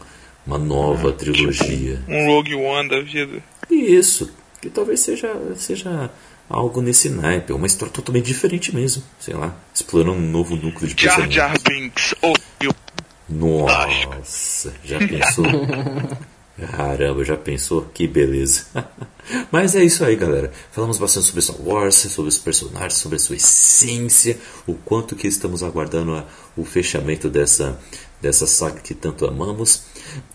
uma 0.46 0.58
nova 0.58 1.12
trilogia. 1.12 2.00
Um 2.08 2.26
Rogue 2.26 2.54
One 2.54 2.88
da 2.88 3.00
vida. 3.00 3.42
Isso, 3.70 4.32
que 4.62 4.70
talvez 4.70 5.00
seja, 5.00 5.30
seja 5.56 6.10
algo 6.48 6.80
nesse 6.80 7.08
naipe, 7.08 7.52
uma 7.52 7.66
história 7.66 7.92
totalmente 7.92 8.26
diferente 8.26 8.74
mesmo, 8.74 9.02
sei 9.20 9.34
lá, 9.34 9.54
explorando 9.74 10.18
um 10.18 10.30
novo 10.30 10.56
núcleo 10.56 10.88
de 10.88 10.94
personagens. 10.94 11.34
Jar 11.34 11.50
Jar 11.50 11.60
Binks, 11.62 12.14
oh, 12.22 12.34
Nossa, 13.28 14.72
já 14.84 14.98
pensou? 14.98 15.44
Caramba, 16.58 17.24
já 17.24 17.36
pensou? 17.36 17.82
Que 17.94 18.08
beleza. 18.08 18.66
Mas 19.52 19.76
é 19.76 19.84
isso 19.84 20.04
aí, 20.04 20.16
galera. 20.16 20.50
Falamos 20.72 20.98
bastante 20.98 21.26
sobre 21.26 21.42
Star 21.42 21.60
Wars, 21.60 21.94
sobre 21.94 22.28
os 22.30 22.38
personagens, 22.38 22.94
sobre 22.94 23.16
a 23.16 23.18
sua 23.18 23.36
essência, 23.36 24.38
o 24.66 24.74
quanto 24.74 25.14
que 25.14 25.28
estamos 25.28 25.62
aguardando 25.62 26.16
a, 26.16 26.26
o 26.56 26.64
fechamento 26.64 27.28
dessa, 27.28 27.78
dessa 28.20 28.46
saga 28.46 28.80
que 28.80 28.94
tanto 28.94 29.26
amamos. 29.26 29.82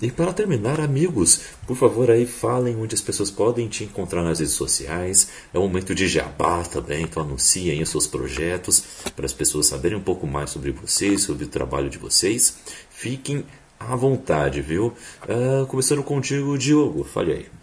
E 0.02 0.12
para 0.12 0.34
terminar, 0.34 0.80
amigos, 0.80 1.42
por 1.68 1.76
favor 1.76 2.10
aí 2.10 2.26
falem 2.26 2.76
onde 2.76 2.96
as 2.96 3.02
pessoas 3.02 3.32
podem 3.32 3.68
te 3.68 3.84
encontrar 3.84 4.24
nas 4.24 4.40
redes 4.40 4.54
sociais. 4.54 5.30
É 5.54 5.60
um 5.60 5.64
momento 5.64 5.96
de 5.96 6.08
jabá 6.08 6.64
também, 6.64 7.04
então 7.04 7.24
anunciem 7.24 7.82
os 7.82 7.90
seus 7.90 8.08
projetos 8.08 8.84
para 9.16 9.26
as 9.26 9.34
pessoas 9.34 9.66
saberem 9.66 9.98
um 9.98 10.04
pouco 10.04 10.28
mais 10.28 10.50
sobre 10.50 10.72
vocês, 10.72 11.24
sobre 11.24 11.46
o 11.46 11.50
trabalho 11.50 11.90
de 11.90 11.98
vocês. 11.98 12.56
Fiquem 12.90 13.46
à 13.80 13.96
vontade, 13.96 14.62
viu? 14.62 14.94
Uh, 15.24 15.66
começando 15.68 16.04
contigo, 16.04 16.58
Diogo, 16.58 17.04
fale 17.04 17.34
aí. 17.34 17.63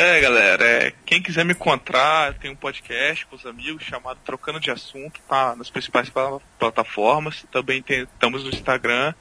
É, 0.00 0.20
galera, 0.20 0.64
é, 0.64 0.92
quem 1.04 1.20
quiser 1.20 1.44
me 1.44 1.54
encontrar, 1.54 2.32
tem 2.34 2.52
um 2.52 2.54
podcast 2.54 3.26
com 3.26 3.34
os 3.34 3.44
amigos 3.44 3.82
chamado 3.82 4.20
Trocando 4.24 4.60
de 4.60 4.70
Assunto, 4.70 5.20
tá 5.28 5.56
nas 5.56 5.70
principais 5.70 6.08
plataformas. 6.56 7.44
Também 7.50 7.82
tem, 7.82 8.02
estamos 8.02 8.44
no 8.44 8.50
Instagram, 8.50 9.12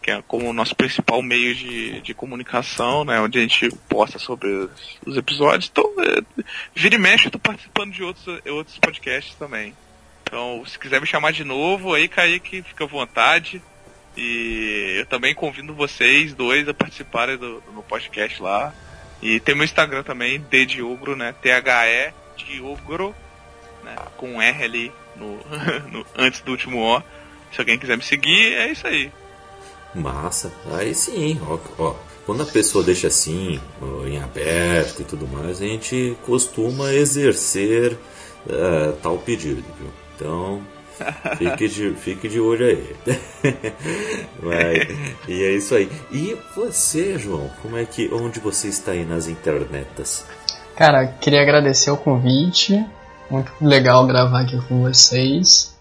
que 0.00 0.08
é 0.08 0.22
como 0.22 0.48
o 0.48 0.52
nosso 0.52 0.76
principal 0.76 1.20
meio 1.20 1.52
de, 1.52 2.00
de 2.02 2.14
comunicação, 2.14 3.04
né, 3.04 3.18
onde 3.18 3.40
a 3.40 3.42
gente 3.42 3.70
posta 3.88 4.20
sobre 4.20 4.48
os, 4.48 5.00
os 5.04 5.16
episódios. 5.16 5.68
Então, 5.68 5.92
é, 5.98 6.44
vira 6.76 6.94
e 6.94 6.98
mexe, 6.98 7.26
eu 7.26 7.32
tô 7.32 7.38
participando 7.40 7.90
de 7.90 8.04
outros, 8.04 8.40
outros 8.46 8.78
podcasts 8.78 9.34
também. 9.34 9.74
Então, 10.22 10.64
se 10.64 10.78
quiser 10.78 11.00
me 11.00 11.08
chamar 11.08 11.32
de 11.32 11.42
novo, 11.42 11.92
aí, 11.92 12.06
Kaique, 12.06 12.62
fica 12.62 12.84
à 12.84 12.86
vontade. 12.86 13.60
E 14.16 14.94
eu 15.00 15.06
também 15.06 15.34
convido 15.34 15.74
vocês 15.74 16.32
dois 16.34 16.68
a 16.68 16.74
participarem 16.74 17.36
do, 17.36 17.60
do 17.62 17.82
podcast 17.82 18.40
lá. 18.40 18.72
E 19.22 19.38
tem 19.40 19.54
meu 19.54 19.64
Instagram 19.64 20.02
também, 20.02 20.38
Dediogro, 20.50 21.14
né? 21.14 21.34
T-H-E 21.42 22.12
Diogro, 22.36 23.14
né? 23.84 23.94
Com 24.16 24.34
um 24.34 24.42
R 24.42 24.64
ali 24.64 24.92
no, 25.16 25.38
no, 25.90 26.06
antes 26.16 26.40
do 26.40 26.52
último 26.52 26.78
O. 26.78 27.02
Se 27.52 27.60
alguém 27.60 27.78
quiser 27.78 27.96
me 27.96 28.02
seguir, 28.02 28.54
é 28.54 28.70
isso 28.70 28.86
aí. 28.86 29.12
Massa. 29.94 30.52
Aí 30.72 30.94
sim, 30.94 31.40
ó, 31.46 31.58
ó. 31.78 31.94
Quando 32.24 32.42
a 32.42 32.46
pessoa 32.46 32.84
deixa 32.84 33.08
assim, 33.08 33.60
em 34.06 34.22
aberto 34.22 35.02
e 35.02 35.04
tudo 35.04 35.26
mais, 35.26 35.60
a 35.60 35.66
gente 35.66 36.16
costuma 36.24 36.92
exercer 36.92 37.94
uh, 38.46 38.92
tal 39.02 39.18
pedido, 39.18 39.64
viu? 39.78 39.90
Então, 40.14 40.62
Fique 41.36 41.68
de, 41.68 41.92
fique 41.94 42.28
de 42.28 42.40
olho 42.40 42.66
aí. 42.66 42.96
E 45.28 45.42
é 45.42 45.52
isso 45.52 45.74
aí. 45.74 45.90
E 46.10 46.36
você, 46.56 47.18
João, 47.18 47.50
como 47.62 47.76
é 47.76 47.84
que 47.84 48.12
onde 48.12 48.40
você 48.40 48.68
está 48.68 48.92
aí 48.92 49.04
nas 49.04 49.28
internetas? 49.28 50.24
Cara, 50.74 51.06
queria 51.06 51.42
agradecer 51.42 51.90
o 51.90 51.96
convite. 51.96 52.84
Muito 53.30 53.52
legal 53.60 54.06
gravar 54.06 54.40
aqui 54.40 54.60
com 54.66 54.82
vocês. 54.82 55.76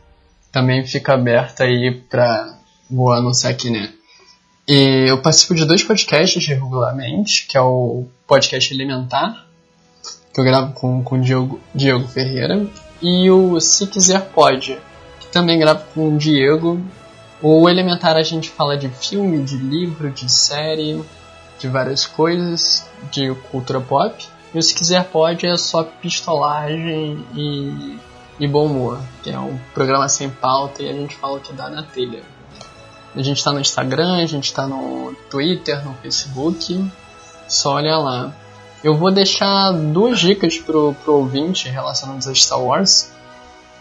Também 0.52 0.86
fica 0.86 1.14
aberto 1.14 1.62
aí 1.62 2.04
para 2.10 2.58
vou 2.90 3.12
anunciar 3.12 3.54
aqui, 3.54 3.70
né? 3.70 3.92
E 4.68 5.10
eu 5.10 5.20
participo 5.20 5.56
de 5.56 5.66
dois 5.66 5.84
podcasts 5.84 6.46
regularmente, 6.46 7.48
que 7.48 7.58
é 7.58 7.62
o 7.62 8.06
podcast 8.28 8.74
Elementar, 8.74 9.48
que 10.34 10.40
eu 10.40 10.44
gravo 10.44 10.74
com 10.74 11.04
o 11.04 11.22
Diogo, 11.22 11.60
Diogo 11.74 12.08
Ferreira, 12.08 12.68
e 13.02 13.32
o 13.32 13.60
Se 13.60 13.88
Quiser 13.88 14.30
Pode, 14.30 14.78
também 15.32 15.60
gravo 15.60 15.84
com 15.94 16.16
o 16.16 16.18
Diego. 16.18 16.82
O 17.42 17.70
Elementar 17.70 18.18
a 18.18 18.24
gente 18.24 18.50
fala 18.50 18.78
de 18.78 18.90
filme, 18.90 19.44
de 19.44 19.58
livro, 19.58 20.12
de 20.12 20.30
série, 20.30 21.04
de 21.58 21.68
várias 21.68 22.06
coisas, 22.06 22.86
de 23.12 23.34
cultura 23.52 23.80
pop. 23.80 24.28
E 24.54 24.62
se 24.62 24.74
quiser 24.74 25.06
pode 25.06 25.46
é 25.46 25.56
só 25.56 25.84
pistolagem 25.84 27.24
e, 27.36 27.98
e 28.40 28.48
bom 28.48 28.66
humor, 28.66 29.00
que 29.22 29.30
é 29.30 29.40
um 29.40 29.60
programa 29.74 30.10
sem 30.10 30.30
pauta 30.30 30.82
e 30.82 30.90
a 30.90 30.94
gente 30.94 31.16
fala 31.16 31.38
o 31.38 31.40
que 31.40 31.54
dá 31.54 31.70
na 31.70 31.84
telha. 31.84 32.24
A 33.16 33.22
gente 33.22 33.38
está 33.38 33.52
no 33.52 33.60
Instagram, 33.60 34.18
a 34.18 34.26
gente 34.26 34.46
está 34.46 34.68
no 34.68 35.16
Twitter, 35.30 35.84
no 35.86 35.94
Facebook, 35.96 36.92
só 37.48 37.76
olha 37.76 37.98
lá. 37.98 38.34
Eu 38.84 38.96
vou 38.96 39.12
deixar 39.12 39.72
duas 39.72 40.20
dicas 40.20 40.58
pro, 40.58 40.96
pro 41.04 41.16
ouvinte 41.16 41.68
relacionadas 41.68 42.28
a 42.28 42.34
Star 42.34 42.62
Wars. 42.62 43.12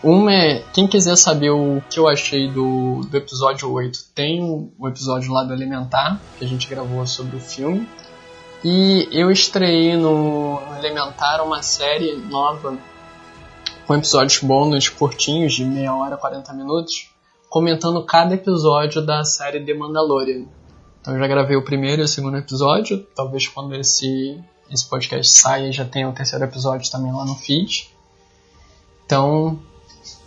Uma 0.03 0.33
é, 0.33 0.63
quem 0.73 0.87
quiser 0.87 1.17
saber 1.17 1.51
o 1.51 1.83
que 1.91 1.99
eu 1.99 2.07
achei 2.07 2.49
do, 2.49 3.01
do 3.01 3.17
episódio 3.17 3.71
8, 3.73 3.99
tem 4.15 4.43
o 4.43 4.73
um, 4.79 4.87
episódio 4.87 5.33
lá 5.33 5.43
do 5.43 5.53
Elementar, 5.53 6.21
que 6.39 6.45
a 6.45 6.49
gente 6.49 6.69
gravou 6.69 7.05
sobre 7.05 7.37
o 7.37 7.41
filme. 7.41 7.89
E 8.65 9.09
eu 9.11 9.31
estreiei 9.31 9.97
no, 9.97 10.61
no 10.61 10.77
Elementar 10.77 11.45
uma 11.45 11.63
série 11.63 12.15
nova, 12.15 12.79
com 13.87 13.97
episódios 13.97 14.41
bônus 14.41 14.89
curtinhos, 14.89 15.55
de 15.55 15.65
meia 15.65 15.93
hora, 15.93 16.17
40 16.17 16.53
minutos, 16.53 17.11
comentando 17.49 18.05
cada 18.05 18.35
episódio 18.35 19.05
da 19.05 19.25
série 19.25 19.65
The 19.65 19.75
Mandalorian. 19.75 20.45
Então 21.01 21.15
eu 21.15 21.19
já 21.19 21.27
gravei 21.27 21.57
o 21.57 21.65
primeiro 21.65 22.03
e 22.03 22.05
o 22.05 22.09
segundo 22.09 22.37
episódio, 22.37 23.05
talvez 23.17 23.49
quando 23.49 23.75
esse, 23.75 24.39
esse 24.71 24.89
podcast 24.89 25.41
saia 25.41 25.73
já 25.73 25.85
tenha 25.85 26.09
o 26.09 26.13
terceiro 26.13 26.45
episódio 26.45 26.89
também 26.89 27.13
lá 27.13 27.25
no 27.25 27.35
feed. 27.35 27.91
Então, 29.07 29.59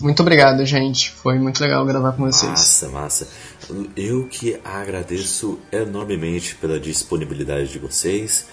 muito 0.02 0.22
obrigado, 0.22 0.66
gente. 0.66 1.12
Foi 1.12 1.38
muito 1.40 1.62
legal 1.62 1.86
gravar 1.86 2.14
com 2.14 2.26
vocês. 2.26 2.52
Massa, 2.52 2.90
massa. 2.90 3.28
Eu 3.96 4.28
que 4.28 4.60
agradeço 4.64 5.60
enormemente 5.72 6.56
pela 6.56 6.80
disponibilidade 6.80 7.72
de 7.72 7.80
vocês. 7.80 8.48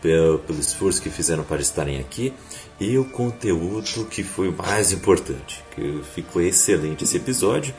pelo, 0.00 0.40
pelo 0.40 0.58
esforço 0.58 1.00
que 1.00 1.08
fizeram 1.08 1.44
para 1.44 1.62
estarem 1.62 2.00
aqui 2.00 2.34
e 2.80 2.98
o 2.98 3.04
conteúdo 3.04 4.04
que 4.10 4.24
foi 4.24 4.48
o 4.48 4.52
mais 4.52 4.92
importante, 4.92 5.62
que 5.74 6.02
ficou 6.14 6.42
excelente 6.42 7.04
esse 7.04 7.16
episódio. 7.16 7.72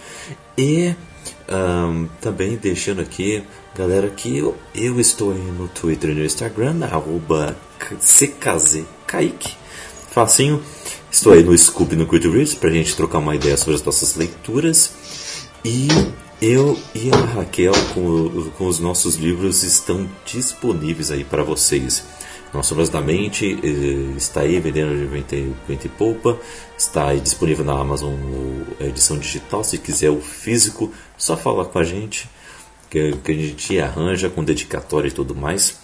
E 0.58 0.96
um, 1.50 2.08
também 2.22 2.56
deixando 2.56 3.02
aqui, 3.02 3.44
galera, 3.76 4.10
que 4.10 4.38
eu, 4.38 4.58
eu 4.74 5.00
estou 5.00 5.34
no 5.34 5.68
Twitter 5.68 6.12
e 6.12 6.16
no 6.16 6.24
Instagram, 6.24 6.86
arroba 6.86 7.58
CKZKaique. 8.00 9.58
Facinho. 10.10 10.64
Estou 11.14 11.32
aí 11.32 11.44
no 11.44 11.56
Scoop 11.56 11.96
no 11.96 12.08
Goodreads 12.08 12.56
para 12.56 12.72
a 12.72 12.74
gente 12.74 12.96
trocar 12.96 13.20
uma 13.20 13.36
ideia 13.36 13.56
sobre 13.56 13.76
as 13.76 13.84
nossas 13.84 14.16
leituras. 14.16 14.92
E 15.64 15.88
eu 16.42 16.76
e 16.96 17.12
a 17.12 17.16
Raquel 17.16 17.72
com, 17.94 18.50
com 18.58 18.66
os 18.66 18.80
nossos 18.80 19.16
livros 19.18 19.62
estão 19.62 20.10
disponíveis 20.26 21.12
aí 21.12 21.24
para 21.24 21.44
vocês. 21.44 22.04
Nós 22.52 22.66
Sombras 22.66 22.90
da 22.90 23.00
Mente 23.00 23.60
eh, 23.64 24.18
está 24.18 24.42
aí 24.42 24.60
vendendo 24.60 24.98
de 24.98 25.06
20, 25.06 25.56
20 25.68 25.86
e 25.86 25.90
poupa, 25.90 26.40
está 26.76 27.10
aí 27.10 27.20
disponível 27.20 27.64
na 27.64 27.80
Amazon 27.80 28.16
a 28.80 28.86
edição 28.86 29.18
digital, 29.18 29.64
se 29.64 29.78
quiser 29.78 30.10
o 30.10 30.20
físico, 30.20 30.92
só 31.16 31.38
falar 31.38 31.66
com 31.66 31.78
a 31.78 31.84
gente, 31.84 32.28
que, 32.90 33.12
que 33.24 33.32
a 33.32 33.36
gente 33.36 33.80
arranja 33.80 34.32
com 34.32 34.44
dedicatória 34.44 35.10
e 35.10 35.12
tudo 35.12 35.36
mais. 35.36 35.78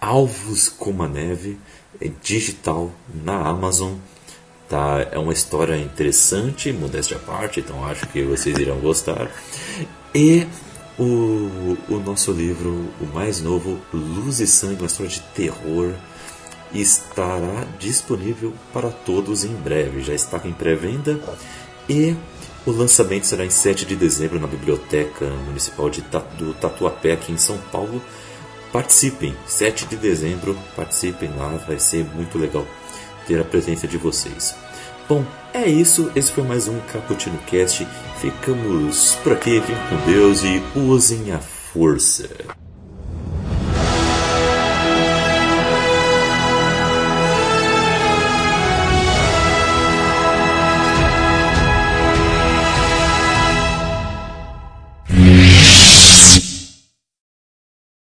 Alvos 0.00 0.68
como 0.68 1.02
a 1.02 1.08
Neve, 1.08 1.58
é 2.00 2.08
digital 2.22 2.92
na 3.12 3.34
Amazon, 3.48 3.94
tá? 4.68 5.06
É 5.10 5.18
uma 5.18 5.32
história 5.32 5.76
interessante, 5.76 6.72
modéstia 6.72 7.16
à 7.16 7.20
parte, 7.20 7.60
então 7.60 7.84
acho 7.86 8.06
que 8.08 8.22
vocês 8.22 8.56
irão 8.58 8.78
gostar. 8.78 9.30
E 10.14 10.46
o, 10.98 11.76
o 11.88 12.02
nosso 12.04 12.32
livro, 12.32 12.90
o 13.00 13.06
mais 13.14 13.40
novo, 13.40 13.78
Luz 13.92 14.40
e 14.40 14.46
Sangue, 14.46 14.82
uma 14.82 14.86
história 14.86 15.10
de 15.10 15.20
terror, 15.34 15.92
estará 16.72 17.66
disponível 17.78 18.52
para 18.72 18.90
todos 18.90 19.44
em 19.44 19.54
breve. 19.54 20.02
Já 20.02 20.14
está 20.14 20.40
em 20.44 20.52
pré-venda 20.52 21.18
e 21.88 22.14
o 22.66 22.70
lançamento 22.70 23.26
será 23.26 23.46
em 23.46 23.50
7 23.50 23.86
de 23.86 23.96
dezembro 23.96 24.38
na 24.38 24.46
Biblioteca 24.46 25.26
Municipal 25.46 25.88
de 25.88 26.02
do 26.36 26.52
Tatuapé, 26.54 27.12
aqui 27.12 27.32
em 27.32 27.38
São 27.38 27.56
Paulo. 27.72 28.02
Participem, 28.70 29.34
7 29.46 29.86
de 29.86 29.96
dezembro, 29.96 30.58
participem 30.76 31.30
lá, 31.34 31.48
vai 31.66 31.78
ser 31.78 32.04
muito 32.04 32.36
legal 32.36 32.66
ter 33.28 33.38
a 33.38 33.44
presença 33.44 33.86
de 33.86 33.98
vocês. 33.98 34.56
Bom, 35.06 35.22
é 35.52 35.68
isso. 35.68 36.10
Esse 36.16 36.32
foi 36.32 36.44
mais 36.44 36.66
um 36.66 36.80
Caputino 36.92 37.38
Cast. 37.46 37.86
Ficamos 38.16 39.16
por 39.16 39.32
aqui. 39.34 39.60
Fiquem 39.60 39.76
com 39.88 40.10
Deus 40.10 40.42
e 40.42 40.62
usem 40.78 41.30
a 41.32 41.38
força. 41.38 42.28